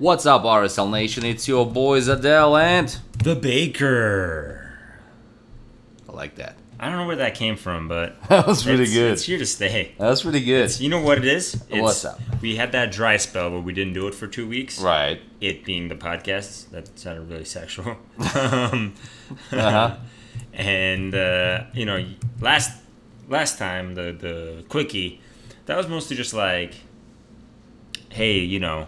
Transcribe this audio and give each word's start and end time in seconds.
What's 0.00 0.24
up, 0.24 0.44
RSL 0.44 0.90
Nation? 0.90 1.26
It's 1.26 1.46
your 1.46 1.70
boys 1.70 2.08
Adele 2.08 2.56
and 2.56 2.88
The 3.22 3.36
Baker. 3.36 4.72
I 6.08 6.12
like 6.12 6.36
that. 6.36 6.56
I 6.78 6.88
don't 6.88 6.96
know 6.96 7.06
where 7.06 7.16
that 7.16 7.34
came 7.34 7.54
from, 7.54 7.86
but 7.86 8.16
That 8.30 8.46
was 8.46 8.66
really 8.66 8.84
it's, 8.84 8.94
good. 8.94 9.12
It's 9.12 9.24
here 9.24 9.36
to 9.36 9.44
stay. 9.44 9.94
That's 9.98 10.22
pretty 10.22 10.42
good. 10.42 10.80
You 10.80 10.88
know 10.88 11.02
what 11.02 11.18
it 11.18 11.26
is? 11.26 11.54
It's, 11.68 11.82
What's 11.82 12.06
up? 12.06 12.18
We 12.40 12.56
had 12.56 12.72
that 12.72 12.92
dry 12.92 13.18
spell 13.18 13.50
where 13.50 13.60
we 13.60 13.74
didn't 13.74 13.92
do 13.92 14.08
it 14.08 14.14
for 14.14 14.26
two 14.26 14.48
weeks. 14.48 14.80
Right. 14.80 15.20
It 15.38 15.66
being 15.66 15.88
the 15.88 15.96
podcast. 15.96 16.70
That 16.70 16.98
sounded 16.98 17.28
really 17.28 17.44
sexual. 17.44 17.98
um, 18.34 18.94
Uh-huh. 19.52 19.96
and 20.54 21.14
uh, 21.14 21.64
you 21.74 21.84
know, 21.84 22.02
last 22.40 22.80
last 23.28 23.58
time 23.58 23.94
the 23.96 24.16
the 24.18 24.64
quickie, 24.70 25.20
that 25.66 25.76
was 25.76 25.88
mostly 25.88 26.16
just 26.16 26.32
like, 26.32 26.72
hey, 28.08 28.38
you 28.38 28.60
know, 28.60 28.86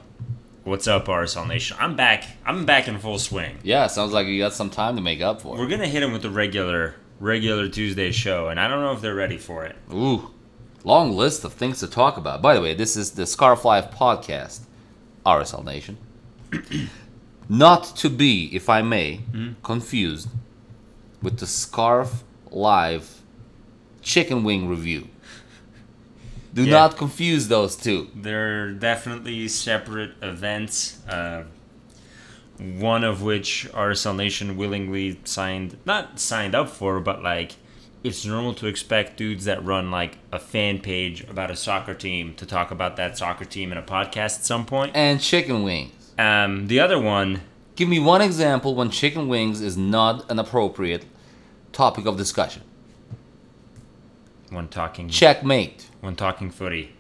what's 0.65 0.87
up, 0.87 1.07
RSL 1.07 1.47
Nation? 1.49 1.77
I'm 1.81 1.97
back. 1.97 2.25
I'm 2.45 2.65
back 2.65 2.89
in 2.89 2.99
full 2.99 3.19
swing. 3.19 3.59
Yeah, 3.63 3.87
sounds 3.87 4.13
like 4.13 4.27
you 4.27 4.39
got 4.39 4.53
some 4.53 4.71
time 4.71 4.97
to 4.97 5.03
make 5.03 5.21
up 5.21 5.43
for. 5.43 5.57
We're 5.57 5.69
gonna 5.69 5.87
hit 5.87 6.01
them 6.01 6.13
with 6.13 6.23
the 6.23 6.31
regular 6.31 6.97
regular 7.21 7.69
Tuesday 7.69 8.11
show, 8.13 8.49
and 8.49 8.59
I 8.59 8.69
don't 8.69 8.81
know 8.81 8.93
if 8.93 9.01
they're 9.01 9.15
ready 9.15 9.39
for 9.39 9.65
it. 9.65 9.77
Ooh, 9.93 10.31
long 10.85 11.13
list 11.13 11.45
of 11.45 11.53
things 11.53 11.81
to 11.81 11.87
talk 11.87 12.17
about. 12.17 12.43
By 12.43 12.55
the 12.55 12.61
way, 12.61 12.75
this 12.75 12.97
is 12.97 13.13
the 13.13 13.27
Scarf 13.27 13.65
Life 13.65 13.91
podcast, 13.91 14.61
RSL 15.25 15.65
Nation. 15.65 15.99
Not 17.49 17.97
to 17.97 18.09
be, 18.09 18.55
if 18.55 18.69
I 18.69 18.83
may, 18.83 19.17
hmm? 19.17 19.53
confused 19.63 20.29
with 21.21 21.39
the 21.39 21.47
Scarf 21.47 22.25
Live 22.51 23.23
chicken 24.01 24.45
wing 24.45 24.69
review. 24.69 25.09
Do 26.55 26.65
Yeah. 26.65 26.71
not 26.73 26.97
confuse 26.97 27.49
those 27.49 27.77
two. 27.77 28.09
They're 28.15 28.71
definitely 28.73 29.49
separate 29.49 30.13
events. 30.23 30.99
Uh, 31.09 31.45
one 32.59 33.03
of 33.05 33.23
which 33.23 33.67
RSL 33.73 34.15
Nation 34.15 34.57
willingly 34.57 35.19
signed, 35.25 35.79
not 35.85 36.21
signed 36.21 36.55
up 36.55 36.69
for, 36.69 37.01
but 37.01 37.23
like 37.23 37.53
it's 38.05 38.25
normal 38.27 38.53
to 38.55 38.67
expect 38.67 39.17
dudes 39.17 39.45
that 39.47 39.65
run 39.65 39.91
like 39.91 40.19
a 40.33 40.39
fan 40.39 40.79
page 40.81 41.23
about 41.29 41.51
a 41.51 41.57
soccer 41.57 41.95
team 41.95 42.35
to 42.35 42.45
talk 42.45 42.71
about 42.71 42.97
that 42.97 43.17
soccer 43.17 43.45
team 43.45 43.73
in 43.73 43.79
a 43.79 43.83
podcast 43.83 44.39
at 44.39 44.45
some 44.45 44.67
point. 44.67 44.93
And 44.95 45.21
chicken 45.21 45.63
wings. 45.63 46.13
Um, 46.19 46.67
the 46.67 46.81
other 46.81 47.01
one, 47.01 47.41
Give 47.75 47.89
me 47.89 47.99
one 47.99 48.21
example 48.21 48.75
when 48.75 48.91
chicken 48.91 49.29
wings 49.29 49.63
is 49.63 49.79
not 49.79 50.31
an 50.31 50.39
appropriate 50.39 51.07
topic 51.73 52.05
of 52.05 52.17
discussion. 52.19 52.63
when 54.51 54.69
talking 54.69 55.09
Checkmate. 55.09 55.87
When 56.03 56.17
talking 56.17 56.51
footy. 56.51 56.93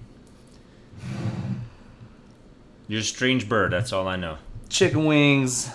You're 2.87 3.01
a 3.01 3.03
strange 3.03 3.49
bird. 3.49 3.73
That's 3.73 3.93
all 3.93 4.07
I 4.07 4.15
know. 4.17 4.39
chicken 4.69 5.05
wings. 5.05 5.69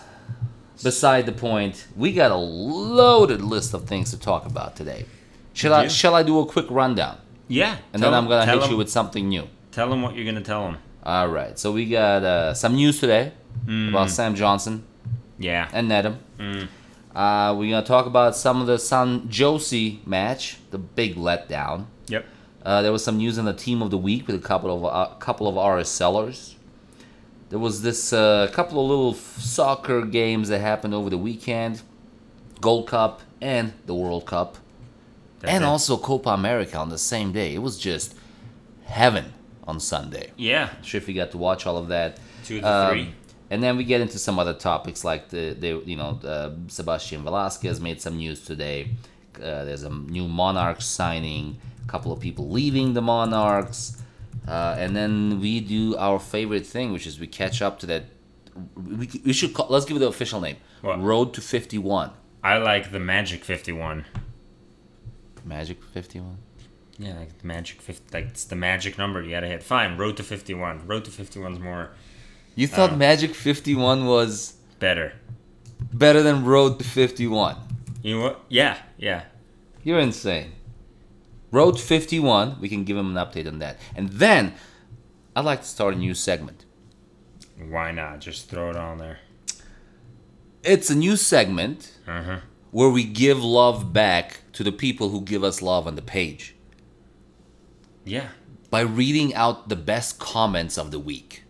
Beside 0.84 1.26
the 1.26 1.32
point, 1.34 1.88
we 1.96 2.14
got 2.14 2.32
a 2.32 2.36
loaded 2.38 3.42
list 3.42 3.74
of 3.74 3.86
things 3.86 4.12
to 4.12 4.18
talk 4.20 4.46
about 4.46 4.76
today. 4.76 5.06
Shall 5.54 5.74
I 5.74 5.84
do? 5.84 5.90
shall 5.90 6.16
I 6.16 6.22
do 6.24 6.40
a 6.40 6.46
quick 6.46 6.68
rundown, 6.70 7.18
Yeah, 7.48 7.78
and 7.92 8.02
then 8.02 8.14
I'm 8.14 8.28
gonna 8.28 8.46
hit 8.46 8.54
hit 8.56 8.64
'em- 8.66 8.72
you 8.72 8.78
with 8.78 8.90
something 8.90 9.28
new. 9.28 9.48
Tell 9.72 9.90
them 9.90 10.04
what 10.04 10.16
you're 10.16 10.26
gonna 10.26 10.42
tell 10.42 10.64
them. 10.66 10.78
All 11.04 11.28
right, 11.28 11.58
so 11.60 11.72
we 11.72 11.86
got 11.86 12.24
uh, 12.24 12.54
some 12.54 12.76
news 12.76 13.00
today 13.00 13.34
Mm. 13.66 13.90
about 13.90 14.10
Sam 14.12 14.36
Johnson 14.36 14.84
Yeah. 15.40 15.68
and 15.74 15.90
Nedum. 15.90 16.18
Mm. 16.40 16.68
Uh, 17.16 17.56
we're 17.58 17.72
gonna 17.72 17.84
talk 17.86 18.06
about 18.06 18.36
some 18.36 18.62
of 18.62 18.68
the 18.68 18.78
San 18.78 19.28
Jose 19.36 20.00
match, 20.06 20.58
the 20.70 20.78
big 20.78 21.16
letdown. 21.16 21.86
Uh, 22.68 22.82
there 22.82 22.92
was 22.92 23.04
some 23.04 23.18
news 23.18 23.36
on 23.40 23.46
the 23.46 23.54
team 23.54 23.82
of 23.82 23.90
the 23.92 23.98
week 24.10 24.28
with 24.28 24.36
a 24.36 24.46
couple 24.52 24.70
of 24.76 24.82
a 24.84 25.16
couple 25.28 25.46
of 25.48 25.56
RS 25.80 25.88
sellers. 25.90 26.56
There 27.50 27.60
was 27.68 27.82
this 27.82 28.12
uh, 28.12 28.50
couple 28.52 28.76
of 28.84 28.90
little 28.90 29.12
f- 29.14 29.38
soccer 29.40 30.02
games 30.06 30.50
that 30.50 30.60
happened 30.60 30.94
over 30.94 31.10
the 31.10 31.18
weekend, 31.30 31.82
Gold 32.60 32.88
Cup 32.88 33.22
and 33.42 33.72
the 33.86 33.96
World 33.96 34.26
Cup, 34.26 34.58
That's 35.40 35.54
and 35.54 35.64
it. 35.64 35.68
also 35.68 35.96
Copa 35.98 36.32
America 36.32 36.78
on 36.78 36.90
the 36.90 36.98
same 36.98 37.32
day. 37.32 37.54
It 37.56 37.62
was 37.62 37.80
just 37.80 38.16
heaven 38.84 39.34
on 39.66 39.80
Sunday. 39.80 40.32
Yeah. 40.36 40.70
Sure 40.82 40.98
if 40.98 41.08
you 41.08 41.16
got 41.16 41.32
to 41.32 41.38
watch 41.38 41.66
all 41.66 41.78
of 41.78 41.88
that. 41.88 42.20
Two 42.44 42.60
the 42.60 42.68
Um, 42.70 42.92
three. 42.92 43.14
And 43.50 43.64
then 43.64 43.78
we 43.78 43.86
get 43.86 44.02
into 44.02 44.20
some 44.20 44.40
other 44.40 44.54
topics 44.54 45.06
like 45.06 45.30
the, 45.30 45.54
the 45.58 45.82
you 45.86 45.96
know, 45.96 46.20
uh, 46.26 46.50
Sebastian 46.68 47.24
Velasquez 47.24 47.80
made 47.80 48.02
some 48.02 48.18
news 48.18 48.42
today. 48.44 48.90
Uh, 49.38 49.64
there's 49.64 49.84
a 49.84 49.90
new 49.90 50.28
Monarchs 50.28 50.86
signing, 50.86 51.56
a 51.88 51.92
couple 51.92 52.12
of 52.12 52.20
people 52.20 52.50
leaving 52.50 52.94
the 52.94 53.02
Monarchs. 53.02 54.02
Uh, 54.48 54.76
and 54.78 54.96
then 54.96 55.40
we 55.42 55.60
do 55.60 55.96
our 55.98 56.20
favorite 56.20 56.66
thing, 56.66 56.92
which 56.94 57.06
is 57.08 57.20
we 57.20 57.28
catch 57.28 57.62
up 57.62 57.80
to 57.80 57.86
that. 57.86 58.04
We, 58.76 59.10
we 59.26 59.34
should 59.34 59.54
call, 59.54 59.68
let's 59.70 59.86
give 59.86 59.98
it 59.98 60.00
the 60.00 60.08
official 60.08 60.42
name 60.42 60.58
What? 60.82 61.02
Road 61.02 61.34
to 61.36 61.42
51. 61.42 62.12
I 62.44 62.58
like 62.58 62.92
the 62.92 63.00
Magic 63.00 63.44
51. 63.44 64.06
Magic 65.46 65.84
51? 65.84 66.38
Yeah, 66.98 67.14
like 67.20 67.38
the 67.40 67.48
Magic 67.48 67.82
50. 67.82 68.04
Like 68.18 68.26
it's 68.30 68.46
the 68.46 68.56
magic 68.56 68.98
number 68.98 69.22
you 69.22 69.32
gotta 69.32 69.48
hit. 69.48 69.62
Fine, 69.64 69.98
Road 69.98 70.18
to 70.18 70.24
51. 70.24 70.88
Road 70.88 71.06
to 71.06 71.12
51's 71.12 71.60
more 71.60 71.92
You 72.56 72.68
thought 72.68 72.94
Uh. 72.94 72.98
Magic 72.98 73.36
51 73.36 74.06
was 74.06 74.54
better. 74.80 75.14
better 75.94 76.24
than 76.24 76.44
Road 76.46 76.80
to 76.80 76.86
51? 76.86 77.56
You 78.02 78.16
know 78.18 78.22
what? 78.24 78.42
Yeah, 78.50 78.78
yeah. 78.98 79.24
You're 79.84 80.00
insane. 80.00 80.54
Road 81.52 81.80
51, 81.80 82.58
we 82.60 82.68
can 82.70 82.84
give 82.84 82.98
him 82.98 83.16
an 83.16 83.26
update 83.26 83.48
on 83.48 83.60
that. 83.60 83.78
And 83.96 84.10
then, 84.10 84.54
I'd 85.36 85.46
like 85.46 85.62
to 85.62 85.68
start 85.68 85.94
a 85.94 85.98
new 85.98 86.14
segment. 86.14 86.66
Why 87.70 87.92
not? 87.92 88.20
Just 88.20 88.50
throw 88.50 88.70
it 88.70 88.76
on 88.76 88.98
there. 88.98 89.20
It's 90.64 90.90
a 90.90 90.96
new 90.96 91.16
segment 91.16 91.98
Uh 92.08 92.24
huh. 92.24 92.40
where 92.72 92.90
we 92.90 93.04
give 93.06 93.42
love 93.44 93.94
back 93.94 94.42
to 94.54 94.64
the 94.64 94.72
people 94.72 95.10
who 95.10 95.22
give 95.22 95.44
us 95.44 95.62
love 95.62 95.88
on 95.88 95.96
the 95.96 96.02
page 96.02 96.56
Yeah. 98.06 98.30
by 98.70 98.82
reading 98.82 99.34
out 99.34 99.70
the 99.70 99.76
best 99.78 100.20
comments 100.20 100.78
of 100.78 100.92
the 100.92 101.00
week. 101.00 101.44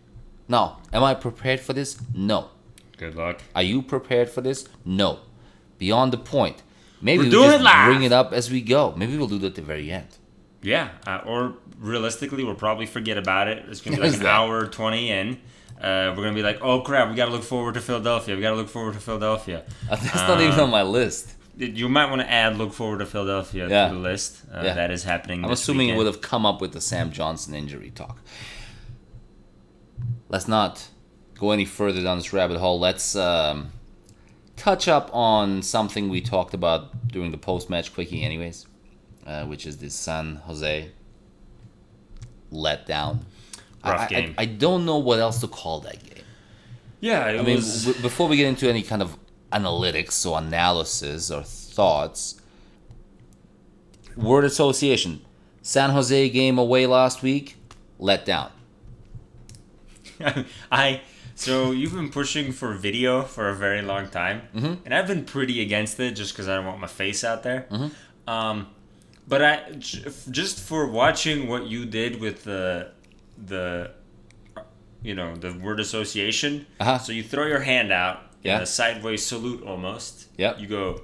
Now, 0.46 0.78
am 0.92 1.02
I 1.02 1.14
prepared 1.14 1.60
for 1.60 1.72
this? 1.72 1.98
No. 2.14 2.50
Good 2.96 3.16
luck. 3.16 3.42
Are 3.54 3.62
you 3.62 3.82
prepared 3.82 4.30
for 4.30 4.40
this? 4.40 4.66
No. 4.84 5.20
Beyond 5.78 6.12
the 6.12 6.18
point. 6.18 6.62
Maybe 7.00 7.18
We're 7.18 7.24
we 7.24 7.30
doing 7.30 7.44
just 7.50 7.60
it 7.60 7.64
live. 7.64 7.86
bring 7.92 8.02
it 8.02 8.12
up 8.12 8.32
as 8.32 8.50
we 8.50 8.60
go. 8.60 8.92
Maybe 8.96 9.16
we'll 9.16 9.28
do 9.28 9.36
it 9.36 9.44
at 9.44 9.54
the 9.54 9.62
very 9.62 9.90
end. 9.90 10.08
Yeah. 10.62 10.88
Uh, 11.06 11.20
or 11.26 11.54
realistically, 11.78 12.42
we'll 12.44 12.54
probably 12.56 12.86
forget 12.86 13.16
about 13.18 13.46
it. 13.48 13.64
It's 13.68 13.80
gonna 13.80 13.96
be 13.96 14.02
like 14.02 14.14
an 14.14 14.20
that. 14.24 14.26
hour 14.34 14.66
twenty 14.66 15.10
in. 15.10 15.38
Uh, 15.80 16.12
we're 16.16 16.24
gonna 16.24 16.34
be 16.34 16.42
like, 16.42 16.58
oh 16.60 16.80
crap, 16.80 17.08
we 17.08 17.14
gotta 17.14 17.30
look 17.30 17.44
forward 17.44 17.74
to 17.74 17.80
Philadelphia. 17.80 18.34
We 18.34 18.42
gotta 18.42 18.56
look 18.56 18.68
forward 18.68 18.94
to 18.94 19.00
Philadelphia. 19.00 19.62
That's 19.88 20.14
not 20.14 20.40
even 20.40 20.58
Uh, 20.58 20.64
on 20.64 20.70
my 20.70 20.82
list. 20.82 21.34
You 21.56 21.88
might 21.88 22.08
want 22.08 22.20
to 22.20 22.30
add 22.30 22.56
look 22.56 22.72
forward 22.72 22.98
to 23.00 23.06
Philadelphia 23.06 23.68
Yeah. 23.68 23.88
to 23.88 23.94
the 23.94 24.00
list. 24.00 24.42
Uh, 24.52 24.62
Yeah. 24.64 24.74
That 24.74 24.90
is 24.90 25.04
happening. 25.04 25.44
I'm 25.44 25.50
assuming 25.52 25.88
it 25.88 25.96
would 25.96 26.06
have 26.06 26.20
come 26.20 26.44
up 26.46 26.60
with 26.60 26.72
the 26.72 26.80
Sam 26.80 27.10
Johnson 27.12 27.54
injury 27.54 27.90
talk. 27.90 28.18
Let's 30.28 30.48
not 30.48 30.88
go 31.38 31.50
any 31.52 31.64
further 31.64 32.02
down 32.02 32.18
this 32.18 32.32
rabbit 32.32 32.58
hole. 32.58 32.78
Let's 32.78 33.16
um, 33.16 33.72
touch 34.58 34.88
up 34.88 35.08
on 35.14 35.62
something 35.62 36.08
we 36.08 36.20
talked 36.20 36.52
about 36.52 37.08
during 37.08 37.30
the 37.30 37.38
post 37.38 37.70
match 37.70 37.94
quickie, 37.94 38.22
anyways, 38.22 38.66
uh, 39.26 39.44
which 39.46 39.66
is 39.66 39.78
the 39.78 39.88
San 39.90 40.36
Jose 40.36 40.90
letdown. 42.52 43.20
Rough 43.84 44.00
I, 44.00 44.06
game. 44.06 44.34
I, 44.36 44.42
I 44.42 44.44
don't 44.46 44.84
know 44.84 44.98
what 44.98 45.18
else 45.20 45.40
to 45.40 45.48
call 45.48 45.80
that 45.80 46.02
game. 46.02 46.24
Yeah, 47.00 47.28
it 47.28 47.40
I 47.40 47.42
mean, 47.42 47.60
w- 47.60 48.02
before 48.02 48.28
we 48.28 48.36
get 48.36 48.48
into 48.48 48.68
any 48.68 48.82
kind 48.82 49.02
of 49.02 49.16
analytics 49.52 50.28
or 50.28 50.38
analysis 50.38 51.30
or 51.30 51.42
thoughts, 51.42 52.40
word 54.16 54.44
association. 54.44 55.24
San 55.62 55.90
Jose 55.90 56.28
game 56.30 56.58
away 56.58 56.86
last 56.86 57.22
week, 57.22 57.56
let 57.98 58.24
down. 58.24 58.50
I 60.72 61.02
so 61.38 61.70
you've 61.70 61.94
been 61.94 62.10
pushing 62.10 62.52
for 62.52 62.74
video 62.74 63.22
for 63.22 63.48
a 63.48 63.54
very 63.54 63.82
long 63.82 64.08
time, 64.08 64.42
Mm-hmm. 64.54 64.74
and 64.84 64.94
I've 64.94 65.06
been 65.06 65.24
pretty 65.24 65.62
against 65.62 65.98
it 66.00 66.12
just 66.16 66.32
because 66.32 66.48
I 66.48 66.56
don't 66.56 66.66
want 66.66 66.80
my 66.80 66.86
face 66.88 67.22
out 67.24 67.42
there. 67.42 67.66
Mm-hmm. 67.70 68.28
Um, 68.28 68.66
but 69.26 69.42
I 69.44 69.70
just 70.30 70.60
for 70.60 70.86
watching 70.86 71.48
what 71.48 71.66
you 71.66 71.84
did 71.86 72.20
with 72.20 72.44
the 72.44 72.90
the 73.52 73.92
you 75.02 75.14
know 75.14 75.34
the 75.36 75.52
word 75.54 75.80
association. 75.80 76.66
Uh-huh. 76.80 76.98
So 76.98 77.12
you 77.12 77.22
throw 77.22 77.46
your 77.46 77.60
hand 77.60 77.92
out 77.92 78.16
Yeah. 78.42 78.56
in 78.56 78.62
a 78.62 78.66
sideways 78.66 79.24
salute 79.24 79.62
almost. 79.64 80.28
Yep. 80.38 80.60
You 80.60 80.66
go. 80.66 81.02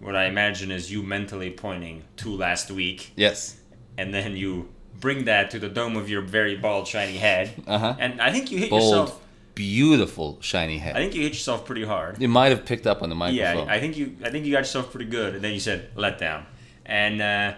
What 0.00 0.16
I 0.16 0.24
imagine 0.26 0.70
is 0.72 0.90
you 0.90 1.02
mentally 1.02 1.50
pointing 1.50 2.02
to 2.16 2.30
last 2.36 2.70
week, 2.72 3.12
Yes. 3.16 3.56
and 3.96 4.12
then 4.12 4.36
you 4.36 4.68
bring 4.98 5.24
that 5.26 5.50
to 5.52 5.58
the 5.60 5.68
dome 5.68 5.96
of 5.96 6.10
your 6.10 6.22
very 6.22 6.56
bald, 6.56 6.88
shiny 6.88 7.18
head. 7.18 7.52
Uh-huh. 7.68 7.94
And 8.00 8.20
I 8.20 8.32
think 8.32 8.50
you 8.50 8.58
hit 8.58 8.70
Bold, 8.70 8.82
yourself. 8.82 9.20
Beautiful, 9.54 10.38
shiny 10.40 10.78
head. 10.78 10.96
I 10.96 11.00
think 11.00 11.14
you 11.14 11.22
hit 11.22 11.32
yourself 11.32 11.64
pretty 11.64 11.84
hard. 11.84 12.20
you 12.20 12.28
might 12.28 12.48
have 12.50 12.64
picked 12.64 12.86
up 12.86 13.02
on 13.02 13.08
the 13.08 13.14
microphone. 13.14 13.66
Yeah. 13.66 13.72
I 13.72 13.80
think 13.80 13.96
you. 13.96 14.16
I 14.24 14.30
think 14.30 14.46
you 14.46 14.52
got 14.52 14.58
yourself 14.58 14.90
pretty 14.90 15.10
good, 15.10 15.34
and 15.34 15.44
then 15.44 15.52
you 15.52 15.60
said 15.60 15.90
let 15.94 16.18
down, 16.18 16.46
and 16.86 17.20
uh, 17.20 17.54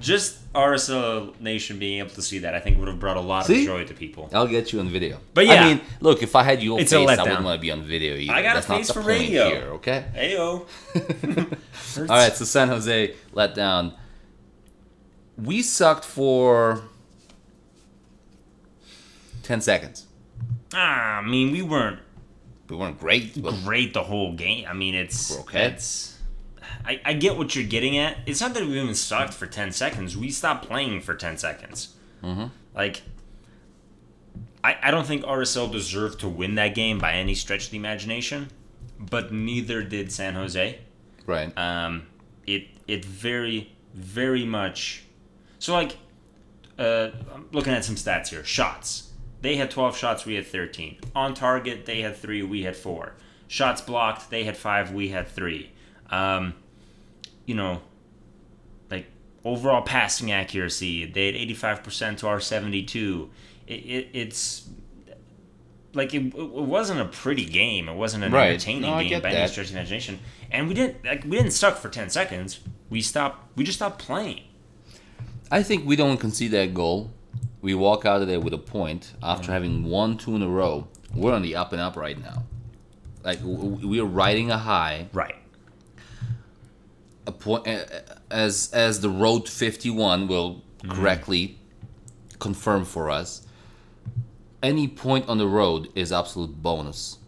just 0.00 0.52
RSL 0.52 1.38
Nation 1.40 1.78
being 1.78 1.98
able 1.98 2.10
to 2.10 2.22
see 2.22 2.40
that, 2.40 2.54
I 2.54 2.60
think 2.60 2.78
would 2.78 2.88
have 2.88 2.98
brought 3.00 3.16
a 3.16 3.20
lot 3.20 3.46
See? 3.46 3.60
of 3.60 3.66
joy 3.66 3.84
to 3.84 3.94
people. 3.94 4.28
I'll 4.32 4.46
get 4.46 4.72
you 4.72 4.80
on 4.80 4.88
video. 4.88 5.18
But 5.34 5.46
yeah. 5.46 5.54
I 5.64 5.68
mean, 5.74 5.80
look, 6.00 6.22
if 6.22 6.34
I 6.34 6.42
had 6.42 6.62
your 6.62 6.80
It's 6.80 6.92
face, 6.92 7.08
I 7.08 7.22
wouldn't 7.22 7.44
want 7.44 7.58
to 7.58 7.62
be 7.62 7.70
on 7.70 7.82
video 7.82 8.14
either. 8.16 8.32
I 8.32 8.42
got 8.42 8.52
a 8.52 8.54
That's 8.54 8.68
not 8.68 8.78
face 8.78 8.90
for 8.90 9.00
radio. 9.00 9.48
here, 9.48 9.70
okay? 9.74 10.04
Ayo. 10.14 10.66
All 12.10 12.16
right, 12.16 12.32
so 12.32 12.44
San 12.44 12.68
Jose 12.68 13.14
let 13.32 13.54
down. 13.54 13.94
We 15.36 15.62
sucked 15.62 16.04
for 16.04 16.82
10 19.42 19.60
seconds. 19.60 20.05
Ah, 20.74 21.18
I 21.18 21.22
mean, 21.22 21.52
we 21.52 21.62
weren't 21.62 22.00
We 22.68 22.76
weren't 22.76 22.98
great, 22.98 23.40
great 23.64 23.94
the 23.94 24.02
whole 24.02 24.32
game. 24.34 24.66
I 24.68 24.72
mean, 24.72 24.94
it's 24.94 25.36
okay. 25.40 25.66
It's, 25.66 26.18
I, 26.84 27.00
I 27.04 27.12
get 27.14 27.36
what 27.36 27.54
you're 27.54 27.64
getting 27.66 27.96
at. 27.98 28.18
It's 28.26 28.40
not 28.40 28.54
that 28.54 28.64
we 28.64 28.80
even 28.80 28.94
sucked 28.94 29.34
for 29.34 29.46
ten 29.46 29.70
seconds. 29.72 30.16
We 30.16 30.30
stopped 30.30 30.66
playing 30.66 31.00
for 31.02 31.14
ten 31.14 31.36
seconds. 31.38 31.94
Mm-hmm. 32.22 32.46
Like, 32.74 33.02
I 34.64 34.76
I 34.82 34.90
don't 34.90 35.06
think 35.06 35.24
RSL 35.24 35.70
deserved 35.70 36.20
to 36.20 36.28
win 36.28 36.56
that 36.56 36.74
game 36.74 36.98
by 36.98 37.12
any 37.12 37.34
stretch 37.34 37.66
of 37.66 37.70
the 37.70 37.76
imagination, 37.76 38.48
but 38.98 39.32
neither 39.32 39.82
did 39.82 40.10
San 40.12 40.34
Jose. 40.34 40.78
right. 41.26 41.56
Um, 41.56 42.06
it 42.46 42.66
it 42.88 43.04
very 43.04 43.72
very 43.94 44.44
much. 44.44 45.04
So 45.58 45.72
like, 45.72 45.96
uh, 46.78 47.10
I'm 47.32 47.48
looking 47.52 47.72
at 47.72 47.84
some 47.84 47.94
stats 47.94 48.28
here. 48.28 48.44
Shots. 48.44 49.05
They 49.42 49.56
had 49.56 49.70
12 49.70 49.96
shots. 49.96 50.24
We 50.24 50.34
had 50.34 50.46
13. 50.46 50.98
On 51.14 51.34
target, 51.34 51.86
they 51.86 52.00
had 52.02 52.16
three. 52.16 52.42
We 52.42 52.62
had 52.62 52.76
four. 52.76 53.14
Shots 53.48 53.80
blocked. 53.80 54.30
They 54.30 54.44
had 54.44 54.56
five. 54.56 54.92
We 54.92 55.08
had 55.10 55.28
three. 55.28 55.70
Um, 56.10 56.54
you 57.44 57.54
know, 57.54 57.82
like 58.90 59.06
overall 59.44 59.82
passing 59.82 60.32
accuracy, 60.32 61.04
they 61.04 61.26
had 61.26 61.34
85% 61.34 62.18
to 62.18 62.28
our 62.28 62.40
72. 62.40 63.30
It, 63.66 63.72
it, 63.72 64.08
it's 64.12 64.68
like 65.94 66.12
it, 66.14 66.26
it 66.34 66.34
wasn't 66.34 67.00
a 67.00 67.04
pretty 67.06 67.44
game. 67.44 67.88
It 67.88 67.94
wasn't 67.96 68.24
an 68.24 68.32
Right. 68.32 68.50
entertaining 68.50 68.82
No, 68.82 69.02
game 69.02 69.20
by 69.22 69.30
any 69.30 69.48
stretch 69.48 69.66
of 69.68 69.72
imagination. 69.72 70.18
And 70.50 70.68
we 70.68 70.74
didn't 70.74 71.04
like 71.04 71.24
we 71.24 71.30
didn't 71.36 71.50
suck 71.52 71.76
for 71.78 71.88
10 71.88 72.10
seconds. 72.10 72.60
We 72.90 73.00
stopped. 73.00 73.56
We 73.56 73.64
just 73.64 73.78
stopped 73.78 73.98
playing. 74.00 74.42
I 75.50 75.62
think 75.62 75.86
we 75.86 75.96
don't 75.96 76.18
concede 76.18 76.50
that 76.52 76.74
goal. 76.74 77.10
We 77.66 77.74
walk 77.74 78.06
out 78.06 78.22
of 78.22 78.28
there 78.28 78.38
with 78.38 78.54
a 78.54 78.58
point 78.58 79.14
after 79.20 79.50
having 79.50 79.82
won 79.82 80.18
two 80.18 80.36
in 80.36 80.42
a 80.42 80.48
row. 80.48 80.86
We're 81.12 81.32
on 81.32 81.42
the 81.42 81.56
up 81.56 81.72
and 81.72 81.82
up 81.82 81.96
right 81.96 82.16
now. 82.16 82.44
Like 83.24 83.40
we're 83.42 84.04
riding 84.04 84.52
a 84.52 84.58
high. 84.58 85.08
Right. 85.12 85.34
A 87.26 87.32
point 87.32 87.66
as 88.30 88.70
as 88.72 89.00
the 89.00 89.10
road 89.10 89.48
51 89.48 90.28
will 90.28 90.62
mm. 90.84 90.90
correctly 90.92 91.58
confirm 92.38 92.84
for 92.84 93.10
us. 93.10 93.44
Any 94.62 94.86
point 94.86 95.28
on 95.28 95.38
the 95.38 95.48
road 95.48 95.88
is 95.96 96.12
absolute 96.12 96.62
bonus 96.62 97.18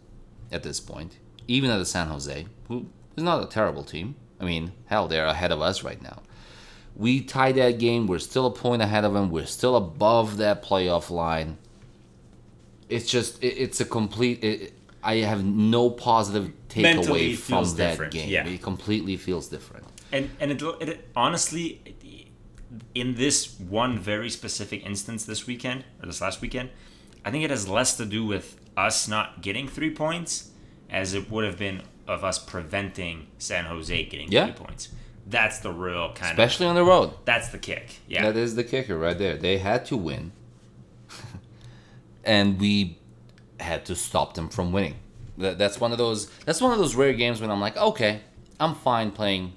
at 0.52 0.62
this 0.62 0.78
point. 0.78 1.18
Even 1.48 1.68
at 1.68 1.78
the 1.78 1.84
San 1.84 2.06
Jose, 2.06 2.46
who 2.68 2.86
is 3.16 3.24
not 3.24 3.42
a 3.42 3.46
terrible 3.48 3.82
team. 3.82 4.14
I 4.40 4.44
mean, 4.44 4.70
hell, 4.86 5.08
they're 5.08 5.26
ahead 5.26 5.50
of 5.50 5.60
us 5.60 5.82
right 5.82 6.00
now. 6.00 6.22
We 6.98 7.20
tie 7.22 7.52
that 7.52 7.78
game. 7.78 8.06
We're 8.06 8.18
still 8.18 8.46
a 8.46 8.50
point 8.50 8.82
ahead 8.82 9.04
of 9.04 9.14
them. 9.14 9.30
We're 9.30 9.46
still 9.46 9.76
above 9.76 10.36
that 10.38 10.62
playoff 10.62 11.10
line. 11.10 11.56
It's 12.88 13.08
just, 13.08 13.42
it, 13.42 13.54
it's 13.56 13.80
a 13.80 13.84
complete. 13.84 14.42
It, 14.42 14.72
I 15.02 15.16
have 15.18 15.44
no 15.44 15.90
positive 15.90 16.52
takeaway 16.68 17.36
from 17.36 17.64
that 17.76 17.90
different, 17.92 18.12
game. 18.12 18.28
yeah. 18.28 18.46
It 18.46 18.60
completely 18.62 19.16
feels 19.16 19.48
different. 19.48 19.86
And 20.10 20.30
and 20.40 20.50
it, 20.50 20.62
it 20.80 21.08
honestly, 21.14 21.80
in 22.94 23.14
this 23.14 23.58
one 23.60 23.98
very 23.98 24.28
specific 24.30 24.84
instance 24.84 25.24
this 25.24 25.46
weekend 25.46 25.84
or 26.02 26.06
this 26.06 26.20
last 26.20 26.40
weekend, 26.40 26.70
I 27.24 27.30
think 27.30 27.44
it 27.44 27.50
has 27.50 27.68
less 27.68 27.96
to 27.98 28.06
do 28.06 28.24
with 28.26 28.58
us 28.76 29.06
not 29.06 29.40
getting 29.42 29.68
three 29.68 29.90
points 29.90 30.50
as 30.90 31.14
it 31.14 31.30
would 31.30 31.44
have 31.44 31.58
been 31.58 31.82
of 32.06 32.24
us 32.24 32.38
preventing 32.38 33.26
San 33.38 33.66
Jose 33.66 34.04
getting 34.06 34.32
Yeah. 34.32 34.46
three 34.46 34.54
points. 34.54 34.88
That's 35.28 35.58
the 35.60 35.72
real 35.72 36.12
kind 36.14 36.32
of. 36.32 36.38
Especially 36.38 36.66
on 36.66 36.74
the 36.74 36.84
road. 36.84 37.12
That's 37.24 37.48
the 37.50 37.58
kick. 37.58 38.00
Yeah. 38.08 38.22
That 38.22 38.36
is 38.36 38.54
the 38.54 38.64
kicker 38.64 38.96
right 38.98 39.18
there. 39.18 39.36
They 39.36 39.58
had 39.58 39.84
to 39.86 39.96
win. 39.96 40.32
and 42.24 42.58
we 42.60 42.98
had 43.60 43.84
to 43.86 43.94
stop 43.96 44.34
them 44.34 44.48
from 44.48 44.72
winning. 44.72 44.96
That, 45.36 45.58
that's 45.58 45.78
one 45.80 45.92
of 45.92 45.98
those 45.98 46.26
that's 46.44 46.60
one 46.60 46.72
of 46.72 46.78
those 46.78 46.94
rare 46.94 47.12
games 47.12 47.40
when 47.40 47.50
I'm 47.50 47.60
like, 47.60 47.76
okay, 47.76 48.20
I'm 48.58 48.74
fine 48.74 49.10
playing 49.10 49.52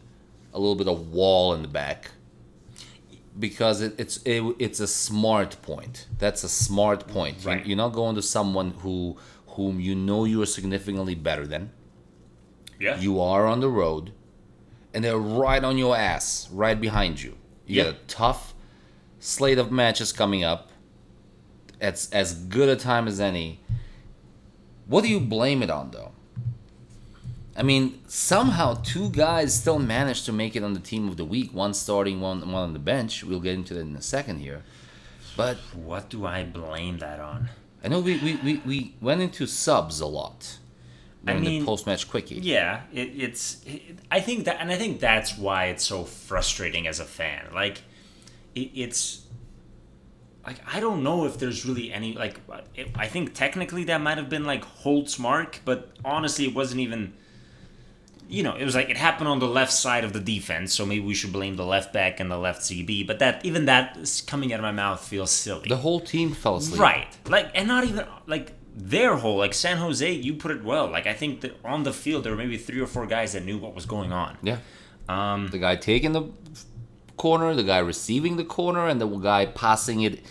a 0.54 0.60
little 0.60 0.76
bit 0.76 0.88
of 0.88 1.12
wall 1.12 1.54
in 1.54 1.62
the 1.62 1.68
back. 1.68 2.12
Because 3.40 3.80
it, 3.82 3.94
it's 3.98 4.18
it, 4.26 4.44
it's 4.60 4.80
a 4.82 4.88
smart 4.88 5.62
point. 5.62 6.08
That's 6.20 6.44
a 6.44 6.50
smart 6.50 7.08
point. 7.08 7.46
Right. 7.46 7.66
You're 7.66 7.78
not 7.78 7.94
going 7.94 8.16
to 8.16 8.22
someone 8.22 8.72
who 8.80 9.18
whom 9.48 9.80
you 9.80 9.96
know 9.96 10.26
you 10.26 10.42
are 10.42 10.46
significantly 10.46 11.16
better 11.16 11.48
than. 11.48 11.72
yeah. 12.80 13.00
You 13.00 13.22
are 13.22 13.46
on 13.48 13.60
the 13.62 13.70
road, 13.70 14.12
and 14.94 15.04
they're 15.04 15.18
right 15.18 15.64
on 15.64 15.78
your 15.78 15.96
ass, 15.96 16.50
right 16.52 16.80
behind 16.80 17.22
you. 17.22 17.36
You 17.66 17.78
Yeah. 17.78 17.84
got 17.86 17.94
a 17.94 17.98
tough 18.08 18.54
slate 19.20 19.58
of 19.58 19.72
matches 19.72 20.12
coming 20.12 20.44
up. 20.44 20.70
It's 21.80 22.10
as 22.12 22.34
good 22.34 22.70
a 22.70 22.76
time 22.76 23.08
as 23.08 23.20
any. 23.20 23.60
What 24.88 25.04
do 25.04 25.10
you 25.10 25.20
blame 25.20 25.64
it 25.64 25.70
on, 25.70 25.92
though? 25.92 26.12
I 27.56 27.64
mean, 27.64 28.00
somehow 28.08 28.76
two 28.76 29.10
guys 29.10 29.54
still 29.54 29.80
managed 29.80 30.26
to 30.26 30.32
make 30.32 30.56
it 30.56 30.64
on 30.64 30.74
the 30.74 30.80
team 30.80 31.08
of 31.08 31.18
the 31.18 31.26
week. 31.26 31.54
One 31.54 31.74
starting, 31.74 32.22
one 32.22 32.40
one 32.52 32.64
on 32.64 32.74
the 32.74 32.80
bench. 32.80 33.24
We'll 33.24 33.40
get 33.42 33.54
into 33.56 33.74
that 33.74 33.82
in 33.82 33.96
a 33.96 34.02
second 34.02 34.40
here. 34.40 34.64
But 35.38 35.58
What 35.74 36.10
do 36.10 36.26
I 36.26 36.44
blame 36.44 36.98
that 37.00 37.20
on? 37.20 37.50
I 37.84 37.88
know 37.88 38.00
we, 38.00 38.18
we, 38.20 38.36
we, 38.38 38.58
we 38.66 38.96
went 39.02 39.22
into 39.22 39.48
subs 39.48 40.00
a 40.00 40.06
lot 40.06 40.58
I 41.28 41.34
mean, 41.36 41.60
the 41.60 41.66
post 41.66 41.86
match 41.86 42.10
quickie. 42.10 42.36
Yeah, 42.36 42.82
it, 42.92 43.12
it's. 43.16 43.62
It, 43.66 44.00
I 44.10 44.20
think 44.22 44.46
that, 44.46 44.58
and 44.60 44.72
I 44.72 44.76
think 44.76 45.00
that's 45.00 45.38
why 45.38 45.66
it's 45.66 45.84
so 45.84 46.04
frustrating 46.04 46.88
as 46.88 47.00
a 47.00 47.06
fan. 47.06 47.50
Like, 47.54 47.82
it, 48.56 48.72
it's. 48.74 49.28
Like 50.44 50.58
I 50.74 50.80
don't 50.80 51.04
know 51.04 51.26
if 51.26 51.38
there's 51.38 51.66
really 51.66 51.94
any 51.94 52.14
like. 52.16 52.40
It, 52.76 52.90
I 52.96 53.08
think 53.08 53.36
technically 53.36 53.84
that 53.86 54.02
might 54.02 54.18
have 54.18 54.30
been 54.30 54.46
like 54.46 54.66
Holt's 54.66 55.20
mark, 55.20 55.60
but 55.64 55.96
honestly, 56.04 56.46
it 56.46 56.56
wasn't 56.56 56.82
even. 56.82 57.14
You 58.28 58.44
know, 58.44 58.56
it 58.56 58.64
was 58.64 58.74
like 58.74 58.90
it 58.90 58.98
happened 58.98 59.28
on 59.28 59.40
the 59.40 59.48
left 59.48 59.74
side 59.74 60.04
of 60.04 60.14
the 60.14 60.20
defense, 60.20 60.74
so 60.74 60.86
maybe 60.86 61.06
we 61.06 61.14
should 61.14 61.34
blame 61.34 61.58
the 61.58 61.66
left 61.66 61.94
back 61.94 62.20
and 62.20 62.32
the 62.32 62.38
left 62.38 62.62
CB. 62.62 63.06
But 63.06 63.20
that 63.20 63.46
even 63.46 63.66
that 63.66 63.98
is 63.98 64.22
coming 64.22 64.54
out 64.54 64.60
of 64.60 64.64
my 64.64 64.72
mouth 64.72 65.06
feels 65.06 65.30
silly. 65.30 65.68
The 65.68 65.78
whole 65.78 66.00
team 66.00 66.32
fell 66.32 66.56
asleep. 66.56 66.80
Right. 66.80 67.18
Like, 67.28 67.52
and 67.54 67.68
not 67.68 67.84
even 67.84 68.06
like 68.26 68.54
their 68.76 69.16
whole 69.18 69.38
like 69.38 69.54
San 69.54 69.78
Jose. 69.78 70.10
You 70.12 70.34
put 70.36 70.52
it 70.52 70.64
well. 70.64 70.88
Like, 70.90 71.08
I 71.08 71.14
think 71.14 71.42
that 71.42 71.58
on 71.66 71.84
the 71.84 71.94
field 71.94 72.24
there 72.24 72.32
were 72.32 72.38
maybe 72.38 72.58
three 72.58 72.80
or 72.80 72.88
four 72.88 73.06
guys 73.06 73.34
that 73.34 73.44
knew 73.46 73.58
what 73.58 73.76
was 73.76 73.86
going 73.86 74.12
on. 74.12 74.38
Yeah. 74.44 74.58
Um, 75.10 75.48
the 75.50 75.58
guy 75.60 75.76
taking 75.76 76.14
the 76.14 76.24
corner, 77.18 77.54
the 77.54 77.64
guy 77.64 77.80
receiving 77.80 78.38
the 78.38 78.46
corner, 78.46 78.88
and 78.88 79.00
the 79.02 79.08
guy 79.08 79.46
passing 79.46 80.02
it, 80.02 80.24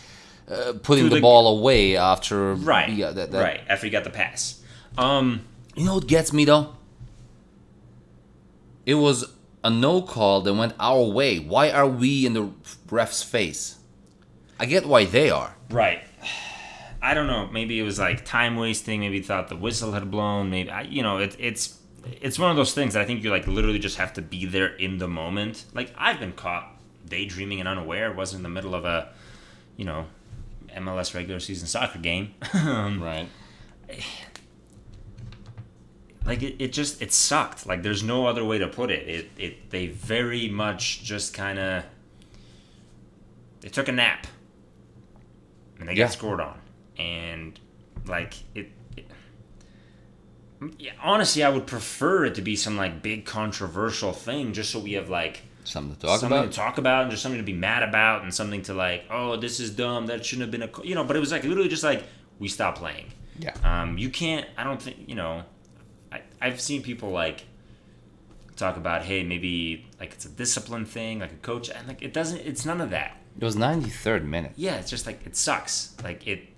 uh, 0.51 0.73
putting 0.83 1.09
the, 1.09 1.17
the- 1.17 1.21
ball 1.21 1.59
away 1.59 1.97
after. 1.97 2.55
right. 2.55 2.89
Yeah, 2.89 3.11
that, 3.11 3.31
that, 3.33 3.43
right. 3.43 3.61
After 3.69 3.87
he 3.87 3.91
got 3.91 4.05
the 4.05 4.11
pass. 4.11 4.63
Um, 4.99 5.43
You 5.77 5.85
know 5.85 5.95
what 5.97 6.07
gets 6.07 6.33
me 6.33 6.45
though? 6.45 6.75
It 8.87 8.95
was 8.95 9.25
a 9.63 9.71
no 9.71 10.03
call 10.03 10.41
that 10.41 10.55
went 10.55 10.73
our 10.81 11.03
way. 11.05 11.39
Why 11.39 11.71
are 11.71 11.87
we 11.87 12.25
in 12.27 12.33
the 12.33 12.51
ref's 12.91 13.23
face? 13.23 13.77
I 14.59 14.67
get 14.67 14.87
why 14.87 15.05
they 15.05 15.31
are. 15.31 15.57
right. 15.71 16.03
I 17.03 17.15
don't 17.15 17.27
know. 17.27 17.47
Maybe 17.47 17.79
it 17.79 17.83
was 17.83 17.99
like 17.99 18.25
time 18.25 18.57
wasting. 18.57 19.01
Maybe 19.01 19.17
he 19.17 19.23
thought 19.23 19.49
the 19.49 19.57
whistle 19.57 19.93
had 19.93 20.11
blown. 20.11 20.51
Maybe 20.51 20.71
I, 20.71 20.83
you 20.83 21.03
know, 21.03 21.19
it, 21.19 21.35
it's 21.39 21.79
it's 22.21 22.39
one 22.39 22.51
of 22.51 22.57
those 22.57 22.73
things 22.75 22.95
that 22.95 23.03
I 23.03 23.05
think 23.07 23.23
you 23.25 23.31
like 23.31 23.47
literally 23.47 23.79
just 23.79 23.97
have 23.99 24.13
to 24.15 24.23
be 24.23 24.45
there 24.47 24.69
in 24.77 24.99
the 24.99 25.09
moment. 25.09 25.65
Like 25.75 25.93
I've 25.97 26.21
been 26.21 26.33
caught 26.33 26.79
daydreaming 27.09 27.59
and 27.61 27.69
unaware. 27.69 28.13
Wasn't 28.13 28.39
in 28.39 28.43
the 28.43 28.49
middle 28.51 28.75
of 28.75 28.85
a, 28.85 29.13
you 29.77 29.85
know, 29.85 30.07
MLS 30.77 31.15
regular 31.15 31.41
season 31.41 31.67
soccer 31.67 31.99
game. 31.99 32.35
Right. 32.55 33.27
like 36.27 36.43
it, 36.43 36.57
it 36.63 36.73
just 36.73 37.01
it 37.03 37.13
sucked 37.13 37.67
like 37.67 37.83
there's 37.83 38.03
no 38.03 38.27
other 38.27 38.45
way 38.45 38.59
to 38.59 38.69
put 38.69 38.91
it 38.91 39.09
it, 39.09 39.31
it 39.37 39.71
they 39.71 39.87
very 39.89 40.49
much 40.49 41.03
just 41.03 41.35
kind 41.35 41.59
of 41.59 41.83
they 43.63 43.69
took 43.69 43.89
a 43.89 43.93
nap 43.93 44.27
and 45.81 45.89
they 45.89 45.95
Yeah. 45.95 46.05
got 46.05 46.13
scored 46.13 46.41
on 46.41 46.60
and 47.01 47.59
like 48.07 48.35
it, 48.55 48.71
it 48.97 49.07
yeah, 50.79 50.93
honestly 51.03 51.43
i 51.43 51.49
would 51.49 51.67
prefer 51.67 52.25
it 52.27 52.35
to 52.35 52.43
be 52.43 52.55
some 52.57 52.77
like 52.77 53.03
big 53.03 53.25
controversial 53.25 54.13
thing 54.13 54.53
just 54.53 54.71
so 54.71 54.79
we 54.79 54.93
have 54.93 55.09
like 55.09 55.43
Something 55.65 55.95
to 55.95 56.01
talk 56.07 56.21
something 56.21 56.39
about. 56.39 56.51
to 56.51 56.57
talk 56.57 56.79
about 56.79 57.03
and 57.03 57.11
just 57.11 57.23
something 57.23 57.39
to 57.39 57.45
be 57.45 57.53
mad 57.53 57.83
about 57.83 58.23
and 58.23 58.35
something 58.35 58.63
to 58.63 58.75
like 58.75 59.05
oh 59.11 59.37
this 59.37 59.61
is 59.61 59.71
dumb 59.71 60.07
that 60.07 60.25
shouldn't 60.25 60.43
have 60.43 60.51
been 60.51 60.63
a 60.69 60.87
you 60.87 60.95
know 60.95 61.05
but 61.05 61.17
it 61.17 61.21
was 61.21 61.31
like 61.33 61.45
literally 61.45 61.69
just 61.69 61.83
like 61.85 62.03
we 62.39 62.49
stopped 62.49 62.79
playing 62.79 63.07
Yeah. 63.39 63.55
um, 63.63 63.99
you 63.99 64.09
can't. 64.11 64.47
I 64.57 64.65
don't 64.65 64.81
think 64.81 64.97
you 65.07 65.15
know. 65.15 65.43
I 66.11 66.23
I've 66.41 66.61
seen 66.61 66.83
people 66.83 67.11
like 67.11 67.45
talk 68.57 68.77
about 68.79 69.03
hey 69.03 69.23
maybe 69.23 69.87
like 70.01 70.13
it's 70.15 70.25
a 70.25 70.29
discipline 70.31 70.87
thing 70.87 71.21
like 71.21 71.33
a 71.33 71.37
coach 71.37 71.69
and 71.71 71.87
like 71.89 72.01
it 72.03 72.13
doesn't 72.15 72.39
it's 72.41 72.65
none 72.67 72.81
of 72.81 72.91
that 72.91 73.17
It 73.39 73.45
was 73.45 73.57
93rd 73.57 74.25
minute. 74.25 74.53
yeah 74.57 74.77
it's 74.77 74.91
just 74.91 75.07
like 75.07 75.25
it 75.27 75.37
sucks 75.37 75.95
like 76.03 76.27
it 76.27 76.49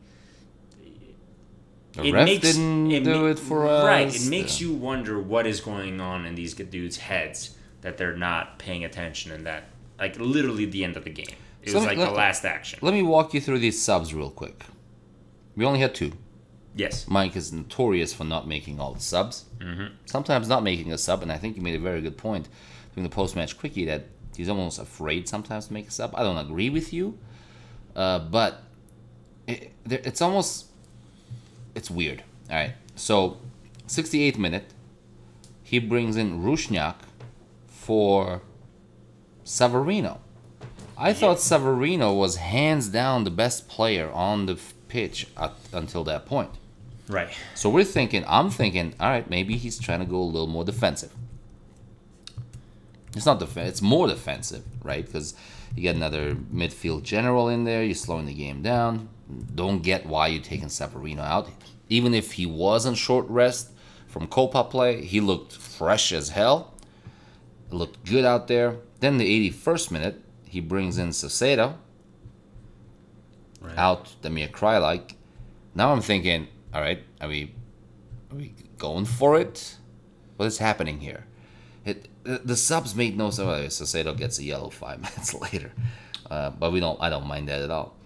The 1.92 2.10
ref 2.12 2.40
didn't 2.40 2.88
do 2.88 3.20
ma- 3.22 3.26
it 3.26 3.38
for 3.38 3.66
us. 3.66 3.84
right 3.84 4.14
it 4.14 4.28
makes 4.30 4.60
Uh, 4.60 4.64
you 4.64 4.72
wonder 4.74 5.20
what 5.20 5.46
is 5.46 5.60
going 5.60 6.00
on 6.00 6.24
in 6.26 6.34
these 6.34 6.54
dudes 6.54 6.96
heads 6.96 7.56
that 7.82 7.96
they're 7.98 8.16
not 8.16 8.58
paying 8.58 8.84
attention 8.84 9.30
and 9.32 9.44
that 9.46 9.64
like 9.98 10.18
literally 10.18 10.64
the 10.64 10.84
end 10.84 10.96
of 10.96 11.04
the 11.04 11.10
game 11.10 11.36
it 11.62 11.70
So 11.70 11.76
was 11.78 11.84
let 11.86 11.90
like 11.90 11.98
me- 11.98 12.04
the 12.04 12.18
last 12.24 12.44
action 12.44 12.78
Let 12.82 12.94
me 12.94 13.02
walk 13.02 13.34
you 13.34 13.40
through 13.40 13.58
these 13.60 13.80
subs 13.80 14.14
real 14.14 14.30
quick. 14.30 14.64
We 15.56 15.64
only 15.66 15.80
had 15.80 15.94
two. 15.94 16.12
yes 16.74 17.06
Mike 17.08 17.36
is 17.36 17.52
notorious 17.52 18.14
for 18.14 18.24
not 18.24 18.48
making 18.48 18.80
all 18.80 18.94
the 18.94 19.00
subs. 19.14 19.44
Mm-hmm. 19.60 19.88
Sometimes 20.06 20.48
not 20.48 20.62
making 20.62 20.92
a 20.92 20.98
sub, 20.98 21.22
and 21.22 21.30
I 21.30 21.36
think 21.38 21.56
you 21.56 21.62
made 21.62 21.74
a 21.82 21.84
very 21.90 22.00
good 22.00 22.16
point 22.16 22.48
during 22.94 23.04
the 23.08 23.14
post-match 23.14 23.58
quickie 23.58 23.84
that 23.84 24.06
he's 24.36 24.48
almost 24.48 24.78
afraid 24.78 25.28
sometimes 25.28 25.66
to 25.66 25.72
make 25.74 25.86
a 25.88 25.90
sub. 25.90 26.10
I 26.16 26.22
don't 26.22 26.38
agree 26.38 26.70
with 26.70 26.92
you, 26.94 27.18
uh, 27.94 28.18
but 28.38 28.62
it, 29.46 29.72
it's 29.90 30.22
almost 30.22 30.66
it's 31.74 31.90
weird. 31.90 32.22
All 32.50 32.56
right, 32.56 32.74
so 32.94 33.38
68th 33.86 34.38
minute, 34.38 34.64
he 35.62 35.78
brings 35.78 36.16
in 36.16 36.42
Rusnák 36.42 36.96
for 37.66 38.42
Savarino. 39.44 40.18
I 40.96 41.12
thought 41.12 41.38
Savarino 41.38 42.16
was 42.16 42.36
hands 42.36 42.88
down 42.88 43.24
the 43.24 43.30
best 43.30 43.68
player 43.68 44.10
on 44.12 44.46
the 44.46 44.58
pitch 44.88 45.26
at, 45.36 45.54
until 45.72 46.04
that 46.04 46.26
point. 46.26 46.50
right 47.08 47.30
So 47.54 47.68
we're 47.70 47.84
thinking, 47.84 48.24
I'm 48.28 48.50
thinking, 48.50 48.94
all 49.00 49.08
right, 49.10 49.28
maybe 49.28 49.56
he's 49.56 49.78
trying 49.78 50.00
to 50.00 50.06
go 50.06 50.18
a 50.18 50.22
little 50.22 50.46
more 50.46 50.64
defensive. 50.64 51.12
It's 53.16 53.26
not 53.26 53.40
defense; 53.40 53.68
it's 53.68 53.82
more 53.82 54.06
defensive, 54.06 54.64
right? 54.82 55.04
Because 55.04 55.34
you 55.74 55.82
get 55.82 55.96
another 55.96 56.34
midfield 56.34 57.02
general 57.02 57.48
in 57.48 57.64
there, 57.64 57.82
you're 57.82 57.94
slowing 57.94 58.26
the 58.26 58.34
game 58.34 58.62
down. 58.62 59.08
Don't 59.54 59.82
get 59.82 60.06
why 60.06 60.28
you're 60.28 60.42
taking 60.42 60.68
Savarino 60.68 61.20
out. 61.20 61.48
Even 61.88 62.14
if 62.14 62.32
he 62.32 62.46
was 62.46 62.86
on 62.86 62.94
short 62.94 63.26
rest 63.28 63.70
from 64.06 64.26
Copa 64.26 64.64
play, 64.64 65.04
he 65.04 65.20
looked 65.20 65.52
fresh 65.52 66.12
as 66.12 66.30
hell. 66.30 66.74
Looked 67.70 68.04
good 68.04 68.24
out 68.24 68.48
there. 68.48 68.76
Then 69.00 69.18
the 69.18 69.50
81st 69.50 69.90
minute, 69.90 70.22
he 70.46 70.60
brings 70.60 70.98
in 70.98 71.10
Saucedo 71.10 71.76
right 73.62 73.78
out 73.78 74.14
Damir 74.22 74.50
Kreilach. 74.50 75.14
Now 75.74 75.92
I'm 75.92 76.00
thinking, 76.00 76.48
all 76.74 76.80
right, 76.80 77.02
are 77.20 77.28
we 77.28 77.54
are 78.30 78.36
we 78.36 78.54
going 78.78 79.04
for 79.04 79.38
it? 79.38 79.76
What 80.36 80.46
is 80.46 80.58
happening 80.58 81.00
here? 81.00 81.26
It 81.84 82.08
the, 82.24 82.40
the 82.44 82.56
subs 82.56 82.94
made 82.94 83.16
no 83.16 83.30
sense. 83.30 83.80
Saucedo 83.80 84.16
gets 84.16 84.38
a 84.38 84.44
yellow 84.44 84.70
five 84.70 84.98
minutes 85.02 85.34
later, 85.34 85.72
uh, 86.30 86.50
but 86.50 86.72
we 86.72 86.80
don't. 86.80 87.00
I 87.00 87.10
don't 87.10 87.26
mind 87.26 87.48
that 87.48 87.62
at 87.62 87.70
all. 87.70 87.96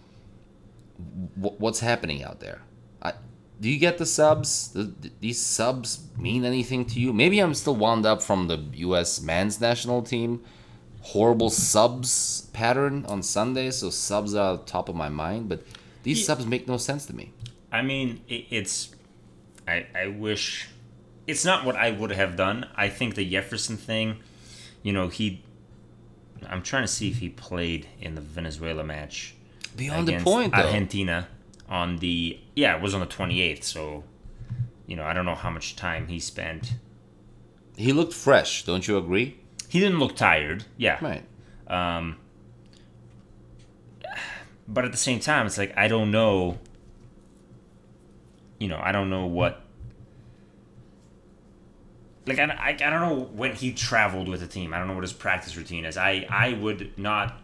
Wh- 1.40 1.60
what's 1.60 1.80
happening 1.80 2.22
out 2.24 2.40
there? 2.40 2.62
I, 3.02 3.12
do 3.60 3.68
you 3.68 3.78
get 3.78 3.98
the 3.98 4.06
subs? 4.06 4.68
Do 4.68 4.94
these 5.20 5.40
subs 5.40 6.08
mean 6.16 6.44
anything 6.44 6.84
to 6.86 7.00
you? 7.00 7.12
Maybe 7.12 7.38
I'm 7.38 7.54
still 7.54 7.76
wound 7.76 8.04
up 8.06 8.22
from 8.22 8.48
the 8.48 8.58
U.S. 8.74 9.20
men's 9.20 9.60
national 9.60 10.02
team 10.02 10.42
horrible 11.02 11.50
subs 11.50 12.48
pattern 12.52 13.06
on 13.06 13.22
Sunday, 13.22 13.70
so 13.70 13.90
subs 13.90 14.34
are 14.34 14.58
top 14.58 14.88
of 14.88 14.96
my 14.96 15.08
mind. 15.08 15.48
But 15.48 15.62
these 16.02 16.18
Yeah. 16.20 16.26
subs 16.26 16.46
make 16.46 16.66
no 16.66 16.78
sense 16.78 17.06
to 17.06 17.14
me. 17.14 17.32
I 17.70 17.82
mean, 17.82 18.22
it, 18.28 18.46
it's. 18.50 18.90
I 19.68 19.86
I 19.94 20.08
wish. 20.08 20.68
It's 21.28 21.44
not 21.44 21.64
what 21.64 21.76
I 21.76 21.92
would 21.92 22.10
have 22.10 22.34
done. 22.36 22.66
I 22.76 22.88
think 22.88 23.14
the 23.14 23.24
Jefferson 23.28 23.76
thing, 23.76 24.16
you 24.82 24.92
know, 24.92 25.06
he. 25.08 25.44
I'm 26.48 26.62
trying 26.62 26.82
to 26.82 26.88
see 26.88 27.08
if 27.08 27.18
he 27.18 27.28
played 27.28 27.86
in 28.00 28.14
the 28.16 28.20
Venezuela 28.20 28.82
match. 28.82 29.35
Beyond 29.76 30.08
the 30.08 30.18
point, 30.20 30.54
though. 30.54 30.62
Argentina 30.62 31.28
on 31.68 31.98
the 31.98 32.38
yeah, 32.54 32.76
it 32.76 32.82
was 32.82 32.94
on 32.94 33.00
the 33.00 33.06
28th. 33.06 33.62
So, 33.64 34.04
you 34.86 34.96
know, 34.96 35.04
I 35.04 35.12
don't 35.12 35.26
know 35.26 35.34
how 35.34 35.50
much 35.50 35.76
time 35.76 36.08
he 36.08 36.18
spent. 36.18 36.74
He 37.76 37.92
looked 37.92 38.14
fresh, 38.14 38.64
don't 38.64 38.86
you 38.88 38.96
agree? 38.96 39.38
He 39.68 39.80
didn't 39.80 39.98
look 39.98 40.16
tired. 40.16 40.64
Yeah. 40.76 40.98
Right. 41.02 41.24
Um, 41.66 42.16
but 44.68 44.84
at 44.84 44.92
the 44.92 44.98
same 44.98 45.20
time, 45.20 45.46
it's 45.46 45.58
like 45.58 45.76
I 45.76 45.88
don't 45.88 46.10
know. 46.10 46.58
You 48.58 48.68
know, 48.68 48.80
I 48.82 48.92
don't 48.92 49.10
know 49.10 49.26
what. 49.26 49.62
Like 52.26 52.38
I, 52.38 52.44
I, 52.44 52.68
I 52.70 52.72
don't 52.72 53.00
know 53.02 53.28
when 53.34 53.54
he 53.54 53.72
traveled 53.72 54.28
with 54.28 54.40
the 54.40 54.46
team. 54.46 54.74
I 54.74 54.78
don't 54.78 54.88
know 54.88 54.94
what 54.94 55.04
his 55.04 55.12
practice 55.12 55.56
routine 55.56 55.84
is. 55.84 55.96
I 55.96 56.26
I 56.30 56.54
would 56.54 56.98
not 56.98 57.40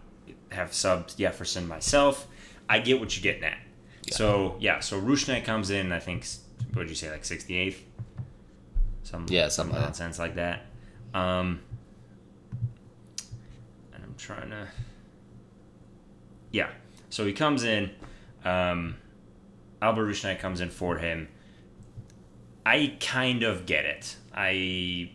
have 0.53 0.71
subbed 0.71 1.17
Jefferson 1.17 1.67
myself. 1.69 2.27
I 2.69 2.79
get 2.79 3.01
what 3.01 3.17
you're 3.17 3.23
getting 3.23 3.45
at. 3.45 3.59
So 4.11 4.57
yeah, 4.61 4.81
so 4.81 5.01
Rusnák 5.01 5.45
comes 5.45 5.71
in. 5.71 5.93
I 5.93 5.99
think 5.99 6.27
what 6.73 6.83
did 6.83 6.91
you 6.91 6.97
say, 6.97 7.11
like 7.11 7.23
68th? 7.23 7.77
Some 9.05 9.27
Yeah, 9.29 9.49
some 9.49 9.51
something 9.69 9.75
like 9.75 9.81
that. 9.81 9.87
nonsense 9.87 10.19
like 10.19 10.35
that. 10.37 10.67
Um, 11.15 11.61
and 13.95 14.03
I'm 14.05 14.15
trying 14.17 14.51
to. 14.51 14.69
Yeah, 16.51 16.71
so 17.11 17.27
he 17.27 17.33
comes 17.33 17.65
in. 17.65 17.91
Um, 18.45 18.97
Albert 19.81 20.07
Rusnák 20.07 20.39
comes 20.39 20.61
in 20.61 20.71
for 20.71 20.99
him. 20.99 21.29
I 22.65 22.97
kind 23.01 23.43
of 23.43 23.67
get 23.67 23.85
it. 23.85 24.17
I 24.35 25.11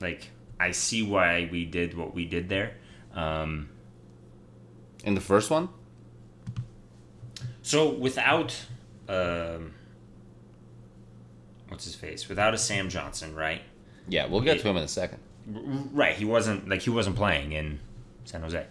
like. 0.00 0.30
I 0.60 0.70
see 0.70 1.02
why 1.02 1.48
we 1.50 1.64
did 1.64 1.96
what 1.96 2.14
we 2.14 2.24
did 2.24 2.48
there. 2.48 2.74
Um, 3.14 3.68
In 5.04 5.14
the 5.14 5.20
first 5.20 5.50
one, 5.50 5.68
so 7.62 7.90
without 7.90 8.54
um, 9.08 9.72
what's 11.68 11.84
his 11.84 11.94
face? 11.94 12.28
Without 12.28 12.54
a 12.54 12.58
Sam 12.58 12.88
Johnson, 12.88 13.34
right? 13.34 13.62
yeah, 14.08 14.26
we'll 14.26 14.40
get 14.42 14.60
to 14.60 14.68
him 14.68 14.76
in 14.76 14.82
a 14.82 14.88
second. 14.88 15.18
Right. 15.46 16.14
He 16.16 16.24
wasn't 16.24 16.68
like 16.68 16.82
he 16.82 16.90
wasn't 16.90 17.16
playing 17.16 17.52
in 17.52 17.78
San 18.24 18.40
Jose. 18.42 18.66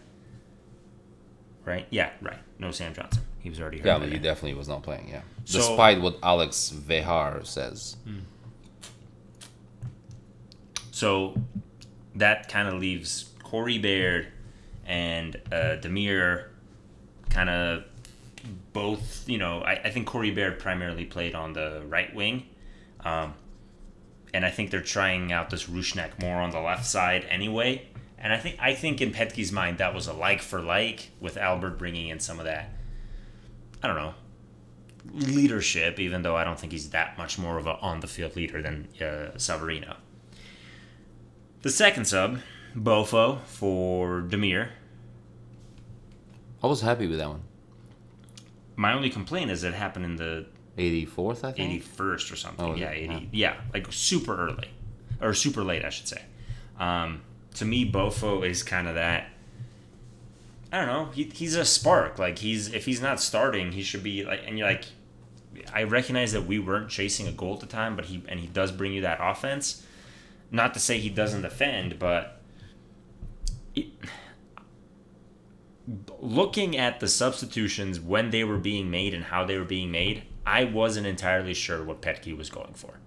Right. 1.65 1.85
Yeah. 1.91 2.09
Right. 2.21 2.39
No 2.59 2.71
Sam 2.71 2.93
Johnson. 2.93 3.23
He 3.39 3.49
was 3.49 3.59
already 3.61 3.77
hurt. 3.77 3.85
Yeah, 3.87 3.99
but 3.99 4.09
he 4.09 4.17
definitely 4.19 4.55
was 4.55 4.67
not 4.67 4.83
playing. 4.83 5.07
Yeah, 5.09 5.21
So- 5.45 5.57
despite 5.59 6.01
what 6.01 6.17
Alex 6.23 6.73
Vejar 6.75 7.45
says. 7.45 7.95
So 10.91 11.35
that 12.15 12.47
kind 12.49 12.67
of 12.67 12.75
leaves 12.75 13.29
Corey 13.43 13.77
Baird 13.79 14.27
and 14.85 15.35
uh, 15.51 15.77
Damir 15.81 16.47
kind 17.29 17.49
of 17.49 17.83
both, 18.73 19.27
you 19.27 19.37
know, 19.37 19.61
I, 19.61 19.73
I 19.85 19.89
think 19.89 20.07
Corey 20.07 20.31
Baird 20.31 20.59
primarily 20.59 21.05
played 21.05 21.35
on 21.35 21.53
the 21.53 21.83
right 21.87 22.13
wing. 22.13 22.47
Um, 23.01 23.33
and 24.33 24.45
I 24.45 24.49
think 24.49 24.71
they're 24.71 24.81
trying 24.81 25.31
out 25.31 25.49
this 25.49 25.65
Rusnák 25.65 26.19
more 26.19 26.37
on 26.37 26.51
the 26.51 26.59
left 26.59 26.85
side 26.85 27.25
anyway. 27.29 27.87
And 28.17 28.31
I 28.31 28.37
think 28.37 28.57
I 28.59 28.73
think 28.73 29.01
in 29.01 29.11
Petke's 29.11 29.51
mind 29.51 29.79
that 29.79 29.93
was 29.93 30.07
a 30.07 30.13
like 30.13 30.41
for 30.41 30.61
like 30.61 31.11
with 31.19 31.37
Albert 31.37 31.77
bringing 31.77 32.07
in 32.07 32.19
some 32.19 32.39
of 32.39 32.45
that. 32.45 32.69
I 33.81 33.87
don't 33.87 33.97
know 33.97 34.13
leadership, 35.11 35.99
even 35.99 36.21
though 36.21 36.35
I 36.35 36.43
don't 36.43 36.59
think 36.59 36.71
he's 36.71 36.89
that 36.91 37.17
much 37.17 37.37
more 37.37 37.57
of 37.57 37.67
a 37.67 37.77
on 37.77 37.99
the 37.99 38.07
field 38.07 38.35
leader 38.35 38.61
than 38.61 38.87
uh, 38.99 39.35
Savarino. 39.35 39.97
The 41.61 41.69
second 41.69 42.05
sub, 42.05 42.39
Bofo 42.75 43.41
for 43.45 44.21
Damir. 44.21 44.69
I 46.63 46.67
was 46.67 46.81
happy 46.81 47.07
with 47.07 47.19
that 47.19 47.29
one. 47.29 47.43
My 48.75 48.93
only 48.93 49.09
complaint 49.09 49.51
is 49.51 49.63
it 49.63 49.73
happened 49.73 50.05
in 50.05 50.15
the 50.15 50.45
84th, 50.77 51.43
I 51.43 51.51
think. 51.51 51.83
81st 51.83 52.31
or 52.31 52.35
something. 52.35 52.65
Oh, 52.65 52.75
yeah, 52.75 52.89
it? 52.89 53.11
80. 53.11 53.29
Yeah, 53.31 53.55
like 53.73 53.91
super 53.91 54.35
early. 54.35 54.69
Or 55.21 55.33
super 55.33 55.63
late, 55.63 55.85
I 55.85 55.89
should 55.89 56.07
say. 56.07 56.21
Um, 56.79 57.21
to 57.55 57.65
me, 57.65 57.89
Bofo 57.89 58.47
is 58.47 58.63
kind 58.63 58.87
of 58.87 58.95
that. 58.95 59.29
I 60.71 60.77
don't 60.77 60.87
know. 60.87 61.11
He, 61.13 61.25
he's 61.25 61.55
a 61.55 61.65
spark. 61.65 62.17
Like 62.17 62.39
he's 62.39 62.73
if 62.73 62.85
he's 62.85 62.99
not 62.99 63.21
starting, 63.21 63.73
he 63.73 63.83
should 63.83 64.01
be 64.01 64.23
like. 64.23 64.41
And 64.47 64.57
you're 64.57 64.67
like, 64.67 64.85
I 65.71 65.83
recognize 65.83 66.31
that 66.31 66.47
we 66.47 66.57
weren't 66.57 66.89
chasing 66.89 67.27
a 67.27 67.31
goal 67.31 67.53
at 67.53 67.59
the 67.59 67.67
time, 67.67 67.95
but 67.95 68.05
he 68.05 68.23
and 68.27 68.39
he 68.39 68.47
does 68.47 68.71
bring 68.71 68.91
you 68.91 69.01
that 69.01 69.19
offense. 69.21 69.85
Not 70.49 70.73
to 70.73 70.79
say 70.79 70.97
he 70.97 71.09
doesn't 71.09 71.43
defend, 71.43 71.99
but 71.99 72.41
it, 73.75 73.87
looking 76.19 76.77
at 76.77 76.99
the 76.99 77.07
substitutions 77.07 77.99
when 77.99 78.29
they 78.29 78.43
were 78.43 78.57
being 78.57 78.89
made 78.89 79.13
and 79.13 79.25
how 79.25 79.43
they 79.45 79.57
were 79.57 79.65
being 79.65 79.91
made, 79.91 80.23
I 80.45 80.63
wasn't 80.65 81.07
entirely 81.07 81.53
sure 81.53 81.83
what 81.83 82.01
Petke 82.01 82.35
was 82.37 82.49
going 82.49 82.73
for. 82.73 82.99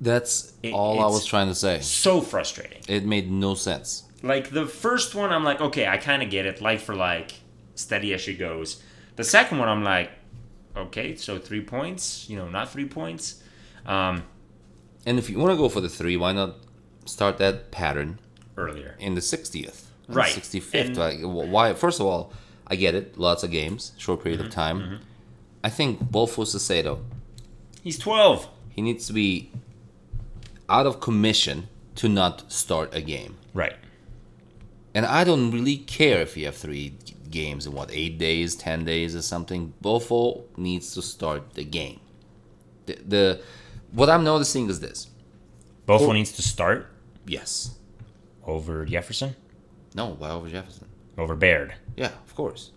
That's 0.00 0.52
It- 0.62 0.72
all 0.72 1.00
I 1.00 1.06
was 1.06 1.24
trying 1.26 1.48
to 1.48 1.54
say. 1.54 1.80
So 1.80 2.20
frustrating. 2.20 2.82
It 2.88 3.04
made 3.04 3.30
no 3.30 3.54
sense. 3.54 4.04
Like 4.22 4.50
the 4.50 4.66
first 4.66 5.14
one, 5.14 5.30
I'm 5.32 5.44
like, 5.44 5.60
okay, 5.60 5.86
I 5.86 5.98
kind 5.98 6.22
of 6.22 6.30
get 6.30 6.46
it, 6.46 6.60
like 6.62 6.80
for 6.80 6.94
like, 6.94 7.34
steady 7.74 8.14
as 8.14 8.20
she 8.20 8.34
goes. 8.34 8.82
The 9.16 9.24
second 9.24 9.58
one, 9.58 9.68
I'm 9.68 9.84
like, 9.84 10.10
okay, 10.76 11.16
so 11.16 11.38
three 11.38 11.60
points, 11.60 12.28
you 12.30 12.36
know, 12.36 12.48
not 12.48 12.70
three 12.70 12.86
points. 12.86 13.42
Um, 13.84 14.24
And 15.06 15.18
if 15.18 15.28
you 15.28 15.38
want 15.38 15.52
to 15.52 15.56
go 15.56 15.68
for 15.68 15.80
the 15.82 15.88
three, 15.88 16.16
why 16.16 16.32
not 16.32 16.56
start 17.04 17.36
that 17.38 17.70
pattern 17.70 18.18
earlier. 18.56 18.96
in 18.98 19.14
the 19.14 19.20
60th, 19.20 19.84
and 20.06 20.16
Right. 20.16 20.32
65th. 20.34 20.86
And- 20.88 20.96
like, 20.96 21.18
why? 21.22 21.74
First 21.74 22.00
of 22.00 22.06
all, 22.06 22.32
I 22.66 22.76
get 22.76 22.94
it. 22.94 23.18
Lots 23.18 23.42
of 23.42 23.50
games, 23.50 23.92
short 23.98 24.22
period 24.22 24.40
Mm-hmm. 24.40 24.48
of 24.48 24.54
time. 24.54 25.00
I 25.62 25.70
think 25.70 26.04
Bofo 26.10 26.44
Saucedo, 26.44 26.98
He's 27.82 27.98
12. 27.98 28.48
he 28.70 28.82
needs 28.82 29.06
to 29.06 29.12
be 29.12 29.50
out 30.68 30.86
of 30.86 31.00
commission 31.00 31.68
to 31.96 32.08
not 32.08 32.50
start 32.52 32.94
a 32.94 33.00
game. 33.00 33.36
Right. 33.52 33.76
And 34.94 35.04
I 35.06 35.24
don't 35.24 35.50
really 35.50 35.76
care 35.78 36.20
if 36.20 36.36
you 36.36 36.46
have 36.46 36.56
three 36.56 36.94
games 37.30 37.66
in 37.66 37.72
what 37.72 37.90
eight 37.92 38.16
days, 38.18 38.54
ten 38.54 38.84
days, 38.84 39.14
or 39.16 39.22
something. 39.22 39.74
Bofo 39.82 40.42
needs 40.56 40.94
to 40.94 41.02
start 41.02 41.54
the 41.54 41.64
game. 41.64 42.00
The, 42.86 42.98
the 43.06 43.40
what 43.92 44.08
I'm 44.08 44.24
noticing 44.24 44.68
is 44.70 44.80
this. 44.80 45.08
Bofo 45.88 46.08
Oh. 46.08 46.12
needs 46.12 46.32
to 46.32 46.42
start 46.42 46.86
Yes. 47.26 47.74
Over 48.46 48.84
Jefferson, 48.84 49.34
No. 49.94 50.10
Why 50.18 50.30
over 50.30 50.48
Jefferson? 50.48 50.86
over 51.16 51.34
Baird. 51.36 51.74
Yeah, 51.96 52.10
of 52.26 52.34
course. 52.34 52.70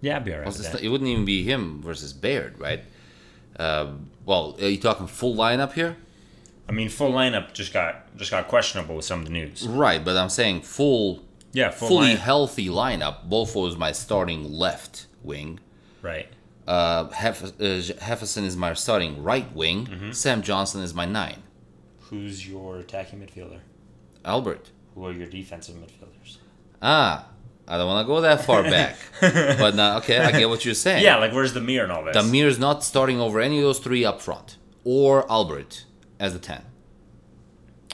Yeah, 0.00 0.16
I'd 0.16 0.24
be 0.24 0.32
alright 0.32 0.46
Well, 0.46 0.52
with 0.52 0.60
it's 0.60 0.68
that. 0.70 0.74
not- 0.74 0.82
it 0.82 0.88
wouldn't 0.88 1.08
even 1.08 1.24
be 1.24 1.42
him 1.44 1.82
versus 1.82 2.12
Baird, 2.12 2.58
right? 2.58 2.82
Um, 3.58 4.10
well, 4.24 4.56
are 4.60 4.68
you 4.68 4.76
talking 4.78 5.06
full 5.06 5.34
lineup 5.34 5.72
here? 5.72 5.96
I 6.68 6.72
mean, 6.72 6.88
full 6.88 7.12
lineup 7.12 7.52
just 7.54 7.72
got 7.72 8.16
just 8.16 8.30
got 8.30 8.48
questionable 8.48 8.96
with 8.96 9.04
some 9.04 9.20
of 9.20 9.26
the 9.26 9.32
news. 9.32 9.66
Right, 9.66 10.04
but 10.04 10.16
I'm 10.16 10.28
saying 10.28 10.62
full, 10.62 11.22
Yeah, 11.52 11.70
full 11.70 11.88
fully 11.88 12.08
line- 12.08 12.16
healthy 12.16 12.68
lineup. 12.68 13.28
Bofo 13.28 13.68
is 13.68 13.76
my 13.76 13.92
starting 13.92 14.50
left 14.52 15.06
wing. 15.22 15.60
Right. 16.02 16.28
Uh, 16.66 17.08
Heff- 17.10 17.44
uh, 17.60 17.94
Hefferson 18.04 18.42
is 18.44 18.56
my 18.56 18.74
starting 18.74 19.22
right 19.22 19.50
wing. 19.54 19.86
Mm-hmm. 19.86 20.12
Sam 20.12 20.42
Johnson 20.42 20.82
is 20.82 20.92
my 20.92 21.04
nine. 21.06 21.42
Who's 22.10 22.46
your 22.48 22.78
attacking 22.78 23.20
midfielder? 23.20 23.60
Albert. 24.26 24.70
Who 24.94 25.06
are 25.06 25.12
your 25.12 25.28
defensive 25.28 25.76
midfielders? 25.76 26.38
Ah, 26.82 27.28
I 27.68 27.78
don't 27.78 27.86
want 27.86 28.04
to 28.04 28.12
go 28.12 28.20
that 28.20 28.44
far 28.44 28.62
back. 28.76 28.96
but 29.20 29.78
uh, 29.78 30.00
okay, 30.02 30.18
I 30.18 30.32
get 30.32 30.48
what 30.48 30.64
you're 30.64 30.74
saying. 30.74 31.02
Yeah, 31.02 31.16
like 31.16 31.32
where's 31.32 31.54
Damir 31.54 31.84
and 31.84 31.92
all 31.92 32.04
this? 32.04 32.16
Is 32.16 32.58
not 32.58 32.84
starting 32.84 33.20
over 33.20 33.40
any 33.40 33.58
of 33.58 33.62
those 33.64 33.78
three 33.78 34.04
up 34.04 34.20
front, 34.20 34.56
or 34.84 35.30
Albert 35.30 35.84
as 36.18 36.34
a 36.34 36.38
ten. 36.38 36.62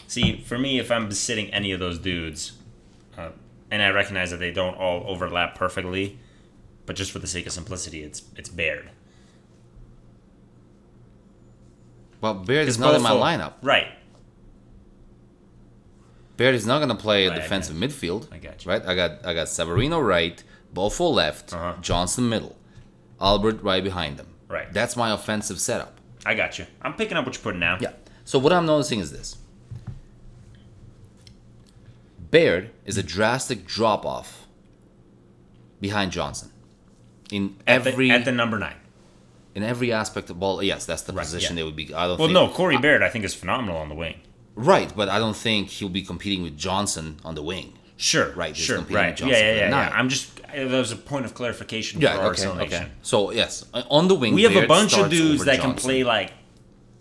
See, 0.09 0.39
for 0.41 0.59
me, 0.59 0.79
if 0.79 0.91
I'm 0.91 1.11
sitting 1.13 1.49
any 1.55 1.73
of 1.73 1.81
those 1.81 1.99
dudes, 1.99 2.53
uh, 3.17 3.31
and 3.71 3.83
I 3.83 3.91
recognize 3.91 4.31
that 4.31 4.39
they 4.39 4.53
don't 4.53 4.75
all 4.75 5.05
overlap 5.07 5.55
perfectly, 5.55 6.19
but 6.87 6.97
just 6.97 7.11
for 7.11 7.19
the 7.19 7.27
sake 7.27 7.47
of 7.47 7.53
simplicity, 7.53 8.03
it's 8.03 8.23
it's 8.37 8.49
Baird. 8.49 8.91
Well, 12.21 12.35
Baird 12.35 12.69
is 12.69 12.79
not 12.79 12.95
in 12.95 13.03
my 13.03 13.11
lineup. 13.11 13.55
Right. 13.63 13.89
Baird 16.37 16.55
is 16.55 16.67
not 16.67 16.79
going 16.79 16.89
to 16.89 16.95
play 16.95 17.27
a 17.27 17.31
Right, 17.31 17.41
defensive 17.41 17.77
midfield. 17.77 18.27
I 18.33 18.39
got 18.39 18.65
you. 18.65 18.71
Right? 18.71 18.85
I 18.85 18.95
got 18.95 19.25
I 19.27 19.35
got 19.35 19.47
Savarino 19.49 20.05
right, 20.05 20.43
Bofo 20.75 21.13
left, 21.13 21.53
Uh-huh. 21.53 21.75
Johnson 21.81 22.29
middle, 22.29 22.57
Albert 23.21 23.63
right 23.63 23.85
behind 23.85 24.19
him. 24.19 24.27
Right. 24.49 24.73
That's 24.73 24.97
my 24.97 25.11
offensive 25.13 25.61
setup. 25.61 25.99
I 26.25 26.35
got 26.35 26.59
you. 26.59 26.67
I'm 26.83 26.95
picking 26.95 27.17
up 27.17 27.27
what 27.27 27.35
you're 27.35 27.43
putting 27.43 27.61
down. 27.61 27.79
Yeah. 27.81 27.93
So 28.25 28.39
what 28.39 28.53
I'm 28.53 28.67
noticing 28.67 29.01
is 29.01 29.11
this. 29.13 29.37
Baird 32.31 32.71
is 32.87 32.97
a 32.97 33.03
drastic 33.03 33.67
drop 33.67 34.07
off 34.07 34.47
behind 35.81 36.13
Johnson. 36.13 36.51
In 37.31 37.57
At, 37.67 37.87
every 37.87 38.09
the, 38.09 38.15
at 38.15 38.25
the 38.25 38.33
number 38.33 38.59
nine. 38.59 38.77
in 39.55 39.63
every 39.63 39.93
aspect 39.93 40.31
of 40.31 40.39
ball, 40.39 40.63
yes, 40.63 40.87
that's 40.87 41.03
the 41.03 41.13
Right, 41.13 41.23
position 41.25 41.57
yeah. 41.57 41.63
they 41.63 41.65
would 41.65 41.77
be. 41.77 41.93
I 41.95 42.07
don't 42.07 42.19
Well, 42.19 42.29
no, 42.29 42.49
Corey 42.49 42.79
Baird, 42.79 43.03
I 43.03 43.09
think, 43.09 43.25
is 43.25 43.35
phenomenal 43.35 43.77
on 43.77 43.89
the 43.89 43.95
wing. 43.95 44.21
Right, 44.55 44.93
but 44.97 45.09
I 45.09 45.19
don't 45.19 45.37
think 45.37 45.69
he'll 45.71 45.89
be 45.89 46.03
competing 46.03 46.43
with 46.43 46.57
Johnson 46.57 47.19
on 47.25 47.35
the 47.35 47.43
wing. 47.43 47.79
Sure. 47.97 48.33
Right, 48.33 48.57
Sure. 48.57 48.77
competing 48.77 48.97
Right. 48.97 49.11
with 49.13 49.21
Yeah, 49.21 49.27
Johnson 49.35 49.47
yeah, 49.47 49.55
yeah, 49.69 49.89
yeah. 49.91 49.93
I'm 49.99 50.09
just. 50.09 50.29
That 50.55 50.69
was 50.71 50.93
a 50.93 50.97
point 50.97 51.25
of 51.25 51.33
clarification 51.35 52.01
Yeah, 52.03 52.17
for 52.17 52.23
okay, 52.33 52.47
okay. 52.67 52.87
So 53.03 53.31
yes, 53.33 53.65
on 53.73 54.09
the 54.09 54.15
wing, 54.15 54.35
We 54.35 54.43
have 54.43 54.57
a 54.57 54.67
bunch 54.67 54.97
of 54.99 55.09
dudes 55.11 55.45
that 55.47 55.61
can 55.61 55.75
play 55.75 56.05
like 56.05 56.33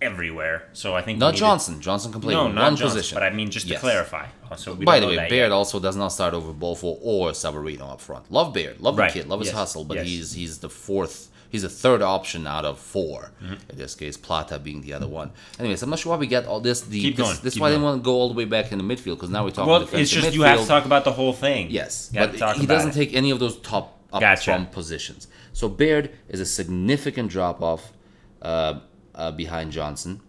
everywhere. 0.01 0.63
So 0.73 0.95
I 0.95 1.01
think 1.01 1.19
Not 1.19 1.31
need 1.31 1.33
to- 1.33 1.39
Johnson. 1.39 1.81
Johnson 1.81 2.11
can 2.11 2.21
play 2.21 2.33
no, 2.33 2.43
one 2.43 2.55
not 2.55 2.69
Johnson, 2.71 2.87
position. 2.87 3.15
But 3.15 3.23
I 3.23 3.29
mean, 3.31 3.51
just 3.51 3.67
to 3.67 3.73
Yes. 3.73 3.81
clarify. 3.81 4.27
Oh, 4.67 4.75
By 4.75 4.99
the 4.99 5.07
way, 5.07 5.15
Baird 5.17 5.31
yet. 5.31 5.51
also 5.51 5.79
does 5.79 5.95
not 5.95 6.09
start 6.09 6.33
over 6.33 6.51
Bofo 6.53 6.97
or 7.01 7.31
Savarino 7.31 7.91
up 7.91 8.01
front. 8.01 8.31
Love 8.31 8.53
Baird, 8.53 8.81
love 8.81 8.97
Right, 8.97 9.11
the 9.13 9.19
kid, 9.19 9.29
love 9.29 9.39
his 9.41 9.51
hustle, 9.51 9.83
but 9.83 9.97
yes. 9.97 10.07
he's 10.07 10.33
he's 10.33 10.57
the 10.59 10.69
fourth, 10.69 11.29
he's 11.51 11.61
the 11.61 11.69
third 11.69 12.01
option 12.01 12.47
out 12.47 12.65
of 12.65 12.79
4 12.79 13.31
Mm-hmm. 13.43 13.53
In 13.71 13.77
this 13.77 13.93
case, 13.95 14.17
Plata 14.17 14.57
being 14.59 14.81
the 14.81 14.93
other 14.93 15.07
one. 15.07 15.31
Anyways, 15.59 15.81
I'm 15.83 15.89
not 15.89 15.99
sure 15.99 16.11
why 16.11 16.17
we 16.17 16.27
get 16.27 16.45
all 16.45 16.59
this. 16.59 16.81
The 16.81 17.01
Keep 17.01 17.17
this, 17.17 17.25
going, 17.25 17.37
This 17.43 17.53
is 17.55 17.59
why 17.59 17.67
I 17.67 17.71
didn't 17.71 17.83
want 17.83 18.01
to 18.01 18.05
go 18.05 18.13
all 18.13 18.29
the 18.29 18.35
way 18.35 18.45
back 18.45 18.71
in 18.71 18.77
the 18.77 18.83
midfield 18.83 19.15
because 19.17 19.29
now 19.29 19.43
we're 19.43 19.51
talking 19.51 19.69
Well, 19.71 19.81
it's 19.93 20.09
just 20.11 20.27
midfield. 20.27 20.33
you 20.33 20.41
have 20.43 20.61
to 20.61 20.67
talk 20.67 20.85
about 20.85 21.03
the 21.03 21.11
whole 21.11 21.33
thing. 21.33 21.69
Yes, 21.69 22.11
but 22.13 22.33
he 22.57 22.65
doesn't 22.65 22.91
it. 22.91 22.93
take 22.93 23.13
any 23.13 23.31
of 23.31 23.39
those 23.39 23.57
top 23.59 23.99
up 24.13 24.21
Gotcha. 24.21 24.43
front 24.43 24.71
positions. 24.71 25.27
So 25.53 25.69
Baird 25.69 26.11
is 26.29 26.39
a 26.39 26.45
significant 26.45 27.29
drop 27.31 27.61
off 27.61 27.93
uh, 28.41 28.79
uh, 29.15 29.31
behind 29.31 29.71
Johnson, 29.71 30.21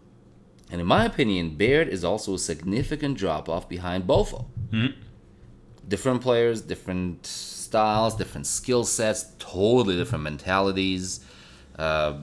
and 0.71 0.81
in 0.81 0.87
my 0.87 1.05
opinion, 1.05 1.57
Baird 1.57 1.89
is 1.89 2.03
also 2.05 2.35
a 2.35 2.39
significant 2.39 3.19
drop 3.19 3.49
off 3.49 3.69
behind 3.69 4.07
Bofo. 4.07 4.47
Mm-hmm. 4.71 5.01
Different 5.89 6.23
players, 6.23 6.61
different 6.63 7.27
styles, 7.73 8.15
different 8.17 8.47
skill 8.47 8.85
sets, 8.85 9.33
totally 9.39 9.97
different 9.97 10.25
mentalities. 10.25 11.25
Uh, 11.79 12.19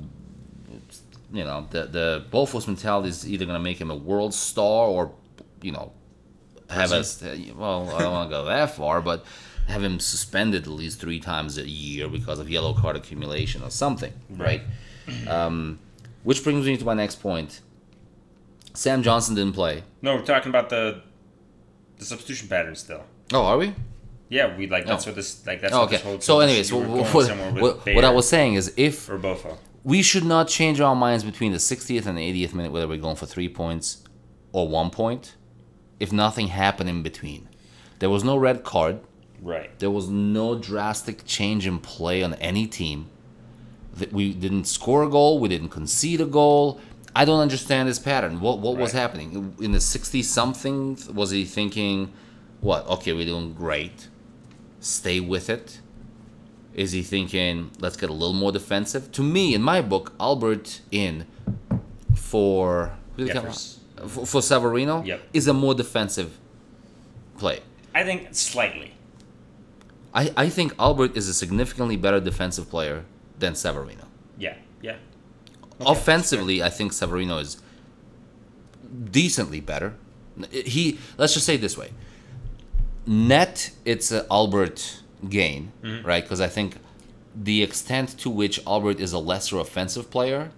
you 1.34 1.44
know, 1.44 1.66
the 1.72 1.86
the 1.86 2.26
Bofo's 2.32 2.68
mentality 2.68 3.10
is 3.10 3.28
either 3.28 3.46
going 3.46 3.58
to 3.58 3.64
make 3.64 3.82
him 3.82 3.90
a 3.90 3.96
world 3.96 4.34
star 4.34 4.88
or, 4.88 5.12
you 5.64 5.72
know, 5.72 5.92
have 6.70 6.92
us. 6.92 7.24
Well, 7.56 7.90
I 7.96 8.00
don't 8.04 8.14
want 8.14 8.30
to 8.30 8.36
go 8.36 8.46
that 8.46 8.76
far, 8.76 9.02
but 9.02 9.26
have 9.68 9.84
him 9.84 10.00
suspended 10.00 10.64
at 10.64 10.70
least 10.70 11.00
three 11.00 11.20
times 11.20 11.58
a 11.58 11.68
year 11.68 12.08
because 12.08 12.40
of 12.40 12.48
yellow 12.50 12.74
card 12.74 12.96
accumulation 12.96 13.64
or 13.64 13.72
something, 13.72 14.14
right? 14.30 14.62
Um, 15.28 15.80
which 16.24 16.44
brings 16.44 16.66
me 16.68 16.78
to 16.78 16.86
my 16.86 16.94
next 16.94 17.16
point. 17.16 17.62
Sam 18.76 19.02
Johnson 19.02 19.34
didn't 19.34 19.54
play. 19.54 19.84
No, 20.04 20.16
we're 20.16 20.22
talking 20.22 20.50
about 20.52 20.70
the 20.70 21.02
the 21.98 22.06
substitution 22.06 22.48
pattern 22.48 22.76
still. 22.76 23.04
Oh, 23.34 23.46
are 23.46 23.58
we? 23.58 23.74
Yeah, 24.30 24.56
we 24.56 24.68
like 24.68 24.86
that's 24.86 25.06
Oh. 25.06 25.10
what 25.10 25.16
this 25.16 25.46
like 25.46 25.62
that's 25.62 25.74
Oh, 25.74 25.82
what 25.82 25.90
this 25.90 26.02
okay. 26.02 26.10
whole. 26.10 26.22
So, 26.22 26.40
anyways, 26.40 26.72
what, 26.72 26.88
what, 26.88 27.86
what, 27.86 28.06
I 28.06 28.10
was 28.12 28.30
saying 28.30 28.54
is 28.54 28.72
if 28.78 29.10
or 29.10 29.20
we 29.84 30.02
should 30.02 30.26
not 30.26 30.48
change 30.48 30.80
our 30.80 30.96
minds 30.96 31.24
between 31.24 31.52
the 31.52 31.58
60th 31.58 32.06
and 32.06 32.18
the 32.18 32.46
80th 32.46 32.54
minute 32.54 32.72
whether 32.72 32.88
we're 32.88 32.98
going 32.98 33.16
for 33.16 33.26
three 33.26 33.50
points 33.50 34.04
or 34.52 34.68
one 34.68 34.90
point 34.90 35.36
if 36.00 36.12
nothing 36.12 36.48
happened 36.48 36.90
in 36.90 37.02
between. 37.04 37.50
There 38.00 38.10
was 38.10 38.24
no 38.24 38.38
red 38.38 38.64
card. 38.64 39.00
Right. 39.42 39.78
There 39.80 39.92
was 39.92 40.10
no 40.10 40.58
drastic 40.58 41.26
change 41.26 41.66
in 41.66 41.80
play 41.80 42.24
on 42.24 42.34
any 42.36 42.68
team. 42.68 43.10
That 43.94 44.14
we 44.14 44.34
didn't 44.34 44.66
score 44.66 45.04
a 45.04 45.10
goal. 45.10 45.40
We 45.40 45.50
didn't 45.50 45.70
concede 45.70 46.22
a 46.22 46.26
goal. 46.26 46.80
I 47.16 47.26
don't 47.26 47.40
understand 47.40 47.90
this 47.90 48.00
pattern. 48.00 48.40
What 48.40 48.60
what 48.60 48.78
was 48.78 48.92
happening 48.92 49.56
in 49.60 49.72
the 49.72 49.80
sixty 49.80 50.22
something? 50.22 50.98
Was 51.14 51.32
he 51.32 51.44
thinking, 51.44 52.14
what? 52.62 52.86
Okay, 52.88 53.14
we're 53.14 53.26
doing 53.26 53.54
great. 53.54 54.09
Stay 54.80 55.20
with 55.20 55.50
it. 55.50 55.80
Is 56.74 56.92
he 56.94 57.02
thinking, 57.02 57.72
let's 57.80 57.98
get 57.98 58.10
a 58.10 58.14
little 58.14 58.34
more 58.34 58.52
defensive? 58.52 59.12
To 59.14 59.24
me, 59.24 59.54
in 59.54 59.62
my 59.62 59.82
book, 59.82 60.14
Albert 60.20 60.82
in 60.92 61.26
for 62.16 62.94
who 63.16 63.24
did 63.26 63.28
he 63.30 63.34
come 63.34 63.46
Jeffers. 63.46 63.80
out? 64.02 64.10
for, 64.10 64.26
for 64.26 64.42
Savarino 64.42 65.06
Yep. 65.06 65.22
is 65.34 65.48
a 65.48 65.54
more 65.54 65.74
defensive 65.74 66.38
play. 67.38 67.60
I 67.94 68.04
think 68.04 68.30
slightly. 68.34 68.94
I, 70.14 70.32
I 70.38 70.50
think 70.50 70.74
Albert 70.80 71.18
is 71.18 71.28
a 71.28 71.34
significantly 71.34 71.96
better 71.98 72.20
defensive 72.20 72.70
player 72.70 73.04
than 73.38 73.54
Savarino. 73.54 74.06
Yeah. 74.38 74.56
Yeah. 74.82 74.96
Offensively, 75.82 76.62
I 76.64 76.70
think 76.70 76.92
Savarino 76.94 77.42
is 77.42 77.58
decently 79.12 79.60
better. 79.60 79.96
He 80.52 81.00
let's 81.18 81.34
just 81.34 81.46
say 81.46 81.56
it 81.56 81.62
this 81.62 81.78
way: 81.78 81.92
net, 83.06 83.72
it's 83.86 84.12
a 84.12 84.26
Albert 84.32 85.02
gain, 85.28 85.72
Mm-hmm. 85.84 86.06
right? 86.08 86.24
Because 86.24 86.42
I 86.42 86.48
think 86.48 86.78
the 87.36 87.62
extent 87.64 88.18
to 88.20 88.30
which 88.30 88.60
Albert 88.66 89.00
is 89.00 89.14
a 89.14 89.20
lesser 89.20 89.58
offensive 89.60 90.10
player, 90.12 90.52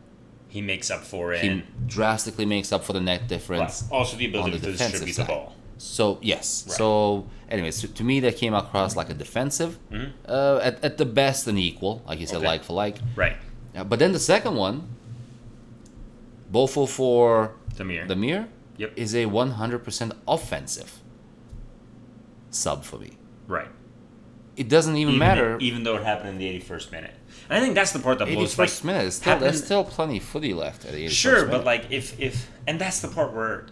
He 0.48 0.62
makes 0.62 0.90
up 0.92 1.02
for 1.04 1.34
it. 1.34 1.42
he 1.44 1.64
drastically 1.88 2.46
makes 2.46 2.72
up 2.72 2.84
for 2.84 2.94
the 2.94 3.02
net 3.02 3.28
difference. 3.28 3.88
Well, 3.90 4.00
also 4.02 4.18
the 4.18 4.26
ability 4.28 4.58
the 4.58 4.72
to 4.72 4.78
distribute 4.78 5.16
the 5.16 5.24
ball. 5.26 5.56
So 5.78 6.20
yes. 6.22 6.66
Right. 6.68 6.78
So 6.78 7.28
anyways, 7.50 7.82
to, 7.82 7.88
to 7.88 8.04
me 8.04 8.20
that 8.22 8.38
came 8.38 8.54
across 8.54 8.96
like 8.96 9.10
a 9.10 9.14
defensive, 9.16 9.80
uh, 10.28 10.60
at, 10.62 10.84
at 10.84 10.98
the 10.98 11.06
best 11.06 11.48
an 11.48 11.58
equal, 11.58 12.04
like 12.08 12.20
you 12.20 12.28
said, 12.28 12.36
Mm-hmm. 12.38 12.46
Okay. 12.46 12.48
like 12.48 12.64
for 12.64 12.74
like. 12.74 12.98
Right. 13.16 13.38
Uh, 13.76 13.84
but 13.84 13.98
then 14.00 14.12
the 14.12 14.20
second 14.20 14.56
one, 14.56 14.88
Bofo 16.52 16.88
for 16.88 17.54
Damir. 17.76 18.08
the 18.08 18.16
mirror, 18.16 18.48
Yep. 18.78 18.94
is 18.96 19.14
a 19.16 19.26
100% 19.26 20.12
offensive 20.28 21.01
sub 22.52 22.84
for 22.84 22.98
me. 23.00 23.18
right. 23.48 23.68
It 24.58 24.68
doesn't 24.68 24.98
even, 24.98 25.14
Even, 25.16 25.20
matter. 25.20 25.58
even 25.60 25.84
though 25.84 25.96
it 25.96 26.04
happened 26.04 26.30
in 26.30 26.38
the 26.38 26.46
81st 26.60 26.92
minute. 26.92 27.16
And 27.50 27.58
I 27.58 27.62
think 27.62 27.74
that's 27.74 27.94
the 27.94 28.00
part 28.00 28.20
that 28.20 28.28
blows 28.28 28.54
81st 28.54 28.58
like, 28.58 28.84
minute, 28.84 29.06
is 29.06 29.16
still, 29.16 29.40
there's 29.40 29.64
still 29.64 29.84
plenty 29.86 30.18
of 30.18 30.24
footy 30.24 30.54
left 30.54 30.84
at 30.86 30.92
the 30.92 31.06
81st 31.06 31.10
Sure, 31.12 31.36
minute. 31.46 31.52
but 31.52 31.66
like 31.66 31.86
if 31.90 32.20
if 32.20 32.50
and 32.68 32.80
that's 32.80 33.00
the 33.00 33.08
part 33.08 33.34
where 33.34 33.68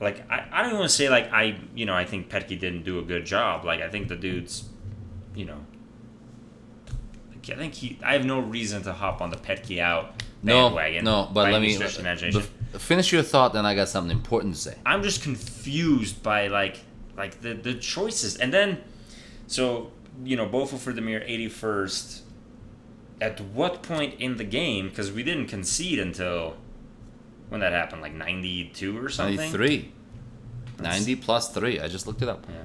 like 0.00 0.28
I, 0.30 0.46
I 0.50 0.58
don't 0.62 0.68
even 0.70 0.78
want 0.80 0.90
to 0.90 0.96
say 0.96 1.10
like 1.10 1.30
I 1.32 1.58
you 1.74 1.84
know 1.84 1.94
I 1.94 2.06
think 2.06 2.30
Petke 2.30 2.58
didn't 2.58 2.82
do 2.84 2.98
a 2.98 3.02
good 3.02 3.26
job. 3.26 3.64
Like 3.66 3.82
I 3.82 3.88
think 3.90 4.08
the 4.08 4.16
dude's, 4.16 4.64
you 5.34 5.44
know. 5.44 5.60
like, 7.30 7.50
I 7.50 7.54
think 7.60 7.74
he. 7.74 7.98
I 8.02 8.14
have 8.14 8.24
no 8.24 8.40
reason 8.40 8.82
to 8.84 8.92
hop 8.94 9.20
on 9.20 9.30
the 9.30 9.36
Petke 9.36 9.78
out 9.80 10.22
No, 10.42 10.64
bandwagon. 10.70 11.04
no, 11.04 11.28
but 11.32 11.52
let 11.52 11.60
me 11.60 11.76
imagination. 11.76 12.30
bef- 12.32 12.80
finish 12.80 13.12
your 13.12 13.22
thought. 13.22 13.52
Then 13.52 13.66
I 13.66 13.74
got 13.74 13.88
something 13.90 14.16
important 14.16 14.54
to 14.54 14.60
say. 14.60 14.76
I'm 14.84 15.02
just 15.02 15.22
confused 15.22 16.22
by 16.22 16.48
like 16.48 16.78
like 17.16 17.40
the 17.40 17.54
the 17.54 17.74
choices, 17.74 18.36
and 18.36 18.52
then 18.52 18.82
so 19.46 19.92
you 20.24 20.36
know 20.36 20.46
Bofo 20.46 20.78
for 20.78 20.92
Damir 20.92 21.28
81st. 21.28 22.22
At 23.18 23.40
what 23.40 23.82
point 23.82 24.20
in 24.20 24.36
the 24.36 24.44
game? 24.44 24.90
Because 24.90 25.10
we 25.10 25.22
didn't 25.22 25.46
concede 25.46 25.98
until 25.98 26.56
when 27.48 27.60
that 27.60 27.72
happened, 27.72 28.02
like 28.02 28.12
92 28.12 28.98
or 28.98 29.08
something. 29.08 29.36
93. 29.36 29.92
90 30.80 31.16
plus 31.16 31.48
3. 31.48 31.80
I 31.80 31.88
just 31.88 32.06
looked 32.06 32.20
it 32.20 32.28
up. 32.28 32.46
Yeah. 32.48 32.56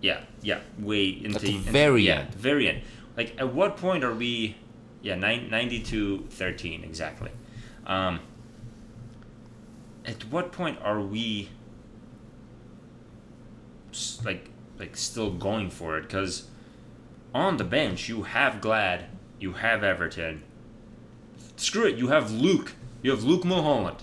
Yeah, 0.00 0.20
yeah. 0.42 0.60
Way 0.78 1.08
into 1.08 1.38
the 1.40 1.58
very 1.58 2.10
end. 2.10 2.32
very 2.34 2.68
end. 2.68 2.82
Like, 3.16 3.34
at 3.38 3.52
what 3.52 3.76
point 3.76 4.04
are 4.04 4.14
we? 4.14 4.56
Yeah, 5.02 5.16
nine, 5.16 5.50
92 5.50 6.26
13, 6.30 6.84
exactly. 6.84 7.30
Um, 7.86 8.20
at 10.04 10.24
what 10.30 10.52
point 10.52 10.78
are 10.82 11.00
we? 11.00 11.48
Like, 14.24 14.50
like 14.78 14.96
still 14.96 15.30
going 15.30 15.70
for 15.70 15.98
it? 15.98 16.02
Because 16.02 16.48
on 17.34 17.56
the 17.56 17.64
bench 17.64 18.08
you 18.08 18.22
have 18.22 18.60
Glad, 18.60 19.06
you 19.40 19.52
have 19.54 19.82
Everton. 19.84 20.42
Screw 21.56 21.86
it, 21.86 21.96
you 21.96 22.08
have 22.08 22.30
Luke. 22.30 22.74
You 23.02 23.10
have 23.10 23.24
Luke 23.24 23.44
Mulholland. 23.44 24.02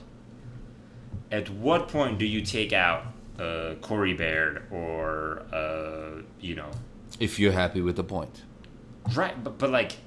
At 1.31 1.49
what 1.49 1.87
point 1.87 2.17
do 2.19 2.25
you 2.25 2.41
take 2.41 2.71
out 2.73 3.05
uh, 3.39 3.75
Corey 3.81 4.13
Baird 4.13 4.63
or 4.71 5.43
uh, 5.51 6.21
you 6.39 6.55
know 6.55 6.71
If 7.19 7.39
you're 7.39 7.51
happy 7.51 7.81
with 7.81 7.95
the 7.95 8.03
point. 8.03 8.43
right? 9.15 9.41
But 9.43 9.57
but 9.57 9.69
like, 9.71 9.97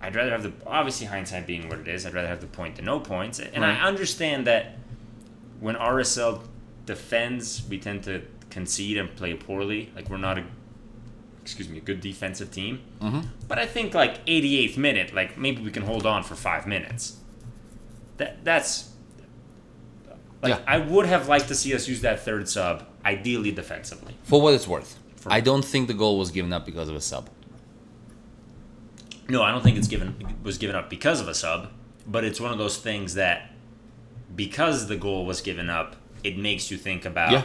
I'd 0.00 0.16
rather 0.16 0.30
have 0.30 0.42
the 0.42 0.52
obviously 0.66 1.06
hindsight 1.06 1.46
being 1.46 1.68
what 1.68 1.78
it 1.78 1.88
is. 1.88 2.04
I'd 2.06 2.14
rather 2.14 2.28
have 2.28 2.40
the 2.40 2.46
point 2.48 2.76
than 2.76 2.86
no 2.86 2.98
points. 3.00 3.38
And 3.38 3.62
Right. 3.62 3.76
I 3.80 3.86
understand 3.86 4.46
that 4.46 4.76
when 5.60 5.76
RSL 5.76 6.42
defends, 6.86 7.62
we 7.68 7.78
tend 7.78 8.02
to 8.04 8.22
concede 8.52 8.98
and 8.98 9.14
play 9.16 9.34
poorly. 9.34 9.90
Like 9.96 10.08
we're 10.10 10.18
not 10.18 10.38
a 10.38 10.44
excuse 11.40 11.68
me 11.68 11.78
a 11.78 11.80
good 11.80 12.00
defensive 12.00 12.50
team. 12.52 12.80
Mm-hmm. 13.00 13.20
But 13.48 13.58
I 13.58 13.66
think 13.66 13.94
like 13.94 14.24
88th 14.26 14.76
minute, 14.76 15.12
like 15.14 15.36
maybe 15.36 15.60
we 15.62 15.70
can 15.72 15.82
hold 15.82 16.06
on 16.06 16.22
for 16.22 16.36
five 16.36 16.66
minutes. 16.66 17.16
That 18.18 18.44
that's 18.44 18.90
like 20.42 20.50
Yeah. 20.50 20.60
I 20.66 20.78
would 20.78 21.06
have 21.06 21.28
liked 21.28 21.48
to 21.48 21.54
see 21.54 21.74
us 21.74 21.88
use 21.88 22.02
that 22.02 22.20
third 22.20 22.48
sub, 22.48 22.86
ideally 23.04 23.50
defensively. 23.50 24.14
For 24.22 24.40
what 24.40 24.54
it's 24.54 24.68
worth. 24.68 24.98
For- 25.16 25.32
I 25.32 25.40
don't 25.40 25.64
think 25.64 25.88
the 25.88 25.94
goal 25.94 26.18
was 26.18 26.30
given 26.30 26.52
up 26.52 26.64
because 26.66 26.88
of 26.88 26.94
a 26.96 27.00
sub. 27.00 27.28
No, 29.28 29.42
I 29.42 29.50
don't 29.50 29.62
think 29.62 29.78
it's 29.78 29.88
given 29.88 30.14
was 30.42 30.58
given 30.58 30.76
up 30.76 30.90
because 30.90 31.20
of 31.20 31.28
a 31.28 31.34
sub, 31.34 31.70
but 32.06 32.22
it's 32.24 32.40
one 32.40 32.52
of 32.52 32.58
those 32.58 32.76
things 32.76 33.14
that 33.14 33.50
because 34.36 34.88
the 34.88 34.96
goal 34.96 35.24
was 35.26 35.40
given 35.40 35.68
up, 35.70 35.96
it 36.24 36.36
makes 36.36 36.70
you 36.70 36.76
think 36.76 37.04
about 37.04 37.32
Yeah. 37.32 37.42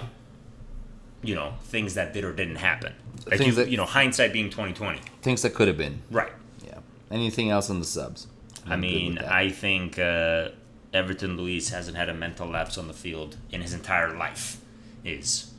You 1.28 1.36
know 1.36 1.54
things 1.64 1.96
that 1.96 2.14
did 2.14 2.24
or 2.24 2.32
didn't 2.32 2.56
happen. 2.56 2.94
Like 3.26 3.38
Things 3.40 3.58
you, 3.58 3.64
that- 3.64 3.70
you 3.70 3.78
know, 3.78 3.86
hindsight 3.86 4.32
being 4.32 4.50
twenty 4.50 4.74
twenty. 4.74 5.02
Things 5.22 5.42
that 5.42 5.54
could 5.54 5.68
have 5.68 5.78
been. 5.78 6.02
Right. 6.10 6.32
Yeah. 6.66 6.80
Anything 7.12 7.50
else 7.50 7.70
on 7.70 7.80
the 7.80 7.86
subs? 7.86 8.28
I 8.66 8.74
I'm 8.74 8.82
good 8.82 8.88
mean. 8.88 9.18
I 9.20 9.50
think 9.50 10.00
uh, 10.00 10.50
Everton 10.94 11.36
Luiz 11.36 11.70
hasn't 11.70 11.98
had 11.98 12.08
a 12.08 12.14
mental 12.14 12.48
lapse 12.48 12.78
on 12.78 12.88
the 12.88 12.94
field 12.94 13.36
in 13.52 13.62
his 13.62 13.74
entire 13.74 14.16
life. 14.16 14.62
Is 15.04 15.52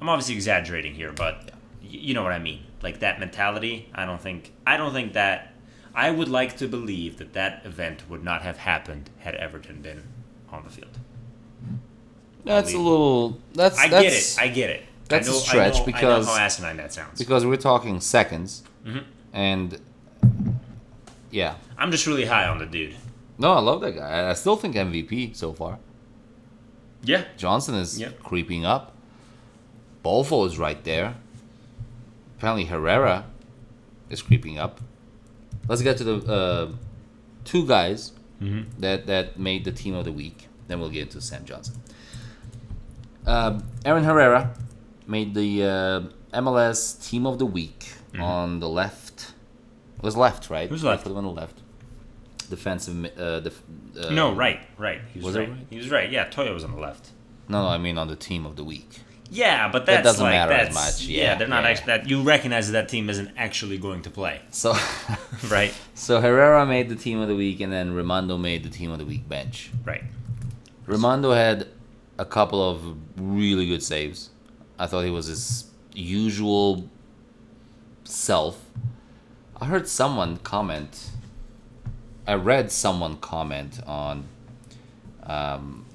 I'm 0.00 0.08
obviously 0.08 0.34
exaggerating 0.36 0.94
here, 0.94 1.12
but 1.12 1.34
y- 1.82 1.88
you 2.08 2.14
know 2.14 2.22
what 2.22 2.32
I 2.32 2.38
mean. 2.38 2.62
Like 2.82 3.00
that 3.00 3.18
mentality. 3.18 3.90
I 3.94 4.04
don't 4.06 4.20
think. 4.20 4.52
I 4.66 4.76
don't 4.76 4.92
think 4.92 5.12
that. 5.14 5.52
I 5.92 6.10
would 6.10 6.28
like 6.28 6.56
to 6.58 6.68
believe 6.68 7.16
that 7.18 7.32
that 7.32 7.62
event 7.64 8.08
would 8.08 8.22
not 8.22 8.42
have 8.42 8.58
happened 8.58 9.10
had 9.18 9.34
Everton 9.34 9.80
been 9.82 10.02
on 10.52 10.62
the 10.62 10.70
field. 10.70 10.98
That's 12.44 12.72
a 12.74 12.78
little. 12.78 13.40
That's. 13.54 13.76
I 13.78 13.88
that's, 13.88 14.36
get 14.36 14.44
it. 14.44 14.50
I 14.50 14.54
get 14.54 14.70
it. 14.70 14.85
That's 15.08 15.28
I 15.28 15.30
a 15.30 15.34
know, 15.34 15.40
stretch 15.40 15.74
I 15.74 15.78
know, 15.78 15.84
because- 15.86 16.26
I 16.28 16.32
know 16.32 16.38
how 16.38 16.44
asinine 16.44 16.76
that 16.78 16.92
sounds. 16.92 17.18
because 17.18 17.44
we're 17.46 17.56
talking 17.56 18.00
seconds, 18.00 18.62
Mhm. 18.84 19.04
and 19.32 19.80
yeah. 21.30 21.54
I'm 21.78 21.90
just 21.90 22.06
really 22.06 22.24
high 22.24 22.46
on 22.48 22.58
the 22.58 22.66
dude. 22.66 22.94
No, 23.38 23.52
I 23.52 23.60
love 23.60 23.80
that 23.82 23.92
guy. 23.92 24.30
I- 24.30 24.34
still 24.34 24.56
think 24.56 24.74
MVP 24.76 25.32
so 25.34 25.52
far. 25.52 25.78
Yeah. 27.02 27.24
Johnson 27.36 27.74
is 27.74 27.98
Yep. 28.00 28.22
creeping 28.22 28.64
up. 28.64 28.92
Bofo 30.04 30.46
is 30.46 30.58
right 30.58 30.82
there. 30.84 31.14
Apparently 32.38 32.64
Herrera 32.64 33.24
is 34.08 34.22
creeping 34.22 34.58
up. 34.58 34.80
Let's 35.68 35.82
get 35.82 35.96
to 35.98 36.04
the 36.04 36.32
uh, 36.32 36.72
two 37.44 37.66
guys 37.66 38.12
Mm-hmm. 38.40 38.80
that 38.82 39.06
that 39.06 39.38
made 39.38 39.64
the 39.64 39.72
team 39.72 39.94
of 39.94 40.04
the 40.04 40.12
week. 40.12 40.48
Then 40.68 40.78
we'll 40.80 40.90
get 40.90 41.02
into 41.02 41.20
Sam 41.20 41.44
Johnson. 41.44 41.74
Um, 43.26 43.64
Aaron 43.84 44.04
Herrera 44.04 44.52
made 45.06 45.34
the 45.34 45.62
uh, 45.64 46.00
MLS 46.40 47.08
team 47.08 47.26
of 47.26 47.38
the 47.38 47.46
week 47.46 47.92
on 48.18 48.60
the 48.60 48.68
left. 48.68 49.32
It 49.98 50.02
was 50.02 50.16
left, 50.16 50.48
right? 50.50 50.64
Mm-hmm. 50.64 50.74
Who's 50.74 50.84
left? 50.84 51.04
The 51.04 51.12
one 51.14 51.24
on 51.24 51.34
the 51.34 51.40
left. 51.40 51.60
Defensive. 52.48 53.18
Uh, 53.18 53.40
def- 53.40 53.62
uh, 54.00 54.10
No, 54.10 54.34
right, 54.34 54.60
right. 54.78 55.00
He 55.12 55.18
was, 55.18 55.26
Was 55.26 55.36
right. 55.36 55.48
right? 55.50 55.58
He 55.70 55.76
was 55.76 55.90
right. 55.90 56.10
Yeah, 56.10 56.28
Toia 56.28 56.52
was 56.52 56.64
on 56.64 56.72
the 56.72 56.80
left. 56.80 57.10
No, 57.48 57.62
no, 57.62 57.68
I 57.68 57.78
mean 57.78 57.98
on 57.98 58.08
the 58.08 58.16
team 58.16 58.46
of 58.46 58.56
the 58.56 58.64
week. 58.64 58.88
Yeah, 59.28 59.68
but 59.72 59.86
That 59.86 60.04
doesn't 60.04 60.22
like, 60.22 60.32
matter 60.32 60.52
as 60.52 60.72
much. 60.74 61.02
Yeah, 61.02 61.22
Yeah, 61.24 61.34
they're 61.34 61.48
not 61.48 61.64
yeah. 61.64 61.70
actually 61.70 61.86
that 61.86 62.08
you 62.08 62.22
recognize 62.22 62.66
that 62.68 62.72
that 62.72 62.88
team 62.88 63.10
isn't 63.10 63.32
actually 63.36 63.76
going 63.76 64.02
to 64.02 64.10
play, 64.10 64.40
So, 64.52 64.72
right? 65.50 65.74
so 65.94 66.20
Herrera 66.20 66.64
made 66.64 66.88
the 66.88 66.94
team 66.94 67.18
of 67.20 67.26
the 67.26 67.34
week, 67.34 67.60
and 67.60 67.72
then 67.72 67.92
Rimando 67.94 68.38
made 68.40 68.62
the 68.62 68.68
team 68.70 68.92
of 68.92 68.98
the 68.98 69.04
week 69.04 69.28
bench. 69.28 69.70
Right. 69.84 70.04
Rimando 70.86 71.34
had 71.34 71.66
a 72.18 72.24
couple 72.24 72.62
of 72.70 72.96
really 73.16 73.66
good 73.66 73.82
saves. 73.82 74.30
I 74.78 74.86
thought 74.86 75.04
he 75.04 75.10
was 75.10 75.26
his 75.26 75.70
usual 75.94 76.88
self. 78.04 78.64
I 79.60 79.66
heard 79.66 79.88
someone 79.88 80.36
comment. 80.38 81.10
I 82.26 82.34
read 82.34 82.70
someone 82.70 83.16
comment 83.18 83.80
on 83.86 84.24
um, 85.22 85.86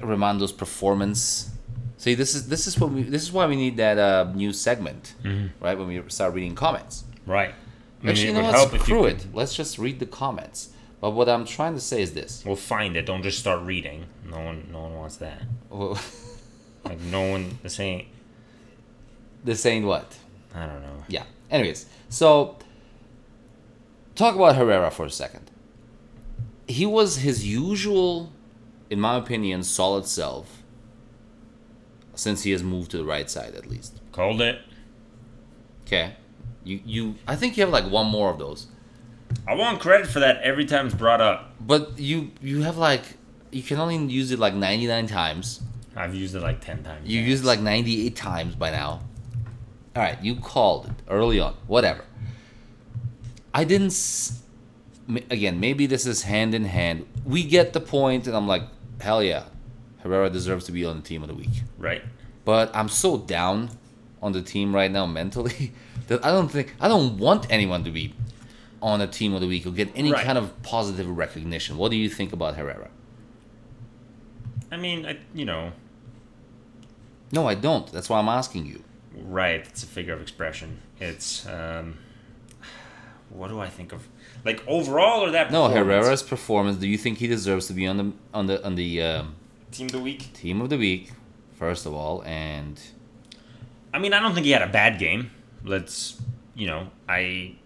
Rimando's 0.00 0.52
performance. 0.52 1.50
See, 1.96 2.14
this 2.14 2.34
is 2.34 2.48
this 2.48 2.66
is 2.66 2.78
what 2.78 2.90
we 2.90 3.02
this 3.02 3.22
is 3.22 3.32
why 3.32 3.46
we 3.46 3.56
need 3.56 3.76
that 3.78 3.98
uh, 3.98 4.30
new 4.34 4.52
segment, 4.52 5.14
right? 5.60 5.76
When 5.76 5.88
we 5.88 6.02
start 6.08 6.34
reading 6.34 6.54
comments. 6.54 7.04
Right. 7.26 7.50
I 7.50 8.02
mean, 8.04 8.10
Actually, 8.10 8.26
you 8.28 8.32
know 8.34 8.40
would 8.42 8.52
what? 8.54 8.70
help 8.70 8.82
Screw 8.82 9.04
it. 9.06 9.26
Let's 9.34 9.54
just 9.54 9.78
read 9.78 9.98
the 9.98 10.06
comments. 10.06 10.70
But 11.00 11.10
what 11.10 11.28
I'm 11.28 11.44
trying 11.44 11.74
to 11.74 11.80
say 11.80 12.02
is 12.02 12.14
this. 12.14 12.42
We'll 12.44 12.56
find 12.56 12.96
it. 12.96 13.06
Don't 13.06 13.22
just 13.22 13.38
start 13.38 13.62
reading. 13.62 14.06
No 14.28 14.38
one, 14.38 14.68
no 14.72 14.82
one 14.82 14.94
wants 14.94 15.16
that. 15.16 15.42
Like 16.84 17.00
no 17.00 17.30
one. 17.30 17.58
This 17.62 17.78
ain't. 17.80 18.08
this 19.44 19.64
ain't 19.66 19.86
what? 19.86 20.16
I 20.54 20.66
don't 20.66 20.82
know. 20.82 21.04
Yeah. 21.08 21.24
Anyways, 21.50 21.86
so 22.08 22.56
talk 24.14 24.34
about 24.34 24.56
Herrera 24.56 24.90
for 24.90 25.06
a 25.06 25.10
second. 25.10 25.50
He 26.66 26.84
was 26.84 27.16
his 27.16 27.46
usual, 27.46 28.30
in 28.90 29.00
my 29.00 29.16
opinion, 29.16 29.62
solid 29.62 30.06
self 30.06 30.62
since 32.14 32.42
he 32.42 32.50
has 32.50 32.62
moved 32.62 32.90
to 32.90 32.98
the 32.98 33.04
right 33.04 33.30
side 33.30 33.54
at 33.54 33.66
least. 33.66 34.00
Called 34.12 34.40
it. 34.40 34.60
Okay. 35.86 36.14
You 36.64 36.80
you 36.84 37.14
I 37.26 37.36
think 37.36 37.56
you 37.56 37.62
have 37.62 37.72
like 37.72 37.90
one 37.90 38.06
more 38.08 38.30
of 38.30 38.38
those. 38.38 38.66
I 39.46 39.54
want 39.54 39.80
credit 39.80 40.06
for 40.06 40.20
that 40.20 40.40
every 40.42 40.64
time 40.64 40.86
it's 40.86 40.94
brought 40.94 41.20
up. 41.20 41.52
But 41.60 41.98
you 41.98 42.32
you 42.42 42.62
have 42.62 42.76
like 42.76 43.02
you 43.50 43.62
can 43.62 43.78
only 43.78 43.96
use 43.96 44.30
it 44.30 44.38
like 44.38 44.54
99 44.54 45.06
times. 45.06 45.62
I've 45.98 46.14
used 46.14 46.34
it 46.34 46.40
like 46.40 46.60
ten 46.60 46.82
times. 46.82 47.08
You 47.08 47.20
used 47.20 47.42
it 47.44 47.46
like 47.46 47.60
98 47.60 48.14
times 48.16 48.54
by 48.54 48.70
now. 48.70 49.00
All 49.96 50.02
right, 50.02 50.22
you 50.22 50.36
called 50.36 50.86
it 50.86 50.92
early 51.08 51.40
on. 51.40 51.54
Whatever. 51.66 52.04
I 53.52 53.64
didn't. 53.64 53.88
S- 53.88 54.42
again, 55.30 55.58
maybe 55.58 55.86
this 55.86 56.06
is 56.06 56.22
hand 56.22 56.54
in 56.54 56.64
hand. 56.64 57.06
We 57.24 57.42
get 57.44 57.72
the 57.72 57.80
point, 57.80 58.26
and 58.26 58.36
I'm 58.36 58.46
like, 58.46 58.62
hell 59.00 59.22
yeah, 59.22 59.44
Herrera 60.02 60.30
deserves 60.30 60.66
to 60.66 60.72
be 60.72 60.84
on 60.84 60.96
the 60.96 61.02
team 61.02 61.22
of 61.22 61.28
the 61.28 61.34
week. 61.34 61.62
right. 61.78 62.02
But 62.44 62.70
I'm 62.74 62.88
so 62.88 63.18
down 63.18 63.68
on 64.22 64.32
the 64.32 64.40
team 64.40 64.74
right 64.74 64.90
now 64.90 65.04
mentally 65.06 65.72
that 66.06 66.24
I 66.24 66.30
don't 66.30 66.48
think 66.48 66.74
I 66.80 66.88
don't 66.88 67.18
want 67.18 67.46
anyone 67.50 67.84
to 67.84 67.90
be 67.90 68.14
on 68.80 69.00
a 69.02 69.06
team 69.06 69.34
of 69.34 69.40
the 69.40 69.46
week 69.48 69.66
or 69.66 69.70
get 69.70 69.90
any 69.94 70.12
Right. 70.12 70.24
kind 70.24 70.38
of 70.38 70.62
positive 70.62 71.08
recognition. 71.08 71.76
What 71.76 71.90
do 71.90 71.96
you 71.96 72.08
think 72.08 72.32
about 72.32 72.54
Herrera? 72.56 72.88
I 74.70 74.76
mean, 74.76 75.04
I, 75.06 75.18
you 75.34 75.44
know, 75.44 75.72
No, 77.32 77.46
I 77.46 77.54
don't. 77.54 77.90
That's 77.92 78.08
why 78.08 78.18
I'm 78.18 78.28
asking 78.28 78.66
you. 78.66 78.82
right. 79.14 79.60
It's 79.66 79.82
a 79.82 79.86
figure 79.86 80.14
of 80.14 80.20
expression. 80.22 80.80
It's 81.00 81.46
um, 81.46 81.98
what 83.30 83.48
do 83.48 83.60
I 83.60 83.68
think 83.68 83.92
of? 83.92 84.08
Like 84.44 84.62
overall, 84.66 85.24
or 85.24 85.30
that? 85.32 85.50
No, 85.50 85.68
performance? 85.68 85.74
Herrera's 85.76 86.22
performance. 86.22 86.76
Do 86.78 86.88
you 86.88 86.96
think 86.98 87.18
he 87.18 87.26
deserves 87.26 87.66
to 87.66 87.72
be 87.72 87.86
on 87.86 87.96
the 87.96 88.12
on 88.32 88.46
the 88.46 88.64
on 88.64 88.74
the 88.76 89.02
um, 89.02 89.34
team 89.70 89.86
of 89.86 89.92
the 89.92 89.98
week. 90.00 90.32
team 90.32 90.60
of 90.60 90.70
the 90.70 90.78
week? 90.78 91.12
First 91.54 91.86
of 91.86 91.92
all, 91.92 92.22
and 92.24 92.80
I 93.92 93.98
mean, 93.98 94.12
I 94.12 94.20
don't 94.20 94.32
think 94.34 94.46
he 94.46 94.52
had 94.52 94.62
a 94.62 94.68
bad 94.68 94.98
game. 94.98 95.30
Let's, 95.64 96.20
you 96.54 96.66
know, 96.68 96.88
I. 97.08 97.56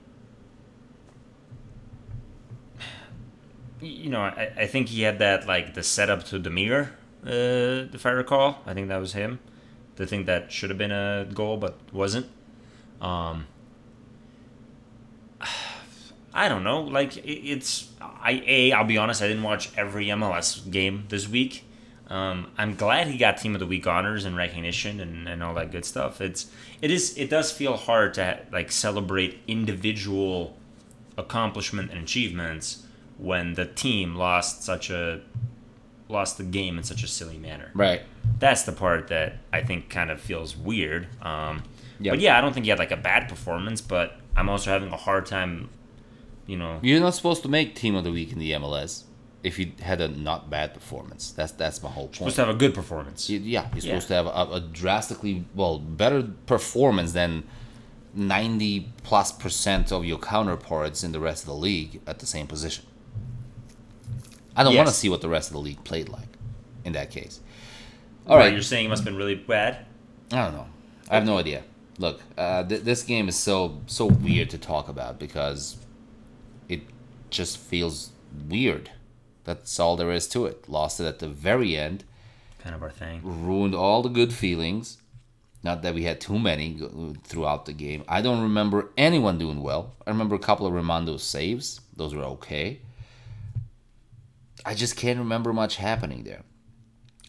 You 3.80 4.10
know, 4.10 4.20
I, 4.20 4.52
I 4.56 4.66
think 4.66 4.88
he 4.88 5.02
had 5.02 5.18
that 5.18 5.46
like 5.46 5.74
the 5.74 5.82
setup 5.82 6.24
to 6.26 6.38
Damir, 6.38 6.90
uh, 7.26 7.92
if 7.92 8.06
I 8.06 8.10
recall. 8.10 8.58
I 8.64 8.74
think 8.74 8.88
that 8.88 8.98
was 8.98 9.12
him. 9.12 9.40
The 9.96 10.06
thing 10.06 10.24
that 10.24 10.50
should 10.50 10.70
have 10.70 10.78
been 10.78 10.92
a 10.92 11.26
goal 11.32 11.56
but 11.56 11.78
wasn't. 11.92 12.26
Um, 13.00 13.46
I 16.34 16.48
don't 16.48 16.64
know. 16.64 16.80
Like 16.80 17.16
it, 17.18 17.28
it's 17.28 17.90
I 18.00 18.42
a. 18.46 18.72
I'll 18.72 18.84
be 18.84 18.98
honest. 18.98 19.22
I 19.22 19.28
didn't 19.28 19.42
watch 19.42 19.70
every 19.76 20.06
MLS 20.06 20.70
game 20.70 21.04
this 21.08 21.28
week. 21.28 21.64
Um, 22.08 22.50
I'm 22.58 22.74
glad 22.74 23.06
he 23.06 23.16
got 23.16 23.38
Team 23.38 23.54
of 23.54 23.60
the 23.60 23.66
Week 23.66 23.86
honors 23.86 24.26
and 24.26 24.36
recognition 24.36 25.00
and, 25.00 25.26
and 25.26 25.42
all 25.42 25.54
that 25.54 25.72
good 25.72 25.84
stuff. 25.84 26.20
It's 26.20 26.50
it 26.80 26.90
is 26.90 27.16
it 27.16 27.30
does 27.30 27.50
feel 27.50 27.76
hard 27.76 28.14
to 28.14 28.40
like 28.52 28.70
celebrate 28.70 29.40
individual 29.46 30.56
accomplishment 31.16 31.90
and 31.90 32.02
achievements 32.02 32.86
when 33.18 33.54
the 33.54 33.64
team 33.66 34.14
lost 34.14 34.62
such 34.62 34.90
a 34.90 35.20
lost 36.08 36.36
the 36.38 36.44
game 36.44 36.76
in 36.76 36.84
such 36.84 37.02
a 37.02 37.08
silly 37.08 37.38
manner. 37.38 37.70
right. 37.74 38.02
That's 38.38 38.62
the 38.64 38.72
part 38.72 39.08
that 39.08 39.38
I 39.52 39.62
think 39.62 39.88
kind 39.90 40.10
of 40.10 40.20
feels 40.20 40.56
weird. 40.56 41.08
Um, 41.22 41.62
Yep. 42.00 42.12
But 42.14 42.20
yeah, 42.20 42.36
I 42.36 42.40
don't 42.40 42.52
think 42.52 42.64
he 42.66 42.70
had 42.70 42.80
like 42.80 42.90
a 42.90 42.96
bad 42.96 43.28
performance, 43.28 43.80
but 43.80 44.18
I'm 44.34 44.48
also 44.48 44.70
having 44.70 44.90
a 44.92 44.96
hard 44.96 45.24
time, 45.24 45.68
you 46.48 46.56
know. 46.56 46.80
You're 46.82 46.98
not 46.98 47.14
supposed 47.14 47.42
to 47.42 47.48
make 47.48 47.76
team 47.76 47.94
of 47.94 48.02
the 48.02 48.10
week 48.10 48.32
in 48.32 48.40
the 48.40 48.50
MLS 48.52 49.04
if 49.44 49.56
you 49.56 49.70
had 49.80 50.00
a 50.00 50.08
not 50.08 50.50
bad 50.50 50.74
performance. 50.74 51.30
That's 51.30 51.52
that's 51.52 51.80
my 51.80 51.88
whole 51.90 52.06
point. 52.06 52.16
Supposed 52.16 52.36
to 52.36 52.46
have 52.46 52.54
a 52.56 52.58
good 52.58 52.74
performance. 52.74 53.30
Yeah, 53.30 53.38
you're 53.38 53.60
Yeah. 53.74 53.80
supposed 53.80 54.08
to 54.08 54.14
have 54.14 54.26
a, 54.26 54.54
a 54.54 54.60
drastically 54.60 55.44
well 55.54 55.78
better 55.78 56.24
performance 56.46 57.12
than 57.12 57.44
ninety 58.14 58.92
plus 59.04 59.30
percent 59.30 59.92
of 59.92 60.04
your 60.04 60.18
counterparts 60.18 61.04
in 61.04 61.12
the 61.12 61.20
rest 61.20 61.44
of 61.44 61.46
the 61.50 61.54
league 61.54 62.00
at 62.08 62.18
the 62.18 62.26
same 62.26 62.48
position. 62.48 62.84
I 64.56 64.64
don't 64.64 64.74
want 64.76 64.88
to 64.88 64.94
see 64.94 65.08
what 65.08 65.20
the 65.20 65.28
rest 65.28 65.50
of 65.50 65.52
the 65.54 65.60
league 65.60 65.82
played 65.84 66.08
like 66.08 66.28
in 66.84 66.92
that 66.94 67.10
case. 67.12 67.40
All 68.26 68.36
right, 68.38 68.52
you're 68.52 68.62
saying 68.62 68.86
it 68.86 68.88
must 68.88 69.00
have 69.00 69.06
been 69.06 69.16
really 69.16 69.34
bad. 69.34 69.84
I 70.32 70.44
don't 70.44 70.54
know. 70.54 70.66
I 71.10 71.16
have 71.16 71.26
no 71.26 71.38
idea. 71.38 71.64
Look, 71.98 72.20
uh, 72.38 72.64
th- 72.64 72.82
this 72.82 73.02
game 73.02 73.28
is 73.28 73.36
so 73.36 73.80
so 73.86 74.06
weird 74.06 74.50
to 74.50 74.58
talk 74.58 74.88
about 74.88 75.18
because 75.18 75.76
it 76.68 76.82
just 77.30 77.58
feels 77.58 78.12
weird. 78.48 78.90
That's 79.44 79.78
all 79.80 79.96
there 79.96 80.12
is 80.12 80.28
to 80.28 80.46
it. 80.46 80.68
Lost 80.68 81.00
it 81.00 81.06
at 81.06 81.18
the 81.18 81.28
very 81.28 81.76
end. 81.76 82.04
Kind 82.62 82.74
of 82.74 82.82
our 82.82 82.90
thing. 82.90 83.20
ruined 83.24 83.74
all 83.74 84.02
the 84.02 84.08
good 84.08 84.32
feelings. 84.32 84.98
Not 85.64 85.82
that 85.82 85.94
we 85.94 86.04
had 86.04 86.20
too 86.20 86.38
many 86.38 86.80
throughout 87.24 87.66
the 87.66 87.72
game. 87.72 88.04
I 88.08 88.20
don't 88.20 88.42
remember 88.42 88.90
anyone 88.96 89.38
doing 89.38 89.62
well. 89.62 89.94
I 90.06 90.10
remember 90.10 90.34
a 90.34 90.40
couple 90.40 90.66
of 90.66 90.72
Rimando 90.72 91.18
saves. 91.20 91.80
Those 91.96 92.14
were 92.14 92.24
okay. 92.24 92.80
I 94.64 94.74
just 94.74 94.96
can't 94.96 95.18
remember 95.18 95.52
much 95.52 95.76
happening 95.76 96.24
there. 96.24 96.42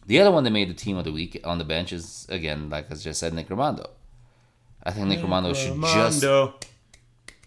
The 0.05 0.19
other 0.19 0.31
one 0.31 0.43
that 0.43 0.51
made 0.51 0.69
the 0.69 0.73
team 0.73 0.97
of 0.97 1.05
the 1.05 1.11
week 1.11 1.39
on 1.43 1.57
the 1.57 1.63
bench 1.63 1.93
is, 1.93 2.25
again, 2.29 2.69
like 2.69 2.91
I 2.91 2.95
just 2.95 3.19
said, 3.19 3.33
Nick 3.33 3.47
Rimando. 3.49 3.89
I 4.83 4.91
think 4.91 5.07
Nick 5.07 5.19
Rimando 5.19 5.55
should 5.55 5.81
just. 5.81 6.23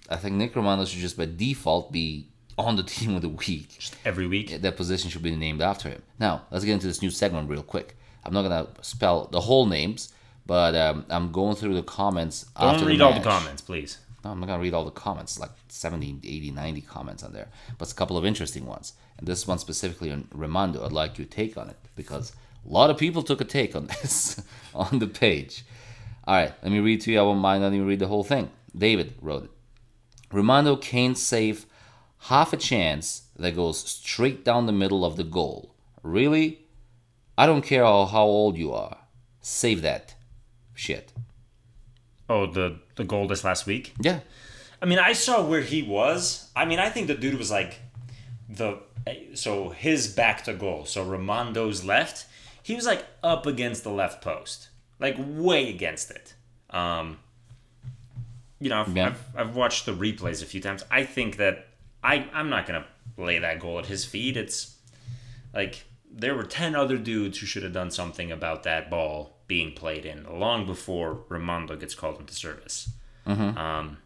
I 0.08 0.16
think 0.16 0.36
Nick 0.36 0.54
Rimando 0.54 0.86
should 0.86 1.00
just 1.00 1.16
by 1.18 1.26
default 1.26 1.92
be 1.92 2.28
on 2.56 2.76
the 2.76 2.82
team 2.94 3.14
of 3.14 3.22
the 3.22 3.28
week 3.28 3.76
just 3.78 3.96
every 4.04 4.26
week. 4.26 4.60
that 4.62 4.76
position 4.76 5.10
should 5.10 5.22
be 5.22 5.34
named 5.34 5.60
after 5.60 5.88
him. 5.88 6.02
Now, 6.18 6.42
let's 6.50 6.64
get 6.64 6.74
into 6.74 6.86
this 6.86 7.02
new 7.02 7.10
segment 7.10 7.50
real 7.50 7.62
quick. 7.62 7.96
I'm 8.24 8.32
not 8.32 8.42
gonna 8.42 8.68
spell 8.82 9.28
the 9.30 9.40
whole 9.40 9.66
names, 9.66 10.12
but 10.46 10.74
um, 10.74 11.04
I'm 11.10 11.30
going 11.32 11.56
through 11.56 11.74
the 11.74 11.82
comments. 11.82 12.46
after 12.56 12.80
Don't 12.80 12.88
read 12.88 13.00
the 13.00 13.04
all 13.04 13.12
the 13.12 13.20
comments, 13.20 13.62
please. 13.62 13.98
No, 14.24 14.30
I'm 14.32 14.40
not 14.40 14.46
gonna 14.46 14.62
read 14.62 14.74
all 14.74 14.84
the 14.84 14.90
comments, 14.90 15.38
like 15.38 15.50
70, 15.68 16.20
80, 16.24 16.50
90 16.50 16.80
comments 16.80 17.22
on 17.22 17.32
there, 17.32 17.48
but 17.78 17.84
it's 17.84 17.92
a 17.92 17.96
couple 17.96 18.16
of 18.16 18.24
interesting 18.24 18.66
ones. 18.66 18.94
And 19.18 19.26
this 19.28 19.46
one 19.46 19.58
specifically 19.58 20.10
on 20.10 20.24
Rimando, 20.34 20.84
I'd 20.84 20.92
like 20.92 21.18
your 21.18 21.26
take 21.26 21.56
on 21.56 21.68
it 21.70 21.76
because 21.94 22.32
a 22.66 22.72
lot 22.72 22.90
of 22.90 22.98
people 22.98 23.22
took 23.22 23.40
a 23.40 23.44
take 23.44 23.76
on 23.76 23.86
this 24.02 24.42
on 24.74 24.98
the 24.98 25.06
page. 25.06 25.64
All 26.24 26.34
right, 26.34 26.52
let 26.62 26.72
me 26.72 26.80
read 26.80 27.00
to 27.02 27.12
you. 27.12 27.20
I 27.20 27.22
won't 27.22 27.40
mind 27.40 27.62
letting 27.62 27.78
you 27.78 27.86
read 27.86 28.00
the 28.00 28.08
whole 28.08 28.24
thing. 28.24 28.50
David 28.76 29.14
wrote 29.20 29.44
it. 29.44 29.50
Rimando 30.30 30.80
can't 30.80 31.16
save 31.16 31.66
half 32.18 32.52
a 32.52 32.56
chance 32.56 33.28
that 33.36 33.54
goes 33.54 33.78
straight 33.78 34.44
down 34.44 34.66
the 34.66 34.72
middle 34.72 35.04
of 35.04 35.16
the 35.16 35.24
goal. 35.24 35.74
Really? 36.02 36.60
I 37.38 37.46
don't 37.46 37.62
care 37.62 37.84
how, 37.84 38.06
how 38.06 38.24
old 38.24 38.56
you 38.56 38.72
are. 38.72 38.98
Save 39.40 39.82
that 39.82 40.14
shit. 40.74 41.12
Oh, 42.28 42.46
the 42.46 42.80
the 42.96 43.04
goal 43.04 43.28
this 43.28 43.44
last 43.44 43.66
week. 43.66 43.94
Yeah. 44.00 44.20
I 44.82 44.86
mean, 44.86 44.98
I 44.98 45.12
saw 45.12 45.46
where 45.46 45.60
he 45.60 45.82
was. 45.82 46.50
I 46.56 46.64
mean, 46.64 46.80
I 46.80 46.90
think 46.90 47.06
the 47.06 47.14
dude 47.14 47.38
was 47.38 47.50
like 47.50 47.78
the 48.48 48.80
so 49.34 49.70
his 49.70 50.08
back 50.08 50.44
to 50.44 50.54
goal. 50.54 50.86
So 50.86 51.04
Rimando's 51.04 51.84
left. 51.84 52.26
He 52.66 52.74
was 52.74 52.84
like 52.84 53.06
up 53.22 53.46
against 53.46 53.84
the 53.84 53.90
left 53.92 54.22
post, 54.22 54.70
like 54.98 55.14
way 55.20 55.70
against 55.70 56.10
it. 56.10 56.34
Um, 56.70 57.18
you 58.58 58.68
know, 58.68 58.80
I've, 58.80 58.96
Yeah. 58.96 59.06
I've, 59.06 59.24
I've 59.36 59.54
watched 59.54 59.86
the 59.86 59.92
replays 59.92 60.42
a 60.42 60.46
few 60.46 60.60
times. 60.60 60.82
I 60.90 61.04
think 61.04 61.36
that 61.36 61.68
I 62.02 62.28
I'm 62.34 62.50
not 62.50 62.66
gonna 62.66 62.84
lay 63.16 63.38
that 63.38 63.60
goal 63.60 63.78
at 63.78 63.86
his 63.86 64.04
feet. 64.04 64.36
It's 64.36 64.74
like 65.54 65.84
there 66.10 66.34
were 66.34 66.42
ten 66.42 66.74
other 66.74 66.98
dudes 66.98 67.38
who 67.38 67.46
should 67.46 67.62
have 67.62 67.72
done 67.72 67.92
something 67.92 68.32
about 68.32 68.64
that 68.64 68.90
ball 68.90 69.36
being 69.46 69.70
played 69.72 70.04
in 70.04 70.26
long 70.28 70.66
before 70.66 71.20
Rimando 71.28 71.78
gets 71.78 71.94
called 71.94 72.18
into 72.18 72.34
service. 72.34 72.90
Um, 73.26 73.98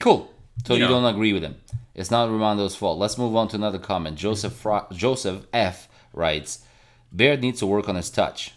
Cool. 0.00 0.32
So 0.64 0.74
you, 0.74 0.80
You 0.80 0.88
know. 0.88 1.00
don't 1.00 1.14
agree 1.14 1.32
with 1.32 1.42
him. 1.42 1.56
It's 1.94 2.10
not 2.10 2.28
Rimando's 2.30 2.76
fault. 2.76 2.98
Let's 2.98 3.16
move 3.18 3.34
on 3.36 3.48
to 3.48 3.56
another 3.56 3.78
comment. 3.78 4.16
Joseph 4.18 4.64
Joseph 4.92 5.46
F 5.52 5.88
writes, 6.12 6.64
Baird 7.12 7.40
needs 7.40 7.60
to 7.60 7.66
work 7.66 7.88
on 7.88 7.94
his 7.96 8.10
touch. 8.10 8.52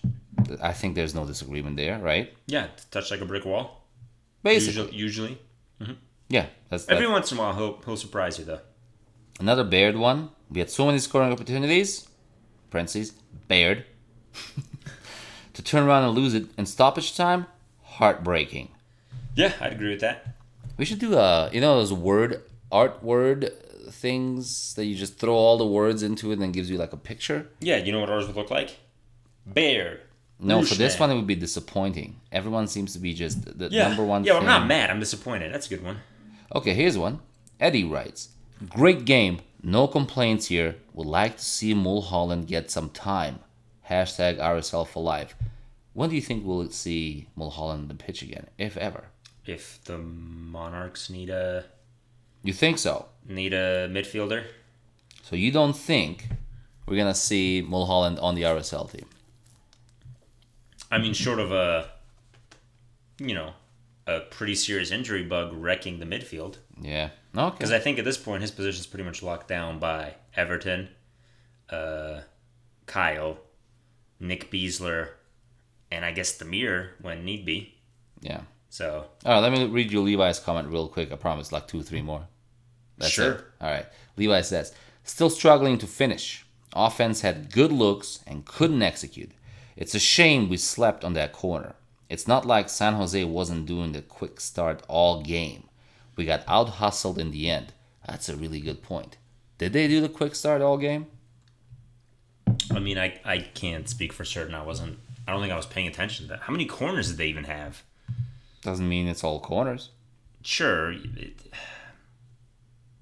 I 0.62 0.74
think 0.74 0.96
there's 0.96 1.14
no 1.16 1.26
disagreement 1.26 1.78
there, 1.78 2.00
right? 2.00 2.34
Yeah, 2.48 2.68
touch 2.92 3.12
like 3.12 3.22
a 3.22 3.26
brick 3.26 3.46
wall. 3.46 3.84
Basically, 4.44 4.82
Usually, 4.98 4.98
usually. 4.98 5.38
Mm-hmm. 5.82 5.94
yeah. 6.30 6.48
That's 6.70 6.86
that. 6.86 6.96
every 6.96 7.08
once 7.08 7.32
in 7.32 7.38
a 7.38 7.42
while 7.42 7.54
he'll 7.56 7.82
he'll 7.86 7.98
surprise 7.98 8.40
you 8.40 8.46
though. 8.46 8.62
another 9.40 9.64
Baird 9.64 9.96
one. 9.98 10.30
We 10.50 10.60
had 10.60 10.70
so 10.70 10.86
many 10.86 11.00
scoring 11.00 11.32
opportunities. 11.32 12.08
Parentheses 12.72 13.14
Baird 13.48 13.86
to 15.54 15.62
turn 15.64 15.84
around 15.84 16.04
and 16.06 16.14
lose 16.16 16.34
it 16.34 16.46
in 16.58 16.66
stoppage 16.66 17.16
time. 17.16 17.46
Heartbreaking. 17.84 18.70
Yeah, 19.36 19.54
I'd 19.60 19.74
agree 19.74 19.90
with 19.92 20.02
that. 20.02 20.36
We 20.80 20.86
should 20.86 21.00
do 21.00 21.16
a 21.18 21.50
you 21.52 21.60
know 21.62 21.76
those 21.78 21.92
word 21.94 22.42
art 22.72 23.04
word 23.04 23.52
things 23.92 24.74
that 24.76 24.86
you 24.86 24.96
just 24.96 25.18
throw 25.20 25.36
all 25.36 25.58
the 25.58 25.66
words 25.68 26.04
into 26.04 26.30
it 26.30 26.34
and 26.34 26.42
then 26.42 26.52
gives 26.54 26.70
you 26.72 26.78
like 26.78 26.94
a 26.94 26.98
picture. 27.12 27.50
Yeah, 27.60 27.78
you 27.78 27.92
know 27.92 28.00
what 28.00 28.10
ours 28.10 28.28
would 28.28 28.36
look 28.38 28.50
like? 28.50 28.78
Bear. 29.46 30.00
No, 30.40 30.64
for 30.64 30.76
this 30.76 30.98
one 30.98 31.12
it 31.12 31.16
would 31.16 31.28
be 31.28 31.36
disappointing. 31.36 32.22
Everyone 32.32 32.68
seems 32.68 32.94
to 32.94 33.00
be 33.00 33.14
just 33.14 33.58
the 33.60 33.68
Yeah. 33.70 33.90
number 33.90 34.06
one. 34.06 34.24
Yeah, 34.24 34.34
well, 34.34 34.42
I'm 34.42 34.48
not 34.48 34.68
mad. 34.68 34.90
I'm 34.90 35.02
disappointed. 35.02 35.54
That's 35.54 35.68
a 35.68 35.70
good 35.70 35.84
one. 35.84 35.98
Okay, 36.56 36.74
here's 36.74 36.98
one. 36.98 37.20
Eddie 37.60 37.84
writes, 37.84 38.30
"Great 38.70 39.04
game. 39.04 39.40
No 39.62 39.86
complaints 39.86 40.46
here. 40.48 40.78
Would 40.94 41.08
like 41.08 41.36
to 41.38 41.44
see 41.44 41.74
Mulholland 41.74 42.48
get 42.48 42.72
some 42.72 42.90
time. 42.92 43.40
Hashtag 43.90 44.40
RSL 44.40 44.86
for 44.86 45.04
life. 45.04 45.36
When 45.92 46.10
do 46.10 46.16
you 46.16 46.22
think 46.22 46.46
we'll 46.46 46.70
see 46.70 47.28
Mulholland 47.36 47.82
on 47.82 47.88
the 47.90 47.96
pitch 48.06 48.22
again, 48.22 48.48
if 48.58 48.78
ever? 48.78 49.06
If 49.56 49.84
the 49.86 49.98
Monarchs 49.98 51.10
need 51.10 51.30
a 51.30 51.66
You 52.44 52.54
think 52.54 52.78
so? 52.78 53.06
need 53.28 53.54
a 53.54 53.88
midfielder, 53.90 54.44
So 55.24 55.36
you 55.36 55.52
don't 55.52 55.76
think 55.76 56.28
we're 56.86 56.98
gonna 56.98 57.14
see 57.30 57.62
Mulholland 57.62 58.18
on 58.20 58.36
the 58.36 58.44
RSL 58.44 58.88
team? 58.92 59.06
I 60.92 60.98
mean, 60.98 61.14
short 61.14 61.40
of 61.40 61.52
a 61.52 61.90
you 63.20 63.34
know 63.36 63.54
a 64.08 64.22
pretty 64.22 64.56
serious 64.56 64.92
injury 64.92 65.24
bug 65.24 65.54
wrecking 65.54 66.00
the 66.00 66.06
midfield, 66.06 66.58
Yeah. 66.82 67.10
Okay. 67.38 67.56
because 67.58 67.72
I 67.72 67.80
think 67.80 68.00
at 68.00 68.06
this 68.06 68.18
point 68.18 68.42
his 68.42 68.52
position's 68.52 68.88
pretty 68.88 69.04
much 69.04 69.22
locked 69.22 69.48
down 69.48 69.78
by 69.80 70.16
Everton, 70.36 70.90
uh, 71.70 72.22
Kyle, 72.88 73.38
Nick 74.20 74.50
Besler, 74.52 75.10
and 75.92 76.04
I 76.06 76.12
guess 76.12 76.36
Damir 76.38 76.90
when 77.02 77.24
need 77.24 77.46
be. 77.46 77.76
yeah. 78.22 78.42
So 78.70 79.06
All 79.26 79.34
right, 79.34 79.40
let 79.40 79.52
me 79.52 79.66
read 79.66 79.92
you 79.92 80.02
Levi's 80.02 80.40
comment 80.40 80.70
real 80.70 80.88
quick. 80.88 81.12
I 81.12 81.16
promise, 81.16 81.52
like 81.52 81.68
two, 81.68 81.82
three 81.84 82.02
more. 82.02 82.28
That's 82.98 83.12
Sure. 83.12 83.32
it. 83.32 83.46
All 83.62 83.72
right. 83.72 83.86
Levi 84.18 84.42
says, 84.42 84.74
still 85.04 85.30
struggling 85.30 85.78
to 85.80 85.88
finish. 85.88 86.46
Offense 86.74 87.22
had 87.22 87.52
good 87.52 87.72
looks 87.72 88.20
and 88.28 88.46
couldn't 88.46 88.84
execute. 88.84 89.32
It's 89.76 89.96
a 89.96 90.00
shame 90.00 90.50
we 90.50 90.58
slept 90.58 91.04
on 91.04 91.14
that 91.14 91.34
corner. 91.34 91.76
It's 92.10 92.28
not 92.28 92.46
like 92.46 92.70
San 92.70 92.94
Jose 92.96 93.24
wasn't 93.24 93.66
doing 93.66 93.92
the 93.92 94.02
quick 94.02 94.40
start 94.40 94.84
all 94.88 95.22
game. 95.22 95.64
We 96.16 96.26
got 96.26 96.44
out 96.48 96.70
hustled 96.70 97.18
in 97.18 97.32
the 97.32 97.50
end. 97.50 97.74
That's 98.06 98.30
a 98.30 98.36
really 98.36 98.60
good 98.60 98.82
point. 98.84 99.18
Did 99.58 99.74
they 99.74 99.88
do 99.88 100.02
the 100.02 100.10
quick 100.10 100.36
start 100.36 100.62
all 100.62 100.78
game? 100.78 101.08
I 102.72 102.80
mean, 102.80 102.98
I, 102.98 103.20
I 103.24 103.40
can't 103.40 103.88
speak 103.88 104.12
for 104.14 104.26
certain. 104.26 104.54
I 104.56 104.64
wasn't. 104.64 105.00
I 105.28 105.32
don't 105.32 105.42
think 105.42 105.54
I 105.54 105.58
was 105.58 105.66
paying 105.66 105.88
attention 105.88 106.26
to 106.26 106.30
that. 106.34 106.42
How 106.42 106.52
many 106.52 106.66
corners 106.66 107.08
did 107.10 107.18
they 107.18 107.28
even 107.28 107.44
have? 107.46 107.84
Doesn't 108.62 108.88
mean 108.88 109.08
it's 109.08 109.24
all 109.24 109.40
corners. 109.40 109.90
Sure. 110.44 110.94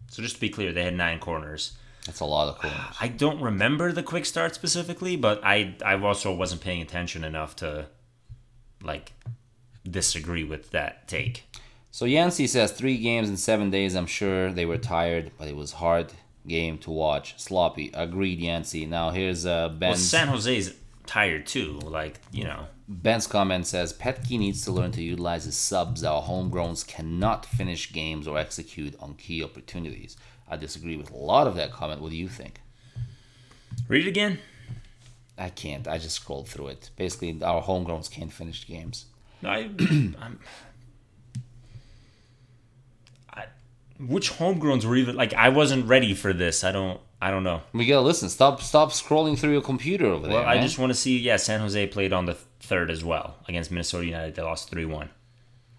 So 0.10 0.24
just 0.24 0.36
to 0.36 0.41
be 0.41 0.50
clear, 0.50 0.72
they 0.72 0.84
had 0.84 0.96
nine 0.96 1.20
corners. 1.20 1.74
That's 2.08 2.22
a 2.22 2.26
lot 2.26 2.48
of 2.48 2.58
corners. 2.58 2.96
I 3.00 3.08
don't 3.08 3.39
remember 3.39 3.91
the 3.91 4.02
quick 4.02 4.26
start 4.26 4.56
specifically, 4.56 5.15
but 5.15 5.41
I 5.43 5.76
I 5.86 5.96
also 5.96 6.34
wasn't 6.34 6.62
paying 6.62 6.82
attention 6.82 7.24
enough 7.24 7.56
to 7.58 7.86
like 8.82 9.12
disagree 9.88 10.43
with 10.43 10.72
that 10.72 11.08
take. 11.08 11.43
So 11.91 12.06
Yancey 12.06 12.48
says 12.48 12.72
three 12.72 12.98
games 12.98 13.30
in 13.30 13.38
seven 13.38 13.70
days. 13.70 13.96
I'm 13.96 14.08
sure 14.08 14.52
they 14.52 14.65
were 14.65 14.78
tired, 14.78 15.32
but 15.38 15.48
it 15.50 15.56
was 15.56 15.74
hard 15.74 16.13
game 16.48 16.78
to 16.80 16.91
watch. 16.91 17.36
Sloppy. 17.38 17.91
Agreed, 17.93 18.39
Yancey. 18.39 18.86
Now 18.86 19.10
here's 19.12 19.46
uh, 19.46 19.76
Well, 19.80 19.96
San 19.96 20.30
Jose's 20.30 20.74
tired 21.08 21.48
too. 21.48 21.80
Like 21.84 22.20
you 22.32 22.43
know, 22.43 22.67
Ben's 22.88 23.28
comment 23.28 23.65
says 23.65 23.93
Petke 23.93 24.38
needs 24.38 24.63
to 24.65 24.72
learn 24.72 24.91
to 24.91 25.02
utilize 25.02 25.46
his 25.46 25.58
subs. 25.58 26.04
Our 26.04 26.22
homegrowns 26.22 26.86
cannot 26.86 27.46
finish 27.46 27.91
games 27.91 28.28
or 28.28 28.38
execute 28.38 28.96
on 29.00 29.15
key 29.15 29.43
opportunities. 29.43 30.15
I 30.48 30.58
disagree 30.58 30.96
with 30.96 31.12
a 31.12 31.17
lot 31.17 31.48
of 31.48 31.56
that 31.56 31.72
comment. 31.72 32.02
What 32.02 32.12
do 32.12 32.17
you 32.17 32.30
think? 32.30 32.62
read 33.88 34.06
it 34.06 34.10
again. 34.10 34.39
I 35.38 35.50
can't. 35.50 35.88
I 35.88 35.98
just 35.98 36.15
scrolled 36.15 36.48
through 36.48 36.67
it. 36.67 36.89
Basically, 36.96 37.41
our 37.43 37.62
homegrowns 37.62 38.10
can't 38.10 38.32
finish 38.32 38.65
games. 38.65 39.06
No, 39.41 39.50
I, 39.50 39.70
I'm. 39.80 40.39
I, 43.32 43.46
which 44.00 44.34
homegrowns 44.34 44.84
were 44.84 44.96
even 44.96 45.15
like? 45.15 45.34
I 45.34 45.50
wasn't 45.50 45.86
ready 45.86 46.13
for 46.13 46.34
this. 46.34 46.63
I 46.63 46.72
don't. 46.72 47.00
I 47.20 47.32
don't 47.32 47.44
know. 47.44 47.62
We 47.74 47.86
gotta 47.88 48.02
listen. 48.06 48.30
Stop. 48.30 48.62
Stop 48.62 48.92
scrolling 48.92 49.38
through 49.40 49.54
your 49.54 49.62
computer 49.62 50.06
over 50.06 50.28
there. 50.28 50.38
Well, 50.38 50.46
I 50.46 50.56
man. 50.56 50.64
just 50.64 50.78
want 50.78 50.92
to 50.92 50.94
see. 50.94 51.18
Yeah, 51.18 51.38
San 51.38 51.60
Jose 51.62 51.88
played 51.88 52.14
on 52.14 52.26
the 52.26 52.36
third 52.60 52.92
as 52.92 53.04
well 53.04 53.38
against 53.48 53.72
Minnesota 53.72 54.06
United. 54.06 54.36
They 54.36 54.42
lost 54.44 54.70
three 54.70 54.86
one. 54.86 55.10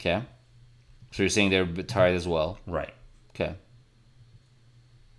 okay. 0.01 0.22
So 1.12 1.22
you're 1.22 1.31
saying 1.31 1.51
they're 1.51 1.62
a 1.62 1.66
bit 1.66 1.88
tired 1.88 2.16
as 2.16 2.27
well. 2.29 2.59
Right. 2.66 2.92
Okay. 3.31 3.55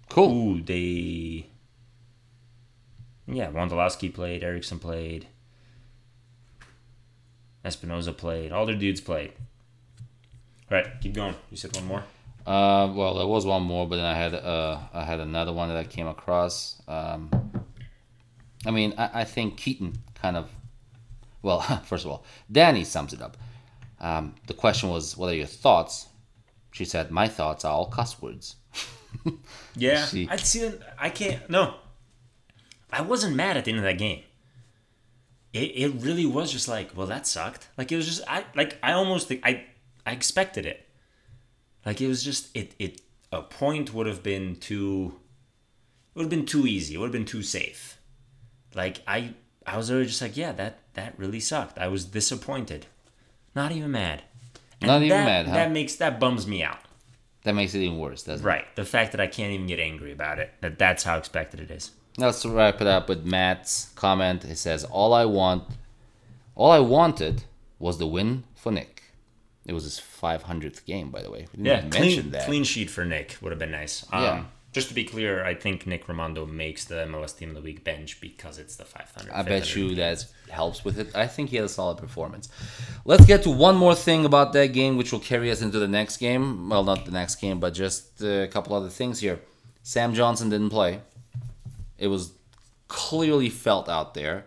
Cool. 0.09 0.31
Ooh, 0.57 0.61
they. 0.61 1.47
Yeah, 3.27 3.51
Wondolowski 3.51 4.13
played. 4.13 4.43
Eriksson 4.43 4.79
played. 4.79 5.27
Espinoza 7.63 8.15
played. 8.15 8.51
All 8.51 8.65
their 8.65 8.75
dudes 8.75 9.01
played. 9.01 9.31
All 10.71 10.77
right, 10.77 10.87
keep 11.01 11.13
going. 11.13 11.35
You 11.49 11.57
said 11.57 11.75
one 11.75 11.85
more. 11.85 12.03
Uh, 12.45 12.91
well, 12.93 13.15
there 13.15 13.27
was 13.27 13.45
one 13.45 13.63
more, 13.63 13.87
but 13.87 13.97
then 13.97 14.05
I 14.05 14.15
had 14.15 14.33
uh, 14.33 14.79
I 14.93 15.03
had 15.03 15.19
another 15.19 15.53
one 15.53 15.69
that 15.69 15.77
I 15.77 15.83
came 15.83 16.07
across. 16.07 16.81
Um, 16.87 17.29
I 18.65 18.71
mean, 18.71 18.93
I, 18.97 19.21
I 19.21 19.23
think 19.23 19.57
Keaton 19.57 19.93
kind 20.15 20.35
of, 20.35 20.49
well, 21.41 21.61
first 21.85 22.05
of 22.05 22.11
all, 22.11 22.25
Danny 22.51 22.83
sums 22.83 23.13
it 23.13 23.21
up. 23.21 23.37
Um, 23.99 24.35
the 24.47 24.53
question 24.53 24.89
was, 24.89 25.15
"What 25.17 25.29
are 25.29 25.35
your 25.35 25.45
thoughts?" 25.45 26.07
She 26.71 26.85
said, 26.85 27.11
"My 27.11 27.27
thoughts 27.27 27.65
are 27.65 27.73
all 27.73 27.87
cuss 27.87 28.21
words." 28.21 28.55
Yeah, 29.75 30.05
See. 30.05 30.27
I 30.29 30.35
see. 30.35 30.71
I 30.99 31.09
can't. 31.09 31.49
No, 31.49 31.75
I 32.91 33.01
wasn't 33.01 33.35
mad 33.35 33.57
at 33.57 33.65
the 33.65 33.71
end 33.71 33.79
of 33.79 33.83
that 33.85 33.97
game. 33.97 34.23
It, 35.53 35.71
it 35.75 35.87
really 36.03 36.25
was 36.25 36.51
just 36.51 36.67
like, 36.67 36.95
well, 36.95 37.07
that 37.07 37.25
sucked. 37.25 37.69
Like 37.77 37.91
it 37.91 37.95
was 37.95 38.05
just 38.05 38.21
I 38.27 38.45
like 38.55 38.77
I 38.83 38.91
almost 38.91 39.31
I 39.31 39.65
I 40.05 40.11
expected 40.11 40.65
it. 40.65 40.85
Like 41.89 42.01
it 42.01 42.07
was 42.07 42.23
just 42.23 42.55
it 42.55 42.75
it 42.77 43.01
a 43.31 43.41
point 43.41 43.95
would 43.95 44.05
have 44.05 44.21
been 44.21 44.57
too. 44.57 45.15
It 46.13 46.19
would 46.19 46.25
have 46.25 46.29
been 46.29 46.45
too 46.45 46.67
easy. 46.67 46.93
It 46.93 46.97
would 46.99 47.07
have 47.07 47.11
been 47.11 47.25
too 47.25 47.41
safe. 47.41 47.97
Like 48.75 49.01
I 49.07 49.33
I 49.65 49.75
was 49.75 49.89
already 49.89 50.05
just 50.05 50.21
like, 50.21 50.37
yeah, 50.37 50.51
that 50.51 50.77
that 50.93 51.17
really 51.17 51.39
sucked. 51.39 51.79
I 51.79 51.87
was 51.87 52.05
disappointed, 52.05 52.85
not 53.55 53.71
even 53.71 53.89
mad. 53.89 54.21
Not 54.83 55.01
even 55.01 55.17
that- 55.17 55.25
mad, 55.25 55.45
huh? 55.47 55.53
That 55.53 55.71
makes 55.71 55.95
that 55.95 56.19
bums 56.19 56.45
me 56.45 56.61
out. 56.61 56.77
That 57.41 57.55
makes 57.55 57.73
it 57.73 57.79
even 57.79 57.97
worse, 57.97 58.21
doesn't 58.21 58.45
it? 58.45 58.47
Right. 58.47 58.75
The 58.75 58.85
fact 58.85 59.11
that 59.13 59.19
I 59.19 59.25
can't 59.25 59.51
even 59.51 59.65
get 59.65 59.79
angry 59.79 60.11
about 60.11 60.37
it. 60.37 60.53
That 60.61 60.77
that's 60.77 61.05
how 61.05 61.17
expected 61.17 61.59
it 61.59 61.71
is. 61.71 61.89
Let's 62.19 62.45
wrap 62.45 62.81
it 62.81 62.87
up 62.87 63.09
with 63.09 63.25
Matt's 63.25 63.89
comment. 63.95 64.43
He 64.43 64.53
says, 64.53 64.83
"All 64.83 65.11
I 65.11 65.25
want, 65.25 65.63
all 66.53 66.69
I 66.69 66.81
wanted 66.81 67.45
was 67.79 67.97
the 67.97 68.05
win 68.05 68.43
for 68.53 68.71
Nick. 68.71 68.98
It 69.69 69.73
was 69.73 69.83
his 69.83 69.99
500th 69.99 70.83
game, 70.85 71.11
by 71.11 71.21
the 71.21 71.29
way. 71.29 71.45
Didn't 71.51 71.65
Yeah, 71.67 71.81
clean, 71.89 72.31
that. 72.31 72.45
clean 72.45 72.63
sheet 72.63 72.89
for 72.89 73.05
Nick 73.05 73.37
would 73.39 73.51
have 73.51 73.59
been 73.59 73.69
nice. 73.69 74.03
Um, 74.11 74.23
Yeah. 74.23 74.43
Just 74.71 74.87
to 74.89 74.93
be 74.95 75.03
clear, 75.03 75.43
I 75.43 75.53
think 75.55 75.85
Nick 75.85 76.07
Rimando 76.07 76.47
makes 76.47 76.85
the 76.85 76.95
MLS 77.05 77.35
Team 77.37 77.49
of 77.49 77.55
the 77.55 77.61
Week 77.61 77.83
bench 77.83 78.19
because 78.19 78.57
it's 78.57 78.75
the 78.75 78.85
500. 78.85 79.31
I 79.31 79.41
bet 79.43 79.75
you 79.75 79.93
that 79.95 80.25
helps 80.49 80.83
with 80.83 80.97
it. 80.99 81.15
I 81.15 81.27
think 81.27 81.49
he 81.49 81.55
had 81.57 81.65
a 81.65 81.69
solid 81.69 81.97
performance. 81.97 82.49
Let's 83.05 83.25
get 83.25 83.43
to 83.43 83.51
one 83.51 83.75
more 83.75 83.93
thing 83.95 84.25
about 84.25 84.53
that 84.53 84.73
game, 84.73 84.97
which 84.97 85.11
will 85.11 85.19
carry 85.19 85.49
us 85.51 85.61
into 85.61 85.77
the 85.79 85.87
next 85.87 86.17
game. 86.17 86.69
Well, 86.69 86.83
not 86.83 87.05
the 87.05 87.11
next 87.11 87.35
game, 87.35 87.59
but 87.59 87.73
just 87.75 88.21
a 88.21 88.47
couple 88.51 88.75
other 88.75 88.89
things 88.89 89.19
here. 89.19 89.39
Sam 89.83 90.13
Johnson 90.15 90.49
didn't 90.49 90.69
play. 90.71 91.01
It 91.97 92.07
was 92.07 92.31
clearly 92.87 93.49
felt 93.49 93.87
out 93.89 94.13
there. 94.13 94.45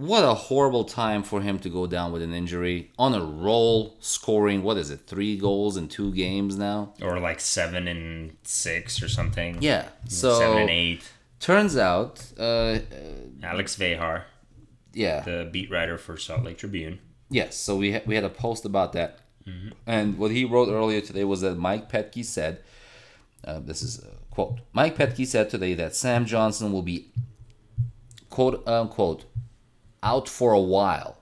What 0.00 0.24
a 0.24 0.32
horrible 0.32 0.84
time 0.84 1.22
for 1.22 1.42
him 1.42 1.58
to 1.58 1.68
go 1.68 1.86
down 1.86 2.10
with 2.10 2.22
an 2.22 2.32
injury 2.32 2.90
on 2.98 3.12
a 3.14 3.22
roll, 3.22 3.96
scoring 4.00 4.62
what 4.62 4.78
is 4.78 4.88
it, 4.90 5.00
three 5.06 5.36
goals 5.36 5.76
in 5.76 5.88
two 5.88 6.10
games 6.14 6.56
now? 6.56 6.94
Or 7.02 7.20
like 7.20 7.38
seven 7.38 7.86
and 7.86 8.34
six 8.42 9.02
or 9.02 9.10
something. 9.10 9.58
Yeah. 9.60 9.88
So 10.08 10.38
seven 10.38 10.58
and 10.62 10.70
eight. 10.70 11.12
turns 11.38 11.76
out, 11.76 12.24
uh, 12.38 12.78
Alex 13.42 13.76
Vejar, 13.76 14.22
yeah, 14.94 15.20
the 15.20 15.50
beat 15.52 15.70
writer 15.70 15.98
for 15.98 16.16
Salt 16.16 16.44
Lake 16.44 16.56
Tribune. 16.56 16.98
Yes, 17.28 17.56
so 17.56 17.76
we 17.76 17.92
ha- 17.92 18.02
we 18.06 18.14
had 18.14 18.24
a 18.24 18.30
post 18.30 18.64
about 18.64 18.94
that, 18.94 19.18
and 19.86 20.16
what 20.16 20.30
he 20.30 20.46
wrote 20.46 20.70
earlier 20.70 21.02
today 21.02 21.24
was 21.24 21.42
that 21.42 21.56
Mike 21.56 21.92
Petke 21.92 22.24
said, 22.24 22.62
uh, 23.44 23.58
"This 23.60 23.82
is 23.82 24.02
a 24.02 24.34
quote." 24.34 24.60
Mike 24.72 24.96
Petke 24.96 25.26
said 25.26 25.50
today 25.50 25.74
that 25.74 25.94
Sam 25.94 26.24
Johnson 26.24 26.72
will 26.72 26.82
be, 26.82 27.10
quote 28.30 28.66
unquote, 28.66 29.26
out 30.02 30.28
for 30.28 30.52
a 30.52 30.60
while 30.60 31.18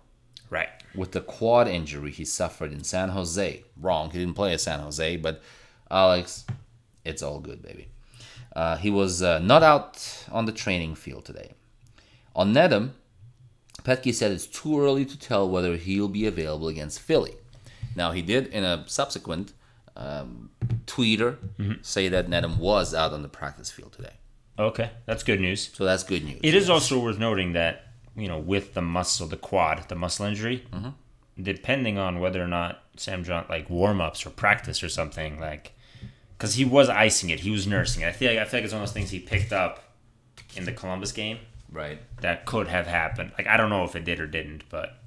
Right. 0.51 0.69
with 0.95 1.13
the 1.13 1.21
quad 1.21 1.69
injury 1.69 2.11
he 2.11 2.25
suffered 2.25 2.73
in 2.73 2.85
San 2.85 3.11
Jose. 3.11 3.65
Wrong, 3.81 4.11
he 4.11 4.19
didn't 4.19 4.35
play 4.35 4.53
at 4.53 4.61
San 4.61 4.81
Jose, 4.81 5.17
but 5.17 5.43
Alex, 5.91 6.45
it's 7.05 7.23
all 7.23 7.41
good, 7.41 7.63
baby. 7.63 7.89
Uh, 8.57 8.77
he 8.77 8.91
was 8.91 9.23
uh, 9.23 9.39
not 9.41 9.63
out 9.63 10.25
on 10.33 10.47
the 10.47 10.53
training 10.53 10.95
field 10.95 11.25
today. 11.25 11.53
On 12.35 12.53
Nedum, 12.55 12.91
Petke 13.83 14.13
said 14.15 14.33
it's 14.33 14.47
too 14.47 14.81
early 14.81 15.05
to 15.05 15.19
tell 15.19 15.49
whether 15.49 15.77
he'll 15.77 16.09
be 16.09 16.27
available 16.27 16.69
against 16.69 17.01
Philly. 17.01 17.35
Now, 17.95 18.13
he 18.13 18.23
did 18.23 18.47
in 18.49 18.65
a 18.65 18.85
subsequent 18.87 19.53
um, 19.97 20.51
tweeter 20.87 21.37
say 21.83 22.09
that 22.09 22.29
Nedum 22.29 22.59
was 22.59 22.95
out 22.95 23.13
on 23.13 23.23
the 23.23 23.29
practice 23.29 23.71
field 23.71 23.93
today. 23.93 24.13
Okay, 24.59 24.91
that's 25.07 25.23
good 25.23 25.41
news. 25.41 25.71
So 25.73 25.85
that's 25.85 26.03
good 26.03 26.25
news. 26.25 26.41
It 26.43 26.55
is 26.55 26.69
also 26.71 26.99
worth 27.01 27.19
noting 27.19 27.53
that 27.53 27.88
you 28.19 28.29
know 28.29 28.39
with 28.39 28.75
the 28.75 28.83
muscle, 28.83 29.27
the 29.27 29.37
quad, 29.37 29.89
the 29.89 29.95
muscle 29.95 30.27
injury, 30.27 30.65
Mm-hmm. 30.73 30.91
depending 31.43 31.99
on 31.99 32.19
whether 32.21 32.43
or 32.43 32.49
not 32.49 32.83
Sam 32.97 33.25
John 33.25 33.47
like 33.49 33.71
warm 33.71 34.01
ups 34.01 34.27
or 34.27 34.31
practice 34.31 34.83
or 34.83 34.89
something 34.89 35.39
like, 35.41 35.73
because 36.37 36.55
he 36.55 36.65
was 36.65 36.89
icing 36.89 37.31
it, 37.31 37.41
he 37.41 37.51
was 37.51 37.67
nursing 37.67 38.03
it. 38.03 38.07
I 38.09 38.13
feel 38.13 38.31
like 38.33 38.41
I 38.41 38.45
feel 38.45 38.59
like 38.59 38.65
it's 38.65 38.73
one 38.75 38.83
of 38.83 38.89
those 38.89 38.95
things 38.95 39.11
he 39.11 39.21
picked 39.21 39.53
up 39.53 39.85
in 40.57 40.65
the 40.65 40.73
Columbus 40.73 41.13
game 41.13 41.39
right. 41.71 41.99
that 42.21 42.45
could 42.47 42.67
have 42.69 42.87
happened. 42.87 43.33
Like 43.39 43.47
I 43.47 43.57
don't 43.57 43.71
know 43.71 43.85
if 43.85 43.95
it 43.97 44.05
did 44.05 44.19
or 44.21 44.27
didn't, 44.27 44.65
but 44.69 44.99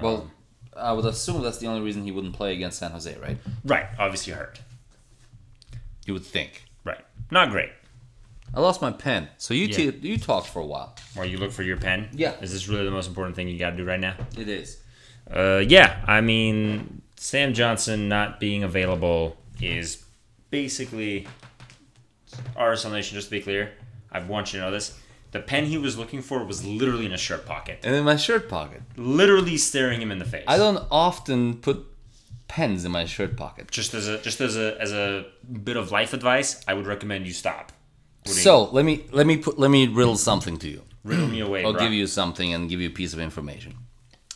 Well, 0.00 0.30
I 0.76 0.92
would 0.92 1.04
assume 1.04 1.42
that's 1.42 1.58
the 1.58 1.66
only 1.66 1.80
reason 1.80 2.04
he 2.04 2.12
wouldn't 2.12 2.34
play 2.34 2.52
against 2.52 2.78
San 2.78 2.90
Jose, 2.92 3.16
right? 3.18 3.38
right, 3.64 3.86
obviously 3.98 4.32
hurt. 4.34 4.60
You 6.06 6.14
would 6.14 6.24
think. 6.24 6.64
Right, 6.84 7.04
not 7.30 7.50
great. 7.50 7.70
I 8.52 8.60
lost 8.60 8.82
my 8.82 8.90
pen, 8.90 9.28
so 9.38 9.54
you 9.54 9.66
Yeah. 9.66 9.76
t- 9.92 9.98
you 10.08 10.16
talked 10.18 10.48
for 10.48 10.60
a 10.60 10.66
while. 10.66 10.96
While 11.14 11.26
you 11.26 11.38
look 11.38 11.52
for 11.52 11.62
your 11.62 11.76
pen, 11.76 12.08
Yeah. 12.12 12.32
is 12.40 12.52
this 12.52 12.68
really 12.68 12.84
the 12.84 12.90
most 12.90 13.06
important 13.08 13.36
thing 13.36 13.48
you 13.48 13.58
got 13.58 13.70
to 13.70 13.76
do 13.76 13.84
right 13.84 14.00
now? 14.00 14.14
It 14.36 14.48
is. 14.48 14.78
Uh, 15.32 15.62
yeah, 15.66 16.02
I 16.06 16.20
mean, 16.20 17.02
Sam 17.16 17.54
Johnson 17.54 18.08
not 18.08 18.40
being 18.40 18.64
available 18.64 19.36
is 19.60 20.02
basically 20.50 21.28
our 22.56 22.72
Nation. 22.74 23.14
Just 23.14 23.28
to 23.28 23.30
be 23.30 23.40
clear, 23.40 23.72
I 24.10 24.18
want 24.20 24.52
you 24.52 24.58
to 24.58 24.66
know 24.66 24.72
this. 24.72 24.98
The 25.32 25.40
pen 25.40 25.66
he 25.66 25.78
was 25.78 25.96
looking 25.96 26.22
for 26.22 26.42
was 26.44 26.64
literally 26.64 27.04
in 27.06 27.12
his 27.12 27.20
shirt 27.20 27.46
pocket, 27.46 27.78
And 27.84 27.94
in 27.94 28.02
my 28.04 28.16
shirt 28.16 28.48
pocket. 28.48 28.82
literally 28.96 29.56
staring 29.56 30.02
him 30.02 30.10
in 30.10 30.18
the 30.18 30.24
face. 30.24 30.44
I 30.48 30.56
don't 30.56 30.84
often 30.90 31.54
put 31.58 31.86
pens 32.48 32.84
in 32.84 32.90
my 32.90 33.04
shirt 33.04 33.36
pocket. 33.36 33.70
Just 33.70 33.94
as 33.94 34.08
a 34.08 34.18
just 34.18 34.40
as 34.40 34.56
a 34.56 34.76
as 34.80 34.90
a 34.92 35.26
bit 35.62 35.76
of 35.76 35.92
life 35.92 36.12
advice, 36.12 36.60
I 36.66 36.74
would 36.74 36.86
recommend 36.88 37.28
you 37.28 37.32
stop. 37.32 37.70
So 38.24 38.64
let 38.70 38.84
me 38.84 39.04
let 39.12 39.26
me 39.26 39.36
put 39.38 39.58
let 39.58 39.70
me 39.70 39.86
riddle 39.86 40.16
something 40.16 40.58
to 40.58 40.68
you. 40.68 40.82
riddle 41.04 41.26
me 41.28 41.40
away. 41.40 41.64
I'll 41.64 41.72
bro. 41.72 41.82
give 41.82 41.92
you 41.92 42.06
something 42.06 42.52
and 42.54 42.68
give 42.68 42.80
you 42.80 42.88
a 42.88 42.92
piece 42.92 43.12
of 43.12 43.20
information, 43.20 43.76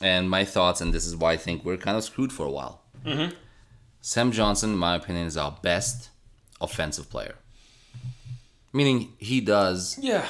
and 0.00 0.28
my 0.28 0.44
thoughts. 0.44 0.80
And 0.80 0.92
this 0.92 1.06
is 1.06 1.14
why 1.16 1.32
I 1.32 1.36
think 1.36 1.64
we're 1.64 1.76
kind 1.76 1.96
of 1.96 2.04
screwed 2.04 2.32
for 2.32 2.46
a 2.46 2.50
while. 2.50 2.82
Mm-hmm. 3.04 3.34
Sam 4.00 4.32
Johnson, 4.32 4.70
in 4.70 4.78
my 4.78 4.94
opinion, 4.96 5.26
is 5.26 5.36
our 5.36 5.56
best 5.62 6.10
offensive 6.60 7.10
player. 7.10 7.36
Meaning 8.72 9.12
he 9.18 9.40
does. 9.40 9.98
Yeah. 10.00 10.26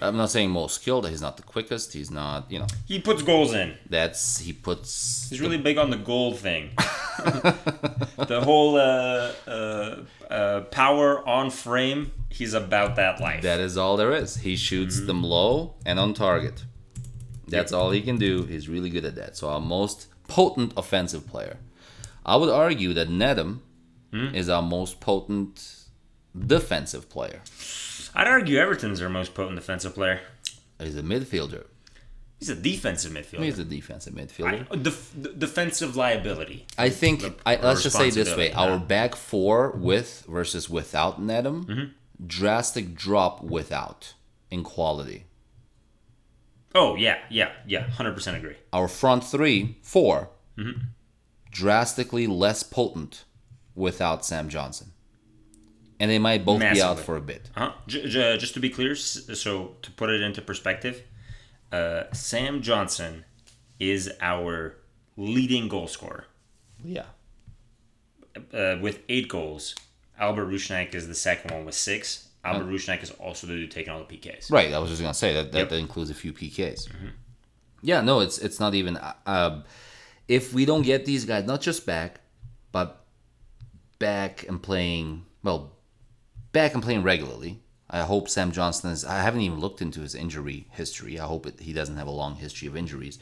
I'm 0.00 0.16
not 0.16 0.30
saying 0.30 0.50
most 0.50 0.76
skilled. 0.80 1.08
He's 1.08 1.22
not 1.22 1.36
the 1.36 1.42
quickest. 1.42 1.92
He's 1.92 2.10
not. 2.10 2.50
You 2.50 2.60
know. 2.60 2.66
He 2.86 3.00
puts 3.00 3.22
goals 3.22 3.54
in. 3.54 3.76
That's 3.88 4.38
he 4.38 4.52
puts. 4.52 5.28
He's 5.30 5.40
really 5.40 5.58
big 5.58 5.78
on 5.78 5.90
the 5.90 5.96
goal 5.96 6.34
thing. 6.34 6.70
the 6.76 8.40
whole 8.44 8.76
uh, 8.76 9.32
uh, 9.46 9.96
uh, 10.30 10.60
power 10.62 11.26
on 11.26 11.50
frame. 11.50 12.12
He's 12.28 12.52
about 12.52 12.96
that 12.96 13.20
life. 13.20 13.42
That 13.42 13.60
is 13.60 13.76
all 13.78 13.96
there 13.96 14.12
is. 14.12 14.36
He 14.36 14.56
shoots 14.56 15.00
them 15.00 15.22
low 15.22 15.74
and 15.86 15.98
on 15.98 16.12
target. 16.12 16.64
That's 17.48 17.72
all 17.72 17.90
he 17.92 18.02
can 18.02 18.18
do. 18.18 18.42
He's 18.44 18.68
really 18.68 18.90
good 18.90 19.04
at 19.04 19.14
that. 19.14 19.36
So 19.36 19.48
our 19.48 19.60
most 19.60 20.08
potent 20.28 20.72
offensive 20.76 21.26
player. 21.26 21.58
I 22.26 22.36
would 22.36 22.48
argue 22.50 22.92
that 22.94 23.08
Nedum 23.08 23.60
is 24.12 24.48
our 24.48 24.62
most 24.62 24.98
potent 25.00 25.84
defensive 26.36 27.08
player. 27.08 27.40
I'd 28.16 28.26
argue 28.26 28.58
Everton's 28.58 29.02
our 29.02 29.10
most 29.10 29.34
potent 29.34 29.56
defensive 29.56 29.94
player. 29.94 30.20
He's 30.80 30.96
a 30.96 31.02
midfielder. 31.02 31.66
He's 32.38 32.48
a 32.48 32.54
defensive 32.54 33.12
midfielder. 33.12 33.44
He's 33.44 33.58
a 33.58 33.64
defensive 33.64 34.16
I, 34.16 34.20
midfielder. 34.20 34.82
def- 34.82 35.14
defensive 35.38 35.96
liability. 35.96 36.66
I 36.78 36.88
think 36.88 37.20
The- 37.20 37.34
I, 37.44 37.56
let's 37.56 37.82
just 37.82 37.96
say 37.96 38.10
this 38.10 38.34
way: 38.34 38.52
our 38.52 38.78
back 38.78 39.14
four 39.14 39.70
with 39.70 40.24
versus 40.28 40.68
without 40.68 41.20
Nedum, 41.20 41.66
mm-hmm. 41.66 42.26
drastic 42.26 42.94
drop 42.94 43.42
without 43.42 44.14
in 44.50 44.64
quality. 44.64 45.24
Oh 46.74 46.96
yeah, 46.96 47.18
yeah, 47.30 47.52
yeah. 47.66 47.88
Hundred 47.90 48.14
percent 48.14 48.38
agree. 48.38 48.56
Our 48.72 48.88
front 48.88 49.24
three, 49.24 49.78
4 49.82 50.28
mm-hmm. 50.58 50.80
drastically 51.50 52.26
less 52.26 52.62
potent 52.62 53.24
without 53.74 54.24
Sam 54.26 54.48
Johnson, 54.50 54.92
and 56.00 56.10
they 56.10 56.18
might 56.18 56.44
both 56.44 56.60
be 56.60 56.80
out 56.82 56.98
for 56.98 57.16
a 57.16 57.20
bit. 57.20 57.50
Uh-huh. 57.56 57.72
J- 57.86 58.08
j- 58.08 58.36
just 58.38 58.54
to 58.54 58.60
be 58.60 58.70
clear, 58.70 58.94
so 58.94 59.76
to 59.82 59.90
put 59.92 60.10
it 60.10 60.20
into 60.22 60.42
perspective, 60.42 61.02
uh, 61.72 62.04
Sam 62.12 62.62
Johnson 62.62 63.24
is 63.80 64.10
our 64.20 64.76
leading 65.16 65.68
goal 65.68 65.86
scorer 65.88 66.26
Yeah, 66.84 67.04
uh, 68.52 68.76
with 68.80 69.00
eight 69.08 69.28
goals. 69.28 69.74
Albert 70.18 70.46
Rusnák 70.46 70.94
is 70.94 71.08
the 71.08 71.14
second 71.14 71.50
one 71.52 71.64
with 71.66 71.74
six. 71.74 72.28
Albert 72.44 72.66
Rusnák 72.70 73.02
is 73.02 73.10
also 73.12 73.46
the 73.46 73.54
dude 73.54 73.70
taking 73.70 73.92
all 73.92 74.04
the 74.04 74.16
PKs. 74.16 74.50
right. 74.52 74.72
I 74.72 74.78
was 74.78 74.88
just 74.90 75.02
gonna 75.02 75.12
say 75.14 75.32
that 75.34 75.52
that, 75.52 75.58
Yep. 75.58 75.68
that 75.70 75.78
includes 75.78 76.10
a 76.10 76.14
few 76.14 76.32
PKs. 76.32 76.88
Yeah, 77.82 78.00
no, 78.00 78.20
it's 78.20 78.38
it's 78.38 78.58
not 78.60 78.74
even. 78.74 78.96
Uh, 78.96 79.12
um, 79.26 79.64
if 80.28 80.52
we 80.54 80.64
don't 80.64 80.82
get 80.82 81.04
these 81.04 81.24
guys, 81.24 81.44
not 81.44 81.60
just 81.60 81.84
back, 81.86 82.20
but 82.72 83.04
back 83.98 84.46
and 84.48 84.62
playing 84.62 85.24
well, 85.42 85.72
back 86.56 86.72
and 86.72 86.82
playing 86.82 87.02
regularly. 87.02 87.58
I 87.90 88.00
hope 88.00 88.28
Sam 88.30 88.50
Johnson 88.50 88.90
is. 88.90 89.04
I 89.04 89.20
haven't 89.20 89.42
even 89.42 89.60
looked 89.60 89.82
into 89.82 90.00
his 90.00 90.14
injury 90.14 90.66
history. 90.70 91.20
I 91.20 91.26
hope 91.26 91.46
it, 91.46 91.60
he 91.60 91.74
doesn't 91.74 91.98
have 91.98 92.06
a 92.06 92.10
long 92.22 92.36
history 92.36 92.66
of 92.66 92.74
injuries. 92.76 93.18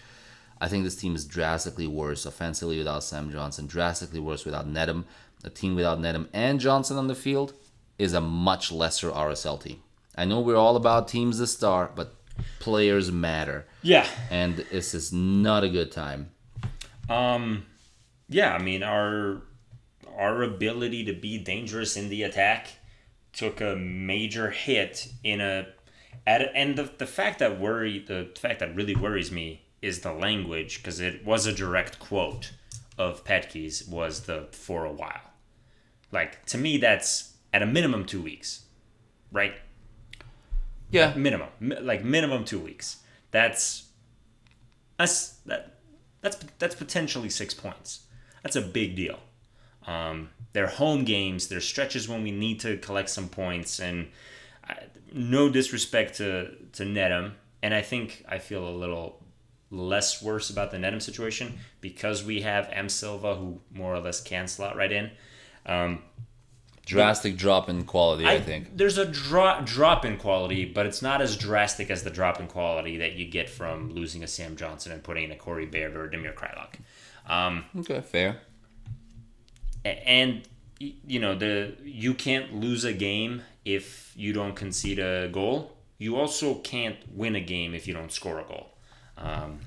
I 0.61 0.69
think 0.69 0.85
this 0.85 0.95
team 0.95 1.17
is 1.17 1.25
drastically 1.27 1.89
worse 1.89 2.25
offensively 2.27 2.79
without 2.79 3.03
Sam 3.03 3.33
Johnson, 3.33 3.67
drastically 3.67 4.21
worse 4.21 4.45
without 4.45 4.69
Nedum. 4.73 5.03
A 5.43 5.51
team 5.51 5.75
without 5.75 5.99
Nedum 5.99 6.29
and 6.33 6.61
Johnson 6.61 6.97
on 6.97 7.09
the 7.09 7.15
field 7.15 7.55
is 7.99 8.13
a 8.13 8.21
much 8.21 8.71
lesser 8.71 9.11
RSL 9.11 9.61
team. 9.61 9.83
I 10.17 10.25
know 10.25 10.41
we're 10.41 10.57
all 10.57 10.77
about 10.77 11.09
teams 11.09 11.39
the 11.39 11.49
star, 11.49 11.91
but 11.95 12.15
players 12.61 13.11
matter, 13.11 13.67
Yeah. 13.83 14.07
and 14.31 14.57
this 14.57 14.95
is 14.95 15.13
not 15.13 15.65
a 15.65 15.69
good 15.69 15.91
time. 15.91 16.31
Um, 17.11 17.67
yeah, 18.29 18.55
I 18.55 18.63
mean 18.63 18.85
our 18.85 19.43
our 20.17 20.45
ability 20.45 21.05
to 21.07 21.13
be 21.13 21.37
dangerous 21.39 21.97
in 21.97 22.09
the 22.09 22.23
attack 22.23 22.69
took 23.35 23.61
a 23.61 23.77
major 23.77 24.51
hit 24.51 25.09
in 25.23 25.41
a 25.41 25.67
at 26.27 26.51
and 26.55 26.77
the, 26.77 26.91
the 26.99 27.07
fact 27.07 27.39
that 27.39 27.59
worry 27.61 27.99
the 27.99 28.31
fact 28.39 28.61
that 28.61 28.75
really 28.75 28.95
worries 28.95 29.31
me 29.31 29.63
is 29.83 30.01
the 30.01 30.13
language 30.13 30.79
because 30.79 31.01
it 31.01 31.25
was 31.25 31.47
a 31.47 31.53
direct 31.53 31.99
quote 31.99 32.53
of 32.97 33.25
Petke's 33.25 33.87
was 33.87 34.23
the 34.23 34.49
for 34.53 34.85
a 34.85 34.93
while. 34.93 35.33
Like 36.13 36.45
to 36.47 36.59
me, 36.59 36.79
that's 36.79 37.35
at 37.53 37.63
a 37.63 37.67
minimum 37.67 38.07
two 38.07 38.23
weeks, 38.23 38.65
right? 39.33 39.55
Yeah, 40.91 41.13
minimum 41.17 41.49
like 41.61 42.05
minimum 42.05 42.45
two 42.45 42.61
weeks 42.61 42.99
that's 43.35 43.89
that's 44.97 45.31
that 45.45 45.75
that's 46.21 46.39
that's 46.61 46.77
potentially 46.77 47.29
six 47.29 47.53
points 47.53 48.07
that's 48.45 48.55
a 48.55 48.61
big 48.61 48.95
deal 48.95 49.19
um 49.87 50.31
they're 50.53 50.67
home 50.67 51.05
games 51.05 51.49
they're 51.49 51.61
stretches 51.61 52.09
when 52.09 52.23
we 52.23 52.31
need 52.31 52.61
to 52.61 52.77
collect 52.79 53.11
some 53.11 53.29
points 53.29 53.81
and 53.81 54.09
I, 54.65 54.77
no 55.13 55.49
disrespect 55.49 56.17
to 56.17 56.51
to 56.73 56.85
Nedum 56.85 57.33
and 57.63 57.75
I 57.75 57.83
think 57.83 58.25
I 58.29 58.39
feel 58.39 58.69
a 58.69 58.71
little 58.71 59.21
less 59.71 60.23
worse 60.23 60.51
about 60.51 60.71
the 60.71 60.77
Nedum 60.77 61.03
situation 61.03 61.59
because 61.81 62.25
we 62.25 62.43
have 62.43 62.69
M 62.73 62.89
Silva 62.89 63.35
who 63.35 63.61
more 63.73 63.95
or 63.95 64.01
less 64.01 64.21
can 64.21 64.47
slot 64.47 64.77
right 64.77 64.93
in 64.93 65.11
um, 65.67 66.03
drastic 66.87 67.37
drop 67.37 67.69
in 67.69 67.85
quality. 67.85 68.27
I, 68.27 68.41
think. 68.41 68.77
there's 68.77 68.99
a 68.99 69.07
drop 69.07 69.65
drop 69.65 70.05
in 70.05 70.17
quality, 70.17 70.65
but 70.65 70.87
it's 70.87 71.03
not 71.03 71.21
as 71.21 71.37
drastic 71.37 71.91
as 71.91 72.03
the 72.03 72.11
drop 72.11 72.41
in 72.41 72.47
quality 72.47 72.99
that 72.99 73.15
you 73.15 73.27
get 73.27 73.49
from 73.49 73.93
losing 73.93 74.23
a 74.23 74.27
Sam 74.27 74.57
Johnson 74.57 74.93
and 74.93 75.03
putting 75.03 75.25
in 75.25 75.33
a 75.33 75.37
Corey 75.37 75.67
Baird 75.67 75.97
or 75.97 76.05
a 76.05 76.11
Damir 76.11 76.35
Kreilach. 76.35 76.75
Um, 77.27 77.65
Okay, 77.79 78.01
fair. 78.01 78.41
And 79.85 80.43
you 80.79 81.19
know 81.21 81.35
the 81.35 81.75
you 81.85 82.15
can't 82.15 82.55
lose 82.55 82.85
a 82.85 82.93
game 82.93 83.43
if 83.65 84.13
you 84.17 84.33
don't 84.33 84.55
concede 84.55 84.99
a 84.99 85.29
goal. 85.29 85.73
You 85.99 86.17
also 86.17 86.57
can't 86.57 86.97
win 87.15 87.37
a 87.37 87.41
game 87.41 87.75
if 87.75 87.87
you 87.87 87.95
don't 87.95 88.13
score 88.13 88.41
a 88.41 88.45
goal. 88.45 88.71
Um, 89.17 89.61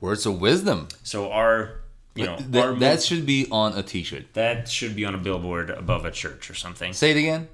Words 0.00 0.26
of 0.26 0.40
wisdom. 0.40 0.88
so 1.02 1.30
our 1.30 1.82
you 2.14 2.24
know 2.26 2.36
Th- 2.36 2.64
our 2.64 2.74
that 2.74 3.02
should 3.02 3.24
be 3.26 3.46
on 3.50 3.74
a 3.78 3.82
T-shirt. 3.82 4.32
that 4.34 4.68
should 4.68 4.96
be 4.96 5.04
on 5.04 5.14
a 5.14 5.18
billboard 5.18 5.70
above 5.70 6.04
a 6.04 6.10
church 6.10 6.50
or 6.50 6.54
something. 6.54 6.92
Say 6.92 7.10
it 7.12 7.16
again. 7.18 7.48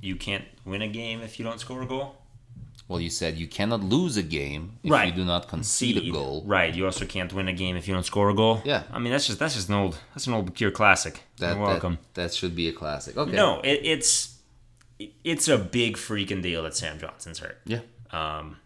You 0.00 0.16
can't 0.16 0.44
win 0.64 0.82
a 0.82 0.88
game 0.88 1.20
if 1.20 1.38
you 1.38 1.44
don't 1.44 1.60
score 1.60 1.82
a 1.82 1.86
goal. 1.86 2.16
Well, 2.92 3.00
you 3.00 3.08
said 3.10 3.38
you 3.38 3.46
cannot 3.48 3.80
lose 3.82 4.18
a 4.18 4.22
game 4.22 4.62
if 4.82 4.90
Right. 4.90 5.06
you 5.08 5.12
do 5.20 5.24
not 5.24 5.48
concede 5.48 5.96
a 5.96 6.10
goal. 6.10 6.42
Right. 6.44 6.74
You 6.74 6.84
also 6.84 7.06
can't 7.06 7.32
win 7.32 7.48
a 7.48 7.52
game 7.54 7.74
if 7.76 7.88
you 7.88 7.94
don't 7.94 8.04
score 8.04 8.28
a 8.28 8.34
goal. 8.34 8.60
Yeah. 8.66 8.82
I 8.92 8.98
mean, 8.98 9.12
that's 9.12 9.26
just 9.26 9.38
that's 9.38 9.54
just 9.54 9.68
an 9.70 9.76
old 9.76 9.96
that's 10.12 10.26
an 10.26 10.34
old 10.34 10.54
pure 10.54 10.70
classic. 10.70 11.14
That, 11.38 11.56
You're 11.56 11.64
welcome. 11.66 11.94
That, 12.14 12.22
that 12.24 12.34
should 12.34 12.54
be 12.54 12.68
a 12.68 12.72
classic. 12.72 13.16
Okay. 13.16 13.32
No, 13.32 13.60
it, 13.62 13.80
it's 13.94 14.36
it- 14.98 15.14
it's 15.24 15.48
a 15.48 15.56
big 15.56 15.96
freaking 15.96 16.42
deal 16.42 16.62
that 16.64 16.76
Sam 16.76 16.98
Johnson's 16.98 17.38
hurt. 17.38 17.58
Yeah. 17.64 17.80
Um, 18.10 18.56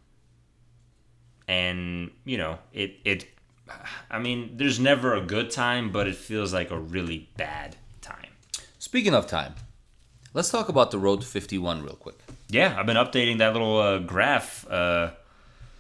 and 1.49 2.11
you 2.25 2.37
know 2.39 2.59
it 2.73 2.97
it. 3.05 3.27
I 4.11 4.19
mean, 4.19 4.57
there's 4.57 4.79
never 4.81 5.15
a 5.15 5.21
good 5.21 5.51
time, 5.51 5.91
but 5.93 6.07
it 6.09 6.17
feels 6.17 6.53
like 6.53 6.71
a 6.73 6.79
really 6.79 7.29
bad 7.37 7.77
time. 8.01 8.31
Speaking 8.79 9.15
of 9.15 9.27
time, 9.27 9.55
let's 10.35 10.51
talk 10.51 10.69
about 10.69 10.91
the 10.93 10.99
road 10.99 11.21
to 11.23 11.27
51 11.27 11.83
real 11.83 11.95
quick. 11.95 12.19
Yeah, 12.49 12.75
I've 12.79 12.87
been 12.87 12.97
updating 12.97 13.39
that 13.39 13.53
little 13.53 13.79
uh, 13.79 13.99
graph. 13.99 14.67
Uh, 14.71 15.11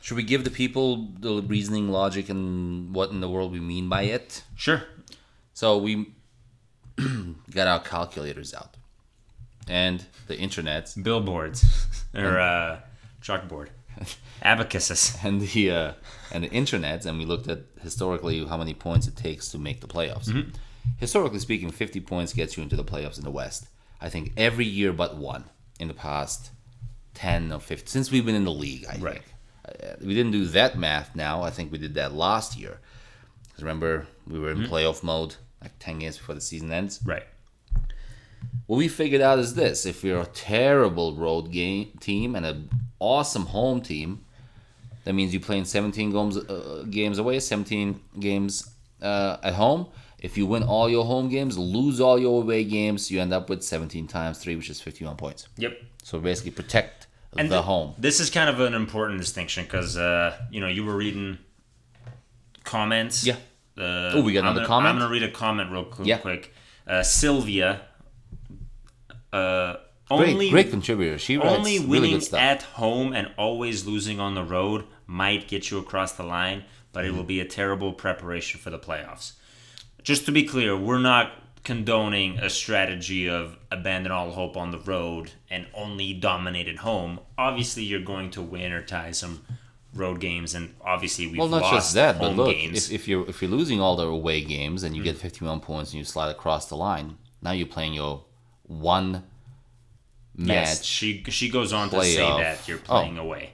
Should 0.01 0.17
we 0.17 0.23
give 0.23 0.45
the 0.45 0.51
people 0.51 1.09
the 1.19 1.43
reasoning, 1.43 1.91
logic, 1.91 2.29
and 2.29 2.95
what 2.95 3.11
in 3.11 3.21
the 3.21 3.29
world 3.29 3.53
we 3.53 3.61
mean 3.61 3.89
by 3.89 4.03
it? 4.03 4.43
sure. 4.57 4.83
So 5.55 5.79
we 5.79 6.13
got 7.51 7.67
our 7.67 7.81
calculators 7.81 8.53
out, 8.53 8.77
and 9.67 10.05
the 10.27 10.37
internet, 10.37 10.95
Billboards 11.03 11.65
or 12.15 12.39
uh, 12.39 12.81
chalkboard, 13.23 13.69
abacuses. 14.43 15.17
and 15.25 15.41
the 15.41 15.71
uh, 15.71 15.93
and 16.31 16.45
the 16.45 16.51
internet, 16.51 17.07
and 17.07 17.19
we 17.19 17.25
looked 17.25 17.49
at 17.49 17.61
historically 17.81 18.45
how 18.45 18.57
many 18.59 18.75
points 18.75 19.07
it 19.07 19.17
takes 19.17 19.49
to 19.53 19.59
make 19.59 19.81
the 19.81 19.87
playoffs. 19.87 20.29
Historically 20.99 21.39
speaking, 21.41 21.71
50 21.71 22.01
points 22.01 22.33
gets 22.33 22.57
you 22.57 22.63
into 22.63 22.77
the 22.77 22.85
playoffs 22.85 23.19
in 23.19 23.25
the 23.25 23.31
West. 23.31 23.67
I 24.01 24.09
think 24.09 24.33
every 24.37 24.67
year 24.67 24.93
but 24.93 25.17
one 25.17 25.45
in 25.81 25.89
the 25.89 25.95
past 25.95 26.51
10 27.17 27.53
or 27.53 27.61
15 27.61 27.87
since 27.89 28.11
we've 28.11 28.25
been 28.25 28.35
in 28.35 28.45
the 28.45 28.53
league. 28.53 28.85
I 28.89 28.97
Right. 28.99 29.23
think 29.23 29.83
uh, 29.83 29.95
we 30.01 30.15
didn't 30.15 30.33
do 30.33 30.45
that 30.47 30.79
math 30.79 31.17
now. 31.17 31.43
I 31.43 31.51
think 31.51 31.73
we 31.73 31.79
did 31.79 31.95
that 31.95 32.13
last 32.15 32.57
year. 32.57 32.79
'Cause 33.53 33.63
remember, 33.63 34.07
we 34.27 34.39
were 34.39 34.51
in 34.53 34.63
playoff 34.65 35.03
mode 35.03 35.35
like 35.63 35.73
10 35.79 35.99
games 35.99 36.19
before 36.19 36.35
the 36.35 36.41
season 36.41 36.71
ends. 36.71 37.01
Right. 37.05 37.25
What 38.67 38.77
we 38.77 38.89
figured 38.89 39.23
out 39.23 39.39
is 39.39 39.55
this: 39.55 39.87
if 39.87 40.03
you're 40.05 40.21
a 40.23 40.27
terrible 40.27 41.15
road 41.15 41.51
game 41.51 41.93
team 42.01 42.35
and 42.37 42.45
an 42.45 42.69
awesome 43.01 43.47
home 43.47 43.81
team, 43.81 44.25
that 45.05 45.15
means 45.15 45.33
you're 45.33 45.41
playing 45.51 45.65
17 45.65 46.11
games 46.11 46.37
uh, 46.37 46.85
games 46.91 47.19
away, 47.19 47.39
17 47.41 48.01
games 48.21 48.69
uh, 49.01 49.37
at 49.43 49.55
home. 49.55 49.87
If 50.19 50.37
you 50.37 50.47
win 50.47 50.63
all 50.65 50.89
your 50.89 51.05
home 51.05 51.29
games, 51.29 51.57
lose 51.57 52.01
all 52.01 52.19
your 52.19 52.43
away 52.43 52.65
games, 52.65 53.11
you 53.11 53.21
end 53.21 53.33
up 53.33 53.49
with 53.49 53.63
17 53.63 54.09
times 54.09 54.39
three, 54.39 54.57
which 54.57 54.71
is 54.71 54.81
51 54.81 55.17
points. 55.17 55.47
Yep. 55.59 55.79
So 56.03 56.19
basically, 56.19 56.51
protect 56.53 56.96
and 57.39 57.51
the 57.51 57.61
thi- 57.61 57.67
home. 57.67 57.95
This 57.99 58.21
is 58.21 58.31
kind 58.31 58.49
of 58.51 58.61
an 58.61 58.75
important 58.75 59.21
distinction 59.21 59.65
because 59.65 59.97
uh, 59.97 60.37
you 60.51 60.61
know 60.61 60.69
you 60.69 60.85
were 60.85 60.97
reading 60.97 61.39
comments. 62.65 63.27
Yeah. 63.27 63.37
Uh, 63.79 64.13
Oh, 64.15 64.23
we 64.23 64.33
got 64.33 64.41
I'm 64.41 64.45
another 64.47 64.61
gonna, 64.61 64.67
comment? 64.69 64.89
I'm 64.95 64.99
gonna 64.99 65.11
read 65.11 65.23
a 65.23 65.31
comment 65.31 65.71
real 65.71 65.85
quick. 65.85 66.09
Yeah. 66.09 66.19
quick. 66.19 66.53
Uh, 66.87 67.03
Sylvia. 67.03 67.83
Uh, 69.33 69.77
Great, 70.09 70.31
only 70.35 70.51
great 70.51 70.71
contributor. 70.71 71.19
She 71.19 71.37
writes 71.37 71.49
only 71.59 71.79
really 71.81 71.89
winning 71.89 72.11
good 72.13 72.23
stuff. 72.23 72.41
at 72.41 72.63
home 72.63 73.13
and 73.13 73.29
always 73.37 73.87
losing 73.87 74.21
on 74.21 74.35
the 74.35 74.45
road 74.45 74.85
might 75.07 75.49
get 75.49 75.69
you 75.71 75.79
across 75.79 76.13
the 76.13 76.23
line, 76.23 76.63
but 76.93 77.05
it 77.05 77.11
will 77.11 77.19
Mm-hmm. 77.19 77.27
be 77.27 77.41
a 77.41 77.45
terrible 77.45 77.93
preparation 77.93 78.61
for 78.61 78.71
the 78.71 78.79
playoffs. 78.79 79.33
Just 80.05 80.25
to 80.27 80.33
be 80.33 80.45
clear, 80.45 80.77
we're 80.77 81.01
not 81.01 81.33
condoning 81.67 82.39
a 82.39 82.49
strategy 82.49 83.29
of 83.29 83.59
abandon 83.73 84.13
all 84.13 84.31
hope 84.31 84.57
on 84.57 84.71
the 84.71 84.79
road 84.79 85.33
and 85.51 85.67
only 85.75 86.13
dominate 86.15 86.69
at 86.69 86.77
home. 86.77 87.19
Obviously, 87.37 87.83
you're 87.83 88.01
going 88.15 88.31
to 88.31 88.41
win 88.41 88.71
or 88.73 88.83
tie 88.83 89.11
some 89.11 89.43
road 89.93 90.21
games, 90.21 90.55
and 90.55 90.73
obviously 90.81 91.27
we've 91.27 91.39
well, 91.39 91.49
not 91.49 91.63
lost 91.63 91.75
just 91.75 91.95
that, 91.95 92.21
but 92.21 92.37
look, 92.37 92.55
games. 92.55 92.89
if, 92.89 93.01
if 93.01 93.09
you're 93.09 93.29
if 93.29 93.43
you're 93.43 93.51
losing 93.51 93.81
all 93.81 93.97
the 93.97 94.07
away 94.07 94.43
games 94.45 94.85
and 94.85 94.95
you 94.95 95.03
Mm. 95.03 95.07
get 95.07 95.17
51 95.17 95.59
points 95.59 95.91
and 95.91 95.99
you 95.99 96.05
slide 96.05 96.31
across 96.31 96.69
the 96.69 96.77
line, 96.77 97.19
now 97.43 97.51
you're 97.51 97.67
playing 97.67 97.95
your 97.95 98.23
one 98.63 99.25
match. 100.37 100.69
Yes, 100.69 100.85
she 100.85 101.25
she 101.29 101.49
goes 101.51 101.73
on 101.73 101.91
to 101.91 102.01
say 102.05 102.17
that 102.19 102.69
you're 102.69 102.79
Oh. 102.89 102.99
away. 102.99 103.17
away, 103.19 103.53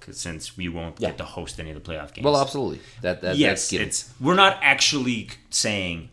'cause 0.00 0.18
since 0.18 0.56
we 0.56 0.68
won't 0.68 0.96
Yeah. 0.98 1.10
get 1.10 1.18
to 1.18 1.24
host 1.24 1.60
any 1.60 1.70
of 1.70 1.76
the 1.80 1.88
playoff 1.92 2.12
games. 2.12 2.24
Well, 2.24 2.36
absolutely. 2.36 2.80
That, 3.02 3.20
that 3.22 3.36
yes, 3.36 3.72
it's 3.72 4.10
we're 4.18 4.34
not 4.34 4.58
actually 4.62 5.28
saying 5.50 6.08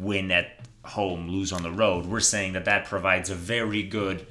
win 0.00 0.30
at 0.30 0.60
home, 0.84 1.28
lose 1.28 1.52
on 1.52 1.62
the 1.62 1.70
road. 1.70 2.06
We're 2.06 2.20
saying 2.20 2.52
that 2.54 2.64
that 2.66 2.84
provides 2.86 3.30
a 3.30 3.34
very 3.34 3.82
good. 3.82 4.26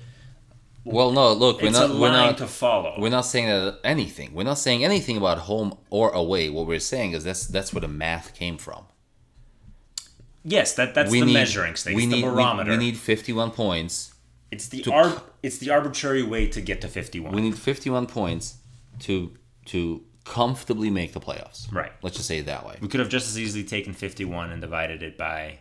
Well, 0.85 1.11
no, 1.11 1.31
look, 1.33 1.61
we're 1.61 1.71
not 1.71 1.91
we're 1.95 2.11
not 2.11 2.37
to 2.39 2.47
follow. 2.47 2.95
we're 2.99 3.09
not 3.09 3.21
saying 3.25 3.47
that 3.47 3.79
anything. 3.85 4.33
We're 4.33 4.43
not 4.43 4.57
saying 4.59 4.83
anything 4.83 5.15
about 5.17 5.37
home 5.39 5.77
or 5.89 6.11
away. 6.11 6.49
What 6.49 6.67
we're 6.67 6.79
saying 6.79 7.13
is 7.13 7.23
that's 7.23 7.47
that's 7.47 7.73
where 7.73 7.81
the 7.81 7.87
math 7.87 8.33
came 8.35 8.57
from. 8.57 8.83
yes, 10.43 10.73
that 10.75 10.93
that's 10.93 11.09
we 11.11 11.19
the 11.21 11.27
need 11.27 11.33
measuring 11.33 11.75
stick. 11.75 11.95
We 11.95 12.03
it's 12.03 12.11
need 12.13 12.23
the 12.23 12.27
we- 12.29 12.33
barometer. 12.35 12.71
We, 12.71 12.77
need 12.77 12.97
51 12.97 13.51
points. 13.51 14.13
it's 14.51 14.67
the 14.67 14.83
ar- 14.91 15.21
it's 15.41 15.57
the 15.59 15.69
arbitrary 15.71 16.23
way 16.23 16.47
to 16.47 16.61
get 16.61 16.81
to 16.81 16.87
fifty 16.87 17.19
one. 17.19 17.33
We 17.33 17.41
need 17.41 17.57
51 17.57 18.07
points 18.07 18.57
to 18.99 19.31
to 19.67 20.03
comfortably 20.23 20.89
make 20.89 21.13
the 21.13 21.19
playoffs. 21.19 21.71
Right. 21.71 21.91
Let's 22.01 22.15
just 22.15 22.27
say 22.27 22.39
it 22.39 22.45
that 22.45 22.65
way. 22.65 22.77
we 22.81 22.87
could 22.87 22.99
have 22.99 23.09
just 23.09 23.27
as 23.27 23.39
easily 23.39 23.63
taken 23.63 23.93
fifty 23.93 24.25
one 24.25 24.51
and 24.51 24.61
divided 24.61 25.03
it 25.03 25.17
by 25.17 25.59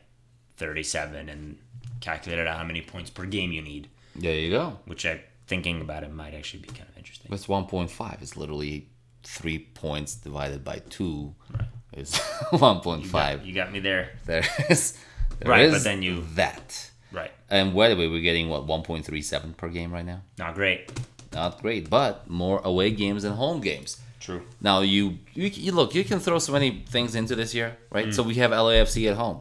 thirty 0.56 0.82
seven 0.82 1.28
and 1.28 1.58
calculated 2.00 2.46
out 2.46 2.58
how 2.58 2.64
many 2.64 2.80
points 2.82 3.10
per 3.10 3.24
game 3.26 3.52
you 3.52 3.62
need. 3.62 3.88
There 4.16 4.34
you 4.34 4.50
go. 4.50 4.78
Which 4.86 5.06
I 5.06 5.20
thinking 5.46 5.80
about 5.80 6.02
it 6.04 6.12
might 6.12 6.34
actually 6.34 6.60
be 6.60 6.68
kind 6.68 6.88
of 6.88 6.96
interesting. 6.96 7.28
That's 7.30 7.46
1.5. 7.46 8.22
It's 8.22 8.36
literally 8.36 8.88
three 9.22 9.58
points 9.58 10.14
divided 10.14 10.64
by 10.64 10.80
two. 10.90 11.34
right. 11.56 11.66
Is 11.94 12.12
1.5. 12.52 13.44
You 13.46 13.54
got 13.54 13.72
me 13.72 13.80
there. 13.80 14.10
There 14.24 14.44
is. 14.70 14.96
there 15.38 15.50
Right, 15.50 15.70
but 15.70 15.84
then 15.84 16.02
you- 16.02 16.24
that. 16.34 16.90
Right. 17.12 17.30
And 17.50 17.74
by 17.74 17.88
the 17.90 17.96
way, 17.96 18.08
we're 18.08 18.22
getting 18.22 18.48
what 18.48 18.66
1.37 18.66 19.56
per 19.56 19.68
game 19.68 19.92
right 19.92 20.04
now. 20.04 20.22
Not 20.38 20.54
great. 20.54 20.90
Not 21.32 21.60
great, 21.60 21.90
but 21.90 22.28
more 22.30 22.60
away 22.64 22.90
games 22.92 23.22
than 23.24 23.34
home 23.34 23.60
games. 23.60 24.00
True. 24.22 24.42
Now 24.60 24.80
you, 24.80 25.18
you 25.34 25.48
you 25.48 25.72
look, 25.72 25.94
you 25.94 26.04
can 26.04 26.20
throw 26.20 26.38
so 26.38 26.52
many 26.52 26.84
things 26.88 27.14
into 27.14 27.34
this 27.34 27.54
year, 27.54 27.76
right? 27.90 28.06
Mm. 28.06 28.14
So 28.14 28.22
we 28.22 28.34
have 28.36 28.52
LAFC 28.52 29.10
at 29.10 29.16
home. 29.16 29.40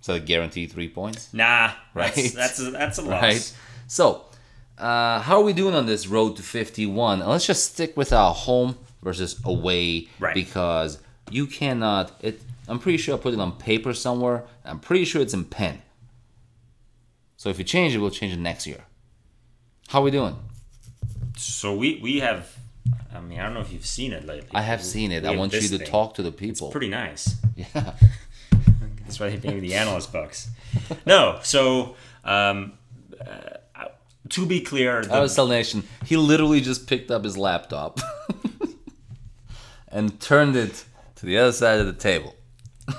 So 0.00 0.20
guaranteed 0.20 0.70
three 0.70 0.88
points, 0.88 1.32
Nah, 1.32 1.72
Right. 1.94 2.14
That's 2.14 2.32
that's 2.32 2.58
a, 2.60 2.70
that's 2.70 2.98
a 2.98 3.02
loss. 3.02 3.22
right? 3.22 3.56
So, 3.86 4.26
uh, 4.78 5.18
how 5.20 5.38
are 5.40 5.42
we 5.42 5.52
doing 5.52 5.74
on 5.74 5.86
this 5.86 6.06
road 6.06 6.36
to 6.36 6.42
51? 6.42 7.20
And 7.22 7.30
let's 7.30 7.46
just 7.46 7.72
stick 7.72 7.96
with 7.96 8.12
our 8.12 8.32
home 8.34 8.76
versus 9.02 9.40
away, 9.44 10.08
Right. 10.20 10.34
Because 10.34 10.98
you 11.30 11.46
cannot. 11.46 12.12
It. 12.22 12.40
I'm 12.68 12.78
pretty 12.78 12.98
sure 12.98 13.14
I 13.16 13.18
put 13.18 13.34
it 13.34 13.40
on 13.40 13.52
paper 13.58 13.92
somewhere. 13.94 14.44
I'm 14.64 14.78
pretty 14.78 15.04
sure 15.04 15.20
it's 15.22 15.34
in 15.34 15.44
pen. 15.44 15.82
So 17.36 17.48
if 17.50 17.58
you 17.58 17.64
change 17.64 17.94
it, 17.94 17.98
we'll 17.98 18.10
change 18.10 18.32
it 18.32 18.38
next 18.40 18.66
year. 18.66 18.84
How 19.88 20.00
are 20.00 20.04
we 20.04 20.10
doing? 20.10 20.36
So 21.36 21.74
we 21.74 21.98
we 22.02 22.20
have. 22.20 22.42
I 23.14 23.20
mean, 23.20 23.38
I 23.38 23.44
don't 23.44 23.54
know 23.54 23.60
if 23.60 23.72
you've 23.72 23.86
seen 23.86 24.12
it 24.12 24.26
lately. 24.26 24.50
I 24.52 24.62
have 24.62 24.82
seen 24.82 25.12
it. 25.12 25.24
I 25.24 25.36
want 25.36 25.52
you 25.52 25.60
to 25.60 25.78
thing. 25.78 25.86
talk 25.86 26.14
to 26.14 26.22
the 26.22 26.32
people. 26.32 26.70
Pretty 26.70 26.88
nice. 26.88 27.36
yeah. 27.56 27.66
That's 29.04 29.20
why 29.20 29.30
they 29.30 29.36
pay 29.36 29.54
me 29.54 29.60
the 29.60 29.74
analyst 29.74 30.12
bucks. 30.12 30.48
No, 31.06 31.38
so 31.42 31.94
um, 32.24 32.72
uh, 33.20 33.86
to 34.30 34.46
be 34.46 34.60
clear, 34.60 35.02
the, 35.02 35.12
I 35.14 35.20
was 35.20 35.34
telling 35.34 35.52
Nation, 35.52 35.84
he 36.04 36.16
literally 36.16 36.60
just 36.60 36.88
picked 36.88 37.10
up 37.10 37.22
his 37.24 37.36
laptop 37.36 38.00
and 39.88 40.18
turned 40.20 40.56
it 40.56 40.84
to 41.16 41.26
the 41.26 41.36
other 41.38 41.52
side 41.52 41.80
of 41.80 41.86
the 41.86 41.92
table. 41.92 42.34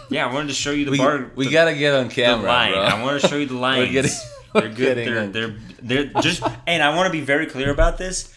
yeah, 0.09 0.27
I 0.27 0.33
wanted 0.33 0.47
to 0.47 0.53
show 0.53 0.71
you 0.71 0.85
the 0.85 0.91
We, 0.91 0.97
bar. 0.99 1.31
we 1.35 1.45
the, 1.45 1.51
gotta 1.51 1.75
get 1.75 1.93
on 1.95 2.09
camera. 2.09 2.49
I 2.51 3.01
want 3.01 3.19
to 3.21 3.27
show 3.27 3.35
you 3.37 3.47
the 3.47 3.55
lines. 3.55 3.91
getting- 3.91 4.11
they're 4.53 4.69
we're 4.69 4.69
good. 4.75 4.95
getting 4.95 5.31
They're, 5.33 5.55
they're 5.81 6.03
they're 6.05 6.21
just. 6.21 6.41
And 6.65 6.81
I 6.81 6.95
want 6.95 7.07
to 7.07 7.11
be 7.11 7.21
very 7.21 7.45
clear 7.45 7.71
about 7.71 7.97
this. 7.97 8.33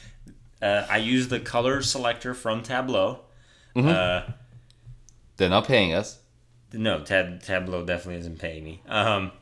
Uh, 0.61 0.87
I 0.91 0.97
use 0.99 1.29
the 1.29 1.41
color 1.41 1.83
selector 1.83 2.35
from 2.35 2.63
Tableau. 2.63 3.21
Mm-hmm. 3.77 3.89
Uh, 3.89 4.33
They're 5.37 5.49
not 5.49 5.67
paying 5.67 5.93
us. 5.95 6.19
No, 6.73 7.01
Tab- 7.03 7.43
Tableau 7.43 7.85
definitely 7.85 8.21
isn't 8.21 8.39
paying 8.39 8.65
me. 8.65 8.83
Um, 8.89 9.33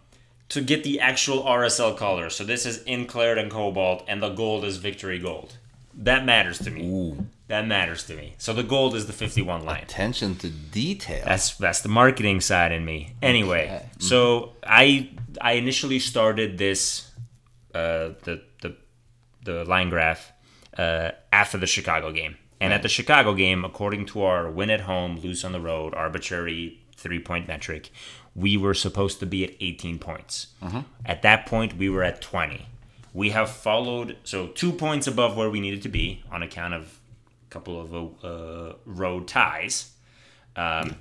to 0.51 0.61
get 0.61 0.85
the 0.85 1.01
actual 1.01 1.43
RSL 1.43 1.97
color. 1.97 2.31
So 2.31 2.45
this 2.45 2.67
is 2.67 2.83
in 2.85 3.07
claret 3.07 3.39
and 3.39 3.51
cobalt, 3.51 4.05
and 4.07 4.23
the 4.23 4.29
gold 4.31 4.65
is 4.65 4.77
victory 4.77 5.19
gold. 5.19 5.57
That 5.95 6.25
matters 6.25 6.59
to 6.61 6.71
me. 6.71 6.87
Ooh, 6.87 7.27
That 7.49 7.67
matters 7.67 8.05
to 8.05 8.15
me. 8.15 8.35
So 8.39 8.53
the 8.53 8.63
gold 8.63 8.95
is 8.95 9.07
the 9.07 9.13
51 9.15 9.65
line. 9.65 9.83
attention 9.83 10.37
to 10.37 10.51
detail. 10.51 11.25
That's 11.25 11.57
that's 11.57 11.81
the 11.81 11.89
marketing 11.89 12.43
side 12.43 12.71
in 12.71 12.85
me. 12.85 13.15
Anyway, 13.23 13.65
Okay. 13.67 13.89
so 13.99 14.53
I 14.65 15.11
I 15.41 15.53
initially 15.53 15.99
started 15.99 16.59
this 16.59 17.11
uh, 17.75 18.11
the 18.25 18.43
the 18.63 18.77
the 19.45 19.65
line 19.65 19.89
graph 19.89 20.33
uh, 20.79 21.11
after 21.33 21.59
the 21.59 21.67
Chicago 21.67 22.13
game, 22.13 22.37
and 22.61 22.73
at 22.73 22.83
the 22.83 22.89
Chicago 22.89 23.35
game, 23.35 23.65
according 23.65 24.07
to 24.07 24.23
our 24.23 24.51
win 24.51 24.71
at 24.71 24.83
home, 24.83 25.19
lose 25.19 25.45
on 25.45 25.53
the 25.53 25.61
road, 25.61 25.95
arbitrary 25.95 26.81
three 26.97 27.19
point 27.19 27.47
metric, 27.49 27.91
we 28.35 28.57
were 28.57 28.75
supposed 28.75 29.21
to 29.21 29.27
be 29.27 29.45
at 29.45 29.51
18 29.61 29.99
points. 29.99 30.49
At 31.05 31.23
that 31.23 31.47
point, 31.47 31.77
we 31.77 31.89
were 31.89 32.03
at 32.03 32.21
20. 32.21 32.67
We 33.15 33.31
have 33.31 33.51
followed 33.51 34.17
so 34.25 34.49
two 34.49 34.73
points 34.73 35.07
above 35.07 35.37
where 35.37 35.49
we 35.49 35.61
needed 35.61 35.83
to 35.83 35.89
be 35.89 36.23
on 36.31 36.43
account 36.43 36.75
of 36.75 36.99
a 37.49 37.51
couple 37.51 37.81
of 37.81 38.25
uh, 38.25 38.75
road 38.85 39.27
ties 39.29 39.93
um, 40.57 40.97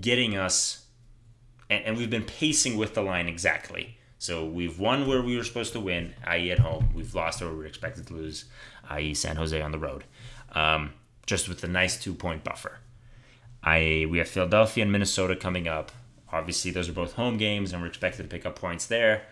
getting 0.00 0.36
us, 0.36 0.84
and, 1.70 1.84
and 1.84 1.96
we've 1.96 2.10
been 2.10 2.24
pacing 2.24 2.76
with 2.76 2.94
the 2.94 3.02
line 3.02 3.28
exactly. 3.28 3.96
So 4.18 4.44
we've 4.46 4.78
won 4.78 5.06
where 5.06 5.22
we 5.22 5.36
were 5.36 5.44
supposed 5.44 5.72
to 5.74 5.80
win, 5.80 6.14
i.e., 6.24 6.50
at 6.50 6.58
home. 6.58 6.90
We've 6.94 7.14
lost 7.14 7.40
where 7.40 7.50
we 7.50 7.56
were 7.56 7.66
expected 7.66 8.06
to 8.06 8.14
lose, 8.14 8.46
i.e., 8.90 9.14
San 9.14 9.36
Jose 9.36 9.60
on 9.60 9.72
the 9.72 9.78
road. 9.78 10.04
Um, 10.52 10.92
just 11.26 11.48
with 11.48 11.64
a 11.64 11.68
nice 11.68 12.00
two 12.02 12.14
point 12.14 12.44
buffer. 12.44 12.78
I 13.62 14.06
we 14.10 14.18
have 14.18 14.28
Philadelphia 14.28 14.82
and 14.82 14.92
Minnesota 14.92 15.34
coming 15.36 15.66
up. 15.68 15.90
Obviously, 16.32 16.70
those 16.70 16.88
are 16.88 16.92
both 16.92 17.14
home 17.14 17.36
games, 17.36 17.72
and 17.72 17.80
we're 17.80 17.88
expected 17.88 18.24
to 18.24 18.28
pick 18.28 18.44
up 18.44 18.56
points 18.58 18.86
there. 18.86 19.22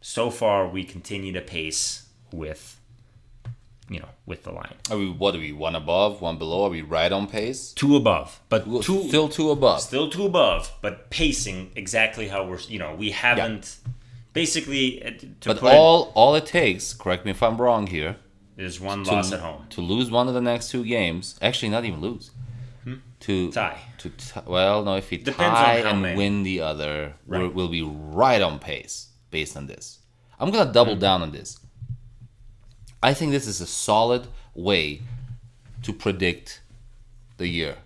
So 0.00 0.30
far, 0.30 0.66
we 0.68 0.84
continue 0.84 1.32
to 1.32 1.40
pace 1.40 2.08
with, 2.32 2.80
you 3.88 4.00
know, 4.00 4.08
with 4.24 4.42
the 4.42 4.52
line. 4.52 4.74
Are 4.90 4.96
we 4.98 5.10
what 5.10 5.34
are 5.34 5.38
we? 5.38 5.52
One 5.52 5.76
above, 5.76 6.20
one 6.20 6.36
below? 6.38 6.64
Are 6.66 6.70
we 6.70 6.82
right 6.82 7.12
on 7.12 7.28
pace? 7.28 7.72
Two 7.72 7.94
above, 7.96 8.40
but 8.48 8.64
two 8.82 9.04
Still 9.08 9.28
two 9.28 9.50
above. 9.50 9.80
still 9.82 10.10
two 10.10 10.26
above, 10.26 10.72
but 10.82 11.10
pacing 11.10 11.70
exactly 11.76 12.28
how 12.28 12.44
we're. 12.46 12.58
You 12.60 12.78
know, 12.78 12.94
we 12.94 13.10
haven't. 13.12 13.78
Basically, 14.32 15.02
uh, 15.02 15.10
to 15.40 15.54
But 15.54 15.62
all 15.62 16.12
all 16.14 16.34
it 16.34 16.44
takes, 16.46 16.92
correct 16.92 17.24
me 17.24 17.30
if 17.30 17.42
I'm 17.42 17.56
wrong 17.60 17.86
here, 17.86 18.16
is 18.56 18.80
one 18.80 19.04
to, 19.04 19.12
loss 19.12 19.32
at 19.32 19.40
home. 19.40 19.66
to 19.70 19.80
lose 19.80 20.10
one 20.10 20.28
of 20.28 20.34
the 20.34 20.40
next 20.40 20.70
two 20.70 20.84
games. 20.84 21.38
Actually, 21.42 21.68
not 21.70 21.84
even 21.84 22.00
lose. 22.00 22.30
To 23.20 23.46
Hmm? 23.46 23.50
Tie. 23.50 23.78
To 23.98 24.10
t- 24.10 24.40
well, 24.46 24.84
no, 24.84 24.96
if 24.96 25.10
we 25.10 25.16
Depends 25.16 25.40
on 25.40 25.64
tie 25.64 25.74
and 25.78 26.02
many. 26.02 26.16
win 26.16 26.42
the 26.42 26.60
other, 26.60 27.14
Right. 27.26 27.52
we'll 27.52 27.68
be 27.68 27.82
right 27.82 28.40
on 28.40 28.58
pace 28.58 29.08
based 29.30 29.56
on 29.56 29.66
this. 29.66 29.98
I'm 30.38 30.50
gonna 30.50 30.72
double 30.72 30.94
Hmm. 30.94 31.00
down 31.00 31.22
on 31.22 31.32
this. 31.32 31.58
I 33.02 33.14
think 33.14 33.32
this 33.32 33.46
is 33.46 33.60
a 33.60 33.66
solid 33.66 34.28
way 34.54 35.02
to 35.82 35.92
predict 35.92 36.60
the 37.38 37.48
year. 37.48 37.76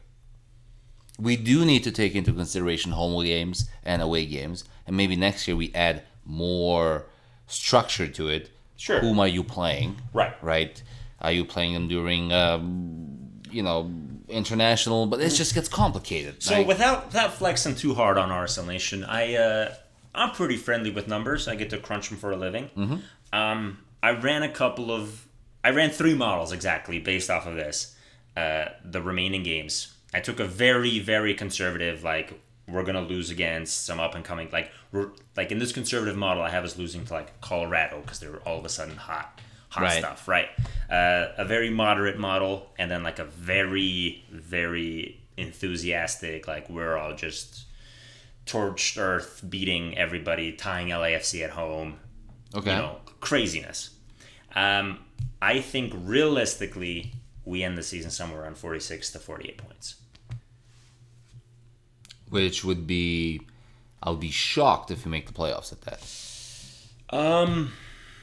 We 1.19 1.37
do 1.37 1.65
need 1.65 1.85
to 1.85 1.93
take 1.93 2.15
into 2.15 2.33
consideration 2.33 2.93
home 2.93 3.23
games 3.25 3.69
and 3.85 4.03
away 4.03 4.27
games, 4.27 4.65
and 4.87 4.97
maybe 4.97 5.17
next 5.17 5.47
year 5.47 5.57
we 5.57 5.73
add 5.75 6.03
more 6.25 7.07
structure 7.47 8.09
to 8.09 8.29
it. 8.29 8.51
Sure. 8.81 8.99
Whom 9.01 9.21
are 9.21 9.29
you 9.29 9.45
playing? 9.45 10.01
Right. 10.15 10.33
Right. 10.43 10.83
Are 11.21 11.31
you 11.31 11.45
playing 11.45 11.75
them 11.75 11.87
during, 11.87 12.33
um, 12.33 13.43
you 13.51 13.63
know, 13.63 13.93
international? 14.27 15.07
But 15.07 15.21
it 15.21 15.29
just 15.31 15.55
gets 15.55 15.69
complicated. 15.69 16.43
So 16.43 16.55
Like, 16.55 16.67
without 16.67 17.07
without 17.09 17.35
flexing 17.35 17.75
too 17.75 17.93
hard 17.93 18.17
on 18.17 18.31
RSL 18.31 18.67
Nation, 18.67 19.05
I 19.05 19.35
uh, 19.35 19.75
I'm 20.15 20.31
pretty 20.31 20.57
friendly 20.57 20.91
with 20.91 21.09
numbers. 21.09 21.47
I 21.47 21.57
get 21.57 21.69
to 21.71 21.79
crunch 21.79 22.09
them 22.09 22.17
for 22.17 22.31
a 22.31 22.37
living. 22.37 22.71
Mm-hmm. 22.75 22.97
Um, 23.39 23.81
I 24.03 24.13
ran 24.13 24.43
a 24.43 24.49
couple 24.49 24.91
of 24.91 25.27
I 25.63 25.71
ran 25.71 25.91
three 25.91 26.15
models 26.15 26.51
exactly 26.51 26.99
based 26.99 27.29
off 27.29 27.47
of 27.47 27.57
this. 27.57 27.95
Uh, 28.35 28.71
the 28.83 29.03
remaining 29.03 29.43
games 29.43 29.93
I 30.15 30.21
took 30.21 30.41
a 30.41 30.47
very 30.47 31.01
very 31.01 31.35
conservative 31.35 32.03
like 32.03 32.41
we're 32.73 32.83
gonna 32.85 33.01
lose 33.03 33.31
against 33.31 33.85
some 33.85 33.99
up 34.01 34.15
and 34.15 34.25
coming 34.25 34.49
like 34.53 34.71
we're 34.93 35.11
like 35.37 35.51
in 35.53 35.59
this 35.59 35.73
conservative 35.73 36.17
model 36.17 36.43
I 36.43 36.51
have 36.51 36.65
us 36.65 36.77
losing 36.79 37.05
to 37.07 37.13
like 37.13 37.41
Colorado 37.41 38.01
because 38.01 38.19
they're 38.21 38.37
all 38.47 38.59
of 38.59 38.65
a 38.65 38.69
sudden 38.69 38.97
hot 38.97 39.41
hot 39.69 39.83
Right. 39.83 39.99
stuff 39.99 40.27
right 40.29 40.49
uh, 40.91 41.29
a 41.39 41.45
very 41.45 41.71
moderate 41.71 42.19
model 42.19 42.71
and 42.79 42.91
then 42.91 43.03
like 43.03 43.19
a 43.19 43.25
very 43.25 44.25
very 44.31 45.21
enthusiastic 45.37 46.49
like 46.49 46.69
we're 46.69 46.97
all 46.97 47.15
just 47.15 47.65
torched 48.47 48.99
earth 49.01 49.43
beating 49.49 49.97
everybody 49.97 50.53
tying 50.53 50.89
LAFC 50.89 51.43
at 51.45 51.51
home 51.51 51.99
Okay. 52.55 52.73
you 52.73 52.77
know 52.79 52.97
craziness 53.21 53.91
um, 54.57 54.99
I 55.41 55.61
think 55.61 55.93
realistically 55.97 57.13
we 57.45 57.63
end 57.63 57.79
the 57.79 57.83
season 57.85 58.11
somewhere 58.11 58.43
around 58.43 58.57
46 58.59 59.13
to 59.13 59.19
48 59.21 59.59
points 59.59 59.95
Which 62.31 62.65
would 62.65 62.87
be, 62.87 63.43
I 64.03 64.11
would 64.11 64.21
be 64.21 64.31
shocked 64.31 64.91
if 64.91 65.05
we 65.05 65.11
make 65.11 65.27
the 65.27 65.33
playoffs 65.33 65.73
at 65.73 65.81
that. 65.83 67.17
um 67.17 67.73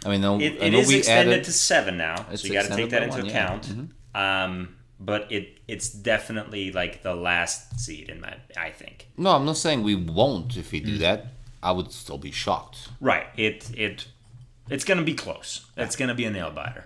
I 0.06 0.10
mean, 0.10 0.22
no, 0.22 0.40
It, 0.40 0.62
I 0.62 0.66
it 0.66 0.72
know 0.72 0.80
is 0.80 0.88
we 0.88 0.98
extended 1.00 1.34
added. 1.34 1.46
to 1.46 1.52
seven 1.52 1.98
now, 1.98 2.26
so 2.36 2.48
you 2.48 2.54
got 2.54 2.66
to 2.66 2.76
take 2.76 2.92
that 2.92 3.04
into 3.04 3.18
one, 3.18 3.26
yeah. 3.26 3.50
Mm-hmm. 3.60 3.72
account. 3.72 3.92
Um, 4.16 4.76
but 5.00 5.32
it 5.32 5.58
it's 5.68 5.90
definitely 5.90 6.72
like 6.72 7.04
the 7.04 7.14
last 7.16 7.80
seed 7.80 8.10
in 8.10 8.22
my 8.22 8.36
I 8.56 8.70
think. 8.72 9.08
no, 9.18 9.32
I'm 9.32 9.46
not 9.46 9.58
saying 9.58 9.84
we 9.84 9.96
won't 9.96 10.56
if 10.58 10.72
we 10.72 10.82
Mm. 10.82 10.86
do 10.86 10.98
that. 11.00 11.28
I 11.62 11.72
would 11.72 11.92
still 11.92 12.18
be 12.20 12.32
shocked. 12.32 12.90
Right. 13.02 13.28
It 13.36 13.70
it 13.76 14.08
it's 14.70 14.84
gonna 14.86 15.04
be 15.04 15.14
close. 15.16 15.66
It's 15.76 15.96
gonna 15.96 16.16
be 16.16 16.26
a 16.26 16.32
nail 16.32 16.52
biter. 16.52 16.86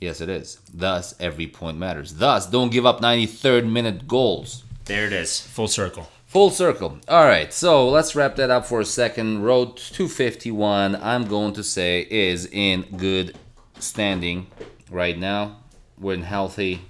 Yes, 0.00 0.20
it 0.20 0.28
is. 0.28 0.58
Thus, 0.72 1.14
every 1.20 1.46
point 1.46 1.78
matters. 1.78 2.14
Thus, 2.14 2.46
don't 2.46 2.70
give 2.70 2.84
up 2.86 3.00
93rd 3.00 3.66
minute 3.70 4.06
goals. 4.06 4.62
There 4.84 5.06
it 5.06 5.12
is, 5.12 5.40
full 5.40 5.68
circle. 5.68 6.08
Full 6.36 6.50
circle. 6.50 6.98
All 7.08 7.24
right, 7.24 7.50
so 7.50 7.88
let's 7.88 8.14
wrap 8.14 8.36
that 8.36 8.50
up 8.50 8.66
for 8.66 8.80
a 8.80 8.84
second. 8.84 9.42
Road 9.42 9.78
251, 9.78 10.94
I'm 10.96 11.24
going 11.24 11.54
to 11.54 11.64
say, 11.64 12.06
is 12.10 12.44
in 12.44 12.82
good 12.98 13.38
standing 13.78 14.46
right 14.90 15.18
now. 15.18 15.60
We're 15.98 16.12
in 16.12 16.24
healthy 16.24 16.82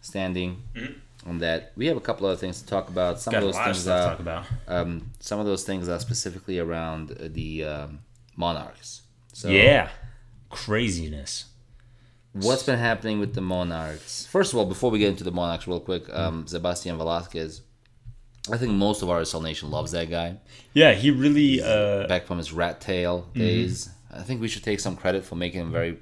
standing 0.00 0.64
on 1.24 1.38
that. 1.38 1.74
We 1.76 1.86
have 1.86 1.96
a 1.96 2.00
couple 2.00 2.26
other 2.26 2.34
things 2.34 2.60
to 2.60 2.66
talk 2.66 2.88
about. 2.88 3.20
Some 3.20 3.30
Got 3.30 3.44
of 3.44 3.50
a 3.50 3.52
those 3.52 3.56
of 3.56 3.64
things 3.66 3.84
to 3.84 3.92
are 3.92 4.08
talk 4.08 4.18
about. 4.18 4.46
um, 4.66 5.12
some 5.20 5.38
of 5.38 5.46
those 5.46 5.62
things 5.62 5.88
are 5.88 6.00
specifically 6.00 6.58
around 6.58 7.12
uh, 7.12 7.28
the 7.30 7.62
um, 7.62 8.00
Monarchs. 8.34 9.02
So 9.32 9.48
yeah, 9.48 9.90
craziness. 10.50 11.44
What's 12.32 12.64
been 12.64 12.80
happening 12.80 13.20
with 13.20 13.32
the 13.32 13.42
Monarchs? 13.42 14.26
First 14.26 14.52
of 14.52 14.58
all, 14.58 14.66
before 14.66 14.90
we 14.90 14.98
get 14.98 15.10
into 15.10 15.22
the 15.22 15.30
Monarchs, 15.30 15.68
real 15.68 15.78
quick, 15.78 16.12
um, 16.12 16.48
Sebastian 16.48 16.98
Velasquez. 16.98 17.62
I 18.50 18.56
think 18.58 18.72
most 18.72 19.02
of 19.02 19.08
RSL 19.08 19.42
Nation 19.42 19.70
loves 19.70 19.92
that 19.92 20.10
guy. 20.10 20.36
Yeah, 20.72 20.92
he 20.92 21.10
really. 21.10 21.62
Uh, 21.62 22.06
Back 22.06 22.26
from 22.26 22.38
his 22.38 22.52
rat 22.52 22.80
tail 22.80 23.28
days. 23.34 23.90
I 24.12 24.22
think 24.22 24.40
we 24.40 24.48
should 24.48 24.62
take 24.62 24.80
some 24.80 24.96
credit 24.96 25.24
for 25.24 25.34
making 25.36 25.60
him 25.60 25.72
very 25.72 25.98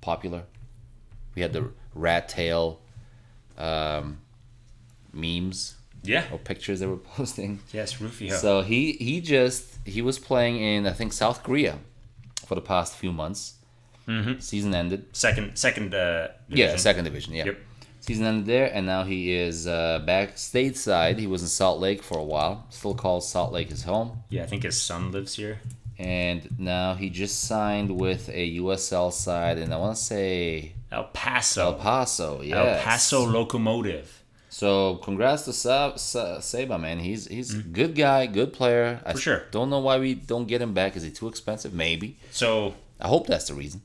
popular. 0.00 0.44
We 1.34 1.42
had 1.42 1.52
the 1.52 1.70
rat 1.94 2.28
tail 2.28 2.80
um, 3.56 4.18
memes 5.12 5.76
yeah. 6.02 6.24
or 6.32 6.38
pictures 6.38 6.80
they 6.80 6.86
were 6.86 6.96
posting. 7.16 7.60
Yes, 7.72 8.00
Rufio. 8.00 8.34
So 8.34 8.62
he 8.62 8.92
he 8.92 9.20
just 9.20 9.78
he 9.84 10.02
was 10.02 10.18
playing 10.18 10.60
in 10.60 10.86
I 10.86 10.92
think 10.92 11.12
South 11.12 11.42
Korea 11.42 11.78
for 12.46 12.54
the 12.54 12.60
past 12.60 12.94
few 12.96 13.12
months. 13.12 13.54
Mm-hmm. 14.06 14.40
Season 14.40 14.74
ended. 14.74 15.04
second 15.12 15.56
second. 15.58 15.94
Uh, 15.94 16.28
Yeah, 16.48 16.76
second 16.76 17.04
division. 17.04 17.34
Yeah. 17.34 17.46
Yep. 17.46 17.58
Season 18.08 18.24
ended 18.24 18.46
there, 18.46 18.70
and 18.72 18.86
now 18.86 19.04
he 19.04 19.34
is 19.34 19.66
uh, 19.66 19.98
back 20.06 20.36
stateside. 20.36 21.18
He 21.18 21.26
was 21.26 21.42
in 21.42 21.48
Salt 21.48 21.78
Lake 21.78 22.02
for 22.02 22.16
a 22.18 22.24
while. 22.24 22.64
Still 22.70 22.94
calls 22.94 23.28
Salt 23.28 23.52
Lake 23.52 23.68
his 23.68 23.82
home. 23.82 24.22
Yeah, 24.30 24.44
I 24.44 24.46
think 24.46 24.62
his 24.62 24.80
son 24.80 25.12
lives 25.12 25.34
here. 25.34 25.60
And 25.98 26.58
now 26.58 26.94
he 26.94 27.10
just 27.10 27.42
signed 27.44 27.90
with 28.00 28.30
a 28.30 28.56
USL 28.56 29.12
side, 29.12 29.58
and 29.58 29.74
I 29.74 29.76
want 29.76 29.94
to 29.94 30.02
say 30.02 30.72
El 30.90 31.04
Paso. 31.04 31.66
El 31.66 31.74
Paso. 31.74 32.40
Yes. 32.40 32.56
El 32.56 32.82
Paso 32.82 33.24
Locomotive. 33.26 34.22
So 34.48 34.96
congrats 34.96 35.42
to 35.44 35.52
Sa- 35.52 35.96
Sa- 35.96 36.40
Seba, 36.40 36.78
man. 36.78 37.00
He's 37.00 37.26
he's 37.26 37.52
a 37.54 37.58
good 37.58 37.94
guy, 37.94 38.24
good 38.24 38.54
player. 38.54 39.02
I. 39.04 39.12
For 39.12 39.18
sure. 39.18 39.42
Don't 39.50 39.68
know 39.68 39.80
why 39.80 39.98
we 39.98 40.14
don't 40.14 40.48
get 40.48 40.62
him 40.62 40.72
back. 40.72 40.96
Is 40.96 41.02
he 41.02 41.10
too 41.10 41.28
expensive? 41.28 41.74
Maybe. 41.74 42.16
So 42.30 42.74
I 42.98 43.08
hope 43.08 43.26
that's 43.26 43.48
the 43.48 43.54
reason. 43.54 43.82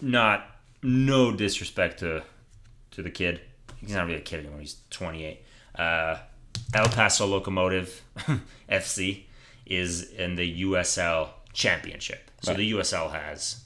not 0.00 0.46
no 0.82 1.32
disrespect 1.34 1.98
to 2.00 2.22
to 2.94 3.02
the 3.02 3.10
kid. 3.10 3.40
He's 3.78 3.94
not 3.94 4.06
really 4.06 4.18
a 4.18 4.22
kid 4.22 4.40
anymore. 4.40 4.60
He's 4.60 4.76
28. 4.90 5.40
Uh, 5.78 6.16
El 6.74 6.88
Paso 6.88 7.26
Locomotive 7.26 8.02
FC 8.70 9.24
is 9.66 10.10
in 10.12 10.36
the 10.36 10.62
USL 10.62 11.28
Championship. 11.52 12.30
So 12.42 12.52
Right. 12.52 12.58
the 12.58 12.72
USL 12.72 13.12
has 13.12 13.64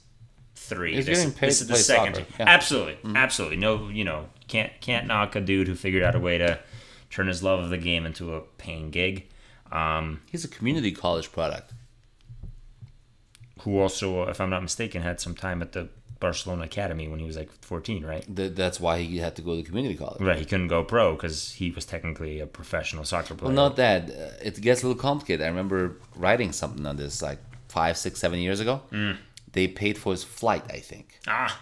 three. 0.55 0.95
He's 0.95 1.05
this, 1.05 1.19
getting 1.19 1.33
paid 1.33 1.49
this 1.49 1.57
to 1.59 1.63
is 1.63 1.67
the 1.67 1.73
play 1.73 1.81
second. 1.81 2.15
Yeah. 2.17 2.23
Mm-hmm. 2.23 2.41
Absolutely, 2.47 2.97
absolutely. 3.15 3.57
No, 3.57 3.89
you 3.89 4.03
know, 4.03 4.29
can't 4.47 4.71
can't 4.81 5.07
knock 5.07 5.35
a 5.35 5.41
dude 5.41 5.67
who 5.67 5.75
figured 5.75 6.03
out 6.03 6.15
a 6.15 6.19
way 6.19 6.37
to 6.37 6.59
turn 7.09 7.27
his 7.27 7.41
love 7.43 7.59
of 7.59 7.69
the 7.69 7.77
game 7.77 8.05
into 8.05 8.35
a 8.35 8.41
paying 8.57 8.89
gig. 8.91 9.27
Um, 9.71 10.21
He's 10.31 10.43
a 10.45 10.47
community 10.47 10.91
college 10.91 11.31
product. 11.31 11.73
who 13.61 13.79
also, 13.79 14.23
if 14.23 14.39
I'm 14.39 14.49
not 14.49 14.61
mistaken, 14.61 15.01
had 15.01 15.19
some 15.19 15.35
time 15.35 15.61
at 15.61 15.73
the 15.73 15.89
Barcelona 16.19 16.63
Academy 16.63 17.07
when 17.07 17.19
he 17.19 17.25
was 17.25 17.37
like 17.37 17.51
14, 17.61 18.05
right? 18.05 18.25
Th- 18.35 18.53
that's 18.53 18.79
why 18.79 18.99
he 18.99 19.17
had 19.19 19.35
to 19.37 19.41
go 19.41 19.55
to 19.55 19.63
community 19.63 19.95
college. 19.95 20.21
Right, 20.21 20.37
he 20.37 20.45
couldn't 20.45 20.67
go 20.67 20.83
pro 20.83 21.15
because 21.15 21.53
he 21.53 21.71
was 21.71 21.85
technically 21.85 22.39
a 22.39 22.47
professional 22.47 23.05
soccer 23.05 23.35
player. 23.35 23.53
Well, 23.53 23.69
not 23.69 23.77
that. 23.77 24.09
Uh, 24.09 24.31
it 24.43 24.59
gets 24.59 24.83
a 24.83 24.87
little 24.87 25.01
complicated. 25.01 25.45
I 25.45 25.47
remember 25.47 25.97
writing 26.15 26.51
something 26.51 26.85
on 26.85 26.97
this 26.97 27.21
like 27.21 27.39
five, 27.69 27.97
six, 27.97 28.19
seven 28.19 28.39
years 28.39 28.59
ago. 28.59 28.81
Mm. 28.91 29.17
They 29.51 29.67
paid 29.67 29.97
for 29.97 30.11
his 30.11 30.23
flight. 30.23 30.63
I 30.69 30.79
think 30.79 31.19
ah, 31.27 31.59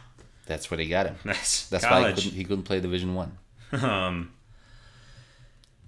that's 0.48 0.72
where 0.72 0.78
they 0.78 0.88
got 0.88 1.06
him. 1.06 1.18
nice. 1.26 1.68
That's 1.70 1.84
why 1.84 2.10
he 2.10 2.16
couldn't, 2.16 2.34
he 2.34 2.44
couldn't 2.44 2.64
play 2.64 2.80
Division 2.80 3.14
One. 3.14 3.38
um, 3.74 4.34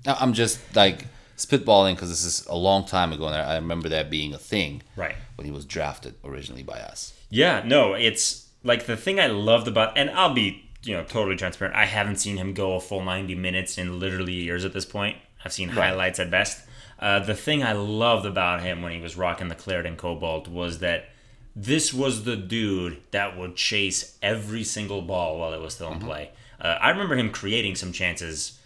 I- 0.06 0.18
I'm 0.20 0.34
just 0.34 0.76
like 0.76 1.08
spitballing 1.38 1.96
because 1.96 2.10
this 2.10 2.24
is 2.24 2.46
a 2.46 2.56
long 2.56 2.86
time 2.86 3.14
ago, 3.14 3.26
and 3.26 3.36
I 3.36 3.56
remember 3.56 3.90
that 3.90 4.12
being 4.12 4.34
a 4.34 4.38
thing 4.38 4.84
right. 4.96 5.16
when 5.36 5.46
he 5.46 5.52
was 5.52 5.66
drafted 5.66 6.16
originally 6.24 6.64
by 6.64 6.80
us. 6.80 7.14
Yeah, 7.30 7.64
no, 7.66 7.94
it's 7.94 8.49
like 8.64 8.86
the 8.86 8.98
thing 8.98 9.20
I 9.20 9.28
loved 9.28 9.68
about, 9.68 9.98
and 9.98 10.10
I'll 10.12 10.34
be 10.34 10.70
you 10.84 10.96
know 10.96 11.04
totally 11.04 11.36
transparent. 11.36 11.76
I 11.76 11.86
haven't 11.86 12.18
seen 12.18 12.38
him 12.38 12.54
go 12.54 12.76
a 12.76 12.80
full 12.80 13.04
90 13.04 13.36
minutes 13.36 13.78
in 13.78 14.00
literally 14.00 14.34
years 14.34 14.66
at 14.66 14.74
this 14.74 14.86
point. 14.86 15.18
I've 15.44 15.54
seen 15.54 15.70
highlights 15.70 16.20
at 16.20 16.32
best. 16.32 16.66
Uh, 17.00 17.20
the 17.20 17.34
thing 17.34 17.64
I 17.64 17.72
loved 17.72 18.26
about 18.26 18.62
him 18.62 18.82
when 18.82 18.92
he 18.92 19.00
was 19.00 19.16
rocking 19.16 19.48
the 19.48 19.56
claret 19.56 19.86
and 19.86 19.98
cobalt 19.98 20.50
was 20.50 20.80
that 20.80 21.10
this 21.56 21.94
was 21.94 22.24
the 22.24 22.36
dude 22.36 23.02
that 23.12 23.38
would 23.38 23.56
chase 23.56 24.18
every 24.22 24.64
single 24.64 25.02
ball 25.02 25.40
while 25.40 25.54
it 25.54 25.62
was 25.62 25.76
still 25.76 25.92
in 25.92 26.00
play. 26.00 26.32
Uh, 26.60 26.78
I 26.82 26.90
remember 26.90 27.16
him 27.16 27.32
creating 27.32 27.76
some 27.76 27.94
chances 27.94 28.60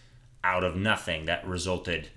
out 0.44 0.64
of 0.64 0.76
nothing 0.76 1.26
that 1.26 1.48
resulted 1.48 2.10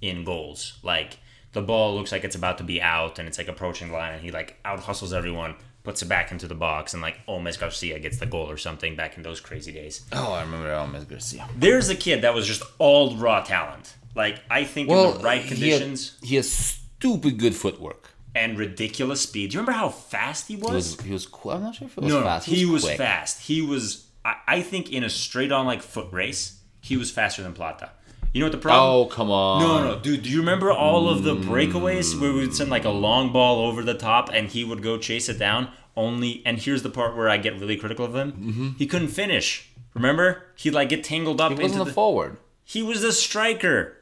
in 0.00 0.24
goals. 0.24 0.78
Like 0.82 1.18
the 1.52 1.62
ball 1.62 1.94
looks 1.94 2.12
like 2.12 2.24
it's 2.24 2.36
about 2.36 2.58
to 2.58 2.64
be 2.64 2.80
out 2.80 3.18
and 3.18 3.26
it's 3.26 3.38
like 3.38 3.48
approaching 3.48 3.88
the 3.88 3.94
line 3.94 4.14
and 4.14 4.22
he 4.22 4.30
like 4.30 4.58
out 4.64 4.80
hustles 4.80 5.12
everyone, 5.12 5.56
puts 5.84 6.00
it 6.02 6.08
back 6.08 6.30
into 6.30 6.46
the 6.46 6.54
box 6.54 6.92
and 6.94 7.02
like 7.02 7.18
Olmes 7.26 7.58
Garcia 7.58 7.98
gets 7.98 8.18
the 8.18 8.26
goal 8.26 8.48
or 8.50 8.56
something 8.56 8.94
back 8.96 9.16
in 9.16 9.22
those 9.22 9.40
crazy 9.40 9.72
days. 9.72 10.04
Oh, 10.12 10.32
I 10.32 10.42
remember 10.42 10.68
Olmes 10.68 11.08
Garcia. 11.08 11.48
There's 11.56 11.88
a 11.88 11.94
kid 11.96 12.22
that 12.22 12.34
was 12.34 12.46
just 12.46 12.62
all 12.78 13.16
raw 13.16 13.42
talent. 13.42 13.94
Like 14.14 14.40
I 14.50 14.64
think 14.64 14.88
in 14.90 14.96
the 14.96 15.18
right 15.22 15.42
he 15.42 15.48
had- 15.48 15.58
conditions 15.80 16.18
he 16.22 16.36
has 16.36 16.50
stupid 16.52 17.38
good 17.38 17.54
footwork. 17.56 18.10
and 18.34 18.58
ridiculous 18.58 19.20
speed. 19.22 19.50
Do 19.50 19.54
you 19.56 19.60
remember 19.60 19.78
how 19.78 19.88
fast 19.88 20.48
he 20.48 20.56
was? 20.56 20.70
He 20.70 20.74
was 20.74 21.00
he 21.06 21.12
was 21.12 21.26
cool. 21.26 21.52
I'm 21.52 21.62
not 21.62 21.74
sure 21.74 21.86
if 21.86 21.98
it 21.98 22.02
was 22.04 22.12
no, 22.12 22.20
no, 22.20 22.26
fast. 22.26 22.46
he 22.46 22.64
was 22.64 22.84
quick. 22.84 22.96
fast. 22.98 23.40
He 23.42 23.60
was. 23.60 24.06
I, 24.24 24.36
I 24.46 24.62
think 24.62 24.92
in 24.92 25.02
a 25.04 25.10
straight 25.10 25.50
on 25.52 25.66
like 25.66 25.82
foot 25.82 26.06
race, 26.12 26.60
he 26.80 26.96
was 26.96 27.10
faster 27.10 27.42
than 27.42 27.52
Plata. 27.54 27.90
You 28.32 28.40
know 28.40 28.46
what 28.46 28.52
the 28.52 28.58
problem? 28.58 28.90
Oh 28.90 29.04
come 29.06 29.30
on! 29.30 29.60
No, 29.60 29.82
no, 29.94 30.00
dude. 30.00 30.22
Do 30.22 30.30
you 30.30 30.38
remember 30.40 30.72
all 30.72 31.08
of 31.08 31.22
the 31.22 31.34
breakaways 31.36 32.18
where 32.18 32.32
we 32.32 32.40
would 32.40 32.54
send 32.54 32.70
like 32.70 32.84
a 32.86 32.90
long 32.90 33.30
ball 33.32 33.66
over 33.66 33.82
the 33.82 33.92
top 33.94 34.30
and 34.32 34.48
he 34.48 34.64
would 34.64 34.82
go 34.82 34.96
chase 34.98 35.28
it 35.28 35.38
down? 35.38 35.68
Only, 35.94 36.42
and 36.46 36.56
here's 36.58 36.82
the 36.82 36.88
part 36.88 37.14
where 37.14 37.28
I 37.28 37.36
get 37.36 37.60
really 37.60 37.76
critical 37.76 38.06
of 38.06 38.14
him. 38.14 38.32
Mm-hmm. 38.32 38.68
He 38.78 38.86
couldn't 38.86 39.08
finish. 39.08 39.68
Remember? 39.92 40.44
He'd 40.56 40.70
like 40.72 40.88
get 40.88 41.04
tangled 41.04 41.38
up 41.42 41.52
He 41.52 41.62
wasn't 41.62 41.84
the. 41.84 41.90
a 41.90 41.92
forward. 41.94 42.38
he 42.64 42.82
was 42.82 43.02
the 43.02 43.12
striker. 43.12 43.98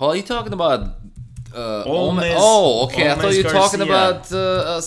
Oh, 0.00 0.08
are 0.10 0.16
you 0.16 0.22
talking 0.24 0.52
about? 0.52 0.80
Uh, 1.54 1.84
Olmes- 1.86 2.18
Olmes- 2.22 2.34
oh, 2.36 2.84
okay. 2.86 3.08
I 3.10 3.14
thought 3.14 3.32
you 3.34 3.44
were 3.44 3.50
talking 3.50 3.80
about 3.80 4.30
uh, 4.32 4.36
uh, 4.80 4.82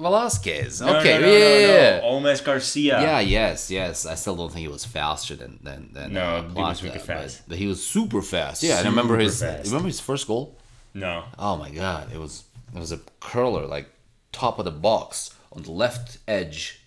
Velasquez. 0.00 0.80
No, 0.80 0.98
okay, 0.98 1.18
no, 1.18 1.26
no, 1.26 1.32
yeah, 1.32 2.00
no, 2.00 2.20
no. 2.20 2.20
Olmes 2.20 2.44
Garcia. 2.44 3.00
Yeah, 3.00 3.20
yes, 3.20 3.70
yes. 3.70 4.06
I 4.06 4.14
still 4.14 4.36
don't 4.36 4.50
think 4.50 4.62
he 4.62 4.68
was 4.68 4.84
faster 4.84 5.34
than 5.34 5.58
than 5.62 5.90
than. 5.92 6.12
No, 6.12 6.22
uh, 6.22 6.42
he 6.42 6.46
was 6.48 6.54
Plata, 6.54 6.84
wicked 6.84 7.02
fast. 7.02 7.42
But, 7.42 7.48
but 7.50 7.58
he 7.58 7.66
was 7.66 7.84
super 7.84 8.22
fast. 8.22 8.62
Yeah, 8.62 8.78
and 8.78 8.86
I 8.86 8.90
remember 8.90 9.18
his. 9.18 9.40
Fast. 9.40 9.66
Remember 9.66 9.88
his 9.88 10.00
first 10.00 10.26
goal? 10.26 10.58
No. 10.94 11.24
Oh 11.38 11.56
my 11.56 11.70
god! 11.70 12.12
It 12.12 12.18
was 12.18 12.44
it 12.74 12.78
was 12.78 12.92
a 12.92 13.00
curler 13.20 13.66
like 13.66 13.88
top 14.32 14.58
of 14.58 14.64
the 14.64 14.70
box 14.70 15.34
on 15.52 15.62
the 15.62 15.72
left 15.72 16.18
edge, 16.28 16.80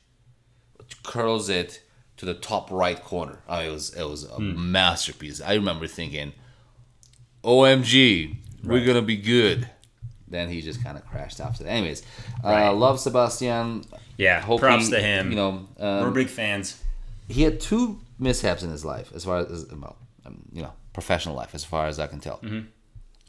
curls 1.03 1.49
it 1.49 1.82
to 2.18 2.26
the 2.26 2.34
top 2.34 2.70
right 2.72 3.01
corner. 3.01 3.39
I 3.47 3.62
mean, 3.62 3.70
it 3.70 3.74
was 3.74 3.93
it 3.95 4.03
was 4.03 4.24
a 4.26 4.39
masterpiece. 4.39 5.41
I 5.41 5.53
remember 5.53 5.88
thinking, 5.88 6.34
"OMG, 7.43 8.38
we're 8.64 8.86
gonna 8.86 9.01
be 9.01 9.18
good." 9.18 9.70
Then 10.30 10.50
he 10.50 10.62
just 10.62 10.84
kind 10.84 10.98
of 10.98 11.06
crashed 11.08 11.40
after 11.40 11.64
that. 11.64 11.70
Anyways, 11.72 12.04
Right. 12.44 12.68
uh, 12.68 12.74
love 12.74 13.00
Sebastian. 13.00 13.84
Yeah, 14.18 14.42
Hope 14.42 14.60
props 14.62 14.86
he- 14.86 14.92
to 14.92 15.02
him. 15.02 15.30
You 15.32 15.36
know, 15.36 15.50
um, 15.80 16.04
We're 16.04 16.12
big 16.12 16.28
fans. 16.30 16.82
he 17.28 17.42
had 17.44 17.60
two 17.60 18.00
mishaps 18.20 18.62
in 18.64 18.70
his 18.70 18.84
life, 18.86 19.12
as 19.16 19.26
far 19.26 19.40
as 19.40 19.66
well, 19.72 19.98
um, 20.26 20.42
you 20.54 20.62
know, 20.62 20.74
professional 20.94 21.36
life, 21.36 21.56
as 21.56 21.64
far 21.64 21.88
as 21.88 22.00
I 22.00 22.08
can 22.08 22.20
tell. 22.20 22.38
Mm-hmm. 22.38 22.68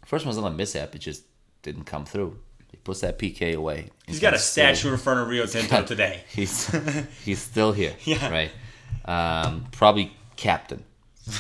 First 0.05 0.25
one 0.27 0.35
was 0.35 0.43
not 0.43 0.53
a 0.53 0.55
mishap; 0.55 0.95
it 0.95 0.99
just 0.99 1.23
didn't 1.63 1.85
come 1.85 2.05
through. 2.05 2.37
He 2.71 2.77
puts 2.79 3.01
that 3.01 3.19
PK 3.19 3.55
away. 3.55 3.91
He's 4.07 4.21
got 4.21 4.35
a 4.35 4.39
Still- 4.39 4.75
statue 4.75 4.93
in 4.93 4.99
front 4.99 5.21
of 5.21 5.29
Rio 5.29 5.47
Tinto 5.47 5.83
today. 5.87 6.23
He's 6.29 6.69
he's 7.25 7.41
still 7.41 7.73
here. 7.73 7.95
Yeah. 8.05 8.29
Right. 8.31 8.51
Um, 9.05 9.67
probably 9.73 10.13
captain. 10.37 10.85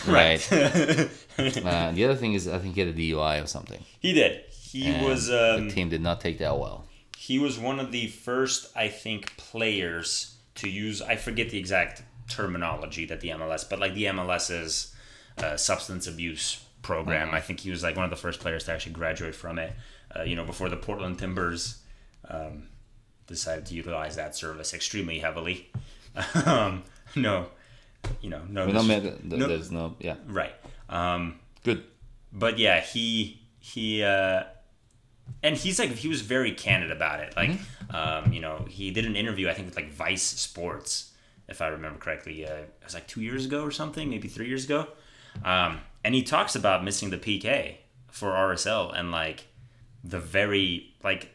Right. 0.07 0.41
uh, 0.53 1.91
the 1.93 2.05
other 2.05 2.15
thing 2.15 2.35
is, 2.35 2.47
I 2.49 2.59
think 2.59 2.75
he 2.75 2.81
had 2.81 2.89
a 2.91 2.93
DUI 2.93 3.43
or 3.43 3.47
something. 3.47 3.83
He 3.99 4.13
did. 4.13 4.43
He 4.71 4.87
and 4.87 5.05
was 5.05 5.27
the 5.27 5.55
um, 5.57 5.69
team 5.69 5.89
did 5.89 6.01
not 6.03 6.21
take 6.21 6.39
that 6.39 6.59
well. 6.59 6.87
he 7.17 7.39
was 7.39 7.59
one 7.59 7.79
of 7.81 7.91
the 7.93 8.07
first, 8.09 8.71
I 8.77 8.89
think, 8.89 9.37
players 9.37 10.37
to 10.57 10.69
use. 10.69 11.03
I 11.03 11.17
forget 11.17 11.51
the 11.51 11.59
exact 11.59 12.03
terminology 12.29 13.05
that 13.07 13.21
the 13.21 13.29
MLS, 13.31 13.69
but 13.69 13.79
like 13.79 13.95
the 13.95 14.05
MLS's 14.05 14.95
uh, 15.39 15.57
substance 15.57 16.07
abuse 16.07 16.65
program. 16.83 17.29
Mm-hmm. 17.29 17.37
I 17.37 17.41
think 17.41 17.61
he 17.61 17.71
was 17.71 17.83
like 17.83 17.97
one 17.97 18.05
of 18.05 18.11
the 18.11 18.17
first 18.17 18.41
players 18.41 18.65
to 18.65 18.73
actually 18.73 18.93
graduate 18.93 19.35
from 19.35 19.59
it. 19.59 19.73
Uh, 20.15 20.23
you 20.23 20.35
know, 20.37 20.45
before 20.45 20.69
the 20.69 20.77
Portland 20.77 21.19
Timbers 21.19 21.83
um, 22.29 22.69
decided 23.27 23.67
to 23.67 23.75
utilize 23.75 24.17
that 24.17 24.35
service 24.37 24.73
extremely 24.75 25.19
heavily. 25.21 25.71
um, 26.47 26.83
no, 27.15 27.47
you 28.21 28.31
know, 28.31 28.43
no, 28.49 28.67
We 28.67 28.73
don't 28.73 28.87
dis- 28.89 28.89
make 28.89 29.05
it- 29.05 29.25
no- 29.25 29.47
there's 29.49 29.71
no 29.71 29.95
yeah 30.01 30.17
right. 30.27 30.53
Um, 30.89 31.39
good. 31.65 31.85
but 32.33 32.59
yeah, 32.59 32.81
he 32.81 33.41
he 33.61 34.03
uh, 34.03 34.45
and 35.43 35.57
he's 35.57 35.79
like 35.79 35.91
he 35.91 36.09
was 36.09 36.21
very 36.21 36.53
candid 36.53 36.91
about 36.91 37.21
it. 37.21 37.35
Like, 37.37 37.53
um, 37.91 38.33
you 38.33 38.41
know, 38.41 38.67
he 38.69 38.91
did 38.91 39.05
an 39.07 39.17
interview 39.17 39.49
I 39.49 39.55
think 39.55 39.67
with 39.69 39.77
like 39.77 39.91
Vice 39.93 40.23
Sports, 40.23 41.13
if 41.49 41.61
I 41.63 41.69
remember 41.69 41.99
correctly. 41.99 42.47
Uh, 42.47 42.55
it 42.55 42.73
was 42.85 42.95
like 42.95 43.07
two 43.07 43.21
years 43.23 43.45
ago 43.47 43.63
or 43.65 43.71
something, 43.71 44.09
maybe 44.11 44.29
three 44.29 44.49
years 44.49 44.65
ago. 44.65 44.87
Um, 45.45 45.81
and 46.05 46.15
he 46.15 46.23
talks 46.23 46.55
about 46.57 46.83
missing 46.85 47.11
the 47.11 47.19
PK 47.19 47.77
for 48.11 48.31
RSL 48.31 48.93
and 48.99 49.11
like 49.13 49.47
the 50.03 50.19
very 50.19 50.95
like 51.05 51.31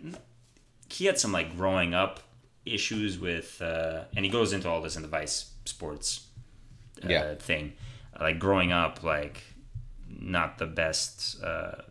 he 0.90 1.06
had 1.06 1.18
some 1.20 1.32
like 1.32 1.56
growing 1.56 1.94
up 1.94 2.20
issues 2.66 3.20
with, 3.20 3.62
uh, 3.62 4.06
and 4.16 4.26
he 4.26 4.32
goes 4.32 4.52
into 4.54 4.68
all 4.68 4.82
this 4.82 4.96
in 4.96 5.02
the 5.04 5.08
Vice 5.08 5.52
Sports 5.66 6.28
uh, 7.04 7.08
Yeah. 7.10 7.36
thing. 7.36 7.74
Like 8.20 8.40
growing 8.40 8.72
up, 8.72 9.04
like 9.04 9.42
not 10.10 10.58
the 10.58 10.66
best 10.66 11.42
uh, 11.44 11.82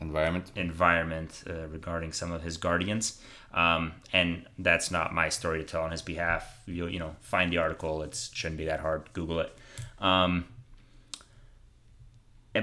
Environment. 0.00 0.50
environment 0.56 1.44
uh, 1.48 1.66
regarding 1.68 2.12
some 2.12 2.32
of 2.32 2.42
his 2.42 2.56
guardians. 2.56 3.20
Um, 3.52 3.92
and 4.12 4.46
that's 4.58 4.90
not 4.90 5.12
my 5.12 5.28
story 5.28 5.58
to 5.58 5.64
tell 5.64 5.82
on 5.82 5.90
his 5.90 6.02
behalf. 6.02 6.62
You 6.66 6.86
you 6.86 6.98
know, 6.98 7.16
find 7.20 7.52
the 7.52 7.58
article. 7.58 8.02
It 8.02 8.30
shouldn't 8.32 8.58
be 8.58 8.66
that 8.66 8.80
hard. 8.80 9.12
Google 9.12 9.40
it. 9.40 9.56
Um, 9.98 10.46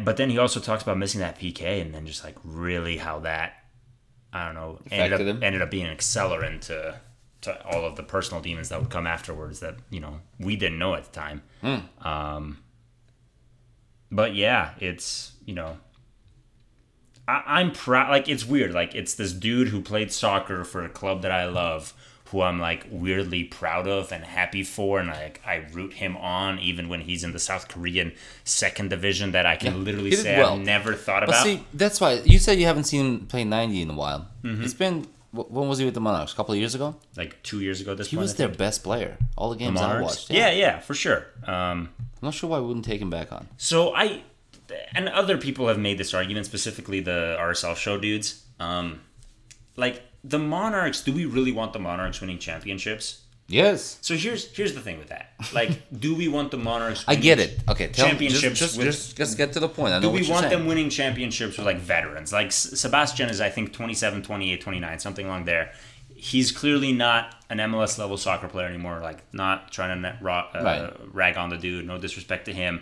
but 0.03 0.17
then 0.17 0.29
he 0.29 0.38
also 0.38 0.59
talks 0.59 0.83
about 0.83 0.97
missing 0.97 1.21
that 1.21 1.39
PK, 1.39 1.81
and 1.81 1.93
then 1.93 2.05
just 2.05 2.23
like 2.23 2.35
really 2.43 2.97
how 2.97 3.19
that 3.19 3.63
I 4.33 4.45
don't 4.45 4.55
know 4.55 4.79
ended 4.91 5.27
up 5.27 5.43
ended 5.43 5.61
up 5.61 5.71
being 5.71 5.85
an 5.85 5.95
accelerant 5.95 6.61
to 6.61 6.99
to 7.41 7.65
all 7.65 7.85
of 7.85 7.95
the 7.95 8.03
personal 8.03 8.41
demons 8.41 8.69
that 8.69 8.79
would 8.79 8.89
come 8.89 9.07
afterwards 9.07 9.59
that 9.61 9.75
you 9.89 9.99
know 9.99 10.19
we 10.39 10.55
didn't 10.55 10.79
know 10.79 10.95
at 10.95 11.05
the 11.05 11.11
time. 11.11 11.41
Hmm. 11.61 12.07
Um, 12.07 12.57
but 14.11 14.35
yeah, 14.35 14.71
it's 14.79 15.33
you 15.45 15.53
know 15.53 15.77
I, 17.28 17.43
I'm 17.45 17.71
proud. 17.71 18.09
Like 18.09 18.28
it's 18.30 18.45
weird. 18.45 18.73
Like 18.73 18.95
it's 18.95 19.13
this 19.15 19.34
dude 19.34 19.69
who 19.69 19.82
played 19.82 20.11
soccer 20.11 20.63
for 20.63 20.84
a 20.84 20.89
club 20.89 21.21
that 21.23 21.32
I 21.32 21.45
love, 21.45 21.93
who 22.32 22.41
I'm 22.41 22.59
like 22.59 22.86
weirdly 22.89 23.43
proud 23.43 23.88
of 23.88 24.11
and 24.11 24.23
happy 24.23 24.63
for, 24.63 24.99
and 24.99 25.09
like 25.09 25.41
I 25.45 25.65
root 25.73 25.93
him 25.93 26.15
on 26.17 26.59
even 26.59 26.89
when 26.89 27.01
he's 27.01 27.23
in 27.23 27.32
the 27.34 27.39
South 27.39 27.67
Korean 27.67 28.13
second 28.43 28.89
division 28.89 29.32
that 29.32 29.45
I 29.45 29.55
can 29.55 29.73
Yeah, 29.73 29.80
literally 29.80 30.11
say 30.11 30.38
well. 30.38 30.53
I've 30.55 30.61
never 30.65 30.93
thought 30.93 31.21
But 31.21 31.30
about. 31.30 31.43
see, 31.43 31.63
that's 31.73 31.99
why 32.01 32.13
you 32.25 32.39
said 32.39 32.59
you 32.59 32.65
haven't 32.65 32.86
seen 32.86 33.05
him 33.05 33.25
play 33.28 33.43
90 33.43 33.82
in 33.82 33.89
a 33.89 33.93
while. 33.93 34.28
Mm-hmm. 34.43 34.63
It's 34.63 34.73
been 34.73 35.07
when 35.34 35.67
was 35.67 35.78
he 35.78 35.86
with 35.86 35.93
the 35.93 35.99
Monarchs? 36.01 36.34
A 36.34 36.36
couple 36.36 36.53
of 36.53 36.59
years 36.59 36.73
ago. 36.73 36.95
like 37.15 37.43
two 37.43 37.59
years 37.61 37.80
ago, 37.82 37.93
this 37.93 38.07
He 38.09 38.15
point, 38.15 38.23
was 38.23 38.34
I 38.34 38.38
their 38.38 38.47
best 38.49 38.84
player. 38.84 39.17
All 39.36 39.49
the 39.49 39.55
The 39.57 39.65
games 39.65 39.80
I 39.82 39.88
Monarchs? 39.88 40.03
watched. 40.05 40.30
Yeah. 40.32 40.49
yeah, 40.51 40.80
for 40.80 40.93
sure. 40.95 41.28
Um, 41.45 41.89
I'm 41.99 42.07
not 42.23 42.34
sure 42.34 42.49
why 42.49 42.59
we 42.59 42.67
wouldn't 42.67 42.86
take 42.86 43.01
him 43.01 43.09
back 43.09 43.32
on. 43.32 43.47
So 43.57 43.93
I, 43.93 44.23
and 44.95 45.07
other 45.09 45.38
people 45.38 45.68
have 45.68 45.80
made 45.80 45.97
this 45.97 46.13
argument, 46.13 46.45
specifically 46.45 46.99
the 46.99 47.38
RSL 47.39 47.76
show 47.76 47.97
dudes. 47.99 48.43
Um, 48.59 49.01
like 49.76 50.01
the 50.24 50.39
Monarchs, 50.39 51.01
do 51.03 51.13
we 51.13 51.26
really 51.26 51.51
want 51.51 51.74
the 51.74 51.80
Monarchs 51.80 52.20
winning 52.22 52.39
championships? 52.39 53.22
Yes. 53.49 53.97
So 54.01 54.15
here's 54.15 54.53
here's 54.57 54.74
the 54.74 54.82
thing 54.82 54.97
with 54.99 55.07
that. 55.07 55.32
Like, 55.53 55.72
do 55.99 56.13
we 56.15 56.28
want 56.28 56.51
the 56.51 56.57
Monarchs? 56.57 57.05
I 57.07 57.15
get 57.15 57.39
it. 57.39 57.59
Okay, 57.70 57.88
tell 57.88 58.07
me. 58.13 58.28
Just, 58.28 58.41
Championships 58.41 58.59
just, 58.59 58.78
with- 58.78 58.86
just, 58.88 59.15
just 59.18 59.38
get 59.38 59.53
to 59.53 59.59
the 59.61 59.70
point. 59.70 59.93
I 59.93 59.99
know 59.99 60.01
Do 60.01 60.09
we 60.09 60.28
want 60.30 60.47
saying. 60.47 60.51
them 60.51 60.65
winning 60.68 60.89
championships 60.89 61.57
with 61.57 61.65
like 61.65 61.78
veterans? 61.78 62.34
Like 62.34 62.51
Sebastian 62.51 63.30
is, 63.30 63.39
I 63.39 63.49
think, 63.49 63.72
27, 63.72 64.22
28, 64.24 64.59
29, 64.61 64.99
something 64.99 65.26
along 65.26 65.45
there. 65.45 65.72
He's 66.13 66.51
clearly 66.51 66.91
not 66.91 67.36
an 67.49 67.59
MLS 67.59 67.97
level 67.99 68.18
soccer 68.18 68.47
player 68.47 68.65
anymore. 68.68 68.99
Like, 69.01 69.24
not 69.34 69.72
trying 69.72 69.95
to 69.95 70.01
net 70.01 70.15
uh, 70.22 70.24
Right. 70.55 70.91
rag 71.13 71.38
on 71.38 71.49
the 71.49 71.57
dude. 71.57 71.86
No 71.86 71.97
disrespect 71.99 72.45
to 72.45 72.53
him. 72.53 72.82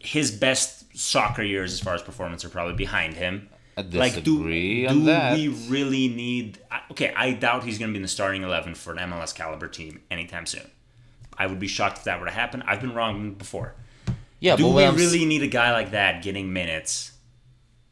His 0.00 0.30
best 0.30 0.81
soccer 0.94 1.42
years, 1.42 1.72
as 1.72 1.80
far 1.80 1.94
as 1.94 2.02
performance, 2.02 2.44
are 2.44 2.48
probably 2.48 2.74
behind 2.74 3.14
him. 3.14 3.48
I 3.76 3.80
Like, 3.80 4.14
do, 4.14 4.20
disagree 4.20 4.82
do 4.82 4.88
on 4.88 5.04
that. 5.06 5.34
we 5.34 5.48
really 5.68 6.08
need? 6.08 6.58
Okay, 6.90 7.12
I 7.16 7.32
doubt 7.32 7.64
he's 7.64 7.78
going 7.78 7.90
to 7.90 7.92
be 7.92 7.96
in 7.98 8.02
the 8.02 8.08
starting 8.08 8.42
eleven 8.42 8.74
for 8.74 8.92
an 8.92 8.98
MLS 9.10 9.34
caliber 9.34 9.68
team 9.68 10.02
anytime 10.10 10.44
soon. 10.46 10.70
I 11.38 11.46
would 11.46 11.58
be 11.58 11.68
shocked 11.68 11.98
if 11.98 12.04
that 12.04 12.20
were 12.20 12.26
to 12.26 12.32
happen. 12.32 12.62
I've 12.66 12.80
been 12.82 12.94
wrong 12.94 13.32
before. 13.34 13.74
yeah, 14.40 14.56
Do 14.56 14.64
but 14.64 14.74
we 14.74 14.84
I'm 14.84 14.94
s- 14.94 15.00
really 15.00 15.24
need 15.24 15.42
a 15.42 15.46
guy 15.46 15.72
like 15.72 15.92
that 15.92 16.22
getting 16.22 16.52
minutes 16.52 17.12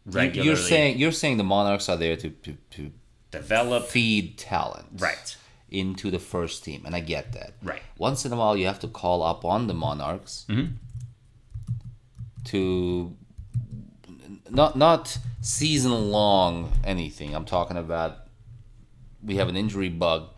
regularly? 0.05 0.47
You're 0.47 0.57
saying 0.57 0.99
you're 0.99 1.13
saying 1.13 1.39
the 1.39 1.45
Monarchs 1.45 1.89
are 1.89 1.97
there 1.97 2.17
to, 2.17 2.29
to, 2.29 2.57
to 2.73 2.93
develop 3.31 3.87
feed 3.87 4.37
talent 4.37 4.87
right, 4.99 5.37
into 5.71 6.11
the 6.11 6.19
first 6.19 6.63
team, 6.65 6.83
and 6.85 6.95
I 6.95 7.01
get 7.01 7.33
that. 7.33 7.55
right. 7.63 7.81
Once 7.97 8.27
in 8.27 8.33
a 8.33 8.37
while, 8.37 8.55
you 8.57 8.67
have 8.67 8.81
to 8.81 8.89
call 8.89 9.23
up 9.23 9.45
on 9.47 9.67
the 9.67 9.75
Monarchs 9.75 10.45
Mm-hmm. 10.51 10.73
To 12.47 13.17
not 14.51 14.77
not 14.77 15.19
season 15.41 16.11
long 16.11 16.73
anything. 16.85 17.35
I'm 17.35 17.45
talking 17.45 17.77
about 17.77 18.19
we 19.23 19.37
have 19.37 19.49
an 19.49 19.57
injury 19.57 19.89
bug 19.89 20.29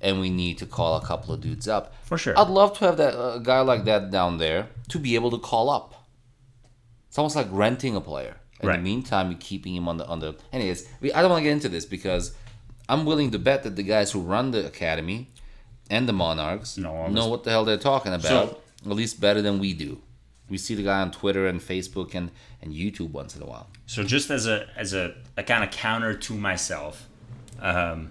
and 0.00 0.20
we 0.20 0.30
need 0.30 0.58
to 0.58 0.66
call 0.66 0.96
a 0.96 1.04
couple 1.04 1.34
of 1.34 1.40
dudes 1.40 1.66
up. 1.68 1.94
For 2.04 2.18
sure. 2.18 2.38
I'd 2.38 2.48
love 2.48 2.78
to 2.78 2.84
have 2.86 2.96
that 2.98 3.14
a 3.14 3.40
guy 3.40 3.60
like 3.60 3.84
that 3.84 4.10
down 4.10 4.38
there 4.38 4.68
to 4.88 4.98
be 4.98 5.14
able 5.14 5.30
to 5.30 5.38
call 5.38 5.70
up. 5.70 6.06
It's 7.08 7.18
almost 7.18 7.36
like 7.36 7.48
renting 7.50 7.96
a 7.96 8.00
player. 8.00 8.36
In 8.60 8.68
Right. 8.68 8.76
the 8.76 8.82
meantime, 8.82 9.30
you're 9.30 9.40
keeping 9.40 9.74
him 9.74 9.88
on 9.88 9.96
the 9.98 10.06
on 10.06 10.20
the. 10.20 10.34
Anyways, 10.52 10.88
we, 11.00 11.12
I 11.12 11.20
don't 11.22 11.30
want 11.30 11.40
to 11.40 11.44
get 11.44 11.52
into 11.52 11.68
this 11.68 11.84
because 11.84 12.34
I'm 12.88 13.04
willing 13.04 13.30
to 13.32 13.38
bet 13.38 13.62
that 13.64 13.76
the 13.76 13.82
guys 13.82 14.12
who 14.12 14.20
run 14.20 14.52
the 14.52 14.66
academy 14.66 15.30
and 15.90 16.08
the 16.08 16.12
Monarchs 16.12 16.78
Know 16.78 17.08
know 17.08 17.28
what 17.28 17.44
the 17.44 17.50
hell 17.50 17.64
they're 17.64 17.76
talking 17.76 18.12
about. 18.12 18.28
So- 18.28 18.58
at 18.86 18.90
least 18.92 19.18
better 19.18 19.40
than 19.40 19.58
we 19.60 19.72
do. 19.72 20.02
We 20.48 20.58
see 20.58 20.74
the 20.74 20.82
guy 20.82 21.00
on 21.00 21.10
Twitter 21.10 21.46
and 21.46 21.60
Facebook 21.60 22.14
and, 22.14 22.30
and 22.60 22.74
YouTube 22.74 23.10
once 23.10 23.34
in 23.34 23.42
a 23.42 23.46
while. 23.46 23.68
So 23.86 24.04
just 24.04 24.30
as 24.30 24.46
a 24.46 24.68
as 24.76 24.92
a, 24.92 25.14
a 25.36 25.42
kind 25.42 25.64
of 25.64 25.70
counter 25.70 26.14
to 26.14 26.34
myself, 26.34 27.08
um, 27.60 28.10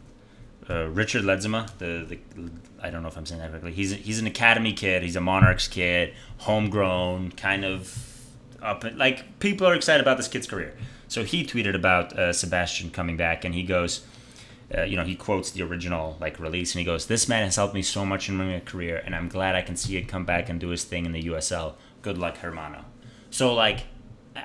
uh, 0.70 0.88
Richard 0.90 1.24
Ledezma, 1.24 1.78
the, 1.78 2.06
the 2.08 2.20
I 2.82 2.90
don't 2.90 3.02
know 3.02 3.08
if 3.08 3.18
I'm 3.18 3.26
saying 3.26 3.42
that 3.42 3.50
correctly. 3.50 3.72
He's 3.72 3.92
he's 3.92 4.20
an 4.20 4.28
academy 4.28 4.74
kid. 4.74 5.04
He's 5.04 5.16
a 5.16 5.22
Monarchs 5.22 5.68
kid, 5.68 6.14
homegrown, 6.40 7.32
kind 7.32 7.66
of 7.66 7.98
up. 8.62 8.84
Like 8.96 9.40
people 9.40 9.68
are 9.68 9.74
excited 9.74 10.02
about 10.02 10.18
this 10.18 10.28
kid's 10.28 10.48
career. 10.48 10.76
So 11.08 11.24
he 11.24 11.46
tweeted 11.46 11.76
about 11.76 12.18
uh, 12.18 12.34
Sebastian 12.34 12.90
coming 12.90 13.18
back, 13.18 13.46
and 13.46 13.54
he 13.54 13.64
goes. 13.64 14.06
Uh, 14.76 14.82
you 14.82 14.96
know, 14.96 15.04
he 15.04 15.14
quotes 15.14 15.52
the 15.52 15.62
original 15.62 16.18
like 16.20 16.40
release, 16.40 16.74
and 16.74 16.80
he 16.80 16.86
goes, 16.86 17.06
"This 17.06 17.28
man 17.28 17.44
has 17.44 17.58
helped 17.58 17.76
me 17.76 17.84
so 17.84 18.06
much 18.06 18.28
in 18.28 18.38
my 18.38 18.60
career, 18.62 19.04
and 19.06 19.14
I'm 19.14 19.28
glad 19.28 19.54
I 19.54 19.62
can 19.62 19.76
see 19.76 19.98
it 19.98 20.08
come 20.08 20.26
back 20.26 20.50
and 20.50 20.60
do 20.60 20.70
his 20.70 20.84
thing 20.84 21.06
in 21.06 21.12
the 21.12 21.22
USL. 21.24 21.74
Good 22.04 22.20
luck, 22.20 22.38
Hermano." 22.38 22.86
So 23.32 23.54
like, 23.56 23.80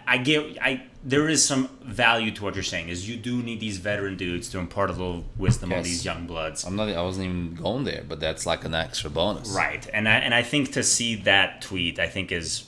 I- 0.06 0.16
get, 0.18 0.56
I 0.62 0.82
there 1.04 1.28
is 1.28 1.44
some 1.44 1.68
value 1.82 2.30
to 2.32 2.42
what 2.44 2.54
you're 2.54 2.64
saying. 2.74 2.88
Is 2.88 3.08
you 3.08 3.16
do 3.16 3.42
need 3.42 3.60
these 3.60 3.76
veteran 3.78 4.16
dudes 4.16 4.48
to 4.50 4.58
impart 4.58 4.88
a 4.90 4.92
little 4.92 5.24
wisdom 5.36 5.72
on 5.72 5.82
these 5.82 6.04
young 6.04 6.26
bloods, 6.26 6.64
I'm 6.64 6.74
not. 6.76 6.88
I 6.88 7.02
wasn't 7.02 7.26
even 7.26 7.54
going 7.54 7.84
there, 7.84 8.04
but 8.08 8.18
that's 8.20 8.44
like 8.46 8.64
an 8.64 8.74
extra 8.74 9.10
bonus. 9.10 9.50
right? 9.50 9.86
And 9.92 10.08
I 10.08 10.14
and 10.16 10.34
I 10.34 10.42
think 10.42 10.72
to 10.72 10.82
see 10.82 11.14
that 11.30 11.60
tweet, 11.62 11.98
I 11.98 12.08
think 12.08 12.32
is. 12.32 12.64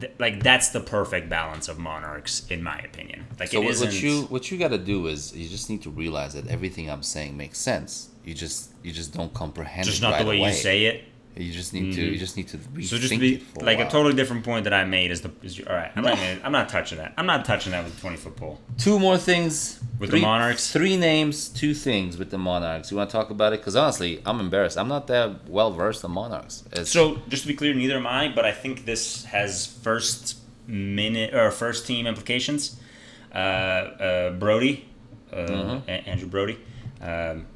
th- 0.00 0.12
Like 0.18 0.42
that's 0.42 0.68
the 0.70 0.80
perfect 0.80 1.28
balance 1.28 1.68
of 1.68 1.78
monarchs, 1.78 2.46
in 2.50 2.62
my 2.62 2.78
opinion. 2.78 3.26
Like 3.38 3.50
So 3.50 3.60
it 3.62 3.64
what, 3.66 3.78
what 3.80 4.02
you 4.02 4.22
what 4.34 4.50
you 4.50 4.58
got 4.58 4.68
to 4.78 4.78
do 4.94 5.06
is 5.06 5.34
you 5.36 5.48
just 5.48 5.70
need 5.70 5.82
to 5.82 5.90
realize 5.90 6.34
that 6.34 6.46
everything 6.48 6.90
I'm 6.90 7.02
saying 7.02 7.36
makes 7.36 7.58
sense. 7.58 8.10
You 8.24 8.34
just 8.34 8.70
you 8.82 8.92
just 8.92 9.12
don't 9.14 9.32
comprehend 9.32 9.86
just 9.86 10.02
not 10.02 10.12
right 10.12 10.22
the 10.22 10.28
way 10.30 10.38
away. 10.38 10.48
you 10.48 10.54
say 10.54 10.84
it. 10.86 11.04
You 11.36 11.52
just 11.52 11.72
need 11.74 11.94
to. 11.94 12.00
You 12.02 12.16
just 12.18 12.36
need 12.36 12.46
to 12.48 12.58
rethink 12.58 12.84
So 12.86 12.96
just 12.96 13.18
be 13.18 13.42
like 13.60 13.78
a 13.78 13.82
while. 13.82 13.90
totally 13.90 14.14
different 14.14 14.44
point 14.44 14.64
that 14.64 14.72
I 14.72 14.84
made 14.84 15.10
is 15.10 15.22
the 15.22 15.32
is 15.42 15.60
all 15.66 15.74
right. 15.74 15.90
I'm 15.96 16.04
not 16.04 16.18
I'm 16.44 16.52
not 16.52 16.68
touching 16.68 16.98
that. 16.98 17.12
I'm 17.18 17.26
not 17.26 17.44
touching 17.44 17.72
that 17.72 17.82
with 17.84 17.96
a 17.98 18.00
20 18.00 18.16
foot 18.16 18.36
pole. 18.36 18.60
Two 18.78 18.98
more 19.00 19.18
things 19.18 19.80
With 19.98 20.10
the 20.12 20.20
Monarchs? 20.20 20.72
Three 20.72 20.96
names, 20.96 21.48
two 21.48 21.74
things 21.74 22.16
with 22.18 22.30
the 22.30 22.38
Monarchs. 22.38 22.90
You 22.92 22.96
want 22.98 23.10
to 23.10 23.16
talk 23.16 23.30
about 23.30 23.52
it? 23.52 23.60
Because 23.60 23.74
honestly, 23.74 24.22
I'm 24.24 24.38
embarrassed. 24.38 24.78
I'm 24.78 24.86
not 24.88 25.08
that 25.08 25.48
well 25.48 25.72
versed 25.72 26.04
on 26.04 26.12
Monarchs. 26.12 26.62
It's, 26.72 26.90
So 26.90 27.18
just 27.28 27.42
to 27.42 27.48
be 27.48 27.54
clear, 27.54 27.74
neither 27.74 27.96
am 27.96 28.06
I, 28.06 28.28
but 28.32 28.44
I 28.44 28.52
think 28.52 28.84
this 28.84 29.24
has 29.24 29.66
first 29.66 30.38
minute 30.68 31.34
or 31.34 31.50
first 31.50 31.86
team 31.86 32.06
implications. 32.06 32.76
Uh, 33.34 33.38
uh, 33.38 34.30
Brody, 34.30 34.86
uh, 35.32 35.36
Mm-hmm. 35.36 35.88
A- 35.90 36.08
Andrew 36.08 36.28
Brody, 36.28 36.58
um, 37.00 37.46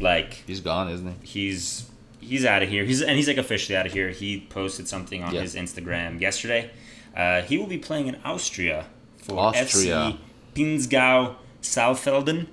like 0.00 0.42
he's 0.46 0.60
gone, 0.60 0.88
isn't 0.90 1.06
he? 1.22 1.26
he's 1.26 1.88
he's 2.28 2.44
out 2.44 2.62
of 2.62 2.68
here. 2.68 2.84
He's 2.84 3.02
and 3.02 3.16
he's 3.16 3.28
like 3.28 3.38
officially 3.38 3.76
out 3.76 3.86
of 3.86 3.92
here. 3.92 4.10
He 4.10 4.46
posted 4.48 4.86
something 4.88 5.22
on 5.22 5.34
Yeah. 5.34 5.40
his 5.42 5.54
Instagram 5.54 6.20
yesterday. 6.20 6.70
Uh, 7.16 7.42
he 7.42 7.58
will 7.58 7.66
be 7.66 7.78
playing 7.78 8.06
in 8.06 8.16
Austria 8.24 8.86
for 9.22 9.38
Austria. 9.38 9.94
FC 9.94 10.18
Pinzgau 10.54 11.34
Saalfelden. 11.62 12.46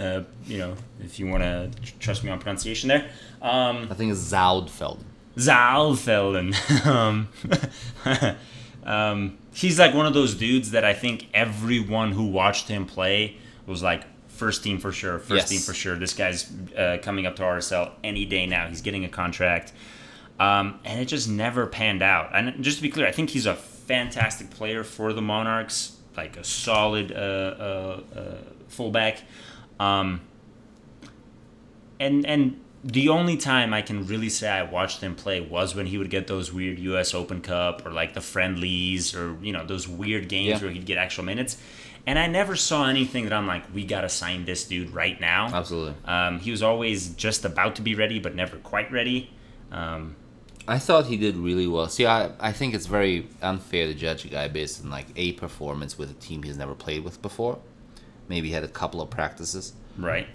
Uh, 0.00 0.22
you 0.46 0.58
know, 0.58 0.74
if 1.04 1.18
you 1.18 1.26
want 1.26 1.42
to 1.42 1.70
trust 2.00 2.24
me 2.24 2.30
on 2.30 2.38
pronunciation 2.38 2.88
there. 2.88 3.10
Um, 3.42 3.88
I 3.90 3.94
think 3.94 4.10
it's 4.12 4.32
Zoudfeld. 4.32 5.00
Zaalfelden. 5.36 6.54
um, 6.86 7.28
um, 8.84 9.38
he's 9.54 9.78
like 9.78 9.94
one 9.94 10.06
of 10.06 10.14
those 10.14 10.34
dudes 10.34 10.70
that 10.70 10.84
I 10.84 10.94
think 10.94 11.26
everyone 11.34 12.12
who 12.12 12.24
watched 12.24 12.68
him 12.68 12.86
play 12.86 13.36
was 13.66 13.82
like 13.82 14.04
first 14.32 14.62
team 14.64 14.78
for 14.78 14.92
sure, 14.92 15.18
first 15.18 15.30
Yes. 15.30 15.48
team 15.50 15.60
for 15.60 15.74
sure. 15.74 15.96
This 15.96 16.14
guy's 16.14 16.50
uh, 16.76 16.98
coming 17.02 17.26
up 17.26 17.36
to 17.36 17.42
RSL 17.42 17.92
any 18.02 18.24
day 18.24 18.46
now. 18.46 18.68
He's 18.68 18.80
getting 18.82 19.04
a 19.04 19.08
contract, 19.08 19.72
um, 20.40 20.80
and 20.84 21.00
it 21.00 21.06
just 21.06 21.28
never 21.28 21.66
panned 21.66 22.02
out. 22.02 22.30
And 22.34 22.62
just 22.64 22.78
to 22.78 22.82
be 22.82 22.88
clear, 22.88 23.06
I 23.06 23.12
think 23.12 23.30
he's 23.30 23.46
a 23.46 23.54
fantastic 23.54 24.50
player 24.50 24.84
for 24.84 25.12
the 25.12 25.22
Monarchs, 25.22 25.96
like 26.16 26.36
a 26.36 26.44
solid 26.44 27.12
uh, 27.12 27.14
uh, 27.14 28.00
uh, 28.16 28.20
fullback. 28.68 29.22
Um, 29.78 30.20
and 32.00 32.26
and 32.26 32.60
the 32.84 33.08
only 33.08 33.36
time 33.36 33.72
I 33.72 33.80
can 33.82 34.06
really 34.06 34.28
say 34.28 34.48
I 34.48 34.62
watched 34.64 35.00
him 35.02 35.14
play 35.14 35.40
was 35.40 35.74
when 35.74 35.86
he 35.86 35.98
would 35.98 36.10
get 36.10 36.26
those 36.26 36.52
weird 36.52 36.78
U.S. 36.80 37.14
Open 37.14 37.40
Cup 37.40 37.86
or 37.86 37.90
like 37.92 38.14
the 38.14 38.20
friendlies 38.20 39.14
or 39.14 39.36
you 39.42 39.52
know 39.52 39.64
those 39.64 39.86
weird 39.86 40.28
games 40.28 40.48
Yeah. 40.48 40.58
where 40.66 40.70
he'd 40.72 40.86
get 40.86 40.98
actual 40.98 41.24
minutes. 41.24 41.56
And 42.06 42.18
I 42.18 42.26
never 42.26 42.56
saw 42.56 42.88
anything 42.88 43.24
that 43.24 43.32
I'm 43.32 43.46
like, 43.46 43.72
we 43.72 43.84
gotta 43.84 44.08
sign 44.08 44.44
this 44.44 44.64
dude 44.66 44.90
right 44.90 45.20
now. 45.20 45.46
Absolutely. 45.54 45.94
Um, 46.04 46.40
he 46.40 46.50
was 46.50 46.62
always 46.62 47.10
just 47.10 47.44
about 47.44 47.76
to 47.76 47.82
be 47.82 47.94
ready, 47.94 48.18
but 48.18 48.34
never 48.34 48.56
quite 48.56 48.90
ready. 48.90 49.30
Um, 49.70 50.16
I 50.66 50.78
thought 50.78 51.06
he 51.06 51.16
did 51.16 51.36
really 51.36 51.66
well. 51.66 51.88
See, 51.88 52.06
I, 52.06 52.30
I 52.40 52.52
think 52.52 52.74
it's 52.74 52.86
very 52.86 53.28
unfair 53.40 53.86
to 53.86 53.94
judge 53.94 54.24
a 54.24 54.28
guy 54.28 54.48
based 54.48 54.82
on 54.82 54.90
like 54.90 55.06
a 55.16 55.32
performance 55.32 55.96
with 55.96 56.10
a 56.10 56.14
team 56.14 56.42
he's 56.42 56.56
never 56.58 56.74
played 56.74 57.04
with 57.04 57.22
before. 57.22 57.58
Maybe 58.28 58.48
he 58.48 58.54
had 58.54 58.64
a 58.64 58.68
couple 58.68 59.00
of 59.00 59.08
practices. 59.10 59.72
right? 59.98 60.26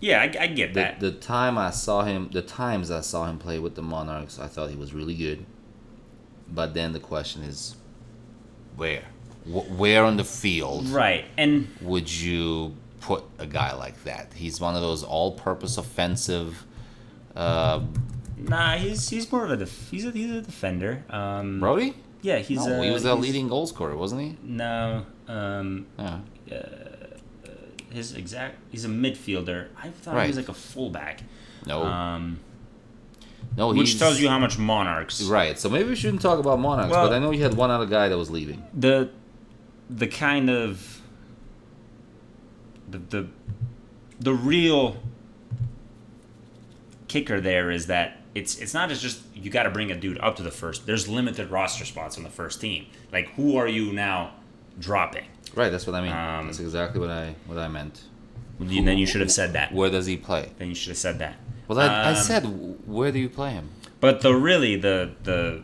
Yeah, 0.00 0.20
I, 0.20 0.44
I 0.44 0.46
get 0.48 0.74
The, 0.74 0.80
that. 0.80 1.00
the 1.00 1.10
time 1.12 1.58
I 1.58 1.70
saw 1.70 2.04
him, 2.04 2.30
the 2.32 2.40
times 2.42 2.90
I 2.90 3.00
saw 3.00 3.26
him 3.26 3.38
play 3.38 3.58
with 3.58 3.74
the 3.74 3.82
Monarchs, 3.82 4.38
I 4.38 4.46
thought 4.46 4.70
he 4.70 4.76
was 4.76 4.94
really 4.94 5.14
good. 5.14 5.44
But 6.48 6.72
then 6.74 6.92
the 6.92 7.00
question 7.00 7.42
is, 7.42 7.74
where, 8.76 9.02
Wh- 9.02 9.17
where 9.48 10.04
on 10.04 10.16
the 10.16 10.24
field 10.24 10.88
right, 10.88 11.24
and 11.36 11.68
would 11.80 12.10
you 12.10 12.74
put 13.00 13.24
a 13.38 13.46
guy 13.46 13.72
like 13.74 14.04
that? 14.04 14.32
He's 14.34 14.60
one 14.60 14.74
of 14.74 14.82
those 14.82 15.02
all-purpose 15.02 15.78
offensive. 15.78 16.64
Uh, 17.34 17.80
nah, 18.36 18.76
he's 18.76 19.08
he's 19.08 19.30
more 19.32 19.44
of 19.44 19.50
a 19.50 19.56
def- 19.56 19.90
he's 19.90 20.04
a 20.04 20.10
he's 20.10 20.30
a 20.30 20.40
defender. 20.42 21.04
Um, 21.10 21.60
Brody? 21.60 21.94
yeah, 22.22 22.38
he's 22.38 22.66
no, 22.66 22.80
a, 22.80 22.84
he 22.84 22.90
was 22.90 23.04
a 23.04 23.14
leading 23.14 23.48
goal 23.48 23.66
scorer, 23.66 23.96
wasn't 23.96 24.20
he? 24.22 24.36
No, 24.42 25.06
um, 25.28 25.86
Yeah. 25.96 26.18
his 27.90 28.14
exact 28.14 28.56
he's 28.70 28.84
a 28.84 28.88
midfielder. 28.88 29.68
I 29.82 29.88
thought 29.90 30.20
he 30.22 30.28
was 30.28 30.36
like 30.36 30.48
a 30.48 30.54
fullback. 30.54 31.22
No, 31.66 31.82
Um, 31.84 32.38
no, 33.56 33.72
which 33.72 33.98
tells 33.98 34.20
you 34.20 34.28
how 34.28 34.38
much 34.38 34.58
Monarchs 34.58 35.22
Right. 35.22 35.58
So 35.58 35.68
maybe 35.68 35.88
we 35.90 35.96
shouldn't 35.96 36.22
talk 36.22 36.38
about 36.38 36.58
Monarchs, 36.60 36.90
Well- 36.90 37.08
but 37.08 37.14
I 37.14 37.18
know 37.18 37.30
you 37.30 37.42
had 37.42 37.54
one 37.54 37.70
other 37.70 37.86
guy 37.86 38.08
that 38.08 38.18
was 38.18 38.30
leaving. 38.30 38.62
the 38.74 39.10
the 39.90 40.06
kind 40.06 40.50
of 40.50 41.00
the 42.90 42.98
the 42.98 43.26
the 44.20 44.32
real 44.34 44.96
kicker 47.08 47.40
there 47.40 47.70
is 47.70 47.86
that 47.86 48.18
it's 48.34 48.58
it's 48.58 48.74
not 48.74 48.90
as 48.90 49.00
just 49.00 49.20
you 49.34 49.50
got 49.50 49.62
to 49.64 49.70
bring 49.70 49.90
a 49.90 49.96
dude 49.96 50.18
up 50.20 50.36
to 50.36 50.42
the 50.42 50.50
first. 50.50 50.86
There's 50.86 51.08
limited 51.08 51.50
roster 51.50 51.84
spots 51.84 52.16
on 52.16 52.22
the 52.24 52.30
first 52.30 52.60
team. 52.60 52.86
Like 53.12 53.28
who 53.30 53.56
are 53.56 53.68
you 53.68 53.92
now 53.92 54.34
dropping? 54.78 55.24
Right. 55.54 55.70
That's 55.70 55.86
what 55.86 55.96
I 55.96 56.02
mean. 56.02 56.12
Um, 56.12 56.46
that's 56.46 56.60
exactly 56.60 57.00
what 57.00 57.10
I 57.10 57.34
what 57.46 57.58
I 57.58 57.68
meant. 57.68 58.02
You- 58.60 58.84
then 58.84 58.98
you 58.98 59.06
should 59.06 59.20
have 59.20 59.30
said 59.32 59.52
that. 59.54 59.72
Where 59.72 59.88
does 59.90 60.06
he 60.06 60.16
play? 60.16 60.50
Then 60.58 60.68
you 60.68 60.74
should 60.74 60.90
have 60.90 60.98
said 60.98 61.18
that. 61.20 61.36
Well, 61.68 61.78
I, 61.78 61.86
I 61.86 62.10
Um, 62.10 62.16
said, 62.16 62.42
where 62.86 63.12
do 63.12 63.18
you 63.18 63.28
play 63.28 63.50
him? 63.52 63.68
But 64.00 64.20
the 64.20 64.34
really 64.34 64.76
the 64.76 65.10
the 65.22 65.62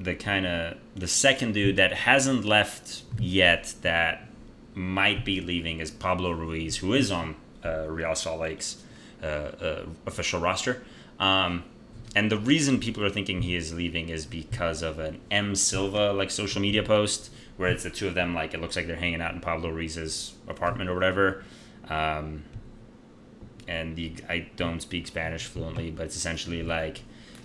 the 0.00 0.14
kind 0.14 0.46
of 0.46 0.78
the 0.96 1.06
second 1.06 1.52
dude 1.52 1.76
that 1.76 1.92
hasn't 1.92 2.44
left 2.44 3.02
yet 3.18 3.74
that 3.82 4.26
might 4.74 5.24
be 5.24 5.40
leaving 5.40 5.80
is 5.80 5.90
Pablo 5.90 6.30
Ruiz, 6.30 6.78
who 6.78 6.94
is 6.94 7.10
on 7.10 7.36
uh, 7.64 7.86
Real 7.88 8.14
Salt 8.14 8.40
Lake's 8.40 8.82
uh, 9.22 9.26
uh, 9.26 9.86
official 10.06 10.40
roster. 10.40 10.82
Um, 11.18 11.64
and 12.16 12.30
the 12.30 12.38
reason 12.38 12.80
people 12.80 13.04
are 13.04 13.10
thinking 13.10 13.42
he 13.42 13.54
is 13.54 13.74
leaving 13.74 14.08
is 14.08 14.26
because 14.26 14.82
of 14.82 14.98
an 14.98 15.20
M 15.30 15.54
Silva 15.54 16.12
like 16.12 16.30
social 16.30 16.60
media 16.60 16.82
post 16.82 17.30
where 17.56 17.68
it's 17.68 17.82
the 17.82 17.90
two 17.90 18.08
of 18.08 18.14
them 18.14 18.34
like 18.34 18.54
it 18.54 18.60
looks 18.60 18.74
like 18.74 18.86
they're 18.86 18.96
hanging 18.96 19.20
out 19.20 19.34
in 19.34 19.40
Pablo 19.40 19.68
Ruiz's 19.70 20.34
apartment 20.48 20.88
or 20.88 20.94
whatever. 20.94 21.44
Um, 21.88 22.44
and 23.68 23.94
the, 23.94 24.14
I 24.28 24.48
don't 24.56 24.80
speak 24.80 25.06
Spanish 25.06 25.44
fluently, 25.44 25.90
but 25.90 26.06
it's 26.06 26.16
essentially 26.16 26.62
like 26.62 27.02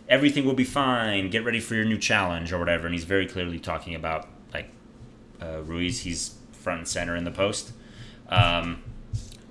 everything 0.08 0.45
will 0.45 0.53
be 0.53 0.64
fine. 0.64 1.30
Get 1.30 1.43
ready 1.45 1.60
for 1.60 1.76
your 1.76 1.86
new 1.86 1.97
challenge 1.97 2.51
or 2.53 2.60
whatever. 2.60 2.86
And 2.88 2.93
he's 2.93 3.03
very 3.06 3.26
clearly 3.28 3.60
talking 3.60 3.95
about 3.95 4.28
like 4.53 4.70
uh, 5.41 5.62
Ruiz. 5.64 6.01
He's 6.01 6.36
front 6.51 6.80
and 6.80 6.88
center 6.88 7.16
in 7.16 7.24
the 7.24 7.32
post. 7.32 7.72
Um, 8.30 8.82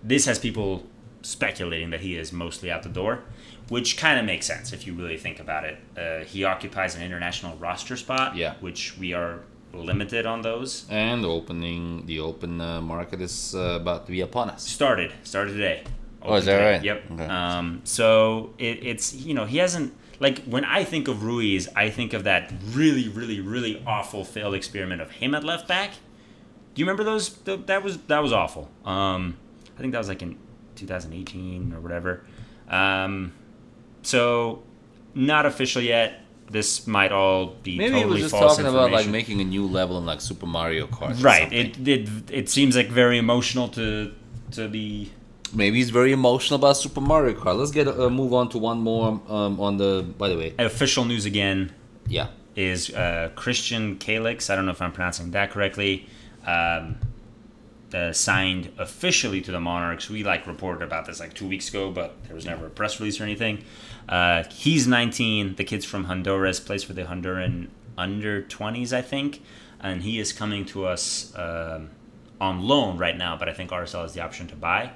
this 0.03 0.27
has 0.27 0.39
people 0.39 0.87
speculating 1.23 1.91
that 1.91 2.01
he 2.01 2.17
is 2.17 2.33
mostly 2.33 2.71
out 2.71 2.83
the 2.83 2.89
door, 2.89 3.21
which 3.69 3.97
kind 3.97 4.19
of 4.19 4.27
makes 4.27 4.47
sense 4.47 4.73
if 4.73 4.87
you 4.87 4.93
really 4.95 5.17
think 5.17 5.41
about 5.41 5.65
it. 5.65 5.79
Uh, 5.97 6.25
he 6.25 6.45
occupies 6.45 6.95
an 6.97 7.03
international 7.03 7.57
roster 7.57 7.97
spot, 7.97 8.37
Yeah. 8.37 8.55
which 8.61 8.99
we 8.99 9.15
are 9.15 9.41
limited 9.73 10.27
on 10.27 10.43
those. 10.43 10.87
And 10.91 11.25
opening 11.25 12.05
the 12.07 12.21
open 12.21 12.61
uh, 12.61 12.81
market 12.81 13.21
is 13.21 13.55
uh, 13.55 13.79
about 13.81 14.07
to 14.07 14.13
be 14.13 14.21
upon 14.21 14.51
us. 14.51 14.63
Started. 14.69 15.13
Started 15.23 15.53
today. 15.53 15.85
Oh, 16.23 16.35
is 16.35 16.45
that 16.47 16.55
Open 16.61 16.65
today. 16.65 16.73
right? 16.73 16.85
Yep. 16.85 17.11
Okay. 17.13 17.27
Um, 17.27 17.81
so 17.85 18.55
it, 18.59 18.85
it's 18.85 19.15
you 19.15 19.35
know 19.35 19.45
he 19.47 19.59
hasn't 19.59 19.93
like 20.25 20.39
when 20.55 20.65
I 20.65 20.85
think 20.85 21.05
of 21.09 21.17
Ruiz, 21.29 21.69
I 21.85 21.87
think 21.91 22.13
of 22.15 22.25
that 22.25 22.53
really, 22.81 23.07
really, 23.19 23.41
really 23.41 23.75
awful 23.87 24.25
failed 24.25 24.55
experiment 24.55 25.01
of 25.05 25.11
him 25.21 25.35
at 25.35 25.45
left 25.45 25.67
back. 25.69 25.91
Do 26.73 26.77
you 26.81 26.87
remember 26.87 27.05
those? 27.05 27.29
Th- 27.47 27.61
That 27.67 27.81
was 27.85 27.95
that 28.13 28.21
was 28.27 28.33
awful. 28.33 28.65
Um, 28.85 29.37
I 29.77 29.81
think 29.81 29.93
that 29.93 29.99
was 30.05 30.09
like 30.09 30.23
in 30.23 30.37
2018 30.77 31.73
or 31.75 31.81
whatever. 31.81 32.25
Um, 32.69 33.33
so 34.03 34.63
not 35.15 35.47
official 35.47 35.83
yet. 35.83 36.21
This 36.51 36.87
might 36.87 37.11
all 37.11 37.47
be 37.63 37.79
Maybe 37.79 37.93
totally 37.95 38.05
he 38.05 38.23
was 38.23 38.31
just 38.31 38.35
false 38.41 38.57
talking 38.57 38.71
about 38.71 38.91
like 38.93 39.09
making 39.09 39.41
a 39.41 39.45
new 39.45 39.67
level 39.67 39.97
in 39.99 40.05
like 40.07 40.21
Super 40.21 40.47
Mario 40.47 40.87
Kart. 40.87 41.23
right. 41.23 41.51
It, 41.53 41.89
it 41.89 42.09
it 42.31 42.47
seems 42.51 42.77
like 42.77 42.89
very 42.89 43.19
emotional 43.19 43.69
to 43.69 44.13
to 44.53 44.69
be 44.69 45.11
Maybe 45.55 45.79
he's 45.79 45.91
very 45.91 46.13
emotional 46.13 46.59
about 46.59 46.77
Super 46.77 47.01
Mario 47.01 47.35
Kart. 47.35 47.57
Let's 47.57 47.71
get 47.71 47.87
uh, 47.87 48.11
move 48.11 48.35
on 48.35 48.49
to 48.51 48.59
one 48.59 48.81
more 48.81 49.21
um, 49.29 49.61
on 49.61 49.77
the. 49.77 50.05
By 50.19 50.29
the 50.29 50.37
way, 50.37 50.55
official 50.59 51.05
news 51.05 51.27
again. 51.27 51.73
yeah, 52.09 52.29
is 52.57 52.91
uh, 52.91 53.31
Christian 53.35 53.97
Calix. 53.97 54.51
I 54.51 54.57
don't 54.57 54.67
know 54.67 54.73
if 54.73 54.83
I'm 54.83 54.93
pronouncing 54.93 55.31
that 55.33 55.51
correctly. 55.51 56.07
Um, 56.47 56.99
uh, 57.95 58.13
signed 58.13 58.73
officially 58.79 59.41
to 59.41 59.53
the 59.53 59.61
Monarchs. 59.61 60.11
We 60.11 60.25
like 60.25 60.47
reported 60.47 60.83
about 60.83 61.07
this 61.07 61.21
like 61.21 61.33
two 61.33 61.47
weeks 61.47 61.69
ago, 61.69 61.91
but 61.93 62.25
there 62.25 62.35
was 62.35 62.45
never 62.45 62.67
a 62.67 62.71
press 62.71 62.99
release 62.99 63.21
or 63.21 63.23
anything. 63.23 63.65
Uh, 64.09 64.43
he's 64.51 64.87
19. 64.89 65.55
The 65.55 65.65
kid's 65.65 65.85
from 65.85 66.05
Honduras, 66.05 66.59
plays 66.59 66.83
for 66.83 66.93
the 66.93 67.05
Honduran 67.05 67.69
under 67.97 68.43
20s, 68.43 68.93
I 68.93 69.01
think, 69.01 69.43
and 69.81 70.03
he 70.03 70.19
is 70.19 70.33
coming 70.33 70.65
to 70.67 70.87
us 70.87 71.33
um, 71.37 71.91
on 72.41 72.63
loan 72.63 72.99
right 72.99 73.17
now. 73.17 73.37
But 73.37 73.49
I 73.49 73.53
think 73.53 73.71
RSL 73.71 74.03
has 74.03 74.15
the 74.15 74.21
option 74.21 74.49
to 74.49 74.57
buy. 74.57 74.91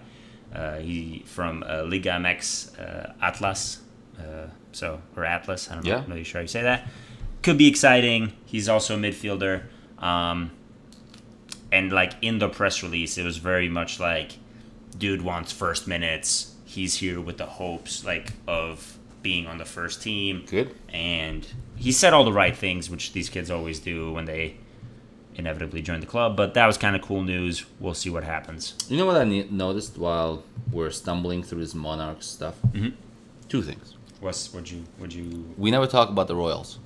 Uh, 0.55 0.79
he 0.79 1.23
from 1.27 1.63
uh, 1.69 1.83
Liga 1.83 2.11
MX 2.11 2.79
uh, 2.81 3.13
Atlas, 3.21 3.81
uh, 4.19 4.47
so 4.73 5.01
or 5.17 5.25
Atlas. 5.25 5.71
I 5.71 5.75
don't 5.75 5.85
know, 5.85 5.91
Yeah. 5.91 5.97
I'm 5.97 6.03
not 6.03 6.09
really 6.11 6.25
sure 6.25 6.41
how 6.41 6.43
you 6.43 6.49
say 6.49 6.63
that. 6.63 6.89
Could 7.43 7.59
be 7.59 7.69
exciting. 7.69 8.33
He's 8.47 8.69
also 8.69 8.97
a 8.97 8.99
midfielder. 8.99 9.65
Um, 9.99 10.51
and 11.71 11.93
like 11.93 12.15
in 12.23 12.39
the 12.39 12.49
press 12.49 12.83
release, 12.83 13.19
it 13.19 13.25
was 13.25 13.37
very 13.37 13.69
much 13.69 14.01
like, 14.01 14.33
dude 14.97 15.23
wants 15.23 15.53
first 15.53 15.87
minutes. 15.87 16.55
He's 16.65 16.95
here 16.97 17.21
with 17.21 17.39
the 17.39 17.47
hopes 17.47 18.05
like 18.05 18.33
of 18.47 18.99
being 19.23 19.47
on 19.47 19.59
the 19.59 19.65
first 19.65 20.03
team. 20.03 20.45
Good. 20.47 20.75
And 20.89 21.47
he 21.77 21.93
said 21.93 22.13
all 22.13 22.25
the 22.25 22.33
right 22.33 22.57
things, 22.57 22.89
which 22.91 23.13
these 23.13 23.29
kids 23.29 23.51
always 23.51 23.79
do 23.81 24.13
when 24.13 24.25
they 24.25 24.57
inevitably 25.43 25.81
join 25.81 26.01
the 26.01 26.07
club. 26.07 26.37
But 26.37 26.55
that 26.55 26.67
was 26.67 26.77
kind 26.77 26.95
of 26.97 27.01
cool 27.03 27.23
news. 27.23 27.65
We'll 27.81 27.95
see 27.95 28.11
what 28.11 28.25
happens. 28.25 28.75
You 28.89 28.97
know 28.99 29.07
what 29.07 29.17
I 29.17 29.25
ne- 29.25 29.49
noticed 29.51 29.97
while 29.97 30.43
we're 30.71 30.91
stumbling 30.91 31.43
through 31.43 31.61
this 31.61 31.75
Monarchs 31.75 32.27
stuff? 32.27 32.57
Mhm. 32.73 32.93
Two 33.49 33.63
things. 33.63 33.95
What's 34.21 34.53
would 34.53 34.71
you 34.71 34.85
would 34.99 35.13
you 35.15 35.55
We 35.57 35.71
never 35.71 35.87
talk 35.87 36.09
about 36.11 36.27
the 36.29 36.35
Royals. 36.37 36.79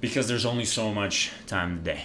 because 0.00 0.28
there's 0.28 0.44
only 0.44 0.66
so 0.66 0.92
much 0.92 1.32
time 1.46 1.78
today. 1.78 2.02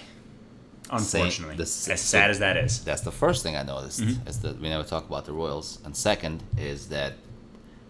Unfortunately, 0.90 1.54
the 1.54 1.62
as 1.64 2.00
sad 2.00 2.30
as 2.30 2.38
that 2.40 2.56
is. 2.56 2.82
That's 2.82 3.02
the 3.02 3.12
first 3.12 3.42
thing 3.42 3.56
I 3.56 3.62
noticed 3.62 4.00
Mm-hmm. 4.00 4.26
is 4.26 4.40
that 4.40 4.58
we 4.60 4.68
never 4.70 4.82
talk 4.84 5.06
about 5.06 5.26
the 5.26 5.32
Royals. 5.32 5.78
And 5.84 5.94
second 5.94 6.42
is 6.56 6.88
that 6.88 7.12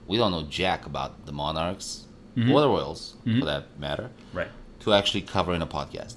we 0.09 0.16
don't 0.18 0.32
know 0.32 0.42
jack 0.42 0.84
about 0.84 1.26
the 1.26 1.32
Monarchs 1.32 2.05
Mm-hmm. 2.36 2.53
or 2.53 2.61
the 2.61 2.68
Royals, 2.68 3.14
for 3.24 3.44
that 3.44 3.64
matter, 3.78 4.11
Right. 4.32 4.48
to 4.80 4.92
actually 4.92 5.22
cover 5.22 5.53
in 5.55 5.62
a 5.62 5.66
podcast. 5.66 6.14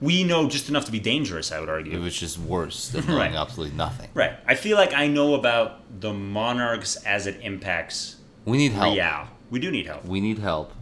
We 0.00 0.24
know 0.24 0.48
just 0.48 0.68
enough 0.68 0.86
to 0.86 0.92
be 0.92 1.00
dangerous. 1.00 1.52
I 1.52 1.60
would 1.60 1.68
argue 1.68 1.92
It 1.92 2.00
was 2.00 2.18
just 2.18 2.38
worse 2.38 2.88
than 2.88 3.06
knowing 3.06 3.18
Right. 3.18 3.34
absolutely 3.34 3.76
nothing. 3.76 4.08
Right. 4.14 4.32
I 4.46 4.54
feel 4.54 4.76
like 4.76 4.94
I 4.94 5.06
know 5.08 5.34
about 5.34 6.00
the 6.00 6.12
Monarchs 6.12 6.96
as 7.04 7.26
it 7.26 7.38
impacts 7.42 8.16
We 8.44 8.56
need 8.56 8.72
help. 8.72 8.96
Real. 8.96 9.28
We 9.50 9.58
do 9.58 9.70
need 9.70 9.86
help. 9.86 10.04
We 10.04 10.20
need 10.20 10.38
help. 10.38 10.72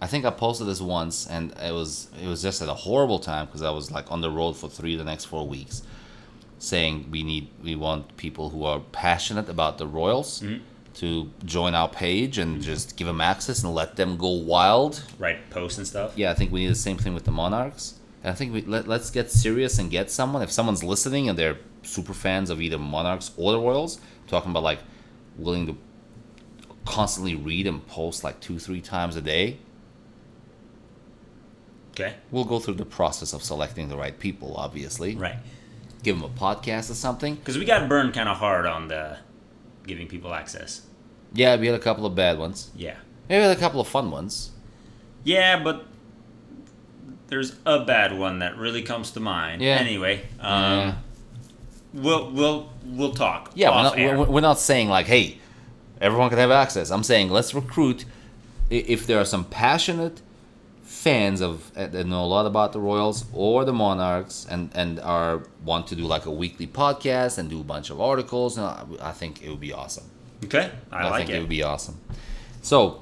I 0.00 0.06
think 0.08 0.24
I 0.24 0.30
posted 0.30 0.66
this 0.66 0.80
once, 0.80 1.28
and 1.28 1.52
it 1.62 1.72
was 1.72 2.08
it 2.20 2.26
was 2.26 2.42
just 2.42 2.60
at 2.60 2.68
a 2.68 2.74
horrible 2.74 3.20
time 3.20 3.46
because 3.46 3.62
I 3.62 3.70
was 3.70 3.92
like 3.92 4.10
on 4.10 4.20
the 4.20 4.30
road 4.30 4.56
for 4.56 4.68
three 4.68 4.96
the 4.96 5.04
next 5.04 5.26
four 5.26 5.46
weeks, 5.46 5.82
saying 6.58 7.08
we 7.12 7.22
need 7.22 7.48
we 7.62 7.76
want 7.76 8.16
people 8.16 8.50
who 8.50 8.64
are 8.64 8.80
passionate 8.90 9.48
about 9.48 9.78
the 9.78 9.86
Royals 9.86 10.40
mm-hmm. 10.42 10.60
to 10.94 11.30
join 11.44 11.74
our 11.76 11.88
page 11.88 12.38
and 12.38 12.60
just 12.60 12.96
give 12.96 13.06
them 13.06 13.20
access 13.20 13.62
and 13.62 13.72
let 13.76 13.94
them 13.94 14.16
go 14.16 14.30
wild. 14.30 15.04
Right. 15.20 15.38
Posts 15.50 15.78
and 15.78 15.86
stuff. 15.86 16.14
Yeah, 16.16 16.32
I 16.32 16.34
think 16.34 16.50
we 16.50 16.62
need 16.62 16.72
the 16.72 16.74
same 16.74 16.98
thing 16.98 17.14
with 17.14 17.24
the 17.24 17.30
Monarchs. 17.30 17.94
And 18.22 18.30
I 18.30 18.34
think 18.34 18.52
we 18.52 18.62
let, 18.62 18.86
let's 18.86 19.10
get 19.10 19.30
serious 19.30 19.78
and 19.78 19.90
get 19.90 20.10
someone. 20.10 20.42
If 20.42 20.52
someone's 20.52 20.84
listening 20.84 21.28
and 21.28 21.38
they're 21.38 21.58
super 21.82 22.14
fans 22.14 22.50
of 22.50 22.60
either 22.60 22.78
Monarchs 22.78 23.32
or 23.36 23.52
the 23.52 23.58
Royals, 23.58 24.00
talking 24.28 24.50
about 24.52 24.62
like 24.62 24.78
willing 25.36 25.66
to 25.66 25.76
constantly 26.84 27.34
read 27.34 27.66
and 27.66 27.84
post 27.88 28.22
like 28.24 28.40
two, 28.40 28.58
three 28.58 28.80
times 28.80 29.16
a 29.16 29.20
day, 29.20 29.58
Okay. 31.90 32.14
we'll 32.30 32.44
go 32.44 32.58
through 32.58 32.74
the 32.74 32.86
process 32.86 33.34
of 33.34 33.42
selecting 33.42 33.88
the 33.88 33.96
right 33.96 34.18
people, 34.18 34.54
obviously. 34.56 35.14
Right. 35.14 35.36
Give 36.02 36.18
them 36.18 36.24
a 36.24 36.32
podcast 36.34 36.90
or 36.90 36.94
something. 36.94 37.34
Because 37.34 37.58
we 37.58 37.64
got 37.66 37.86
burned 37.88 38.14
kind 38.14 38.28
of 38.30 38.38
hard 38.38 38.64
on 38.66 38.88
the 38.88 39.18
giving 39.86 40.08
people 40.08 40.32
access. 40.32 40.82
Yeah, 41.34 41.56
we 41.56 41.66
had 41.66 41.74
a 41.74 41.78
couple 41.82 42.06
of 42.06 42.14
bad 42.14 42.38
ones. 42.38 42.70
Yeah. 42.74 42.96
Maybe 43.28 43.40
we 43.40 43.48
had 43.48 43.56
a 43.56 43.60
couple 43.60 43.80
of 43.80 43.88
fun 43.88 44.10
ones. 44.10 44.52
Yeah, 45.24 45.62
but 45.62 45.86
there's 47.32 47.56
a 47.64 47.82
bad 47.82 48.16
one 48.18 48.40
that 48.40 48.58
really 48.58 48.82
comes 48.82 49.10
to 49.12 49.18
mind. 49.20 49.62
Yeah. 49.62 49.76
Anyway, 49.76 50.20
um, 50.38 50.78
Yeah. 50.80 50.94
we'll 51.94 52.30
we'll 52.30 52.68
we'll 52.84 53.14
talk. 53.14 53.50
Yeah, 53.54 53.70
we're 53.70 53.82
not, 53.82 53.96
we're, 53.96 54.32
we're 54.34 54.48
not 54.50 54.58
saying 54.58 54.90
like, 54.90 55.06
hey, 55.06 55.38
everyone 55.98 56.28
can 56.28 56.38
have 56.38 56.50
access. 56.50 56.90
I'm 56.90 57.02
saying 57.02 57.30
let's 57.30 57.54
recruit. 57.54 58.04
If 58.68 59.06
there 59.06 59.18
are 59.18 59.24
some 59.24 59.44
passionate 59.46 60.20
fans 60.82 61.40
of 61.40 61.72
uh, 61.74 61.86
that 61.86 62.06
know 62.06 62.22
a 62.22 62.30
lot 62.36 62.44
about 62.44 62.74
the 62.74 62.80
Royals 62.80 63.24
or 63.32 63.64
the 63.64 63.72
Monarchs 63.72 64.46
and 64.50 64.70
and 64.74 65.00
are 65.00 65.42
want 65.64 65.86
to 65.86 65.96
do 65.96 66.04
like 66.14 66.26
a 66.26 66.30
weekly 66.30 66.66
podcast 66.66 67.38
and 67.38 67.48
do 67.48 67.60
a 67.60 67.64
bunch 67.64 67.88
of 67.88 67.98
articles, 67.98 68.58
uh, 68.58 68.84
I 69.00 69.12
think 69.12 69.42
it 69.42 69.48
would 69.48 69.64
be 69.68 69.72
awesome. 69.72 70.04
okay. 70.44 70.70
I, 70.90 71.08
like 71.08 71.20
think 71.20 71.30
it. 71.30 71.36
it 71.36 71.40
would 71.40 71.48
be 71.48 71.62
awesome. 71.62 71.96
So. 72.60 73.00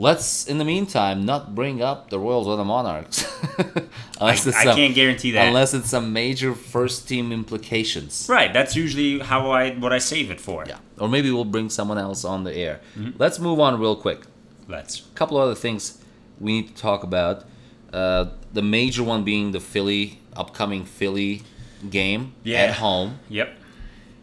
Let's, 0.00 0.46
in 0.46 0.58
the 0.58 0.64
meantime, 0.64 1.26
not 1.26 1.56
bring 1.56 1.82
up 1.82 2.08
the 2.10 2.20
Royals 2.20 2.46
or 2.46 2.56
the 2.56 2.64
Monarchs, 2.64 3.24
unless 4.20 4.46
I, 4.46 4.50
it's 4.50 4.58
I 4.58 4.74
can't 4.76 4.94
guarantee 4.94 5.32
that. 5.32 5.48
unless 5.48 5.74
it's 5.74 5.90
some 5.90 6.12
major 6.12 6.54
first 6.54 7.08
team 7.08 7.32
implications. 7.32 8.26
right. 8.28 8.52
That's 8.52 8.76
usually 8.76 9.18
how 9.18 9.50
I 9.50 9.70
what 9.74 9.92
I 9.92 9.98
save 9.98 10.30
it 10.30 10.40
for. 10.40 10.64
Yeah. 10.68 10.78
Or 10.98 11.08
maybe 11.08 11.30
we'll 11.32 11.44
bring 11.44 11.68
someone 11.68 11.98
else 11.98 12.24
on 12.24 12.44
the 12.44 12.54
air. 12.54 12.80
Mm-hmm. 12.96 13.16
Let's 13.18 13.40
move 13.40 13.58
on 13.58 13.80
real 13.80 13.96
quick. 13.96 14.20
Let's. 14.68 15.00
A 15.00 15.02
couple 15.16 15.36
other 15.36 15.56
things 15.56 15.98
we 16.38 16.52
need 16.52 16.68
to 16.68 16.74
talk 16.80 17.02
about. 17.02 17.44
Uh, 17.92 18.26
the 18.52 18.62
major 18.62 19.02
one 19.02 19.24
being 19.24 19.50
the 19.52 19.60
Philly, 19.60 20.20
upcoming 20.36 20.84
Philly 20.84 21.42
game 21.90 22.34
Yeah. 22.44 22.58
at 22.64 22.74
home. 22.74 23.18
Yep. 23.30 23.48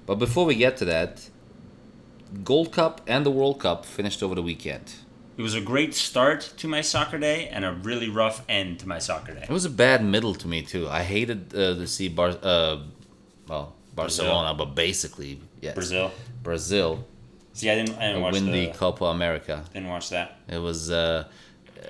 But 0.05 0.15
before 0.19 0.45
we 0.45 0.55
get 0.55 0.77
to 0.77 0.85
that, 0.85 1.29
Gold 2.43 2.71
Cup 2.71 3.01
and 3.07 3.25
the 3.25 3.31
World 3.31 3.59
Cup 3.59 3.85
finished 3.85 4.21
over 4.23 4.35
the 4.35 4.41
weekend. 4.43 4.93
It 5.37 5.41
was 5.41 5.53
a 5.53 5.61
great 5.61 5.93
start 5.93 6.53
to 6.57 6.67
my 6.67 6.81
soccer 6.81 7.17
day 7.17 7.49
and 7.49 7.65
a 7.65 7.73
really 7.73 8.09
rough 8.09 8.43
end 8.47 8.79
to 8.79 8.87
my 8.87 8.99
soccer 8.99 9.33
day. 9.33 9.43
It 9.43 9.49
was 9.49 9.65
a 9.65 9.69
bad 9.69 10.03
middle 10.03 10.33
to 10.35 10.47
me 10.47 10.61
too. 10.61 10.87
I 10.87 11.03
hated 11.03 11.53
uh, 11.53 11.75
to 11.75 11.87
see 11.87 12.07
Bar, 12.07 12.37
uh, 12.41 12.77
well, 13.47 13.75
Barcelona, 13.93 14.53
but 14.53 14.75
basically 14.75 15.41
yes, 15.61 15.75
Brazil. 15.75 16.11
Brazil, 16.41 17.05
See, 17.51 17.69
I 17.69 17.75
didn't. 17.75 17.97
I 17.97 18.07
didn't 18.07 18.17
uh, 18.17 18.19
watch 18.19 18.33
win 18.33 18.51
the. 18.51 18.67
Copa 18.67 19.05
America. 19.05 19.63
Didn't 19.73 19.89
watch 19.89 20.09
that. 20.09 20.39
It 20.47 20.57
was. 20.57 20.91
Uh, 20.91 21.25
uh, 21.81 21.85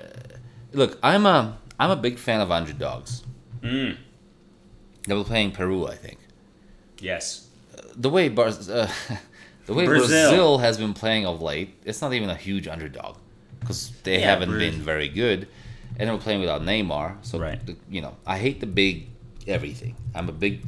look, 0.72 0.98
I'm 1.02 1.26
a 1.26 1.58
I'm 1.78 1.90
a 1.90 1.96
big 1.96 2.18
fan 2.18 2.40
of 2.40 2.50
underdogs. 2.50 3.24
Mm. 3.62 3.96
They 5.06 5.14
were 5.14 5.24
playing 5.24 5.52
Peru, 5.52 5.86
I 5.86 5.94
think. 5.94 6.18
Yes. 7.00 7.48
The 7.96 8.08
way 8.08 8.28
Bar- 8.28 8.48
uh, 8.48 8.88
the 9.66 9.74
way 9.74 9.86
Brazil. 9.86 10.30
Brazil. 10.30 10.58
has 10.58 10.78
been 10.78 10.94
playing 10.94 11.26
of 11.26 11.42
late, 11.42 11.74
it's 11.84 12.00
not 12.00 12.12
even 12.12 12.30
a 12.30 12.36
huge 12.36 12.66
underdog 12.68 13.16
because 13.66 13.90
they 14.04 14.20
Yeah, 14.20 14.30
haven't 14.30 14.56
been 14.58 14.80
very 14.82 15.08
good, 15.08 15.48
and 15.98 16.08
they 16.08 16.12
were 16.12 16.18
playing 16.20 16.40
without 16.40 16.62
Neymar. 16.62 17.16
So 17.22 17.38
Right. 17.38 17.64
the, 17.66 17.76
you 17.90 18.00
know, 18.00 18.16
I 18.26 18.38
hate 18.38 18.60
the 18.60 18.66
big 18.66 19.08
everything. 19.46 19.96
I'm 20.14 20.28
a 20.28 20.32
big 20.32 20.62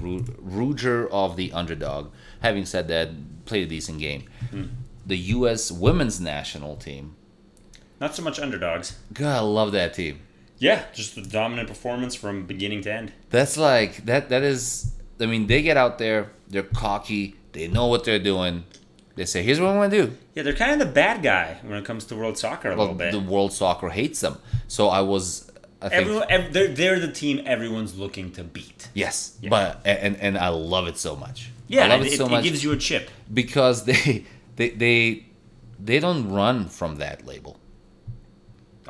ru- 0.00 0.22
ruger 0.22 1.08
of 1.10 1.36
the 1.36 1.52
underdog. 1.52 2.12
Having 2.40 2.66
said 2.66 2.88
that, 2.88 3.10
played 3.44 3.64
a 3.64 3.68
decent 3.68 3.98
game. 3.98 4.24
Hmm. 4.50 4.64
The 5.06 5.16
U.S. 5.36 5.72
women's 5.72 6.20
national 6.20 6.76
team. 6.76 7.16
Not 8.00 8.14
so 8.14 8.22
much 8.22 8.38
underdogs. 8.38 8.96
God, 9.12 9.36
I 9.36 9.40
love 9.40 9.72
that 9.72 9.94
team. 9.94 10.20
Yeah, 10.58 10.84
just 10.94 11.14
the 11.14 11.22
dominant 11.22 11.68
performance 11.68 12.14
from 12.14 12.46
beginning 12.46 12.82
to 12.82 12.92
end. 12.92 13.12
That's 13.30 13.56
like 13.56 14.04
that. 14.06 14.28
That 14.28 14.42
is. 14.42 14.92
I 15.20 15.26
mean, 15.26 15.46
they 15.48 15.62
get 15.62 15.76
out 15.76 15.98
there. 15.98 16.30
They're 16.48 16.62
cocky. 16.62 17.34
They 17.52 17.66
know 17.68 17.86
what 17.86 18.04
they're 18.04 18.18
doing. 18.18 18.64
They 19.18 19.26
say, 19.26 19.42
"Here's 19.42 19.60
what 19.60 19.68
I'm 19.70 19.76
gonna 19.76 19.90
do." 20.04 20.16
Yeah, 20.34 20.44
they're 20.44 20.52
kind 20.64 20.72
of 20.72 20.78
the 20.86 20.92
bad 21.04 21.22
guy 21.22 21.58
when 21.68 21.76
it 21.78 21.84
comes 21.84 22.04
to 22.06 22.16
world 22.16 22.38
soccer 22.38 22.68
a 22.70 22.76
Well, 22.76 22.86
little 22.86 22.94
bit. 23.04 23.12
the 23.12 23.20
world 23.34 23.52
soccer 23.52 23.88
hates 24.00 24.20
them. 24.20 24.36
So 24.68 24.88
I 24.88 25.00
was. 25.02 25.50
I 25.80 25.88
think 25.90 26.00
Everyone, 26.02 26.26
ev- 26.30 26.52
they're, 26.52 26.68
they're 26.68 26.98
the 27.00 27.12
team 27.12 27.36
everyone's 27.46 27.96
looking 27.96 28.32
to 28.32 28.42
beat. 28.44 28.88
yes, 28.94 29.36
Yeah. 29.40 29.50
but 29.50 29.80
and 29.84 30.16
and 30.26 30.36
I 30.38 30.48
love 30.48 30.86
it 30.88 30.96
so 30.98 31.14
much. 31.16 31.50
Yeah, 31.68 31.84
I 31.84 31.88
love 31.88 32.00
it, 32.06 32.12
it 32.14 32.16
so 32.16 32.26
it 32.26 32.30
much 32.30 32.44
gives 32.44 32.62
you 32.64 32.72
a 32.72 32.76
chip. 32.76 33.10
because 33.32 33.84
they 33.90 34.24
they 34.56 34.70
they 34.70 35.26
they 35.88 35.98
don't 36.00 36.30
run 36.40 36.68
from 36.68 36.96
that 36.96 37.26
label. 37.26 37.54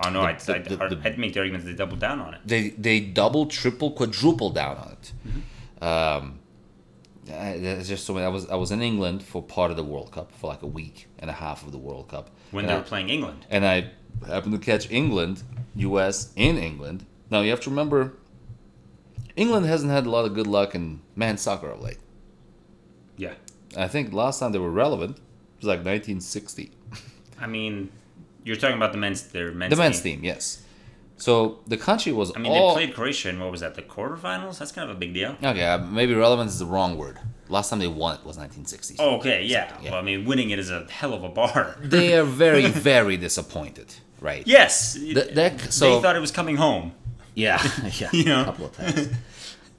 Oh 0.04 0.10
no, 0.10 0.20
The- 0.22 0.28
I'd, 0.28 0.40
the- 0.40 0.54
I'd, 0.54 0.90
the- 0.90 1.00
I'd 1.04 1.18
make 1.18 1.32
the 1.34 1.40
argument 1.40 1.64
that 1.64 1.70
they 1.72 1.76
doubled 1.76 2.00
down 2.00 2.20
on 2.20 2.34
it. 2.34 2.40
They 2.44 2.70
they 2.70 3.00
double, 3.00 3.46
triple, 3.46 3.90
quadruple 3.90 4.50
down 4.50 4.76
on 4.76 4.88
it. 4.92 5.12
Mm-hmm. 5.26 5.84
Um, 6.24 6.37
I- 7.30 7.58
there's 7.58 7.88
just 7.88 8.04
so. 8.06 8.16
I 8.18 8.28
was 8.28 8.48
I 8.48 8.54
was 8.56 8.70
in 8.70 8.80
England 8.82 9.22
for 9.22 9.42
part 9.42 9.70
of 9.70 9.76
the 9.76 9.84
World 9.84 10.12
Cup 10.12 10.32
for 10.32 10.46
like 10.48 10.62
a 10.62 10.66
week 10.66 11.06
and 11.18 11.30
a 11.30 11.34
half 11.34 11.64
of 11.64 11.72
the 11.72 11.78
World 11.78 12.08
Cup. 12.08 12.30
When 12.50 12.66
they 12.66 12.72
I- 12.72 12.76
were 12.78 12.82
playing 12.82 13.08
England. 13.10 13.46
and 13.50 13.64
I 13.66 13.90
happened 14.26 14.52
to 14.52 14.58
catch 14.58 14.90
England, 14.90 15.42
U.S. 15.76 16.32
in 16.36 16.56
England. 16.58 17.04
Now 17.30 17.40
you 17.42 17.50
have 17.50 17.60
to 17.60 17.70
remember, 17.70 18.14
England 19.36 19.66
hasn't 19.66 19.92
had 19.92 20.06
a 20.06 20.10
lot 20.10 20.24
of 20.24 20.34
good 20.34 20.46
luck 20.46 20.74
in 20.74 21.00
men's 21.14 21.40
soccer 21.42 21.70
of 21.70 21.80
late. 21.82 21.98
Yeah. 23.16 23.34
I 23.76 23.86
think 23.88 24.12
last 24.12 24.40
time 24.40 24.52
they 24.52 24.58
were 24.58 24.70
relevant 24.70 25.18
was 25.58 25.66
like 25.66 25.78
1960. 25.84 26.70
I 27.40 27.46
mean, 27.46 27.90
you're 28.44 28.56
talking 28.56 28.76
about 28.76 28.92
the 28.92 28.98
men's 28.98 29.22
their 29.28 29.52
men's 29.52 29.70
The 29.70 29.76
men's 29.76 30.00
team. 30.00 30.16
team, 30.16 30.24
yes. 30.24 30.62
So 31.18 31.58
the 31.66 31.76
country 31.76 32.12
was 32.12 32.32
I 32.36 32.38
mean, 32.38 32.52
all 32.52 32.74
they 32.74 32.84
played 32.86 32.94
Croatia 32.94 33.28
in 33.30 33.40
what 33.40 33.50
was 33.50 33.60
that? 33.60 33.74
The 33.74 33.82
quarterfinals. 33.82 34.58
That's 34.58 34.72
kind 34.72 34.88
of 34.88 34.96
a 34.96 34.98
big 34.98 35.12
deal. 35.14 35.36
okay. 35.42 35.64
uh, 35.66 35.78
Maybe 35.78 36.14
relevance 36.14 36.52
is 36.52 36.58
the 36.60 36.66
wrong 36.66 36.96
word. 36.96 37.18
Last 37.48 37.70
time 37.70 37.78
they 37.80 37.88
won 37.88 38.14
it 38.18 38.24
was 38.24 38.36
1960s. 38.38 38.96
Oh, 38.98 39.16
okay, 39.16 39.42
yeah. 39.44 39.76
Yeah. 39.82 39.90
Well, 39.90 40.00
I 40.00 40.02
mean, 40.02 40.24
winning 40.26 40.50
it 40.50 40.58
is 40.58 40.70
a 40.70 40.86
hell 40.90 41.14
of 41.14 41.24
a 41.24 41.28
bar. 41.28 41.76
They 41.82 42.16
are 42.16 42.24
very, 42.24 42.66
very 42.92 43.16
disappointed, 43.16 43.94
right? 44.20 44.46
yes. 44.46 44.94
Th- 44.94 45.34
that- 45.34 45.72
so- 45.72 45.96
they 45.96 46.02
thought 46.02 46.14
it 46.16 46.20
was 46.20 46.30
coming 46.30 46.56
home. 46.56 46.92
Yeah, 47.34 47.62
yeah, 48.00 48.10
You 48.18 48.24
know? 48.24 48.42
a 48.42 48.44
couple 48.46 48.66
of 48.66 48.76
times. 48.76 49.08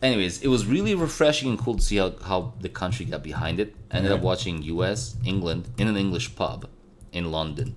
Anyways, 0.02 0.42
it 0.42 0.48
was 0.48 0.66
really 0.66 0.96
refreshing 0.96 1.50
and 1.50 1.60
cool 1.60 1.76
to 1.76 1.82
see 1.82 1.98
how, 1.98 2.12
how 2.24 2.54
the 2.62 2.70
country 2.70 3.06
got 3.06 3.22
behind 3.22 3.60
it. 3.60 3.76
I 3.92 3.98
ended 3.98 4.14
up 4.14 4.22
watching 4.22 4.62
U.S. 4.64 5.18
England 5.26 5.68
in 5.78 5.88
an 5.90 5.98
English 5.98 6.36
pub 6.36 6.70
in 7.12 7.32
London. 7.32 7.76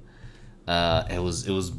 Uh, 0.69 1.03
it 1.11 1.19
was 1.19 1.49
it 1.49 1.53
was 1.53 1.73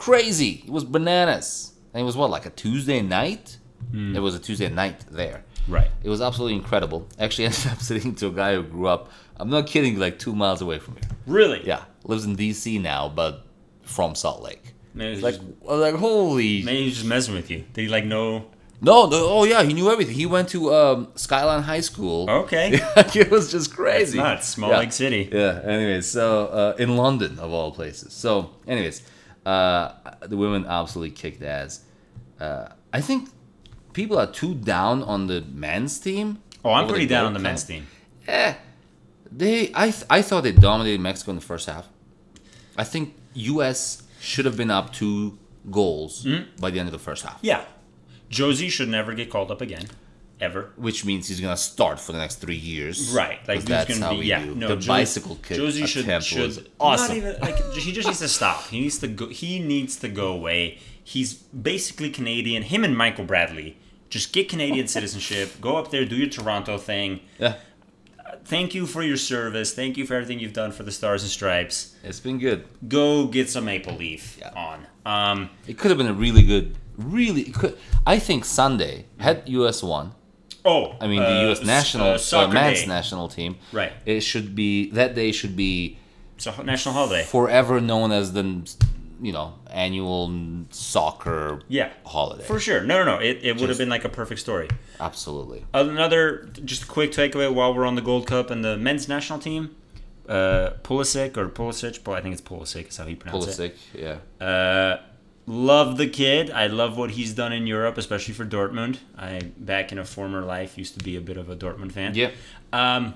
crazy. 0.00 0.64
It 0.66 0.70
was 0.70 0.84
bananas. 0.84 1.72
And 1.94 2.00
it 2.02 2.04
was 2.04 2.16
what 2.16 2.30
like 2.30 2.46
a 2.46 2.50
Tuesday 2.50 3.00
night. 3.02 3.58
It 3.92 4.20
was 4.20 4.34
a 4.34 4.38
Tuesday 4.38 4.68
night 4.68 5.04
there. 5.10 5.42
Right. 5.66 5.90
It 6.04 6.08
was 6.08 6.20
absolutely 6.20 6.56
incredible. 6.56 7.06
Actually, 7.18 7.44
ended 7.50 7.66
up 7.72 7.80
sitting 7.80 8.14
to 8.16 8.28
a 8.28 8.30
guy 8.30 8.54
who 8.54 8.62
grew 8.62 8.86
up. 8.86 9.10
I'm 9.36 9.50
not 9.50 9.66
kidding, 9.66 9.98
like 9.98 10.18
two 10.18 10.34
miles 10.34 10.60
away 10.62 10.78
from 10.78 10.94
here. 10.94 11.08
Really? 11.26 11.60
Yeah, 11.66 11.82
lives 12.04 12.24
in 12.24 12.36
D.C. 12.36 12.78
now, 12.78 13.08
but 13.08 13.46
from 13.82 14.14
Salt 14.14 14.42
Lake. 14.42 14.74
He's 14.96 15.22
Like, 15.22 15.34
just, 15.36 15.46
I 15.68 15.72
was 15.72 15.80
like 15.80 15.94
holy. 15.94 16.62
maybe 16.62 16.84
he's 16.84 16.94
just 16.94 17.06
messing 17.06 17.34
with 17.34 17.50
you. 17.50 17.64
Did 17.72 17.82
he 17.82 17.88
like 17.88 18.04
know? 18.04 18.46
No, 18.82 19.06
no, 19.06 19.28
oh 19.28 19.44
yeah, 19.44 19.62
he 19.62 19.72
knew 19.72 19.90
everything. 19.90 20.14
He 20.14 20.26
went 20.26 20.48
to 20.50 20.72
um, 20.74 21.08
Skyline 21.14 21.62
High 21.62 21.80
School. 21.80 22.28
Okay. 22.30 22.70
it 22.96 23.30
was 23.30 23.50
just 23.50 23.74
crazy. 23.74 24.18
It's 24.18 24.24
nuts. 24.24 24.48
Small 24.48 24.70
Yeah. 24.70 24.78
Lake 24.78 24.92
City. 24.92 25.28
Yeah. 25.32 25.60
Anyways, 25.64 26.06
so 26.06 26.46
uh, 26.46 26.74
in 26.78 26.96
London 26.96 27.38
of 27.38 27.52
all 27.52 27.72
places. 27.72 28.12
So, 28.12 28.50
anyways, 28.66 29.02
uh, 29.50 29.82
the 30.32 30.36
women 30.36 30.62
absolutely 30.66 31.14
kicked 31.22 31.42
ass. 31.42 31.72
Uh, 32.38 32.68
I 32.92 33.00
think 33.00 33.28
people 33.92 34.16
are 34.18 34.30
too 34.40 34.54
down 34.54 35.02
on 35.02 35.26
the 35.26 35.40
men's 35.66 35.98
team. 35.98 36.26
Oh, 36.64 36.72
I'm 36.72 36.86
pretty 36.88 37.06
down 37.06 37.24
on 37.26 37.32
the 37.32 37.40
men's 37.48 37.64
team. 37.64 37.86
Eh, 38.28 38.54
they. 39.40 39.70
I 39.74 39.90
th- 39.90 40.04
I 40.10 40.20
thought 40.22 40.42
they 40.42 40.52
dominated 40.52 41.00
Mexico 41.00 41.30
in 41.32 41.36
the 41.42 41.48
first 41.52 41.66
half. 41.72 41.88
I 42.76 42.84
think 42.84 43.14
U.S. 43.34 44.02
should 44.20 44.44
have 44.44 44.56
been 44.56 44.70
up 44.70 44.92
two 44.92 45.38
goals 45.70 46.22
Hmm? 46.24 46.42
by 46.58 46.70
the 46.70 46.78
end 46.80 46.88
of 46.88 46.92
the 46.92 46.98
first 47.10 47.22
half, 47.24 47.38
Yeah. 47.42 47.62
Jozy 48.30 48.70
should 48.70 48.88
never 48.88 49.12
get 49.14 49.28
called 49.30 49.50
up 49.50 49.60
again, 49.60 49.86
ever. 50.40 50.70
which 50.76 51.04
means 51.04 51.28
he's 51.28 51.40
gonna 51.40 51.56
start 51.56 52.00
for 52.00 52.12
the 52.12 52.18
next 52.18 52.36
three 52.36 52.56
years. 52.56 53.10
Right, 53.12 53.38
Like 53.46 53.62
that's 53.64 53.90
gonna 53.92 54.04
how 54.06 54.12
be 54.12 54.18
we 54.20 54.24
yeah. 54.26 54.44
do. 54.44 54.54
No, 54.54 54.68
the 54.68 54.76
Jozy- 54.76 54.86
bicycle 54.88 55.36
kick 55.36 55.58
Jozy 55.58 55.86
should 55.86 56.04
attempt 56.04 56.26
should 56.26 56.40
was 56.46 56.60
awesome. 56.78 57.08
Not 57.08 57.16
even 57.16 57.40
like 57.40 57.56
he 57.74 57.92
just 57.92 58.06
needs 58.08 58.20
to 58.20 58.28
stop. 58.28 58.66
He 58.68 58.80
needs 58.80 58.98
to 58.98 59.08
go. 59.08 59.28
He 59.28 59.58
needs 59.58 59.96
to 59.96 60.08
go 60.08 60.28
away. 60.32 60.78
He's 61.02 61.34
basically 61.34 62.10
Canadian. 62.10 62.62
Him 62.62 62.84
and 62.84 62.96
Michael 62.96 63.24
Bradley 63.24 63.76
just 64.08 64.32
get 64.32 64.48
Canadian 64.48 64.86
citizenship. 64.96 65.60
Go 65.60 65.76
up 65.76 65.90
there, 65.90 66.04
do 66.04 66.16
your 66.16 66.28
Toronto 66.28 66.78
thing. 66.78 67.20
yeah, 67.38 67.54
Thank 68.44 68.74
you 68.74 68.86
for 68.86 69.02
your 69.02 69.16
service. 69.16 69.72
Thank 69.74 69.96
you 69.96 70.06
for 70.06 70.14
everything 70.14 70.38
you've 70.40 70.52
done 70.52 70.72
for 70.72 70.82
the 70.82 70.90
Stars 70.92 71.22
and 71.22 71.30
Stripes. 71.30 71.94
it's 72.02 72.20
been 72.20 72.38
good. 72.38 72.64
Go 72.88 73.26
get 73.26 73.48
some 73.50 73.64
maple 73.66 73.94
leaf 73.94 74.38
Yeah. 74.40 74.52
on. 74.54 74.86
Um, 75.06 75.50
It 75.66 75.78
could 75.78 75.90
have 75.90 75.98
been 75.98 76.06
a 76.08 76.12
really 76.12 76.42
good, 76.42 76.76
really. 76.96 77.44
Could. 77.44 77.76
I 78.06 78.18
think 78.18 78.44
Sunday 78.44 79.06
had 79.18 79.42
US 79.48 79.82
won. 79.82 80.12
Oh, 80.64 80.94
I 81.00 81.06
mean, 81.06 81.20
the 81.20 81.26
uh, 81.38 81.42
U.S. 81.48 81.62
national 81.64 82.06
uh, 82.08 82.44
uh, 82.44 82.48
men's 82.48 82.80
day. 82.82 82.86
national 82.86 83.28
team. 83.28 83.56
Right. 83.72 83.92
It 84.06 84.20
should 84.20 84.54
be 84.54 84.90
that 84.90 85.14
day 85.14 85.32
should 85.32 85.56
be 85.56 85.98
It's 86.36 86.46
a 86.46 86.62
national 86.62 86.94
holiday. 86.94 87.24
forever 87.24 87.80
known 87.80 88.12
as 88.12 88.32
the, 88.32 88.42
you 89.22 89.32
know, 89.32 89.54
annual 89.70 90.30
soccer 90.70 91.60
Yeah, 91.68 91.90
holiday. 92.04 92.44
for 92.44 92.58
sure. 92.58 92.82
No, 92.82 93.04
no, 93.04 93.16
no. 93.16 93.22
It, 93.22 93.40
it 93.42 93.60
would 93.60 93.68
have 93.68 93.78
been 93.78 93.88
like 93.88 94.04
a 94.04 94.08
perfect 94.08 94.40
story. 94.40 94.68
Absolutely. 94.98 95.64
Another 95.74 96.48
just 96.64 96.84
a 96.84 96.86
quick 96.86 97.12
takeaway 97.12 97.52
while 97.52 97.74
we're 97.74 97.86
on 97.86 97.94
the 97.94 98.02
Gold 98.02 98.26
Cup 98.26 98.50
and 98.50 98.64
the 98.64 98.76
men's 98.76 99.08
national 99.08 99.38
team. 99.38 99.76
Uh, 100.28 100.74
Pulisic 100.84 101.36
or 101.36 101.48
Pulisic, 101.48 102.04
but 102.04 102.12
I 102.12 102.20
think 102.20 102.34
it's 102.34 102.42
Pulisic 102.42 102.88
is 102.88 102.96
how 102.98 103.04
he 103.04 103.16
pronounces 103.16 103.58
Pulisic, 103.58 103.72
yeah. 103.92 104.44
Uh, 104.46 105.00
love 105.50 105.96
the 105.96 106.06
kid. 106.06 106.50
I 106.50 106.68
love 106.68 106.96
what 106.96 107.10
he's 107.10 107.34
done 107.34 107.52
in 107.52 107.66
Europe, 107.66 107.98
especially 107.98 108.34
for 108.34 108.46
Dortmund. 108.46 108.98
I 109.18 109.50
back 109.56 109.90
in 109.90 109.98
a 109.98 110.04
former 110.04 110.42
life 110.42 110.78
used 110.78 110.96
to 110.96 111.04
be 111.04 111.16
a 111.16 111.20
bit 111.20 111.36
of 111.36 111.50
a 111.50 111.56
Dortmund 111.56 111.90
fan. 111.92 112.14
Yeah. 112.14 112.30
Um, 112.72 113.14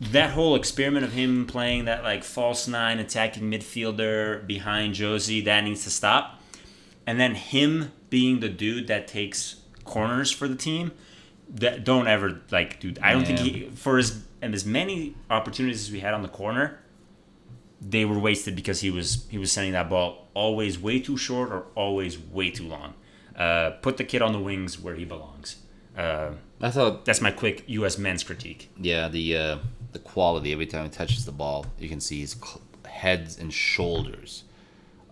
that 0.00 0.30
whole 0.30 0.56
experiment 0.56 1.04
of 1.04 1.12
him 1.12 1.46
playing 1.46 1.84
that 1.84 2.02
like 2.02 2.24
false 2.24 2.66
nine 2.66 2.98
attacking 2.98 3.44
midfielder 3.44 4.44
behind 4.44 4.94
Jozy 4.94 5.44
that 5.44 5.62
needs 5.62 5.84
to 5.84 5.90
stop, 5.90 6.40
and 7.06 7.20
then 7.20 7.36
him 7.36 7.92
being 8.10 8.40
the 8.40 8.48
dude 8.48 8.88
that 8.88 9.06
takes 9.06 9.56
corners 9.84 10.32
for 10.32 10.48
the 10.48 10.56
team. 10.56 10.90
That 11.48 11.84
don't 11.84 12.08
ever 12.08 12.40
like, 12.50 12.80
dude. 12.80 12.98
I 12.98 13.12
don't 13.12 13.24
think 13.24 13.38
he 13.38 13.70
for 13.76 13.98
as 13.98 14.24
and 14.42 14.52
as 14.52 14.66
many 14.66 15.14
opportunities 15.30 15.82
as 15.82 15.92
we 15.92 16.00
had 16.00 16.12
on 16.12 16.22
the 16.22 16.28
corner, 16.28 16.80
they 17.86 18.04
were 18.04 18.18
wasted 18.18 18.56
because 18.56 18.80
he 18.80 18.90
was 18.90 19.26
he 19.30 19.38
was 19.38 19.52
sending 19.52 19.72
that 19.72 19.88
ball 19.88 20.28
always 20.34 20.78
way 20.78 20.98
too 21.00 21.16
short 21.16 21.50
or 21.50 21.66
always 21.74 22.18
way 22.18 22.50
too 22.50 22.66
long. 22.66 22.94
Uh, 23.36 23.70
put 23.82 23.96
the 23.96 24.04
kid 24.04 24.22
on 24.22 24.32
the 24.32 24.38
wings 24.38 24.80
where 24.80 24.94
he 24.94 25.04
belongs. 25.04 25.56
Uh, 25.96 26.30
I 26.60 26.70
thought, 26.70 27.04
that's 27.04 27.20
my 27.20 27.30
quick 27.30 27.64
U.S. 27.66 27.98
men's 27.98 28.24
critique. 28.24 28.70
yeah, 28.80 29.08
the 29.08 29.36
uh, 29.36 29.58
the 29.92 29.98
quality 29.98 30.52
every 30.52 30.66
time 30.66 30.84
he 30.84 30.90
touches 30.90 31.24
the 31.24 31.32
ball, 31.32 31.66
you 31.78 31.88
can 31.88 32.00
see 32.00 32.20
his 32.20 32.32
cl- 32.32 32.62
heads 32.86 33.38
and 33.38 33.52
shoulders 33.52 34.44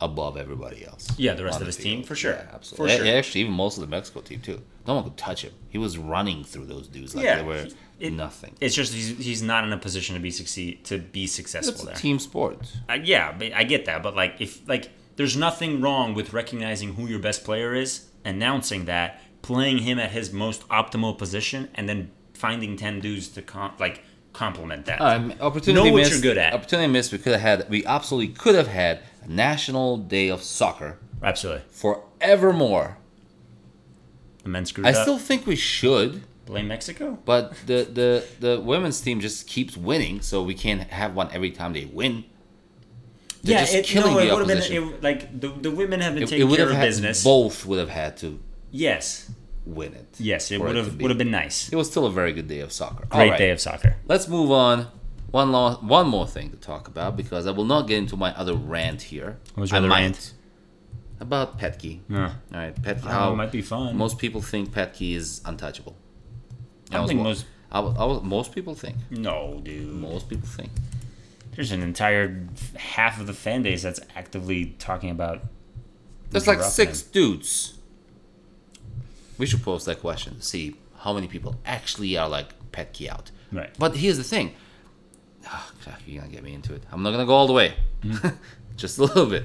above 0.03 0.37
everybody 0.37 0.85
else. 0.85 1.09
Yeah, 1.17 1.35
the 1.35 1.45
rest 1.45 1.61
of 1.61 1.67
his 1.67 1.77
field. 1.77 1.85
team, 1.99 2.03
for 2.05 2.15
sure. 2.15 2.33
Yeah, 2.33 2.47
absolutely. 2.53 2.97
For 2.99 3.05
sure. 3.05 3.17
Actually, 3.17 3.41
even 3.43 3.53
most 3.55 3.77
of 3.79 3.81
the 3.83 3.87
Mexico 3.87 4.21
team 4.21 4.41
too. 4.41 4.61
No 4.87 4.95
one 4.97 5.05
could 5.05 5.17
touch 5.17 5.43
him. 5.43 5.53
He 5.69 5.79
was 5.79 5.97
running 5.97 6.43
through 6.45 6.67
those 6.67 6.89
dudes 6.89 7.15
like 7.15 7.25
Yeah, 7.25 7.37
they 7.37 7.43
were 7.45 7.67
it- 8.01 8.13
nothing. 8.13 8.55
It's 8.61 8.75
just 8.75 8.93
he's, 8.93 9.17
he's 9.19 9.43
not 9.43 9.65
in 9.65 9.73
a 9.73 9.79
position 9.79 10.15
to 10.17 10.21
be 10.21 10.31
succeed 10.33 10.85
to 10.87 10.99
be 10.99 11.25
It's 11.25 11.33
successful 11.33 11.83
a 11.83 11.87
there. 11.87 11.95
team 11.95 12.19
sport. 12.19 12.59
Uh, 12.91 12.95
yeah, 12.95 13.33
but 13.33 13.53
I 13.55 13.63
get 13.65 13.85
that, 13.87 14.03
but 14.03 14.17
like 14.17 14.35
if 14.41 14.67
like 14.69 14.91
there's 15.17 15.37
nothing 15.37 15.81
wrong 15.81 16.15
with 16.15 16.33
recognizing 16.33 16.95
who 16.95 17.07
your 17.07 17.21
best 17.21 17.45
player 17.45 17.75
is, 17.75 18.09
announcing 18.25 18.87
that, 18.87 19.21
playing 19.43 19.79
him 19.79 19.99
at 19.99 20.11
his 20.11 20.33
most 20.33 20.67
optimal 20.69 21.17
position, 21.17 21.69
and 21.75 21.89
then 21.89 22.11
finding 22.35 22.77
ten 22.77 22.99
dudes 22.99 23.29
to 23.29 23.43
com- 23.43 23.75
like 23.79 24.03
complement 24.33 24.87
that. 24.87 25.01
Um, 25.01 25.33
opportunity 25.41 25.75
Know 25.75 25.93
what 25.93 25.99
missed. 26.01 26.13
you're 26.13 26.23
good 26.23 26.39
at. 26.39 26.55
Opportunity 26.55 26.91
missed. 26.91 27.13
We 27.13 27.19
could 27.19 27.33
have 27.33 27.41
had. 27.43 27.69
We 27.71 27.85
absolutely 27.87 28.35
could 28.35 28.55
have 28.57 28.67
had 28.69 29.01
national 29.27 29.97
day 29.99 30.29
of 30.29 30.43
soccer 30.43 30.99
Absolutely, 31.23 31.63
forevermore. 31.71 32.97
the 34.43 34.49
men 34.49 34.67
screwed 34.67 34.87
I 34.87 34.91
up. 34.91 34.97
still 34.97 35.19
think 35.19 35.47
we 35.47 35.57
should, 35.57 36.23
blame 36.47 36.69
Mexico. 36.69 37.19
but 37.25 37.55
the, 37.67 37.85
the 37.85 38.25
the 38.41 38.61
women's 38.61 39.01
team 39.01 39.21
just 39.21 39.47
keeps 39.47 39.77
winning, 39.77 40.21
so 40.21 40.43
we 40.43 40.55
can't 40.55 40.83
have 40.91 41.15
one 41.15 41.31
every 41.33 41.51
time 41.51 41.73
they 41.73 41.85
win. 41.85 42.25
They're 43.45 43.59
just 43.61 43.75
it, 43.75 43.85
killing 43.87 44.15
no, 44.15 44.21
the 44.21 44.27
it 44.29 44.33
would 44.35 44.49
have 44.49 44.71
been 44.71 44.83
it, 44.93 45.03
like 45.03 45.41
the, 45.41 45.49
the 45.49 45.71
women 45.73 46.01
have 46.01 46.15
been 46.15 46.23
It, 46.25 46.29
taking 46.29 46.49
would 46.49 46.57
care 46.57 46.67
have 46.67 46.75
of 46.75 46.79
had 46.79 46.87
business. 46.87 47.25
both 47.25 47.67
would 47.67 47.81
have 47.81 47.89
had 47.89 48.17
to 48.19 48.39
Yes, 48.71 49.31
win 49.67 49.95
it. 49.95 50.15
yes, 50.19 50.51
it 50.53 50.59
for 50.59 50.67
would 50.67 50.73
to 50.75 50.85
have 50.85 50.97
be- 50.99 51.03
would 51.03 51.11
have 51.11 51.19
been 51.19 51.31
nice. 51.33 51.69
It 51.73 51.77
was 51.77 51.91
still 51.91 52.07
a 52.07 52.11
very 52.11 52.33
good 52.33 52.47
day 52.49 52.61
of 52.61 52.71
soccer. 52.73 53.05
Great 53.07 53.21
All 53.25 53.31
right, 53.31 53.39
day 53.39 53.51
of 53.51 53.61
soccer. 53.61 53.97
Let's 54.07 54.29
move 54.29 54.51
on. 54.53 54.87
One 55.33 55.51
lo- 55.51 55.79
one 55.81 56.09
more 56.09 56.27
thing 56.27 56.51
to 56.51 56.57
talk 56.57 56.87
about 56.89 57.17
because 57.17 57.47
I 57.47 57.51
will 57.51 57.65
not 57.65 57.89
get 57.89 57.99
into 57.99 58.17
my 58.17 58.33
other 58.37 58.55
rant 58.55 59.03
here. 59.03 59.39
What 59.55 59.63
was 59.63 59.71
your 59.73 59.81
I 59.81 59.87
might. 59.87 60.01
rant? 60.01 60.35
About 61.21 61.59
Petke. 61.59 62.01
Yeah. 62.09 62.35
All 62.53 62.61
right, 62.61 62.75
Petke. 62.83 63.03
Oh, 63.07 63.33
it 63.33 63.37
might 63.37 63.51
be 63.53 63.63
fun. 63.63 63.97
most 63.97 64.19
people 64.19 64.43
think 64.43 64.71
Petke 64.73 65.15
is 65.17 65.41
untouchable. 65.45 65.97
I 66.91 66.95
don't 66.95 67.03
was 67.03 67.09
think 67.11 67.21
most- 67.23 67.47
I 67.71 67.81
was, 67.81 67.97
I 67.99 68.05
was, 68.05 68.23
most 68.23 68.53
people 68.55 68.75
think. 68.75 68.97
No, 69.11 69.61
dude. 69.65 69.87
Most 69.91 70.29
people 70.29 70.47
think. 70.47 70.71
There's 71.57 71.73
an 71.73 71.83
entire 71.83 72.47
half 72.77 73.19
of 73.21 73.27
the 73.27 73.33
fan 73.33 73.63
base 73.63 73.83
that's 73.83 74.01
actively 74.15 74.75
talking 74.79 75.09
about. 75.11 75.43
There's 76.31 76.47
like 76.47 76.63
six 76.63 77.03
him. 77.03 77.09
dudes. 77.13 77.79
We 79.39 79.47
should 79.47 79.63
post 79.63 79.87
that 79.87 80.01
question 80.01 80.37
to 80.37 80.43
see 80.43 80.77
how 80.99 81.13
many 81.15 81.27
people 81.29 81.57
actually 81.65 82.17
are 82.19 82.29
like 82.29 82.49
Petke 82.73 83.09
out. 83.09 83.31
Right. 83.51 83.71
But 83.79 83.97
here's 83.97 84.19
the 84.19 84.25
thing. 84.25 84.55
Fuck, 85.43 86.01
you're 86.07 86.21
gonna 86.21 86.33
get 86.33 86.43
me 86.43 86.55
into 86.55 86.75
it. 86.75 86.83
I'm 86.93 87.03
not 87.03 87.11
gonna 87.11 87.27
go 87.27 87.35
all 87.35 87.47
the 87.47 87.53
way. 87.53 87.75
Mm-hmm. 88.03 88.29
Just 88.77 88.99
a 88.99 89.03
little 89.03 89.27
bit. 89.27 89.45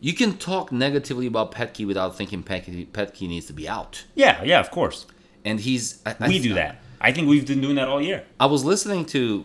You 0.00 0.12
can 0.12 0.36
talk 0.36 0.72
negatively 0.72 1.26
about 1.26 1.52
Petke 1.52 1.86
without 1.86 2.16
thinking 2.16 2.42
Petke, 2.42 2.86
Petke 2.88 3.26
needs 3.28 3.46
to 3.46 3.52
be 3.52 3.68
out. 3.68 4.04
Yeah, 4.14 4.42
yeah, 4.42 4.60
of 4.60 4.70
course. 4.70 5.06
And 5.44 5.60
he's. 5.60 6.02
I, 6.04 6.16
I 6.20 6.28
We 6.28 6.38
do 6.40 6.54
that. 6.54 6.80
I 7.00 7.12
think 7.12 7.28
we've 7.28 7.46
been 7.46 7.60
doing 7.60 7.76
that 7.76 7.88
all 7.88 8.00
year. 8.00 8.24
I 8.40 8.46
was 8.46 8.64
listening 8.64 9.06
to 9.06 9.44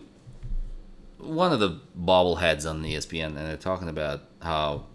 one 1.18 1.52
of 1.52 1.60
the 1.60 1.80
bobbleheads 1.98 2.68
on 2.68 2.82
ESPN, 2.82 3.26
and 3.26 3.36
they're 3.36 3.56
talking 3.56 3.88
about 3.88 4.22
how 4.42 4.86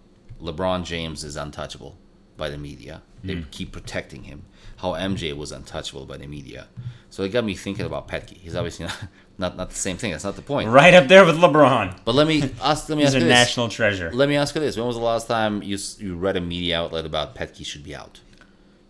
LeBron 0.41 0.83
James 0.83 1.23
is 1.23 1.35
untouchable 1.35 1.97
by 2.37 2.49
the 2.49 2.57
media. 2.57 3.01
They 3.23 3.43
keep 3.49 3.71
protecting 3.71 4.23
him. 4.23 4.43
How 4.77 4.91
MJ 4.91 5.35
was 5.35 5.51
untouchable 5.51 6.05
by 6.05 6.17
the 6.17 6.27
media. 6.27 6.67
So 7.09 7.23
it 7.23 7.29
got 7.29 7.43
me 7.43 7.55
thinking 7.55 7.85
about 7.85 8.07
Petke. 8.07 8.37
He's 8.37 8.55
obviously 8.55 8.85
not, 8.87 8.97
not, 9.37 9.57
not 9.57 9.69
the 9.69 9.75
same 9.75 9.97
thing. 9.97 10.11
That's 10.11 10.23
not 10.23 10.35
the 10.35 10.41
point. 10.41 10.69
Right 10.69 10.93
up 10.93 11.07
there 11.07 11.25
with 11.25 11.35
LeBron. 11.37 11.99
But 12.05 12.15
let 12.15 12.27
me 12.27 12.51
ask. 12.61 12.87
Let 12.89 12.97
me 12.97 13.03
He's 13.03 13.13
ask 13.13 13.17
a 13.17 13.19
you 13.19 13.25
this. 13.25 13.31
national 13.33 13.69
treasure. 13.69 14.11
Let 14.13 14.29
me 14.29 14.35
ask 14.35 14.55
you 14.55 14.61
this: 14.61 14.77
When 14.77 14.87
was 14.87 14.95
the 14.95 15.01
last 15.03 15.27
time 15.27 15.61
you 15.63 15.77
you 15.99 16.15
read 16.15 16.37
a 16.37 16.41
media 16.41 16.79
outlet 16.79 17.05
about 17.05 17.35
Petke 17.35 17.65
should 17.65 17.83
be 17.83 17.95
out? 17.95 18.21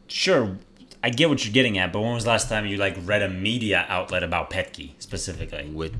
Sure, 0.07 0.57
I 1.03 1.09
get 1.09 1.29
what 1.29 1.43
you're 1.45 1.53
getting 1.53 1.77
at, 1.77 1.91
but 1.91 2.01
when 2.01 2.13
was 2.13 2.25
the 2.25 2.29
last 2.29 2.47
time 2.49 2.65
you 2.65 2.77
like 2.77 2.95
read 3.03 3.21
a 3.23 3.29
media 3.29 3.85
outlet 3.89 4.23
about 4.23 4.49
Petke 4.51 4.91
specifically? 4.99 5.69
With 5.73 5.95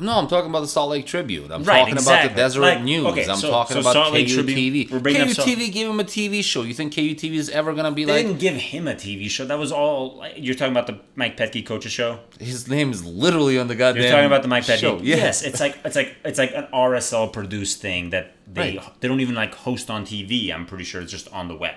no, 0.00 0.18
I'm 0.18 0.26
talking 0.26 0.50
about 0.50 0.60
the 0.60 0.68
Salt 0.68 0.90
Lake 0.90 1.06
Tribune. 1.06 1.52
I'm 1.52 1.62
Right, 1.64 1.80
talking 1.80 1.98
about 1.98 2.28
the 2.30 2.34
Deseret 2.34 2.76
Like, 2.76 2.82
News. 2.84 3.06
okay, 3.06 3.26
I'm 3.28 3.36
so- 3.36 3.50
talking 3.50 3.74
so 3.74 3.80
about 3.80 3.92
Salt 3.92 4.12
Lake 4.14 4.26
KUTV. 4.26 4.34
Tribune- 4.34 4.88
we're 4.90 4.98
bringing 5.00 5.22
up 5.22 5.28
Salt- 5.30 5.46
KUTV 5.48 5.70
gave 5.72 5.88
him 5.88 6.00
a 6.00 6.04
TV 6.04 6.42
show. 6.42 6.62
You 6.62 6.74
think 6.74 6.92
KUTV 6.92 7.34
is 7.36 7.48
ever 7.50 7.72
gonna 7.72 7.92
be 7.92 8.04
They 8.04 8.12
like 8.12 8.22
They 8.22 8.28
didn't 8.28 8.40
give 8.40 8.54
him 8.56 8.88
a 8.88 8.94
TV 8.94 9.28
show. 9.30 9.44
That 9.44 9.58
was 9.58 9.70
all. 9.70 10.16
like, 10.18 10.34
You're 10.36 10.54
talking 10.54 10.72
about 10.72 10.86
the 10.86 10.98
Mike 11.14 11.36
Petke 11.36 11.64
coaches 11.64 11.92
show. 11.92 12.18
his 12.40 12.68
name 12.68 12.90
is 12.90 13.04
literally 13.04 13.58
on 13.58 13.68
the 13.68 13.74
goddamn? 13.74 14.02
You're 14.02 14.10
talking 14.12 14.26
about 14.26 14.42
the 14.42 14.48
Mike 14.48 14.64
Petke. 14.64 14.78
show. 14.78 14.98
Yeah. 15.02 15.16
Yes, 15.16 15.42
it's 15.42 15.60
like 15.60 15.78
it's 15.84 15.94
like 15.96 16.16
it's 16.24 16.38
like 16.38 16.52
an 16.54 16.66
RSL 16.72 17.28
produced 17.32 17.80
thing 17.80 18.10
that 18.10 18.32
they 18.52 18.78
Right. 18.78 19.00
they 19.00 19.08
don't 19.08 19.20
even 19.20 19.34
like 19.34 19.54
host 19.54 19.90
on 19.90 20.04
TV. 20.04 20.50
I'm 20.52 20.66
pretty 20.66 20.84
sure 20.84 21.00
it's 21.00 21.12
just 21.12 21.28
on 21.32 21.48
the 21.48 21.54
web. 21.56 21.76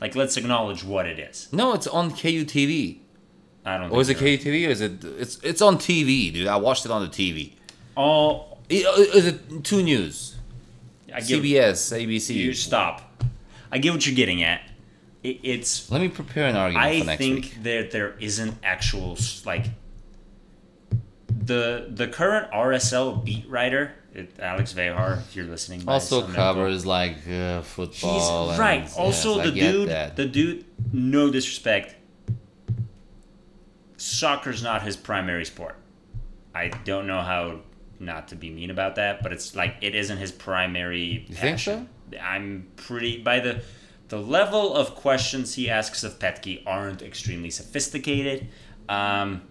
Like, 0.00 0.16
let's 0.16 0.36
acknowledge 0.36 0.82
what 0.82 1.06
it 1.06 1.20
is. 1.20 1.46
No, 1.52 1.74
it's 1.74 1.86
on 1.86 2.10
KUTV. 2.10 2.96
I 3.64 3.78
don't. 3.78 3.90
Or 3.90 4.00
is 4.00 4.08
it 4.08 4.18
KTV? 4.18 4.66
Or 4.66 4.70
is 4.70 4.80
it? 4.80 5.04
It's 5.04 5.38
it's 5.42 5.62
on 5.62 5.76
TV, 5.78 6.32
dude. 6.32 6.46
I 6.48 6.56
watched 6.56 6.84
it 6.84 6.90
on 6.90 7.02
the 7.02 7.08
TV. 7.08 7.52
Oh, 7.96 8.40
uh, 8.70 8.74
Is 9.14 9.26
it 9.26 9.62
two 9.64 9.82
news? 9.82 10.36
I 11.14 11.20
give, 11.20 11.42
CBS, 11.44 11.92
ABC. 11.92 12.34
You 12.34 12.54
stop. 12.54 13.24
I 13.70 13.78
get 13.78 13.92
what 13.92 14.06
you're 14.06 14.16
getting 14.16 14.42
at. 14.42 14.62
It, 15.22 15.40
it's. 15.42 15.90
Let 15.90 16.00
me 16.00 16.08
prepare 16.08 16.46
an 16.46 16.56
argument 16.56 16.86
I 16.86 17.00
for 17.00 17.06
next 17.06 17.18
think 17.18 17.36
week. 17.44 17.62
that 17.62 17.90
there 17.90 18.14
isn't 18.18 18.54
actual 18.64 19.16
like 19.44 19.66
the 21.28 21.86
the 21.90 22.08
current 22.08 22.50
RSL 22.52 23.24
beat 23.24 23.48
writer, 23.48 23.92
it, 24.14 24.38
Alex 24.40 24.72
Vejar, 24.72 25.18
if 25.20 25.36
you're 25.36 25.46
listening. 25.46 25.84
Also 25.88 26.26
covers 26.26 26.84
like 26.86 27.18
uh, 27.28 27.60
He's 27.60 27.66
football. 27.68 28.50
and- 28.50 28.58
right. 28.58 28.80
yes, 28.82 28.96
Also, 28.96 29.40
I 29.40 29.44
the 29.46 29.52
dude, 29.52 29.88
that. 29.88 30.16
the 30.16 30.26
dude, 30.26 30.64
no 30.92 31.30
disrespect. 31.30 31.96
Soccer's 34.02 34.62
not 34.62 34.82
his 34.82 34.96
primary 34.96 35.44
sport. 35.44 35.76
I 36.54 36.68
don't 36.68 37.06
know 37.06 37.20
how 37.20 37.60
not 38.00 38.28
to 38.28 38.36
be 38.36 38.50
mean 38.50 38.70
about 38.70 38.96
that, 38.96 39.22
but 39.22 39.32
it's 39.32 39.54
like 39.54 39.76
it 39.80 39.94
isn't 39.94 40.18
his 40.18 40.32
primary. 40.32 41.24
You 41.28 41.34
think 41.34 41.38
passion. 41.38 41.88
I'm 42.20 42.66
pretty 42.76 43.18
by 43.22 43.40
the 43.40 43.62
the 44.08 44.18
level 44.18 44.74
of 44.74 44.94
questions 44.96 45.54
he 45.54 45.70
asks 45.70 46.02
of 46.04 46.18
Petke 46.18 46.62
aren't 46.66 47.00
extremely 47.00 47.48
sophisticated. 47.50 48.48
Um, 48.88 49.42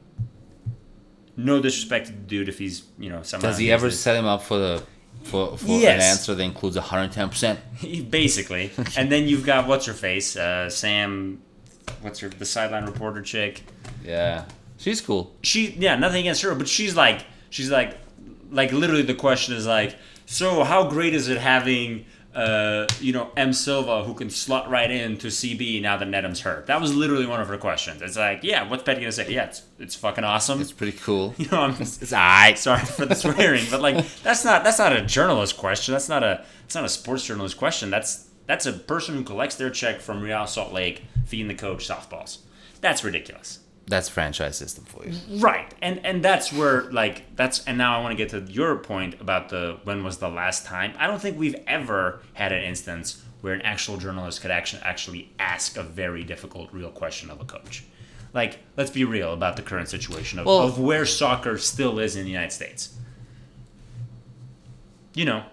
no 1.38 1.62
disrespect 1.62 2.08
to 2.08 2.12
the 2.12 2.20
dude 2.20 2.50
if 2.50 2.60
he's 2.60 2.84
you 3.00 3.10
know 3.10 3.24
somehow 3.24 3.48
Does 3.48 3.58
he 3.58 3.72
ever 3.72 3.88
this- 3.88 4.00
set 4.00 4.16
him 4.18 4.26
up 4.26 4.44
for 4.44 4.58
the 4.58 4.84
for, 5.24 5.58
for 5.58 5.72
an 5.72 6.02
answer 6.02 6.36
that 6.36 6.44
includes 6.44 6.76
110 6.76 7.30
percent? 7.30 7.60
basically. 8.12 8.72
and 8.98 9.10
then 9.12 9.28
you've 9.28 9.46
got 9.46 9.68
what's 9.68 9.86
her 9.86 9.94
face, 9.94 10.36
uh, 10.36 10.70
Sam. 10.70 11.42
What's 12.02 12.20
her 12.20 12.30
the 12.30 12.46
sideline 12.46 12.86
reporter 12.86 13.22
chick? 13.22 13.64
Yeah, 14.04 14.46
she's 14.78 15.02
cool. 15.02 15.36
She 15.44 15.72
yeah, 15.80 15.96
nothing 15.96 16.22
against 16.22 16.42
her, 16.42 16.54
but 16.56 16.68
she's 16.68 16.96
like 16.96 17.26
she's 17.50 17.70
like 17.70 17.98
like 18.50 18.72
literally 18.72 19.04
the 19.04 19.14
question 19.14 19.56
is 19.56 19.66
like, 19.68 19.96
so 20.26 20.64
how 20.64 20.90
great 20.90 21.14
is 21.14 21.28
it 21.30 21.38
having 21.38 22.06
uh, 22.34 22.88
you 23.00 23.12
know 23.14 23.30
M 23.38 23.54
Silva 23.54 24.04
who 24.04 24.14
can 24.14 24.30
slot 24.30 24.70
right 24.70 24.90
in 24.90 25.18
to 25.18 25.28
CB 25.28 25.82
now 25.82 25.98
that 25.98 26.08
Nedum's 26.08 26.42
hurt? 26.42 26.66
That 26.68 26.82
was 26.82 26.96
literally 26.96 27.26
one 27.26 27.40
of 27.42 27.48
her 27.50 27.58
questions. 27.58 28.02
It's 28.02 28.18
like 28.18 28.40
yeah, 28.44 28.68
what's 28.68 28.84
Petke 28.84 28.96
gonna 28.96 29.12
say? 29.12 29.32
Yeah, 29.32 29.44
it's 29.46 29.62
it's 29.80 29.96
fucking 29.96 30.24
awesome. 30.24 30.60
It's 30.62 30.72
pretty 30.72 30.98
cool. 30.98 31.36
you 31.38 31.48
know, 31.52 31.62
I'm 31.62 31.76
It's 31.80 32.12
alright. 32.14 32.58
sorry 32.58 32.84
for 32.86 33.06
the 33.06 33.16
swearing, 33.16 33.66
but 33.70 33.82
like 33.82 34.06
that's 34.24 34.44
not 34.44 34.64
that's 34.64 34.80
not 34.80 34.94
a 34.94 35.02
journalist 35.06 35.58
question. 35.58 35.92
That's 35.94 36.10
not 36.10 36.24
a 36.24 36.44
it's 36.66 36.76
not 36.76 36.86
a 36.86 36.90
sports 36.90 37.26
journalist 37.26 37.58
question. 37.58 37.90
That's 37.90 38.28
that's 38.48 38.66
a 38.66 38.74
person 38.74 39.16
who 39.16 39.24
collects 39.24 39.56
their 39.56 39.70
check 39.70 40.02
from 40.02 40.22
Real 40.22 40.46
Salt 40.48 40.74
Lake 40.74 41.04
feeding 41.26 41.48
the 41.48 41.56
coach 41.56 41.88
softballs. 41.88 42.40
That's 42.82 43.04
ridiculous. 43.04 43.60
That's 43.88 44.08
franchise 44.10 44.58
system 44.58 44.86
for 44.86 45.06
you. 45.06 45.14
Right. 45.40 45.74
And 45.82 46.06
and 46.06 46.24
that's 46.24 46.54
where 46.54 46.84
like 46.92 47.36
that's 47.36 47.66
and 47.66 47.78
now 47.78 47.98
I 48.00 48.02
want 48.02 48.18
to 48.18 48.18
get 48.18 48.30
to 48.30 48.52
your 48.52 48.78
point 48.78 49.20
about 49.20 49.50
the 49.50 49.80
when 49.84 50.04
was 50.04 50.18
the 50.18 50.30
last 50.30 50.66
time. 50.66 50.94
I 50.98 51.08
don't 51.08 51.22
think 51.22 51.38
we've 51.38 51.56
ever 51.68 52.22
had 52.34 52.52
an 52.52 52.64
instance 52.64 53.22
where 53.42 53.54
an 53.54 53.62
actual 53.64 53.98
journalist 53.98 54.42
could 54.42 54.52
actually 54.52 54.82
actually 54.84 55.32
ask 55.40 55.76
a 55.78 55.84
very 55.84 56.24
difficult 56.24 56.72
real 56.72 56.92
question 56.92 57.30
of 57.30 57.42
a 57.42 57.46
coach. 57.46 57.84
Like, 58.34 58.60
let's 58.78 58.92
be 58.92 59.04
real 59.04 59.34
about 59.34 59.58
the 59.58 59.62
current 59.62 59.90
situation 59.90 60.40
of, 60.40 60.46
Well- 60.46 60.60
of 60.62 60.80
where 60.80 61.06
soccer 61.06 61.58
still 61.58 62.00
is 62.00 62.16
in 62.16 62.24
the 62.24 62.30
United 62.32 62.54
States. 62.54 62.96
You 65.14 65.26
know, 65.26 65.44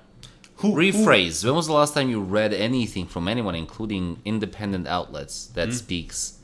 who 0.58 0.72
who- 0.72 0.76
Rephrase. 0.80 1.44
When 1.44 1.54
was 1.54 1.66
the 1.66 1.72
last 1.72 1.94
time 1.94 2.08
you 2.10 2.20
read 2.20 2.52
anything 2.52 3.06
from 3.06 3.28
anyone, 3.28 3.54
including 3.54 4.20
independent 4.24 4.86
outlets, 4.86 5.46
that 5.54 5.72
speaks 5.72 6.38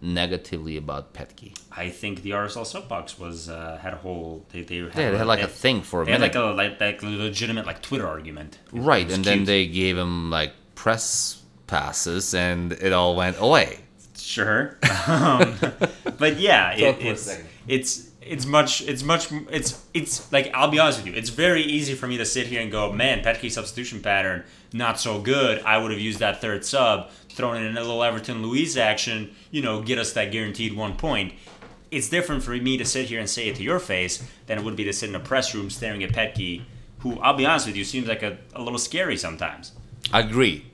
negatively 0.00 0.76
about 0.76 1.14
Petke? 1.14 1.56
I 1.72 1.88
think 1.88 2.22
the 2.22 2.30
RSL 2.30 2.66
soapbox 2.66 3.18
was 3.18 3.48
uh, 3.48 3.78
had 3.82 3.94
a 3.94 3.96
whole 3.96 4.44
they 4.52 4.62
they 4.62 4.76
had, 4.78 4.94
Yeah, 4.94 5.10
they 5.12 5.18
had 5.18 5.26
like 5.26 5.42
a 5.42 5.48
thing 5.48 5.82
for 5.82 6.02
a 6.02 6.04
they 6.04 6.12
had 6.12 6.20
like 6.20 6.34
a 6.34 6.40
like, 6.40 6.80
like 6.80 7.02
legitimate 7.02 7.66
like 7.66 7.82
Twitter 7.82 8.06
argument. 8.06 8.58
right, 8.72 9.02
It 9.02 9.06
was 9.06 9.14
and 9.16 9.24
then 9.24 9.44
they 9.44 9.66
gave 9.66 9.96
him 9.96 10.30
like 10.30 10.52
press 10.74 11.42
passes, 11.66 12.34
and 12.34 12.72
it 12.72 12.92
all 12.92 13.16
went 13.16 13.36
away. 13.40 13.80
Sure, 14.16 14.78
um, 15.06 15.54
but 16.18 16.38
yeah, 16.38 16.72
it, 16.76 16.96
it's 17.00 17.38
it's 17.66 18.10
it's 18.26 18.46
much 18.46 18.82
it's 18.82 19.02
much 19.02 19.28
it's 19.50 19.84
it's 19.92 20.32
like 20.32 20.50
I'll 20.54 20.70
be 20.70 20.78
honest 20.78 20.98
with 20.98 21.08
you, 21.08 21.12
it's 21.14 21.30
very 21.30 21.62
easy 21.62 21.94
for 21.94 22.06
me 22.06 22.16
to 22.18 22.24
sit 22.24 22.46
here 22.46 22.60
and 22.60 22.70
go, 22.70 22.92
man, 22.92 23.22
Petke 23.22 23.50
substitution 23.50 24.00
pattern 24.00 24.44
not 24.72 24.98
so 24.98 25.20
good. 25.20 25.62
I 25.62 25.78
would 25.78 25.90
have 25.92 26.00
used 26.00 26.18
that 26.18 26.40
third 26.40 26.64
sub, 26.64 27.10
thrown 27.28 27.56
in 27.56 27.76
a 27.76 27.80
little 27.80 28.02
Everton 28.02 28.42
Luiz 28.42 28.76
action, 28.76 29.34
you 29.50 29.62
know, 29.62 29.82
get 29.82 29.98
us 29.98 30.12
that 30.14 30.32
guaranteed 30.32 30.76
one 30.76 30.96
point. 30.96 31.34
It's 31.90 32.08
different 32.08 32.42
for 32.42 32.50
me 32.50 32.76
to 32.78 32.84
sit 32.84 33.06
here 33.06 33.20
and 33.20 33.30
say 33.30 33.48
it 33.48 33.56
to 33.56 33.62
your 33.62 33.78
face 33.78 34.26
than 34.46 34.58
it 34.58 34.64
would 34.64 34.74
be 34.74 34.84
to 34.84 34.92
sit 34.92 35.08
in 35.08 35.14
a 35.14 35.20
press 35.20 35.54
room 35.54 35.70
staring 35.70 36.02
at 36.02 36.10
Petke, 36.10 36.62
who 36.98 37.18
I'll 37.20 37.36
be 37.36 37.46
honest 37.46 37.66
with 37.66 37.76
you 37.76 37.84
seems 37.84 38.08
like 38.08 38.22
a, 38.22 38.38
a 38.54 38.62
little 38.62 38.78
scary 38.78 39.16
sometimes. 39.16 39.72
Agree. 40.12 40.66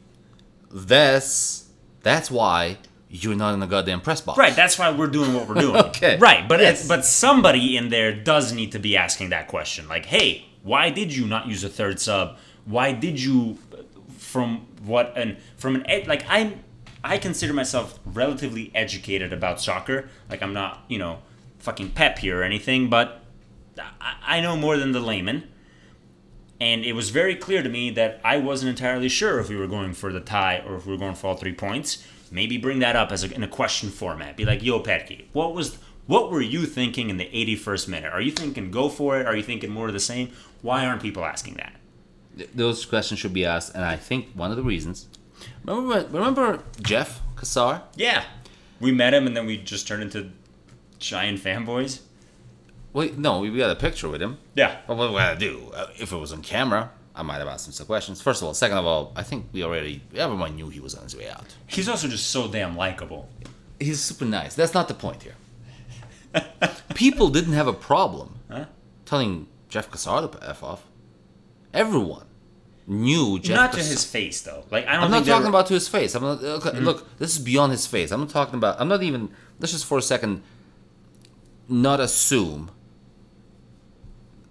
That's 0.73 1.69
that's 2.03 2.31
why 2.31 2.79
you're 3.11 3.35
not 3.35 3.55
in 3.55 3.61
the 3.61 3.67
goddamn 3.67 4.01
press 4.01 4.21
box. 4.21 4.39
Right, 4.39 4.55
that's 4.55 4.79
why 4.79 4.91
we're 4.93 5.09
doing 5.09 5.35
what 5.35 5.49
we're 5.49 5.55
doing. 5.61 5.77
Okay. 5.91 6.17
Right, 6.19 6.49
but 6.49 6.61
Yes. 6.61 6.87
but 6.87 7.05
somebody 7.05 7.77
in 7.77 7.89
there 7.89 8.15
does 8.15 8.53
need 8.53 8.73
to 8.73 8.79
be 8.79 8.97
asking 8.97 9.31
that 9.31 9.49
question. 9.49 9.89
Like, 9.89 10.07
hey, 10.07 10.47
why 10.63 10.91
did 10.91 11.15
you 11.15 11.27
not 11.27 11.49
use 11.49 11.65
a 11.65 11.69
third 11.69 11.99
sub? 12.01 12.39
Why 12.65 12.93
did 12.93 13.21
you 13.21 13.59
from 14.19 14.67
what 14.85 15.13
and 15.17 15.37
from 15.57 15.75
an 15.75 15.85
ed, 15.91 16.07
like 16.07 16.25
I'm 16.29 16.63
I 17.03 17.19
consider 17.19 17.53
myself 17.53 17.99
relatively 18.05 18.71
educated 18.75 19.33
about 19.33 19.61
soccer. 19.61 20.09
Like 20.29 20.43
I'm 20.43 20.53
not, 20.53 20.85
you 20.89 20.99
know, 20.99 21.19
fucking 21.59 21.91
pep 21.91 22.19
here 22.19 22.41
or 22.41 22.43
anything, 22.45 22.89
but 22.91 23.25
I, 24.01 24.37
I 24.37 24.41
know 24.41 24.57
more 24.57 24.77
than 24.77 24.93
the 24.93 25.01
layman. 25.01 25.49
And 26.61 26.85
it 26.85 26.93
was 26.93 27.09
very 27.09 27.35
clear 27.35 27.63
to 27.63 27.69
me 27.71 27.91
that 27.93 28.21
I 28.23 28.37
wasn't 28.37 28.69
entirely 28.71 29.09
sure 29.09 29.41
if 29.41 29.49
we 29.49 29.57
were 29.57 29.67
going 29.67 29.95
for 29.95 30.13
the 30.13 30.21
tie 30.21 30.63
or 30.67 30.77
if 30.77 30.85
we 30.85 30.93
were 30.93 30.99
going 30.99 31.15
for 31.15 31.29
all 31.29 31.37
three 31.37 31.55
points. 31.55 32.07
Maybe 32.31 32.59
bring 32.59 32.79
that 32.81 32.97
up 32.97 33.11
as 33.13 33.25
a, 33.25 33.35
in 33.35 33.43
a 33.43 33.49
question 33.49 33.91
format. 33.91 34.37
Be 34.37 34.45
like, 34.45 34.63
"Yo, 34.63 34.81
Petke, 34.81 35.25
what 35.33 35.55
was 35.55 35.79
what 36.07 36.31
were 36.31 36.41
you 36.41 36.67
thinking 36.67 37.11
in 37.11 37.17
the 37.17 37.27
81st 37.27 37.89
minute? 37.89 38.13
Are 38.13 38.21
you 38.21 38.31
thinking 38.31 38.71
go 38.71 38.89
for 38.89 39.19
it? 39.21 39.27
Are 39.27 39.37
you 39.37 39.43
thinking 39.43 39.71
more 39.71 39.87
of 39.89 39.93
the 39.93 40.01
same? 40.01 40.31
Why 40.63 40.87
aren't 40.87 41.03
people 41.03 41.25
asking 41.25 41.55
that?" 41.55 41.73
Those 42.55 42.87
questions 42.87 43.21
should 43.21 43.35
be 43.35 43.45
asked, 43.45 43.75
and 43.75 43.85
I 43.85 43.97
think 43.97 44.29
one 44.35 44.51
of 44.51 44.57
the 44.57 44.63
reasons. 44.63 45.09
Remember, 45.65 46.07
remember 46.11 46.63
Jeff 46.83 47.21
Cassar? 47.37 47.83
Yeah, 47.97 48.25
we 48.79 48.93
met 48.93 49.15
him 49.15 49.27
and 49.27 49.37
then 49.37 49.47
we 49.47 49.57
just 49.57 49.87
turned 49.89 50.03
into 50.03 50.31
giant 50.99 51.41
fanboys. 51.41 52.01
Wait, 52.93 53.17
no, 53.17 53.41
we 53.41 53.57
got 53.57 53.71
a 53.71 53.77
picture 53.77 54.09
with 54.09 54.21
him. 54.21 54.39
Yeah, 54.55 54.79
But 54.87 54.97
what 54.97 55.11
we 55.11 55.17
gotta 55.17 55.39
do? 55.39 55.71
Uh, 55.75 55.87
if 55.99 56.13
it 56.13 56.17
was 56.17 56.33
on 56.33 56.43
camera, 56.43 56.91
I 57.15 57.23
might 57.23 57.39
have 57.39 57.49
asked 57.49 57.67
him 57.67 57.73
some 57.73 57.87
questions. 57.87 58.21
First 58.23 58.41
of 58.41 58.47
all, 58.49 58.55
second 58.55 58.79
of 58.79 58.87
all, 58.87 59.13
I 59.17 59.23
think 59.23 59.47
we 59.53 59.63
already 59.65 60.03
everyone 60.15 60.55
knew 60.57 60.69
he 60.69 60.81
was 60.81 60.95
on 60.95 61.03
his 61.05 61.17
way 61.17 61.29
out. 61.29 61.45
he's 61.67 61.89
also 61.89 62.09
just 62.09 62.31
so 62.31 62.49
damn 62.49 62.77
likable. 62.77 63.29
He's 63.79 64.01
super 64.01 64.25
nice. 64.25 64.55
That's 64.55 64.75
not 64.75 64.89
the 64.89 64.95
point 64.95 65.23
here. 65.23 65.35
People 66.95 67.29
didn't 67.31 67.55
have 67.55 67.67
a 67.67 67.73
problem 67.73 68.39
Huh? 68.51 68.67
telling 69.05 69.49
Jeff 69.69 69.91
Cassar 69.91 70.29
to 70.29 70.49
f 70.49 70.63
off. 70.63 70.85
Everyone 71.75 72.27
knew 72.87 73.39
Jeff. 73.39 73.57
not 73.57 73.73
to 73.73 73.79
his 73.79 74.05
face 74.05 74.41
though. 74.43 74.65
Like 74.71 74.87
I 74.87 74.95
don't. 74.95 75.05
I'm 75.05 75.11
not 75.11 75.25
talking 75.27 75.45
were- 75.45 75.49
about 75.51 75.67
to 75.67 75.75
his 75.75 75.89
face. 75.89 76.15
I'm 76.15 76.23
not. 76.23 76.43
Okay, 76.43 76.71
hmm. 76.71 76.85
Look, 76.85 77.19
this 77.19 77.33
is 77.37 77.39
beyond 77.41 77.73
his 77.73 77.87
face. 77.87 78.13
I'm 78.13 78.21
not 78.21 78.31
talking 78.31 78.55
about. 78.57 78.81
I'm 78.81 78.89
not 78.89 79.03
even. 79.03 79.31
Let's 79.59 79.73
just 79.73 79.87
for 79.87 79.99
a 79.99 80.03
second 80.03 80.43
not 81.69 82.01
assume 82.01 82.71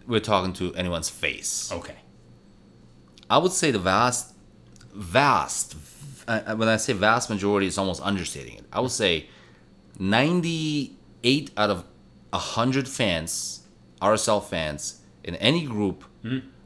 we're 0.08 0.20
talking 0.20 0.54
to 0.54 0.74
anyone's 0.76 1.10
face. 1.10 1.72
Okay. 1.72 1.96
I 3.30 3.38
would 3.38 3.52
say 3.52 3.72
the 3.72 3.80
vast, 3.80 4.34
vast. 4.94 5.76
Uh, 6.28 6.56
when 6.56 6.68
I 6.70 6.78
say 6.78 6.94
vast 6.94 7.30
majority, 7.30 7.68
it's 7.68 7.78
almost 7.78 8.02
understating 8.02 8.56
it. 8.58 8.66
I 8.72 8.80
would 8.82 8.92
say 8.92 9.28
98 10.00 11.52
out 11.58 11.70
of 11.70 11.84
100 12.32 12.88
fans, 12.88 13.62
RSL 14.02 14.44
fans, 14.44 15.02
in 15.24 15.36
any 15.36 15.66
group 15.66 16.04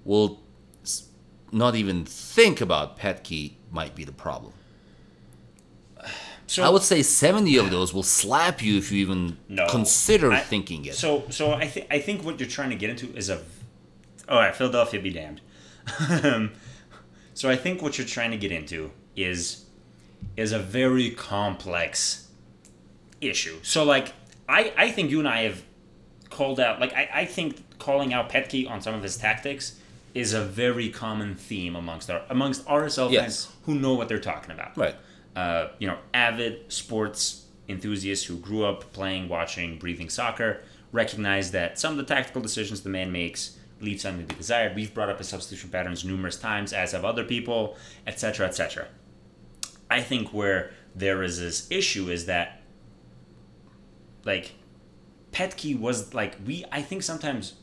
will 0.06 0.42
not 1.52 1.76
even 1.76 2.06
think 2.06 2.62
about 2.62 2.98
Petke 2.98 3.54
might 3.72 3.96
be 3.96 4.04
the 4.04 4.12
problem. 4.12 4.54
So 6.48 6.64
I 6.64 6.70
would 6.70 6.82
say 6.84 7.02
70 7.02 7.58
of 7.58 7.72
those 7.72 7.94
will 7.94 8.04
slap 8.04 8.62
you 8.62 8.78
if 8.78 8.92
you 8.92 9.00
even 9.00 9.38
No. 9.50 9.66
consider 9.68 10.32
I- 10.32 10.40
thinking 10.42 10.86
it. 10.86 10.96
So, 10.96 11.24
so 11.30 11.54
I 11.54 11.68
think 11.68 11.88
I 11.90 12.00
think 12.00 12.24
what 12.24 12.40
you're 12.40 12.50
trying 12.50 12.70
to 12.70 12.76
get 12.76 12.90
into 12.90 13.16
is 13.16 13.30
a. 13.30 13.42
All 14.30 14.38
right, 14.38 14.56
Philadelphia 14.56 15.00
be 15.02 15.10
damned. 15.10 15.42
So 17.36 17.50
I 17.50 17.56
think 17.56 17.82
what 17.82 17.98
you're 17.98 18.06
trying 18.08 18.32
to 18.32 18.38
get 18.38 18.52
into 18.52 18.92
is 19.16 19.66
is 20.38 20.52
a 20.52 20.60
very 20.60 21.10
complex 21.12 22.28
issue. 23.22 23.58
So 23.64 23.84
like 23.84 24.14
I 24.48 24.72
I 24.78 24.92
think 24.92 25.10
you 25.12 25.20
and 25.20 25.28
I 25.28 25.42
have 25.44 25.64
called 26.30 26.60
out 26.60 26.80
like 26.80 26.94
I, 26.94 27.10
I 27.14 27.26
think 27.26 27.80
calling 27.80 28.14
out 28.14 28.30
Petke 28.30 28.70
on 28.70 28.82
some 28.82 28.94
of 28.94 29.02
his 29.04 29.18
tactics 29.18 29.80
is 30.14 30.34
a 30.34 30.44
very 30.44 30.90
common 30.90 31.34
theme 31.36 31.76
amongst 31.76 32.10
our 32.12 32.22
amongst 32.30 32.66
RSL 32.68 33.12
Yes. 33.12 33.46
fans 33.46 33.56
who 33.66 33.76
know 33.76 33.96
what 33.96 34.08
they're 34.08 34.20
talking 34.20 34.52
about. 34.52 34.78
right. 34.78 34.96
uh, 35.36 35.70
you 35.80 35.88
know, 35.88 35.98
avid 36.14 36.72
sports 36.72 37.46
enthusiasts 37.68 38.26
who 38.26 38.38
grew 38.38 38.64
up 38.66 38.94
playing, 38.94 39.28
watching, 39.28 39.80
breathing 39.80 40.10
soccer 40.10 40.62
recognize 40.92 41.50
that 41.52 41.80
some 41.80 41.92
of 41.94 41.98
the 41.98 42.04
tactical 42.14 42.42
decisions 42.44 42.82
the 42.82 42.90
man 42.90 43.12
makes 43.12 43.58
leave 43.84 44.02
something 44.02 44.26
to 44.26 44.34
be 44.34 44.38
desired. 44.38 44.76
We've 44.76 44.94
brought 44.94 45.10
up 45.10 45.18
his 45.18 45.28
substitution 45.28 45.70
patterns 45.70 46.04
numerous 46.04 46.38
times, 46.38 46.74
as 46.74 46.92
have 46.94 47.06
other 47.06 47.24
people, 47.24 47.76
etc., 48.08 48.48
etc. 48.48 48.88
I 49.90 50.02
think 50.02 50.34
where 50.34 50.72
there 50.96 51.24
is 51.24 51.40
this 51.40 51.70
issue 51.70 52.10
is 52.10 52.26
that, 52.26 52.62
like, 54.26 54.54
Petke 55.32 55.80
was 55.80 56.14
like 56.14 56.38
we. 56.46 56.64
I 56.72 56.82
think 56.82 57.04
sometimes 57.04 57.56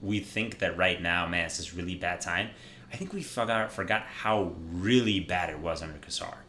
we 0.00 0.18
think 0.18 0.58
that 0.58 0.76
right 0.76 1.00
now, 1.00 1.26
man, 1.26 1.46
it's 1.46 1.58
this 1.58 1.74
really 1.74 1.94
bad 1.94 2.20
time. 2.20 2.50
I 2.92 2.96
think 2.96 3.12
we 3.12 3.22
forgot 3.22 3.72
forgot 3.72 4.02
how 4.02 4.52
really 4.70 5.20
bad 5.20 5.48
it 5.48 5.58
was 5.60 5.80
under 5.82 5.98
Cassar, 5.98 6.44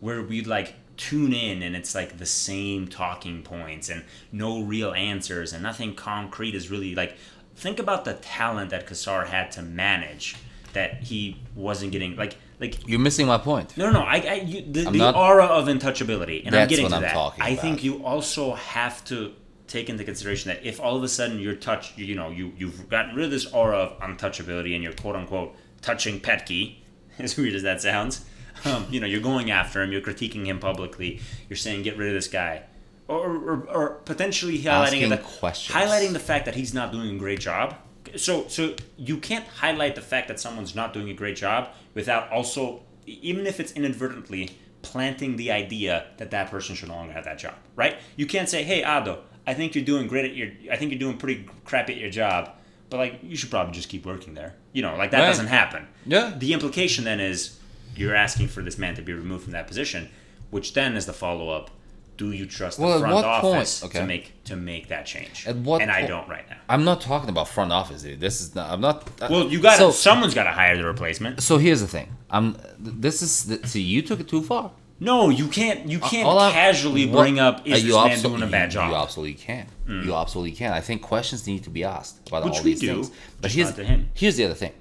where 0.00 0.22
we'd 0.22 0.46
like 0.46 0.74
tune 0.96 1.32
in 1.32 1.62
and 1.62 1.76
it's 1.76 1.94
like 1.94 2.18
the 2.18 2.26
same 2.26 2.88
talking 2.88 3.42
points 3.42 3.88
and 3.88 4.02
no 4.32 4.62
real 4.62 4.92
answers 4.94 5.52
and 5.52 5.62
nothing 5.62 5.94
concrete 5.94 6.54
is 6.54 6.70
really 6.70 6.94
like 6.94 7.16
think 7.56 7.78
about 7.78 8.04
the 8.04 8.14
talent 8.14 8.70
that 8.70 8.86
Cassar 8.86 9.24
had 9.26 9.50
to 9.52 9.62
manage 9.62 10.36
that 10.72 11.02
he 11.02 11.40
wasn't 11.54 11.90
getting 11.92 12.16
like 12.16 12.36
like 12.60 12.86
You're 12.88 13.00
missing 13.00 13.26
my 13.26 13.38
point. 13.38 13.76
no 13.76 13.86
no 13.86 14.00
no 14.00 14.00
I, 14.00 14.16
I 14.16 14.34
you, 14.34 14.60
the, 14.60 14.90
the 14.90 14.98
not- 14.98 15.14
aura 15.16 15.46
of 15.46 15.66
untouchability 15.66 16.46
and 16.46 16.54
I'm 16.54 16.68
getting 16.68 16.84
what 16.84 16.90
to 16.90 16.96
I'm 16.96 17.02
that. 17.02 17.34
I 17.40 17.54
think 17.56 17.82
you 17.82 18.04
also 18.04 18.54
have 18.54 19.04
to 19.06 19.32
take 19.66 19.88
into 19.88 20.04
consideration 20.04 20.50
that 20.50 20.64
if 20.64 20.80
all 20.80 20.96
of 20.96 21.02
a 21.02 21.08
sudden 21.08 21.38
you're 21.40 21.54
touch 21.54 21.96
you 21.96 22.14
know 22.14 22.30
you 22.30 22.52
you've 22.56 22.88
gotten 22.88 23.16
rid 23.16 23.24
of 23.24 23.30
this 23.30 23.46
aura 23.52 23.78
of 23.78 23.98
untouchability 24.00 24.74
and 24.74 24.82
you're 24.84 24.92
quote 24.92 25.16
unquote 25.16 25.54
touching 25.82 26.20
Petke 26.20 26.76
as 27.18 27.36
weird 27.36 27.54
as 27.54 27.62
that 27.62 27.80
sounds 27.80 28.24
um, 28.64 28.86
you 28.90 29.00
know 29.00 29.06
you're 29.06 29.20
going 29.20 29.50
after 29.50 29.82
him 29.82 29.92
you're 29.92 30.00
critiquing 30.00 30.46
him 30.46 30.58
publicly 30.58 31.20
you're 31.48 31.56
saying 31.56 31.82
get 31.82 31.96
rid 31.96 32.08
of 32.08 32.14
this 32.14 32.28
guy 32.28 32.62
or, 33.08 33.36
or, 33.36 33.68
or 33.70 33.88
potentially 34.04 34.58
highlighting 34.58 35.08
the, 35.10 35.18
highlighting 35.18 36.12
the 36.12 36.18
fact 36.18 36.44
that 36.46 36.54
he's 36.54 36.74
not 36.74 36.92
doing 36.92 37.14
a 37.16 37.18
great 37.18 37.40
job. 37.40 37.76
So 38.16 38.46
so 38.48 38.74
you 38.96 39.18
can't 39.18 39.46
highlight 39.46 39.94
the 39.94 40.00
fact 40.00 40.28
that 40.28 40.38
someone's 40.40 40.74
not 40.74 40.92
doing 40.92 41.10
a 41.10 41.14
great 41.14 41.36
job 41.36 41.68
without 41.94 42.30
also 42.30 42.82
even 43.06 43.46
if 43.46 43.60
it's 43.60 43.72
inadvertently 43.72 44.50
planting 44.82 45.36
the 45.36 45.50
idea 45.50 46.06
that 46.18 46.30
that 46.30 46.50
person 46.50 46.74
should 46.76 46.88
no 46.88 46.94
longer 46.94 47.12
have 47.12 47.24
that 47.24 47.38
job 47.38 47.54
right? 47.74 47.96
You 48.16 48.26
can't 48.26 48.48
say 48.48 48.62
hey 48.62 48.82
ado 48.82 49.18
i 49.48 49.54
think 49.54 49.74
you're 49.74 49.84
doing 49.84 50.06
great 50.08 50.24
at 50.24 50.34
your 50.34 50.48
i 50.72 50.76
think 50.76 50.90
you're 50.92 50.98
doing 50.98 51.16
pretty 51.18 51.46
crappy 51.64 51.92
at 51.94 51.98
your 52.00 52.10
job 52.10 52.50
but 52.90 52.96
like 52.98 53.18
you 53.22 53.36
should 53.36 53.50
probably 53.50 53.72
just 53.74 53.88
keep 53.88 54.06
working 54.06 54.34
there. 54.34 54.54
You 54.72 54.82
know 54.82 54.96
like 54.96 55.10
that 55.10 55.20
Right. 55.20 55.26
doesn't 55.26 55.48
happen. 55.48 55.86
Yeah. 56.06 56.32
the 56.36 56.52
implication 56.52 57.04
then 57.04 57.18
is 57.20 57.58
you're 57.96 58.14
asking 58.14 58.48
for 58.48 58.62
this 58.62 58.78
man 58.78 58.94
to 58.94 59.02
be 59.02 59.12
removed 59.12 59.42
from 59.44 59.52
that 59.52 59.66
position 59.66 60.08
which 60.50 60.74
then 60.74 60.96
is 60.96 61.06
the 61.06 61.12
follow-up 61.12 61.70
do 62.16 62.32
you 62.32 62.46
trust 62.46 62.78
the 62.78 62.84
Well, 62.84 62.94
at 62.94 63.00
front 63.00 63.26
office 63.26 63.84
okay. 63.84 63.98
to 64.00 64.06
make 64.06 64.44
to 64.44 64.56
make 64.56 64.88
that 64.88 65.04
change 65.06 65.46
At 65.46 65.56
what 65.56 65.82
and 65.82 65.90
i 65.90 66.06
don't 66.06 66.28
right 66.28 66.48
now 66.48 66.56
I'm 66.68 66.84
not 66.84 67.00
talking 67.00 67.28
about 67.28 67.46
front 67.48 67.72
office. 67.72 68.02
Dude. 68.02 68.18
This 68.18 68.40
is 68.40 68.54
not. 68.56 68.70
I'm 68.72 68.80
not. 68.80 69.08
uh, 69.22 69.28
well, 69.30 69.46
you 69.48 69.60
got 69.60 69.78
so, 69.78 69.92
someone's 69.92 70.34
got 70.34 70.44
to 70.44 70.50
hire 70.50 70.76
the 70.76 70.84
replacement. 70.84 71.40
So 71.40 71.58
here's 71.58 71.80
the 71.80 71.86
thing. 71.86 72.08
I'm. 72.28 72.56
This 72.80 73.22
is. 73.22 73.60
See, 73.70 73.82
you 73.82 74.02
took 74.02 74.18
it 74.18 74.26
too 74.28 74.42
far. 74.42 74.72
No, 74.98 75.28
you 75.28 75.46
can't. 75.46 75.88
You 75.88 76.00
can't 76.00 76.26
All 76.26 76.50
casually 76.50 77.06
what- 77.06 77.20
bring 77.22 77.38
up 77.38 77.58
uh, 77.60 77.62
is 77.66 77.84
you 77.84 77.92
this 77.92 78.04
man 78.04 78.22
doing 78.22 78.42
a 78.42 78.46
bad 78.48 78.72
job? 78.72 78.90
You 78.90 78.96
absolutely 78.96 79.34
can. 79.34 79.66
You 79.86 80.12
absolutely 80.14 80.52
can. 80.56 80.72
I 80.72 80.80
think 80.80 81.02
questions 81.02 81.46
need 81.46 81.62
to 81.64 81.70
be 81.70 81.84
asked 81.84 82.26
about 82.28 82.44
Which 82.44 82.54
all 82.58 82.64
we 82.64 82.70
these 82.72 82.80
do, 82.80 82.94
things. 83.04 83.10
But 83.40 83.52
here's 83.52 83.68
not 83.68 83.76
to 83.76 83.84
him. 83.84 84.10
here's 84.14 84.36
the 84.36 84.44
other 84.44 84.54
thing. 84.54 84.72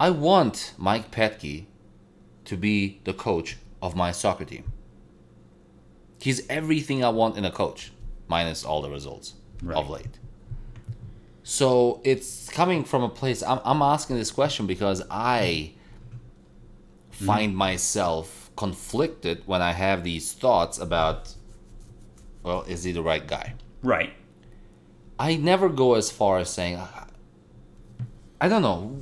I 0.00 0.10
want 0.10 0.74
Mike 0.78 1.10
Petke 1.12 1.66
to 2.46 2.56
be 2.56 3.00
the 3.04 3.12
coach 3.12 3.56
of 3.82 3.94
my 3.94 4.10
soccer 4.12 4.44
team. 4.44 4.64
He's 6.20 6.46
everything 6.48 7.02
I 7.04 7.08
want 7.08 7.36
in 7.36 7.44
a 7.44 7.50
coach, 7.50 7.92
minus 8.28 8.64
all 8.64 8.82
the 8.82 8.90
results 8.90 9.34
Right. 9.62 9.76
of 9.76 9.88
late. 9.90 10.18
So 11.42 12.00
it's 12.04 12.48
coming 12.48 12.84
from 12.84 13.02
a 13.02 13.08
place. 13.08 13.42
I'm, 13.42 13.60
I'm 13.64 13.82
asking 13.82 14.16
this 14.16 14.30
question 14.30 14.66
because 14.66 15.02
I 15.10 15.72
mm-hmm. 17.12 17.26
find 17.26 17.56
myself 17.56 18.50
conflicted 18.56 19.42
when 19.46 19.62
I 19.62 19.72
have 19.72 20.04
these 20.04 20.32
thoughts 20.32 20.78
about, 20.78 21.34
well, 22.42 22.62
is 22.62 22.84
he 22.84 22.92
the 22.92 23.02
right 23.02 23.26
guy? 23.26 23.54
right. 23.82 24.12
I 25.18 25.36
never 25.36 25.68
go 25.68 25.94
as 25.96 26.10
far 26.10 26.38
as 26.38 26.48
saying, 26.48 26.76
"I- 26.78 27.06
I 28.40 28.48
don't 28.48 28.62
know 28.62 28.98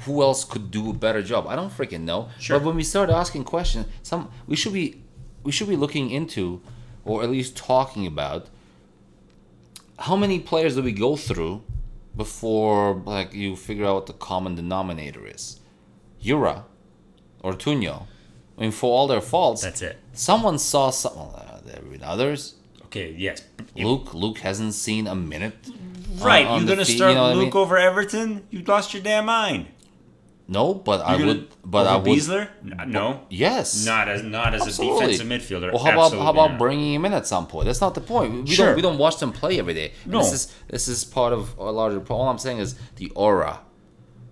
who 0.00 0.20
else 0.20 0.44
could 0.44 0.70
do 0.70 0.90
a 0.90 0.92
better 0.92 1.22
job. 1.22 1.46
I 1.46 1.56
don't 1.56 1.70
freaking 1.70 2.02
know. 2.02 2.28
Sure. 2.38 2.58
But 2.58 2.66
when 2.66 2.76
we 2.76 2.82
start 2.82 3.08
asking 3.08 3.44
questions, 3.44 3.86
some 4.02 4.30
we 4.46 4.54
should 4.54 4.74
be 4.74 5.01
we 5.42 5.52
should 5.52 5.68
be 5.68 5.76
looking 5.76 6.10
into, 6.10 6.60
or 7.04 7.22
at 7.22 7.30
least 7.30 7.56
talking 7.56 8.06
about, 8.06 8.48
how 9.98 10.16
many 10.16 10.38
players 10.40 10.74
do 10.74 10.82
we 10.82 10.92
go 10.92 11.16
through 11.16 11.62
before 12.16 13.02
like 13.06 13.32
you 13.32 13.56
figure 13.56 13.86
out 13.86 13.94
what 13.94 14.06
the 14.06 14.12
common 14.12 14.54
denominator 14.54 15.26
is. 15.26 15.60
Yura, 16.20 16.64
or 17.42 17.52
Tunyo, 17.54 18.06
I 18.56 18.60
mean, 18.60 18.70
for 18.70 18.92
all 18.92 19.06
their 19.08 19.20
faults, 19.20 19.62
That's 19.62 19.82
it. 19.82 19.98
someone 20.12 20.58
saw 20.58 20.90
some. 20.90 21.16
Well, 21.16 21.34
uh, 21.36 21.60
there 21.64 21.76
have 21.76 21.90
been 21.90 22.02
others. 22.02 22.54
Okay. 22.84 23.14
Yes. 23.16 23.42
Luke, 23.74 24.12
Luke 24.14 24.38
hasn't 24.38 24.74
seen 24.74 25.06
a 25.06 25.14
minute. 25.14 25.56
Right. 26.18 26.46
on 26.46 26.60
You're 26.60 26.68
gonna 26.76 26.84
start 26.84 27.10
you 27.12 27.14
know 27.16 27.22
what 27.22 27.30
I 27.30 27.34
Luke 27.34 27.54
mean? 27.54 27.62
over 27.62 27.76
Everton? 27.78 28.46
You 28.50 28.62
lost 28.62 28.92
your 28.92 29.02
damn 29.02 29.24
mind. 29.26 29.66
No, 30.52 30.74
but 30.74 31.00
I 31.00 31.10
You're 31.16 31.18
gonna- 31.18 31.32
would. 31.40 31.48
But 31.64 31.86
I 31.86 31.96
would. 31.96 32.06
Besler? 32.18 32.48
No. 32.86 33.20
Yes. 33.30 33.84
Not 33.86 34.08
as 34.08 34.22
not 34.22 34.54
as 34.54 34.62
Absolutely. 34.62 35.04
a 35.04 35.08
defensive 35.18 35.26
midfielder. 35.26 35.72
Well, 35.72 35.82
how 35.84 35.92
about 35.92 36.12
how 36.12 36.30
about 36.30 36.50
not. 36.52 36.58
bringing 36.58 36.94
him 36.94 37.04
in 37.06 37.12
at 37.12 37.26
some 37.26 37.46
point? 37.46 37.66
That's 37.66 37.80
not 37.80 37.94
the 37.94 38.00
point. 38.00 38.32
We, 38.34 38.40
we 38.42 38.46
Sure. 38.50 38.66
don't 38.66 38.76
we 38.76 38.82
don't 38.82 38.98
watch 38.98 39.16
them 39.18 39.32
play 39.32 39.58
every 39.58 39.74
day. 39.74 39.92
No. 40.06 40.18
This 40.18 40.32
is 40.32 40.54
this 40.68 40.88
is 40.88 41.04
part 41.04 41.32
of 41.32 41.56
a 41.58 41.70
larger. 41.70 42.00
problem. 42.00 42.20
All 42.26 42.28
I'm 42.30 42.38
saying 42.38 42.58
is 42.58 42.74
the 42.96 43.10
aura 43.14 43.60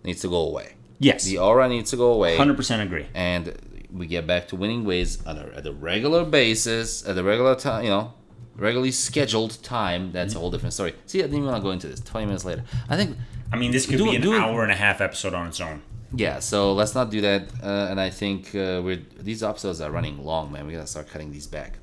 needs 0.04 0.20
to 0.22 0.28
go 0.28 0.36
away. 0.50 0.74
Yes. 0.98 1.24
The 1.24 1.38
aura 1.38 1.68
needs 1.68 1.90
to 1.90 1.96
go 1.96 2.12
away. 2.12 2.36
Hundred 2.36 2.56
percent 2.56 2.82
agree. 2.82 3.06
and 3.14 3.54
we 3.92 4.06
get 4.06 4.24
back 4.26 4.46
to 4.48 4.54
winning 4.56 4.84
ways 4.84 5.18
on 5.26 5.36
a, 5.38 5.46
at 5.56 5.66
a 5.66 5.72
regular 5.72 6.24
basis, 6.24 7.04
at 7.08 7.18
a 7.18 7.22
regular 7.24 7.54
time, 7.56 7.82
you 7.84 7.90
know, 7.90 8.12
regularly 8.56 8.92
scheduled 8.92 9.60
time. 9.64 10.12
That's 10.12 10.34
a 10.34 10.38
whole 10.38 10.50
different 10.50 10.74
story. 10.74 10.94
See, 11.06 11.18
I 11.18 11.22
didn't 11.22 11.38
even 11.38 11.48
want 11.50 11.56
to 11.56 11.62
go 11.62 11.70
into 11.72 11.88
this. 11.88 12.00
Twenty 12.00 12.26
minutes 12.26 12.44
later, 12.44 12.62
I 12.88 12.96
think, 12.96 13.16
I 13.52 13.56
mean, 13.56 13.72
this 13.72 13.86
could 13.86 13.98
Do- 13.98 14.04
be 14.10 14.16
an 14.16 14.22
do- 14.22 14.34
hour 14.34 14.62
and 14.62 14.70
a 14.70 14.76
half 14.76 15.00
episode 15.00 15.34
on 15.34 15.48
its 15.48 15.60
own. 15.60 15.82
Yeah. 16.14 16.38
So 16.40 16.72
let's 16.72 16.94
not 16.94 17.10
do 17.10 17.20
that. 17.22 17.42
Uh, 17.62 17.88
and 17.90 18.00
I 18.00 18.10
think 18.10 18.54
uh, 18.54 18.80
we're 18.84 19.02
these 19.18 19.42
episodes 19.42 19.80
are 19.80 19.90
running 19.90 20.24
long, 20.24 20.50
man. 20.52 20.66
We 20.66 20.72
gotta 20.72 20.86
start 20.86 21.08
cutting 21.08 21.30
these 21.32 21.46
back. 21.46 21.78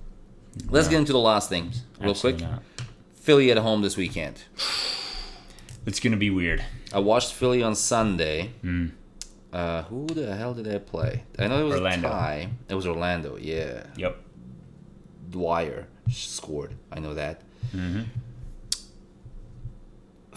Let's 0.70 0.88
get 0.88 0.98
into 0.98 1.14
the 1.14 1.20
last 1.20 1.50
thing 1.50 1.72
real 2.00 2.12
Absolutely 2.12 2.42
quick. 2.46 2.52
not. 2.52 2.64
Philly 3.16 3.52
at 3.52 3.58
home 3.58 3.82
this 3.82 3.98
weekend. 3.98 4.44
It's 5.86 6.02
gonna 6.02 6.18
be 6.18 6.30
weird. 6.30 6.66
I 6.94 7.00
watched 7.00 7.32
Philly 7.32 7.64
on 7.64 7.74
Sunday. 7.74 8.52
Uh, 9.54 9.84
who 9.84 10.06
the 10.08 10.36
hell 10.36 10.54
did 10.54 10.68
I 10.68 10.80
play? 10.80 11.24
I 11.40 11.48
know 11.48 11.62
it 11.62 11.64
was 11.64 11.76
Orlando. 11.76 12.10
a 12.10 12.12
tie. 12.12 12.50
It 12.68 12.76
was 12.76 12.86
Orlando. 12.86 13.38
Yeah. 13.38 13.86
Yep. 13.96 14.18
Dwyer 15.30 15.88
scored. 16.12 16.76
I 16.92 17.00
know 17.00 17.14
that. 17.14 17.42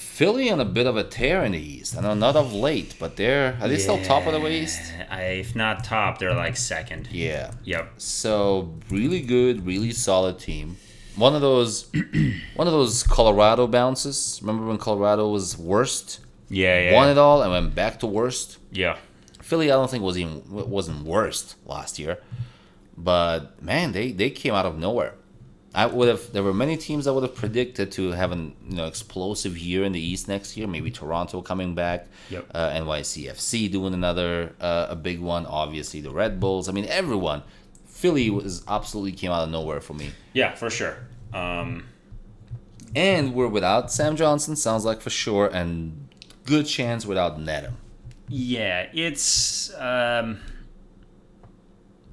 Philly 0.00 0.50
on 0.50 0.60
a 0.60 0.64
bit 0.64 0.86
of 0.86 0.96
a 0.96 1.04
tear 1.04 1.44
in 1.44 1.52
the 1.52 1.58
East. 1.58 1.96
I 1.96 2.00
know 2.00 2.14
not 2.14 2.34
of 2.36 2.52
late, 2.52 2.94
but 2.98 3.16
they're 3.16 3.56
are 3.60 3.68
they 3.68 3.78
still 3.78 4.02
top 4.02 4.26
of 4.26 4.32
the 4.32 4.48
East? 4.48 4.80
I, 5.10 5.22
if 5.44 5.54
not 5.54 5.84
top, 5.84 6.18
they're 6.18 6.34
like 6.34 6.56
second. 6.56 7.08
Yeah. 7.10 7.52
Yep. 7.64 7.92
So 7.98 8.74
really 8.90 9.20
good, 9.20 9.66
really 9.66 9.92
solid 9.92 10.38
team. 10.38 10.76
One 11.16 11.34
of 11.34 11.40
those, 11.42 11.90
one 12.54 12.66
of 12.66 12.72
those 12.72 13.02
Colorado 13.02 13.66
bounces. 13.66 14.38
Remember 14.42 14.66
when 14.66 14.78
Colorado 14.78 15.28
was 15.28 15.58
worst, 15.58 16.20
Yeah. 16.48 16.80
Yeah. 16.90 16.94
won 16.94 17.08
it 17.10 17.18
all, 17.18 17.42
and 17.42 17.50
went 17.52 17.74
back 17.74 18.00
to 18.00 18.06
worst. 18.06 18.58
yeah. 18.72 18.96
Philly, 19.42 19.70
I 19.72 19.74
don't 19.74 19.90
think 19.90 20.04
was 20.04 20.16
even 20.16 20.42
wasn't 20.48 21.04
worst 21.04 21.56
last 21.66 21.98
year, 21.98 22.18
but 22.96 23.60
man, 23.62 23.90
they 23.92 24.12
they 24.12 24.30
came 24.30 24.54
out 24.54 24.64
of 24.64 24.78
nowhere. 24.78 25.14
I 25.74 25.86
would 25.86 26.08
have. 26.08 26.32
There 26.32 26.42
were 26.42 26.52
many 26.54 26.76
teams 26.76 27.06
I 27.06 27.12
would 27.12 27.22
have 27.22 27.34
predicted 27.36 27.92
to 27.92 28.10
have 28.10 28.32
an 28.32 28.54
you 28.68 28.76
know 28.76 28.86
explosive 28.86 29.56
year 29.56 29.84
in 29.84 29.92
the 29.92 30.00
East 30.00 30.26
next 30.26 30.56
year. 30.56 30.66
Maybe 30.66 30.90
Toronto 30.90 31.42
coming 31.42 31.74
back. 31.74 32.08
Yep. 32.30 32.46
Uh, 32.52 32.70
NYCFC 32.70 33.70
doing 33.70 33.94
another 33.94 34.52
uh, 34.60 34.86
a 34.90 34.96
big 34.96 35.20
one. 35.20 35.46
Obviously 35.46 36.00
the 36.00 36.10
Red 36.10 36.40
Bulls. 36.40 36.68
I 36.68 36.72
mean 36.72 36.86
everyone. 36.86 37.42
Philly 37.86 38.30
was 38.30 38.64
absolutely 38.66 39.12
came 39.12 39.30
out 39.30 39.42
of 39.44 39.50
nowhere 39.50 39.80
for 39.80 39.94
me. 39.94 40.10
Yeah, 40.32 40.54
for 40.54 40.70
sure. 40.70 40.96
Um, 41.34 41.84
And 42.96 43.34
we're 43.34 43.46
without 43.46 43.92
Sam 43.92 44.16
Johnson. 44.16 44.56
Sounds 44.56 44.84
like 44.84 45.00
for 45.00 45.10
sure, 45.10 45.46
and 45.48 46.08
good 46.46 46.66
chance 46.66 47.06
without 47.06 47.38
Nedum. 47.38 47.74
yeah, 48.28 48.88
it's 48.92 49.72
um, 49.78 50.40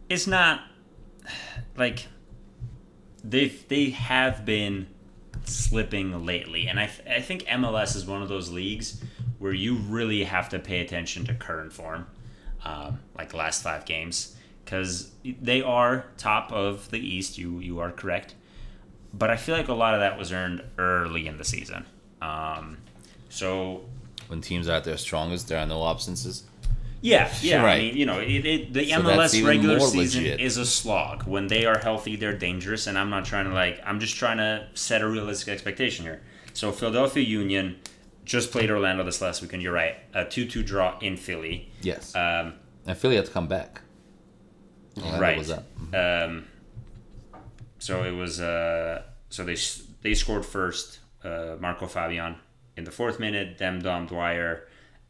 it's 0.09 0.27
not 0.27 0.61
like 1.77 2.07
they 3.27 3.47
they 3.47 3.89
have 3.91 4.45
been 4.45 4.87
slipping 5.45 6.25
lately, 6.25 6.67
and 6.67 6.79
I 6.79 6.87
th- 6.87 7.07
I 7.07 7.21
think 7.21 7.43
MLS 7.43 7.95
is 7.95 8.05
one 8.05 8.21
of 8.21 8.29
those 8.29 8.51
leagues 8.51 9.01
where 9.39 9.53
you 9.53 9.75
really 9.75 10.23
have 10.23 10.49
to 10.49 10.59
pay 10.59 10.79
attention 10.79 11.25
to 11.25 11.33
current 11.33 11.71
form, 11.71 12.07
um, 12.65 12.99
like 13.17 13.33
last 13.33 13.63
five 13.63 13.85
games, 13.85 14.35
because 14.65 15.11
they 15.23 15.61
are 15.61 16.05
top 16.17 16.51
of 16.51 16.89
the 16.91 16.99
East. 16.99 17.37
You 17.37 17.59
you 17.59 17.79
are 17.79 17.91
correct, 17.91 18.35
but 19.13 19.29
I 19.29 19.35
feel 19.37 19.55
like 19.55 19.67
a 19.67 19.73
lot 19.73 19.93
of 19.93 19.99
that 19.99 20.17
was 20.17 20.31
earned 20.31 20.63
early 20.77 21.27
in 21.27 21.37
the 21.37 21.45
season. 21.45 21.85
Um, 22.21 22.77
so 23.29 23.85
When 24.27 24.41
teams 24.41 24.67
are 24.67 24.73
at 24.77 24.83
their 24.83 24.97
strongest, 24.97 25.47
there 25.47 25.59
are 25.59 25.65
no 25.67 25.87
absences. 25.87 26.43
Yeah, 27.01 27.33
yeah. 27.41 27.63
I 27.63 27.79
mean, 27.79 27.97
you 27.97 28.05
know, 28.05 28.19
it, 28.19 28.45
it, 28.45 28.73
the 28.73 28.89
So 28.89 29.01
MLS 29.01 29.45
regular 29.45 29.79
season 29.79 30.23
legit. 30.23 30.39
is 30.39 30.57
a 30.57 30.65
slog. 30.65 31.23
When 31.27 31.47
they 31.47 31.65
are 31.65 31.77
healthy, 31.79 32.15
they're 32.15 32.37
dangerous, 32.37 32.87
and 32.87 32.97
I'm 32.97 33.09
not 33.09 33.25
trying 33.25 33.45
to 33.45 33.53
like. 33.53 33.79
I'm 33.85 33.99
just 33.99 34.15
trying 34.15 34.37
to 34.37 34.67
set 34.73 35.01
a 35.01 35.07
realistic 35.07 35.49
expectation 35.49 36.05
here. 36.05 36.21
So 36.53 36.71
Philadelphia 36.71 37.23
Union 37.23 37.77
just 38.25 38.51
played 38.51 38.69
Orlando 38.71 39.03
this 39.03 39.21
last 39.21 39.41
weekend. 39.41 39.61
You're 39.61 39.73
right, 39.73 39.95
a 40.13 40.25
two-two 40.25 40.63
draw 40.63 40.97
in 40.99 41.17
Philly. 41.17 41.71
Yes. 41.81 42.15
Um, 42.15 42.53
and 42.85 42.97
Philly 42.97 43.15
had 43.15 43.25
to 43.25 43.31
come 43.31 43.47
back. 43.47 43.81
Orlando 44.97 45.19
right. 45.21 45.37
Was 45.37 45.51
up. 45.51 45.65
Um, 45.93 46.45
so 47.79 48.03
it 48.03 48.11
was. 48.11 48.41
Uh, 48.41 49.03
so 49.29 49.43
they 49.43 49.55
they 50.01 50.13
scored 50.13 50.45
first. 50.45 50.99
Uh, 51.23 51.55
Marco 51.59 51.87
Fabian 51.87 52.35
in 52.75 52.83
the 52.85 52.91
fourth 52.91 53.19
minute. 53.19 53.57
Then 53.57 53.79
Dom 53.79 54.07
Dwyer. 54.07 54.66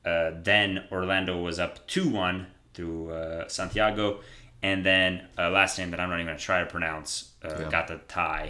Uh, 0.08 0.32
then 0.50 0.70
Orlando 0.92 1.34
was 1.48 1.58
up 1.66 1.74
two 1.94 2.08
one 2.26 2.38
through 2.74 3.12
uh, 3.12 3.48
Santiago, 3.58 4.06
and 4.70 4.80
then 4.90 5.12
uh, 5.38 5.50
last 5.60 5.78
name 5.80 5.90
that 5.92 6.00
I'm 6.02 6.10
not 6.10 6.16
even 6.20 6.28
gonna 6.28 6.40
try 6.52 6.60
to 6.66 6.70
pronounce 6.78 7.10
uh, 7.46 7.50
Yeah. 7.60 7.70
got 7.76 7.86
the 7.88 7.98
tie 8.08 8.48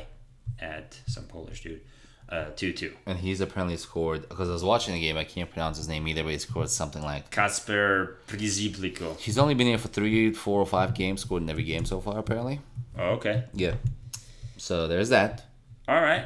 at 0.59 0.87
some 1.13 1.25
Polish 1.35 1.61
dude. 1.63 1.81
Uh, 2.29 2.45
two 2.59 2.73
two. 2.73 2.91
And 3.05 3.17
he's 3.25 3.39
apparently 3.45 3.77
scored 3.77 4.21
because 4.31 4.49
I 4.49 4.53
was 4.59 4.63
watching 4.73 4.93
the 4.95 4.99
game. 5.05 5.15
I 5.17 5.23
can't 5.23 5.49
pronounce 5.53 5.77
his 5.77 5.87
name 5.87 6.03
either, 6.09 6.23
but 6.23 6.33
he 6.33 6.39
scored 6.39 6.69
something 6.69 7.01
like 7.11 7.23
Kacper 7.31 8.15
Przybyłko. 8.27 9.17
he's 9.25 9.37
only 9.37 9.53
been 9.59 9.67
here 9.67 9.77
for 9.77 9.87
three, 9.87 10.33
four, 10.33 10.59
or 10.61 10.65
five 10.65 10.93
games. 10.93 11.21
Scored 11.21 11.43
in 11.43 11.49
every 11.49 11.63
game 11.63 11.85
so 11.85 12.01
far, 12.01 12.19
apparently. 12.19 12.59
Oh, 12.99 13.11
okay. 13.17 13.45
Yeah. 13.53 13.75
So 14.57 14.87
there's 14.89 15.09
that. 15.09 15.45
All 15.87 16.01
right. 16.01 16.25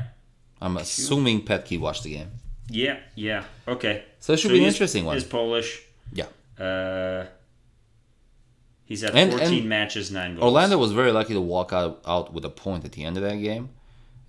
I'm 0.60 0.78
assuming 0.78 1.41
Petke 1.45 1.80
watched 1.80 2.03
the 2.03 2.14
game. 2.18 2.32
Yeah. 2.70 2.98
Yeah. 3.16 3.44
Okay. 3.68 4.03
So 4.22 4.31
it 4.34 4.39
should 4.39 4.52
be 4.52 4.60
an 4.60 4.65
interesting 4.65 5.03
one. 5.03 5.15
He's 5.18 5.23
Polish. 5.26 5.81
Yeah. 6.14 6.27
Uh, 6.64 7.26
he's 8.85 9.02
had 9.02 9.15
And- 9.15 9.31
14 9.31 9.60
and 9.60 9.69
matches, 9.69 10.11
nine 10.11 10.35
goals. 10.35 10.43
Orlando 10.43 10.77
was 10.77 10.91
very 10.93 11.11
lucky 11.11 11.34
to 11.34 11.41
walk 11.41 11.73
out, 11.73 12.02
out 12.06 12.31
with 12.34 12.45
a 12.45 12.49
point 12.49 12.85
at 12.85 12.93
the 12.93 13.03
end 13.03 13.18
of 13.18 13.23
that 13.23 13.35
game. 13.38 13.69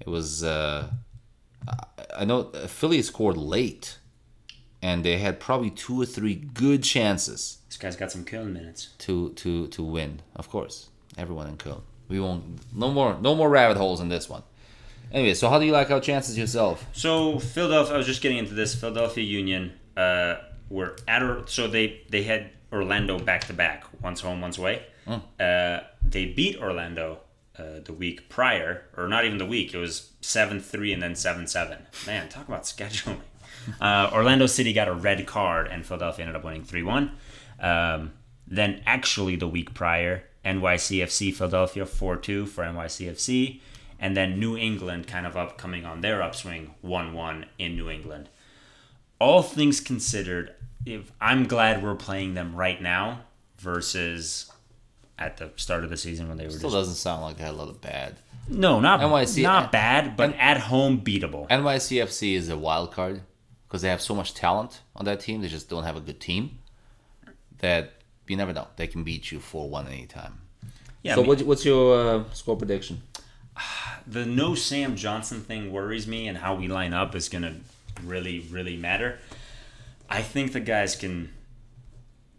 It 0.00 0.08
was, 0.08 0.42
uh, 0.42 0.88
I- 2.16 2.24
know 2.24 2.44
Philly 2.66 3.02
scored 3.02 3.36
late, 3.36 3.98
and 4.80 5.04
they 5.04 5.18
had 5.18 5.38
probably 5.38 5.70
two 5.70 6.00
or 6.00 6.06
three 6.06 6.34
good 6.34 6.82
chances 6.82 7.58
This 7.68 7.76
guy's 7.76 7.94
got 7.96 8.10
some 8.10 8.24
killing 8.24 8.52
minutes. 8.52 8.88
to 8.98 9.30
to 9.34 9.68
to 9.68 9.82
win. 9.82 10.20
Of 10.34 10.48
course, 10.48 10.88
everyone 11.16 11.46
in 11.48 11.56
Köln. 11.56 11.82
We 12.08 12.18
won't. 12.18 12.42
No 12.74 12.90
more. 12.90 13.16
No 13.20 13.34
more 13.34 13.48
rabbit 13.48 13.76
holes 13.76 14.00
in 14.00 14.08
this 14.08 14.28
one. 14.28 14.42
Anyway, 15.12 15.34
so 15.34 15.48
how 15.50 15.58
do 15.58 15.66
you 15.66 15.72
like 15.72 15.90
our 15.90 16.00
chances 16.00 16.36
yourself? 16.36 16.86
So 16.92 17.38
Philadelphia, 17.38 17.94
I 17.94 17.98
was 17.98 18.06
just 18.06 18.22
getting 18.22 18.38
into 18.38 18.54
this. 18.54 18.74
Philadelphia 18.74 19.22
Union 19.24 19.72
uh, 19.96 20.36
were 20.68 20.96
at 21.06 21.22
or 21.22 21.46
so 21.46 21.68
they 21.68 22.02
they 22.08 22.22
had 22.22 22.50
Orlando 22.72 23.18
back 23.18 23.44
to 23.46 23.52
back, 23.52 23.84
once 24.02 24.20
home, 24.20 24.40
once 24.40 24.58
away. 24.58 24.82
Uh, 25.38 25.80
they 26.04 26.26
beat 26.26 26.56
Orlando 26.58 27.18
uh, 27.58 27.80
the 27.84 27.92
week 27.92 28.28
prior, 28.28 28.84
or 28.96 29.08
not 29.08 29.24
even 29.24 29.38
the 29.38 29.46
week. 29.46 29.74
It 29.74 29.78
was 29.78 30.12
seven 30.20 30.60
three 30.60 30.92
and 30.92 31.02
then 31.02 31.14
seven 31.14 31.46
seven. 31.46 31.86
Man, 32.06 32.28
talk 32.28 32.48
about 32.48 32.64
scheduling. 32.64 33.20
Uh, 33.80 34.10
Orlando 34.12 34.46
City 34.46 34.72
got 34.72 34.88
a 34.88 34.92
red 34.92 35.24
card, 35.24 35.68
and 35.68 35.86
Philadelphia 35.86 36.24
ended 36.24 36.34
up 36.34 36.42
winning 36.42 36.64
three 36.64 36.82
one. 36.82 37.12
Um, 37.60 38.12
then 38.44 38.82
actually 38.86 39.36
the 39.36 39.46
week 39.46 39.72
prior, 39.72 40.24
NYCFC 40.44 41.32
Philadelphia 41.32 41.86
four 41.86 42.16
two 42.16 42.46
for 42.46 42.64
NYCFC, 42.64 43.60
and 44.00 44.16
then 44.16 44.40
New 44.40 44.56
England 44.56 45.06
kind 45.06 45.26
of 45.26 45.36
up 45.36 45.58
coming 45.58 45.84
on 45.84 46.00
their 46.00 46.22
upswing 46.22 46.74
one 46.80 47.12
one 47.12 47.46
in 47.56 47.76
New 47.76 47.88
England. 47.88 48.28
All 49.22 49.40
things 49.40 49.78
considered, 49.78 50.52
if 50.84 51.12
I'm 51.20 51.46
glad 51.46 51.80
we're 51.80 51.94
playing 51.94 52.34
them 52.34 52.56
right 52.56 52.82
now 52.82 53.20
versus 53.56 54.50
at 55.16 55.36
the 55.36 55.52
start 55.54 55.84
of 55.84 55.90
the 55.90 55.96
season 55.96 56.28
when 56.28 56.38
they 56.38 56.44
were 56.44 56.50
Still 56.50 56.70
just 56.70 56.74
doesn't 56.74 56.94
sound 56.96 57.22
like 57.22 57.36
they 57.36 57.44
had 57.44 57.54
a 57.54 57.56
lot 57.56 57.68
of 57.68 57.80
bad. 57.80 58.16
no 58.48 58.80
not 58.80 58.98
NYC 58.98 59.44
not 59.44 59.70
bad, 59.70 60.16
but 60.16 60.34
at 60.34 60.58
home 60.58 61.02
beatable. 61.02 61.48
NYCFC 61.48 62.34
is 62.34 62.48
a 62.48 62.56
wild 62.58 62.90
card 62.90 63.22
because 63.68 63.82
they 63.82 63.88
have 63.90 64.02
so 64.02 64.12
much 64.12 64.34
talent 64.34 64.80
on 64.96 65.04
that 65.04 65.20
team. 65.20 65.40
They 65.40 65.46
just 65.46 65.68
don't 65.68 65.84
have 65.84 65.96
a 65.96 66.00
good 66.00 66.20
team. 66.20 66.58
That 67.58 67.92
you 68.26 68.36
never 68.36 68.52
know. 68.52 68.66
They 68.74 68.88
can 68.88 69.04
beat 69.04 69.30
you 69.30 69.38
four 69.38 69.70
one 69.70 69.86
anytime. 69.86 70.40
Yeah, 71.04 71.12
I 71.12 71.14
so 71.14 71.20
mean- 71.20 71.28
what, 71.28 71.42
what's 71.42 71.64
your 71.64 71.96
uh, 71.96 72.24
score 72.32 72.56
prediction? 72.56 73.02
the 74.04 74.26
no 74.26 74.56
Sam 74.56 74.96
Johnson 74.96 75.42
thing 75.42 75.70
worries 75.70 76.08
me, 76.08 76.26
and 76.26 76.38
how 76.38 76.56
we 76.56 76.66
line 76.66 76.92
up 76.92 77.14
is 77.14 77.28
gonna 77.28 77.54
really, 78.04 78.40
really 78.50 78.76
matter. 78.76 79.18
I 80.08 80.22
think 80.22 80.52
the 80.52 80.60
guys 80.60 80.94
can 80.96 81.30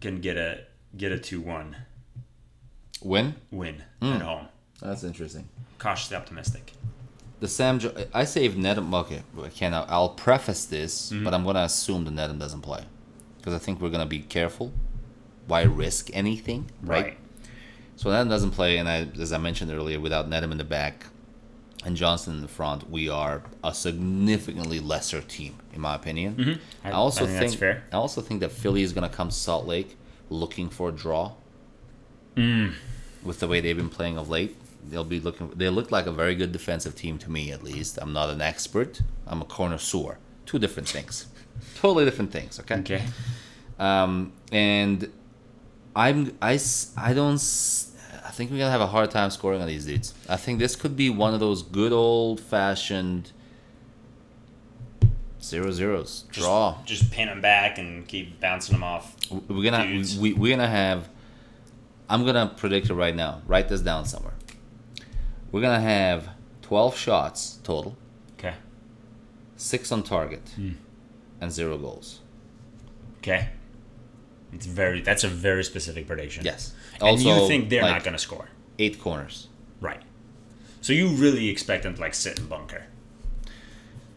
can 0.02 0.20
get 0.22 0.38
a 0.38 0.62
get 0.96 1.12
a 1.12 1.20
two 1.20 1.42
one 1.42 1.76
Win. 3.02 3.36
win 3.52 3.84
Hmm. 4.02 4.14
at 4.14 4.22
home. 4.22 4.48
That's 4.82 5.04
interesting. 5.04 5.48
Cautiously 5.80 6.16
optimistic. 6.18 6.74
The 7.40 7.48
Sam, 7.50 7.80
jo- 7.80 7.94
I 8.14 8.24
say 8.24 8.46
if 8.46 8.56
Nedum, 8.56 8.94
okay, 9.02 9.24
I 9.42 9.50
can't. 9.50 9.74
I'll 9.76 10.10
preface 10.10 10.66
this, 10.66 11.12
Mm-hmm. 11.12 11.24
but 11.26 11.34
I'm 11.34 11.44
gonna 11.44 11.64
assume 11.64 12.06
the 12.06 12.12
Nedum 12.12 12.40
doesn't 12.40 12.62
play 12.62 12.84
because 13.38 13.54
I 13.54 13.58
think 13.60 13.82
we're 13.82 13.90
gonna 13.90 14.06
be 14.06 14.20
careful. 14.20 14.72
Why 15.48 15.64
risk 15.64 16.10
anything, 16.14 16.70
right? 16.82 17.04
Right. 17.04 17.18
So 17.98 18.10
Nedum 18.10 18.30
doesn't 18.30 18.52
play, 18.52 18.78
and 18.78 18.88
I, 18.88 19.08
as 19.20 19.34
I 19.34 19.38
mentioned 19.38 19.72
earlier, 19.72 20.00
without 20.00 20.30
Nedum 20.30 20.52
in 20.54 20.58
the 20.58 20.64
back 20.64 21.08
and 21.86 21.96
Johnson 21.96 22.36
in 22.36 22.42
the 22.42 22.48
front, 22.48 22.90
we 22.90 23.10
are 23.10 23.44
a 23.64 23.74
significantly 23.74 24.80
lesser 24.80 25.22
team, 25.22 25.56
in 25.74 25.82
my 25.82 25.96
opinion. 25.96 26.36
Mm-hmm. 26.36 26.88
I- 26.88 26.90
I, 26.90 26.92
also 26.94 27.24
I 27.24 27.28
think 27.28 27.40
think, 27.40 27.52
that's 27.52 27.60
fair. 27.60 27.84
I 27.92 27.96
also 27.98 28.22
think 28.22 28.40
that 28.42 28.52
Philly 28.52 28.84
is 28.84 28.94
gonna 28.94 29.10
come 29.10 29.30
to 29.30 29.36
Salt 29.36 29.66
Lake 29.66 29.98
looking 30.30 30.70
for 30.70 30.90
a 30.90 30.92
draw. 30.92 31.34
Mm. 32.36 32.74
With 33.24 33.40
the 33.40 33.48
way 33.48 33.62
they've 33.62 33.78
been 33.78 33.90
playing 33.90 34.18
of 34.18 34.30
late, 34.30 34.58
they'll 34.90 35.04
be 35.04 35.20
looking. 35.20 35.50
They 35.56 35.70
look 35.70 35.92
like 35.92 36.08
a 36.08 36.12
very 36.12 36.36
good 36.36 36.52
defensive 36.52 36.96
team 36.96 37.18
to 37.20 37.32
me, 37.32 37.52
at 37.52 37.64
least. 37.64 37.98
I'm 38.02 38.12
not 38.14 38.30
an 38.30 38.42
expert. 38.42 39.02
I'm 39.28 39.42
a 39.42 39.46
connoisseur. 39.46 40.18
Two 40.46 40.60
different 40.60 40.90
things. 40.90 41.28
Totally 41.76 42.06
different 42.06 42.32
things. 42.32 42.60
Okay. 42.60 42.76
Okay. 42.80 43.04
Um, 43.80 44.34
and 44.52 45.12
I'm 45.96 46.36
I 46.42 46.60
I 46.98 47.14
don't 47.14 47.38
think 48.36 48.52
we're 48.52 48.58
gonna 48.58 48.72
have 48.72 48.82
a 48.82 48.88
hard 48.88 49.12
time 49.12 49.30
scoring 49.30 49.62
on 49.62 49.68
these 49.68 49.86
dudes. 49.86 50.14
I 50.28 50.38
think 50.38 50.60
this 50.60 50.76
could 50.76 50.96
be 50.96 51.10
one 51.10 51.34
of 51.34 51.40
those 51.40 51.62
good 51.62 51.92
old 51.92 52.40
fashioned 52.40 53.32
zero 55.42 55.72
zeros 55.72 56.24
Just, 56.32 56.40
draw. 56.46 56.78
Just 56.86 57.12
pin 57.12 57.28
them 57.28 57.42
back 57.42 57.78
and 57.78 58.08
keep 58.08 58.40
bouncing 58.40 58.74
them 58.74 58.84
off. 58.84 59.16
We're 59.32 59.64
gonna 59.64 59.86
dudes. 59.88 60.18
we, 60.18 60.34
we're 60.34 60.56
gonna 60.56 60.68
have. 60.70 61.10
I'm 62.10 62.26
gonna 62.26 62.52
predict 62.58 62.90
it 62.90 62.94
right 62.94 63.16
now. 63.16 63.42
Write 63.48 63.70
this 63.70 63.82
down 63.82 64.06
somewhere. 64.06 64.34
We're 65.52 65.62
gonna 65.62 65.80
have 65.82 66.30
twelve 66.62 66.98
shots 66.98 67.60
total, 67.64 67.96
Okay. 68.40 68.54
six 69.58 69.92
on 69.92 70.04
target, 70.04 70.42
Hmm. 70.56 70.72
and 71.42 71.52
zero 71.52 71.78
goals. 71.78 72.20
Okay. 73.20 73.50
It's 74.54 74.66
very. 74.66 75.02
That's 75.02 75.24
a 75.24 75.28
very 75.28 75.64
specific 75.64 76.08
prediction. 76.08 76.46
Yes. 76.46 76.74
And 77.04 77.22
you 77.22 77.48
think 77.48 77.70
they're 77.70 77.82
like, 77.82 77.92
not 77.92 78.04
going 78.04 78.14
to 78.14 78.20
score, 78.20 78.50
eight 78.80 79.00
corners. 79.00 79.48
right? 79.82 80.02
So 80.82 80.94
you 80.94 81.10
really 81.10 81.50
expect 81.50 81.84
them 81.84 81.96
to 81.96 82.02
like 82.02 82.14
sit 82.14 82.40
in 82.40 82.48
bunker? 82.48 82.86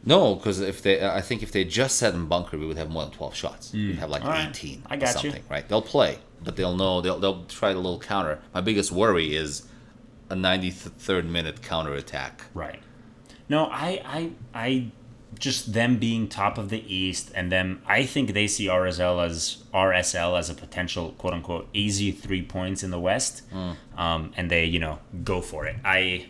No, 0.05 0.37
because 0.37 0.61
if 0.61 0.83
they, 0.83 1.05
I 1.05 1.21
think 1.21 1.43
if 1.43 1.51
they 1.51 1.65
just 1.65 1.97
sat 1.97 2.15
in 2.15 2.27
bunker, 2.27 2.57
we 2.57 2.67
would 2.67 2.77
have 2.77 2.91
more 2.91 3.03
than 3.03 3.13
twelve 3.13 3.35
shots. 3.35 3.73
We'd 3.73 3.97
mm. 3.97 3.99
have 3.99 4.11
like 4.11 4.25
right. 4.25 4.49
eighteen. 4.49 4.83
I 4.87 4.95
or 4.95 4.99
got 4.99 5.23
you. 5.23 5.31
something, 5.31 5.43
Right? 5.51 5.69
They'll 5.69 5.83
play, 5.83 6.19
but 6.43 6.57
they'll 6.57 6.77
know 6.77 7.01
they'll 7.01 7.19
they'll 7.19 7.45
try 7.45 7.71
a 7.71 7.75
little 7.75 7.99
counter. 7.99 8.41
My 8.55 8.61
biggest 8.61 8.93
worry 8.93 9.35
is 9.35 9.67
a 10.31 10.37
ninety 10.37 10.71
third 10.71 11.27
minute 11.27 11.63
counter 11.63 11.93
attack. 11.95 12.45
Right. 12.55 12.81
No, 13.49 13.67
I, 13.67 14.03
I, 14.05 14.31
I, 14.55 14.87
just 15.39 15.73
them 15.73 15.99
being 15.99 16.29
top 16.29 16.59
of 16.59 16.69
the 16.69 16.83
East, 16.93 17.31
and 17.35 17.51
them. 17.53 17.83
I 17.87 18.05
think 18.05 18.33
they 18.33 18.47
see 18.47 18.67
RSL 18.67 19.25
as 19.25 19.59
RSL 19.75 20.39
as 20.39 20.49
a 20.51 20.55
potential 20.55 21.13
quote 21.19 21.35
unquote 21.35 21.69
easy 21.73 22.11
three 22.13 22.43
points 22.43 22.83
in 22.83 22.91
the 22.91 23.01
West, 23.01 23.43
um, 23.97 24.33
and 24.37 24.51
they 24.51 24.65
you 24.65 24.79
know 24.79 24.99
go 25.25 25.41
for 25.41 25.67
it. 25.67 25.77
I, 25.85 26.27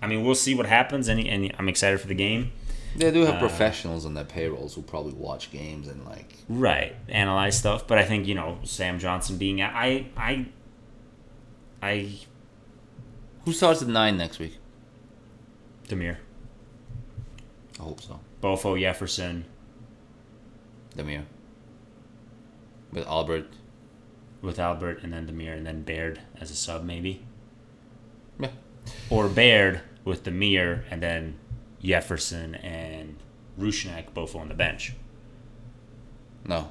I 0.00 0.06
mean, 0.06 0.24
we'll 0.24 0.34
see 0.34 0.54
what 0.54 0.66
happens, 0.66 1.08
and, 1.08 1.20
and 1.26 1.52
I'm 1.58 1.68
excited 1.68 2.00
for 2.00 2.08
the 2.08 2.14
game. 2.14 2.52
They 2.94 3.10
do 3.10 3.22
Uh, 3.22 3.30
have 3.32 3.40
professionals 3.40 4.04
on 4.04 4.12
their 4.14 4.24
payrolls 4.24 4.74
who 4.74 4.82
probably 4.82 5.14
watch 5.14 5.50
games 5.50 5.88
and 5.88 6.04
like. 6.04 6.34
Right, 6.48 6.94
analyze 7.08 7.56
stuff, 7.58 7.86
but 7.86 7.96
I 7.98 8.04
think 8.04 8.26
you 8.26 8.34
know 8.34 8.58
Sam 8.64 8.98
Johnson 8.98 9.38
being. 9.38 9.62
I, 9.62 10.06
I, 10.16 10.46
I, 11.82 12.10
Who 13.46 13.52
starts 13.52 13.80
at 13.80 13.88
nine 13.88 14.18
next 14.18 14.38
week? 14.38 14.58
Damir, 15.88 16.16
I 17.80 17.82
hope 17.82 18.00
so. 18.02 18.20
Bofo, 18.42 18.78
Jefferson. 18.78 19.44
Damir. 20.96 21.24
With 22.92 23.06
Albert. 23.06 23.46
with 24.42 24.58
Albert 24.58 25.02
and 25.02 25.12
then 25.12 25.26
Damir 25.26 25.56
and 25.56 25.64
then 25.66 25.82
Baird 25.82 26.20
as 26.40 26.50
a 26.50 26.54
sub 26.56 26.82
maybe, 26.84 27.24
Yeah. 28.40 28.48
or 29.08 29.28
Baird 29.28 29.80
with 30.04 30.24
Damir 30.24 30.82
and 30.90 31.00
then 31.00 31.38
Jefferson 31.82 32.56
and 32.56 33.16
Rusnák 33.58 34.12
both 34.12 34.34
on 34.34 34.48
the 34.48 34.54
bench. 34.54 34.94
No. 36.44 36.70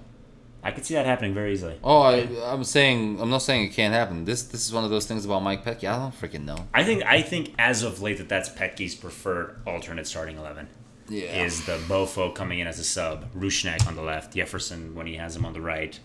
I 0.63 0.71
could 0.71 0.85
see 0.85 0.93
that 0.95 1.05
happening 1.07 1.33
very 1.33 1.53
easily. 1.53 1.79
Oh, 1.83 2.01
I, 2.01 2.27
I'm 2.43 2.63
saying 2.65 3.19
I'm 3.21 3.29
not 3.31 3.41
saying 3.41 3.65
it 3.65 3.73
can't 3.73 3.93
happen. 3.93 4.25
This 4.25 4.43
this 4.43 4.65
is 4.67 4.73
one 4.73 4.83
of 4.83 4.89
those 4.91 5.07
things 5.07 5.25
about 5.25 5.41
Mike 5.41 5.63
Petke. 5.65 5.85
I 5.89 5.97
don't 5.97 6.13
freaking 6.13 6.43
know. 6.45 6.67
I 6.73 6.83
think 6.83 7.03
I 7.03 7.21
think 7.23 7.55
as 7.57 7.81
of 7.81 8.01
late 8.01 8.17
that 8.19 8.29
that's 8.29 8.49
Petke's 8.49 8.93
preferred 8.93 9.61
alternate 9.65 10.05
starting 10.05 10.37
eleven. 10.37 10.67
Yeah. 11.11 11.43
Is 11.43 11.65
the 11.65 11.77
Bofo 11.89 12.33
coming 12.33 12.59
in 12.59 12.67
as 12.67 12.79
a 12.79 12.83
sub, 12.83 13.31
Rusnák 13.33 13.85
on 13.87 13.95
the 13.95 14.01
left, 14.01 14.33
Jefferson 14.33 14.95
when 14.95 15.07
he 15.07 15.15
has 15.15 15.35
him 15.35 15.45
on 15.45 15.53
the 15.53 15.61
right, 15.61 15.99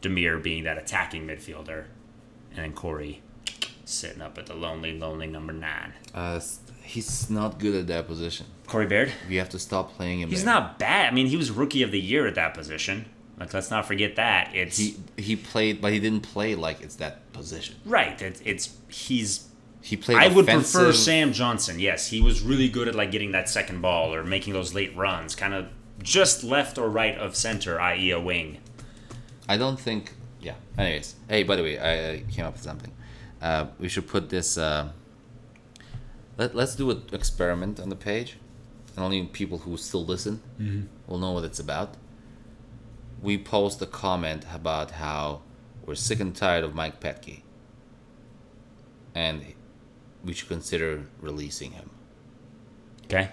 Damir 0.00 0.42
being 0.42 0.64
that 0.64 0.78
attacking 0.78 1.26
midfielder, 1.26 1.84
and 2.50 2.58
then 2.58 2.72
Corey 2.72 3.22
sitting 3.84 4.22
up 4.22 4.38
at 4.38 4.46
the 4.46 4.54
lonely, 4.54 4.98
lonely 4.98 5.26
number 5.26 5.52
nine. 5.52 5.92
Uh, 6.14 6.40
he's 6.82 7.28
not 7.28 7.58
good 7.58 7.74
at 7.74 7.86
that 7.88 8.06
position. 8.06 8.46
Corey 8.66 8.86
Baird? 8.86 9.12
We 9.28 9.36
have 9.36 9.50
to 9.50 9.58
stop 9.58 9.92
playing 9.94 10.20
him. 10.20 10.30
He's 10.30 10.44
there. 10.44 10.54
not 10.54 10.78
bad. 10.78 11.12
I 11.12 11.14
mean, 11.14 11.26
he 11.26 11.36
was 11.36 11.50
rookie 11.50 11.82
of 11.82 11.92
the 11.92 12.00
year 12.00 12.26
at 12.26 12.34
that 12.36 12.54
position. 12.54 13.06
Like, 13.38 13.52
let's 13.52 13.70
not 13.70 13.86
forget 13.86 14.16
that. 14.16 14.52
It's 14.54 14.78
He 14.78 14.96
he 15.18 15.36
played, 15.36 15.82
but 15.82 15.92
he 15.92 16.00
didn't 16.00 16.22
play 16.22 16.54
like 16.54 16.80
it's 16.80 16.96
that 16.96 17.30
position. 17.34 17.76
right. 17.84 18.20
It's, 18.22 18.40
it's 18.44 18.74
he's 18.88 19.48
He 19.86 19.96
played. 19.96 20.18
I 20.18 20.26
would 20.26 20.46
prefer 20.48 20.92
Sam 20.92 21.32
Johnson. 21.32 21.78
Yes, 21.78 22.08
he 22.08 22.20
was 22.20 22.42
really 22.42 22.68
good 22.68 22.88
at 22.88 22.96
like 22.96 23.12
getting 23.12 23.30
that 23.30 23.48
second 23.48 23.82
ball 23.82 24.12
or 24.12 24.24
making 24.24 24.52
those 24.52 24.74
late 24.74 24.96
runs, 24.96 25.36
kind 25.36 25.54
of 25.54 25.68
just 26.02 26.42
left 26.42 26.76
or 26.76 26.88
right 26.88 27.16
of 27.16 27.36
center, 27.36 27.80
i.e., 27.80 28.10
a 28.10 28.18
wing. 28.18 28.58
I 29.48 29.56
don't 29.56 29.78
think. 29.78 30.14
Yeah. 30.40 30.54
Anyways, 30.76 31.14
hey, 31.28 31.44
by 31.44 31.54
the 31.54 31.62
way, 31.62 31.78
I, 31.78 32.14
I 32.14 32.24
came 32.28 32.44
up 32.44 32.54
with 32.54 32.62
something. 32.62 32.90
Uh, 33.40 33.66
we 33.78 33.88
should 33.88 34.08
put 34.08 34.28
this. 34.28 34.58
Uh, 34.58 34.88
let 36.36 36.52
Let's 36.56 36.74
do 36.74 36.90
an 36.90 37.04
experiment 37.12 37.78
on 37.78 37.88
the 37.88 37.94
page, 37.94 38.38
and 38.96 39.04
only 39.04 39.22
people 39.26 39.58
who 39.58 39.76
still 39.76 40.04
listen 40.04 40.42
will 41.06 41.18
know 41.18 41.30
what 41.30 41.44
it's 41.44 41.60
about. 41.60 41.96
We 43.22 43.38
post 43.38 43.80
a 43.82 43.86
comment 43.86 44.44
about 44.52 44.90
how 44.90 45.42
we're 45.84 45.94
sick 45.94 46.18
and 46.18 46.34
tired 46.34 46.64
of 46.64 46.74
Mike 46.74 46.98
Petke, 46.98 47.42
and 49.14 49.54
we 50.26 50.32
should 50.34 50.48
consider 50.48 51.06
releasing 51.20 51.70
him, 51.72 51.88
Okay, 53.06 53.30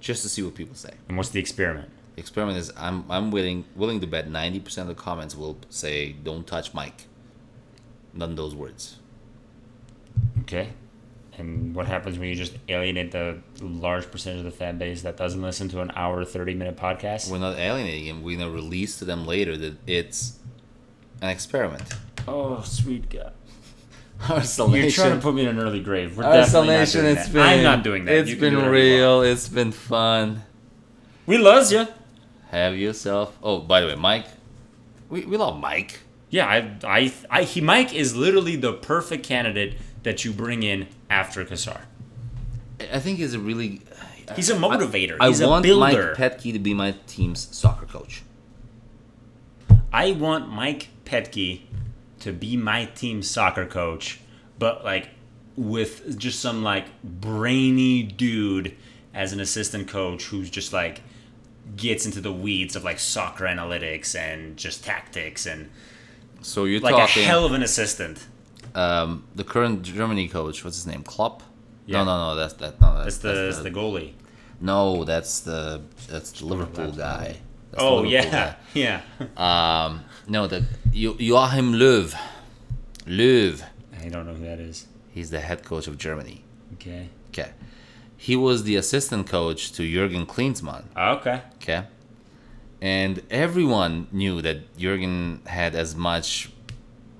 just 0.00 0.22
to 0.22 0.28
see 0.28 0.42
what 0.42 0.54
people 0.54 0.74
say. 0.76 0.94
and 1.08 1.16
what's 1.18 1.30
the 1.30 1.40
experiment? 1.40 1.90
The 2.14 2.20
experiment 2.20 2.56
is 2.58 2.72
I'm 2.78 3.04
I'm 3.10 3.30
willing 3.30 3.64
willing 3.74 4.00
to 4.00 4.06
bet 4.06 4.30
ninety 4.30 4.60
percent 4.60 4.88
of 4.88 4.96
the 4.96 5.02
comments 5.02 5.34
will 5.36 5.58
say 5.68 6.12
don't 6.12 6.46
touch 6.46 6.72
Mike. 6.72 7.08
None 8.14 8.30
of 8.30 8.36
those 8.36 8.54
words. 8.54 8.96
Okay, 10.42 10.68
and 11.36 11.74
what 11.74 11.86
happens 11.86 12.18
when 12.18 12.28
you 12.30 12.34
just 12.34 12.54
alienate 12.68 13.12
the 13.12 13.38
large 13.60 14.10
percentage 14.10 14.38
of 14.38 14.44
the 14.46 14.50
fan 14.50 14.78
base 14.78 15.02
that 15.02 15.16
doesn't 15.18 15.42
listen 15.42 15.68
to 15.70 15.80
an 15.82 15.90
hour 15.94 16.24
thirty 16.24 16.54
minute 16.54 16.76
podcast? 16.76 17.30
We're 17.30 17.38
not 17.38 17.58
alienating 17.58 18.04
him. 18.06 18.22
We're 18.22 18.38
gonna 18.38 18.50
release 18.50 18.98
to 19.00 19.04
them 19.04 19.26
later 19.26 19.56
that 19.58 19.76
it's 19.86 20.38
an 21.20 21.28
experiment. 21.28 21.82
Oh, 22.28 22.62
sweet 22.62 23.10
God! 23.10 23.32
Our 24.28 24.36
You're 24.76 24.90
trying 24.90 25.14
to 25.16 25.18
put 25.20 25.34
me 25.34 25.42
in 25.42 25.48
an 25.48 25.58
early 25.58 25.80
grave. 25.80 26.16
We're 26.16 26.24
definitely 26.24 26.68
not 26.76 26.88
doing 26.88 27.06
it's 27.06 27.24
that. 27.26 27.32
been. 27.32 27.42
I'm 27.42 27.62
not 27.62 27.82
doing 27.84 28.04
that. 28.06 28.14
It's 28.14 28.30
You 28.30 28.36
been 28.36 28.52
do 28.52 28.56
whatever 28.58 28.78
you 28.78 29.02
want. 29.02 29.22
real. 29.22 29.32
It's 29.32 29.48
been 29.48 29.72
fun. 29.72 30.42
We 31.26 31.38
love 31.38 31.70
you. 31.70 31.86
Have 32.50 32.76
yourself. 32.76 33.36
Oh, 33.42 33.60
by 33.60 33.80
the 33.80 33.88
way, 33.88 33.94
Mike. 33.94 34.26
We, 35.10 35.24
we 35.24 35.36
love 35.36 35.60
Mike. 35.60 36.00
Yeah, 36.30 36.46
I, 36.46 36.76
I, 36.84 37.12
I, 37.30 37.42
he, 37.44 37.60
Mike 37.60 37.94
is 37.94 38.16
literally 38.16 38.56
the 38.56 38.72
perfect 38.72 39.24
candidate 39.24 39.76
that 40.02 40.24
you 40.24 40.32
bring 40.32 40.62
in 40.62 40.88
after 41.10 41.44
Cassar. 41.44 41.82
I 42.92 42.98
think 42.98 43.18
he's 43.18 43.34
a 43.34 43.38
really. 43.38 43.82
He's 44.34 44.50
a 44.50 44.56
motivator. 44.56 45.16
I 45.20 45.28
He's 45.28 45.40
a 45.40 45.48
want 45.48 45.62
builder. 45.62 46.14
Mike 46.18 46.32
Petke 46.38 46.52
to 46.52 46.58
be 46.58 46.74
my 46.74 46.94
team's 47.06 47.46
soccer 47.56 47.86
coach. 47.86 48.22
I 49.92 50.12
want 50.12 50.48
Mike 50.48 50.88
Petke 51.04 51.62
to 52.26 52.32
be 52.32 52.56
my 52.56 52.84
team 52.86 53.22
soccer 53.22 53.66
coach, 53.66 54.20
but 54.58 54.84
like 54.84 55.08
with 55.56 56.18
just 56.18 56.40
some 56.40 56.62
like 56.62 56.86
brainy 57.02 58.02
dude 58.02 58.74
as 59.14 59.32
an 59.32 59.40
assistant 59.40 59.88
coach 59.88 60.24
who's 60.24 60.50
just 60.50 60.72
like 60.72 61.00
gets 61.76 62.04
into 62.06 62.20
the 62.20 62.32
weeds 62.32 62.76
of 62.76 62.84
like 62.84 62.98
soccer 62.98 63.44
analytics 63.44 64.14
and 64.14 64.56
just 64.56 64.84
tactics 64.84 65.46
and 65.46 65.68
So 66.42 66.64
you're 66.64 66.80
like 66.80 66.94
talking 66.94 67.22
a 67.22 67.26
hell 67.26 67.44
of 67.44 67.52
an 67.52 67.62
assistant. 67.62 68.26
um, 68.74 69.24
the 69.34 69.44
current 69.44 69.82
Germany 69.82 70.28
coach. 70.28 70.64
What's 70.64 70.76
his 70.76 70.86
name? 70.86 71.02
Klopp. 71.02 71.42
Yeah. 71.86 71.98
No, 71.98 72.04
no, 72.04 72.30
no. 72.30 72.36
That's 72.36 72.54
that. 72.54 72.80
No, 72.80 72.94
That's 72.94 73.04
that's, 73.04 73.18
the, 73.18 73.28
that's 73.28 73.56
that's 73.56 73.62
the 73.62 73.70
goalie. 73.70 74.12
No, 74.60 75.04
that's 75.04 75.40
the 75.40 75.82
that's 76.08 76.32
the 76.32 76.46
Liverpool 76.46 76.92
guy. 76.92 77.36
That's 77.70 77.82
the 77.82 77.88
Oh 77.88 77.96
Liverpool 78.00 78.12
yeah, 78.12 78.54
yeah. 78.74 79.00
Um, 79.36 80.04
no, 80.28 80.46
the 80.46 80.64
Jo- 80.92 81.16
Joachim 81.18 81.72
Löw. 81.74 82.12
Löw. 83.06 83.62
I 84.02 84.08
don't 84.08 84.26
know 84.26 84.34
who 84.34 84.44
that 84.44 84.58
is. 84.60 84.86
He's 85.12 85.30
the 85.30 85.40
head 85.40 85.64
coach 85.64 85.86
of 85.86 85.98
Germany. 85.98 86.42
Okay. 86.74 87.08
Okay. 87.28 87.50
He 88.16 88.36
was 88.36 88.64
the 88.64 88.76
assistant 88.76 89.26
coach 89.28 89.72
to 89.72 89.88
Jurgen 89.90 90.26
Klinsmann. 90.26 90.84
Ah, 90.96 91.18
okay. 91.18 91.42
Okay. 91.56 91.84
And 92.80 93.22
everyone 93.30 94.08
knew 94.12 94.42
that 94.42 94.76
Jurgen 94.76 95.40
had 95.46 95.74
as 95.74 95.94
much 95.94 96.50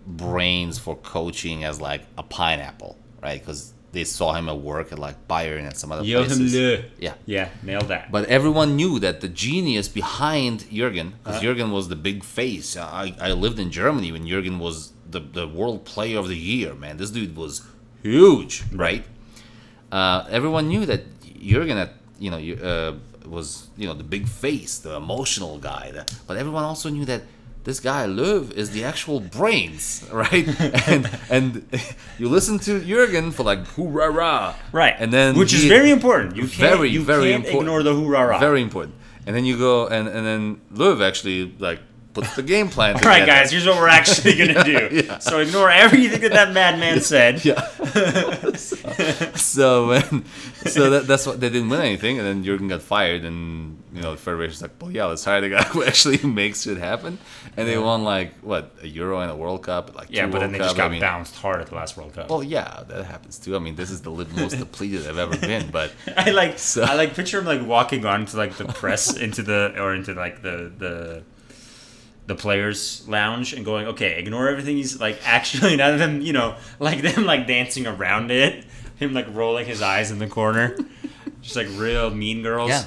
brains 0.06 0.78
for 0.78 0.96
coaching 0.96 1.64
as 1.64 1.80
like 1.80 2.02
a 2.18 2.22
pineapple, 2.22 2.96
right? 3.22 3.40
Because 3.40 3.72
they 3.96 4.04
saw 4.18 4.28
him 4.38 4.46
at 4.54 4.58
work 4.72 4.86
at 4.94 4.98
like 5.06 5.16
Bayern 5.32 5.64
and 5.68 5.76
some 5.82 5.90
other 5.92 6.04
Joachim 6.04 6.38
places. 6.38 6.54
Löw. 6.54 6.84
Yeah. 7.06 7.14
Yeah, 7.36 7.48
nailed 7.68 7.88
that. 7.94 8.04
But 8.16 8.22
everyone 8.38 8.70
knew 8.80 8.92
that 9.06 9.16
the 9.24 9.28
genius 9.46 9.86
behind 10.02 10.56
Jurgen, 10.78 11.08
because 11.18 11.38
Uh. 11.40 11.46
Jurgen 11.46 11.68
was 11.78 11.84
the 11.94 12.00
big 12.08 12.18
face. 12.38 12.68
I, 12.76 13.06
I 13.28 13.30
lived 13.44 13.58
in 13.64 13.68
Germany 13.80 14.08
when 14.14 14.24
Jurgen 14.32 14.56
was 14.66 14.76
the, 15.14 15.20
the 15.38 15.46
world 15.58 15.80
player 15.92 16.18
of 16.18 16.26
the 16.34 16.40
year, 16.52 16.70
man. 16.74 16.94
This 17.00 17.10
dude 17.16 17.34
was 17.44 17.52
huge, 18.02 18.54
right? 18.86 19.04
Uh, 19.98 20.18
everyone 20.38 20.64
knew 20.72 20.84
that 20.86 21.02
Jurgen, 21.52 21.76
had, 21.82 21.90
you 22.24 22.30
know, 22.32 22.40
uh, 22.70 22.92
was 23.36 23.48
you 23.80 23.86
know 23.88 23.94
the 24.02 24.08
big 24.16 24.24
face, 24.28 24.72
the 24.78 24.94
emotional 25.04 25.54
guy. 25.58 25.86
But 26.26 26.34
everyone 26.42 26.64
also 26.70 26.88
knew 26.96 27.04
that 27.12 27.22
this 27.66 27.80
guy 27.80 28.06
Löw 28.06 28.52
is 28.52 28.70
the 28.70 28.84
actual 28.84 29.18
brains, 29.18 30.06
right? 30.12 30.46
and 30.88 31.10
and 31.28 31.66
you 32.18 32.28
listen 32.28 32.58
to 32.60 32.80
Jurgen 32.80 33.32
for 33.32 33.42
like 33.42 33.66
hoorah 33.74 34.10
rah, 34.10 34.54
right. 34.72 34.94
And 34.98 35.12
then 35.12 35.36
which 35.36 35.52
is 35.52 35.64
very 35.64 35.90
important. 35.90 36.36
You 36.36 36.46
can't, 36.46 36.78
very 36.78 36.88
you 36.88 37.02
very 37.02 37.32
can't 37.32 37.44
important. 37.44 37.62
ignore 37.62 37.82
the 37.82 37.94
hoorah. 37.94 38.26
rah. 38.28 38.38
Very 38.38 38.62
important. 38.62 38.94
And 39.26 39.34
then 39.34 39.44
you 39.44 39.58
go 39.58 39.88
and 39.88 40.06
and 40.08 40.24
then 40.24 40.60
Löw 40.72 41.02
actually 41.02 41.52
like 41.58 41.80
puts 42.16 42.34
the 42.34 42.42
game 42.42 42.68
plan 42.68 42.94
All 43.02 43.02
right, 43.02 43.26
guys. 43.26 43.50
Here's 43.50 43.66
what 43.66 43.76
we're 43.76 43.88
actually 43.88 44.36
gonna 44.38 44.64
do. 44.64 44.88
yeah. 44.90 45.18
So 45.18 45.40
ignore 45.40 45.70
everything 45.70 46.20
that 46.22 46.32
that 46.32 46.52
madman 46.52 47.00
said. 47.00 47.44
Yeah. 47.44 47.60
so 49.36 49.88
when 49.88 50.24
so 50.64 50.90
that, 50.90 51.04
that's 51.06 51.26
what 51.26 51.40
they 51.40 51.50
didn't 51.50 51.68
win 51.68 51.80
anything, 51.80 52.18
and 52.18 52.26
then 52.26 52.42
Jurgen 52.42 52.68
got 52.68 52.82
fired, 52.82 53.24
and 53.24 53.82
you 53.92 54.00
know 54.02 54.12
the 54.12 54.16
federation's 54.16 54.62
like, 54.62 54.72
well, 54.80 54.90
yeah, 54.90 55.04
let's 55.04 55.24
hire 55.24 55.40
the 55.40 55.50
guy 55.50 55.62
who 55.64 55.84
actually 55.84 56.18
makes 56.26 56.66
it 56.66 56.78
happen, 56.78 57.18
and 57.56 57.66
they 57.66 57.78
won 57.78 58.04
like 58.04 58.34
what 58.40 58.72
a 58.82 58.86
Euro 58.88 59.20
and 59.20 59.30
a 59.30 59.36
World 59.36 59.62
Cup, 59.62 59.94
like 59.96 60.08
Yeah, 60.10 60.26
but 60.26 60.40
then 60.40 60.50
World 60.50 60.54
they 60.54 60.58
just 60.58 60.76
got 60.76 60.86
I 60.86 60.92
mean, 60.92 61.00
bounced 61.00 61.36
hard 61.36 61.60
at 61.60 61.68
the 61.68 61.74
last 61.74 61.96
World 61.96 62.14
Cup. 62.14 62.28
Well, 62.28 62.42
yeah, 62.42 62.82
that 62.88 63.04
happens 63.06 63.38
too. 63.38 63.56
I 63.56 63.58
mean, 63.58 63.76
this 63.76 63.90
is 63.90 64.02
the 64.02 64.10
most 64.10 64.58
depleted 64.58 65.06
I've 65.06 65.18
ever 65.18 65.36
been, 65.38 65.70
but 65.70 65.92
I 66.16 66.30
like 66.30 66.58
So- 66.58 66.82
I 66.82 66.94
like 66.94 67.14
picture 67.14 67.38
him 67.38 67.46
like 67.46 67.66
walking 67.66 68.04
onto 68.04 68.36
like 68.36 68.56
the 68.56 68.66
press 68.66 69.16
into 69.26 69.42
the 69.42 69.74
or 69.78 69.94
into 69.94 70.14
like 70.14 70.42
the 70.42 70.70
the 70.76 71.22
the 72.26 72.34
players 72.34 73.06
lounge 73.08 73.52
and 73.52 73.64
going 73.64 73.86
okay 73.86 74.18
ignore 74.18 74.48
everything 74.48 74.76
he's 74.76 74.98
like 75.00 75.16
actually 75.24 75.76
none 75.76 75.92
of 75.92 76.00
them 76.00 76.20
you 76.20 76.32
know 76.32 76.56
like 76.80 77.00
them 77.00 77.24
like 77.24 77.46
dancing 77.46 77.86
around 77.86 78.32
it 78.32 78.64
him 78.96 79.14
like 79.14 79.26
rolling 79.32 79.64
his 79.64 79.80
eyes 79.80 80.10
in 80.10 80.18
the 80.18 80.26
corner 80.26 80.76
just 81.40 81.54
like 81.54 81.68
real 81.76 82.10
mean 82.10 82.42
girls 82.42 82.68
yeah. 82.70 82.84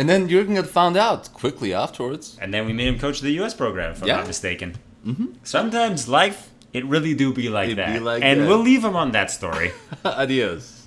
And 0.00 0.08
then 0.08 0.28
Jurgen 0.30 0.54
got 0.54 0.66
found 0.66 0.96
out 0.96 1.30
quickly 1.34 1.74
afterwards. 1.74 2.38
and 2.40 2.54
then 2.54 2.64
we 2.64 2.72
made 2.72 2.88
him 2.88 2.98
coach 2.98 3.20
the 3.20 3.32
U.S. 3.32 3.52
program 3.52 3.92
if 3.92 4.00
I'm 4.02 4.08
not 4.08 4.26
mistaken 4.26 4.78
mm-hmm. 5.06 5.26
sometimes 5.42 6.08
life 6.08 6.48
it 6.72 6.84
really 6.86 7.12
do 7.14 7.34
be 7.34 7.50
like 7.50 7.68
It 7.68 7.76
be 7.76 7.82
that 7.82 8.02
like 8.02 8.22
and 8.22 8.40
that. 8.40 8.48
we'll 8.48 8.64
leave 8.70 8.82
him 8.82 8.96
on 8.96 9.12
that 9.12 9.30
story 9.30 9.72
Adios. 10.04 10.79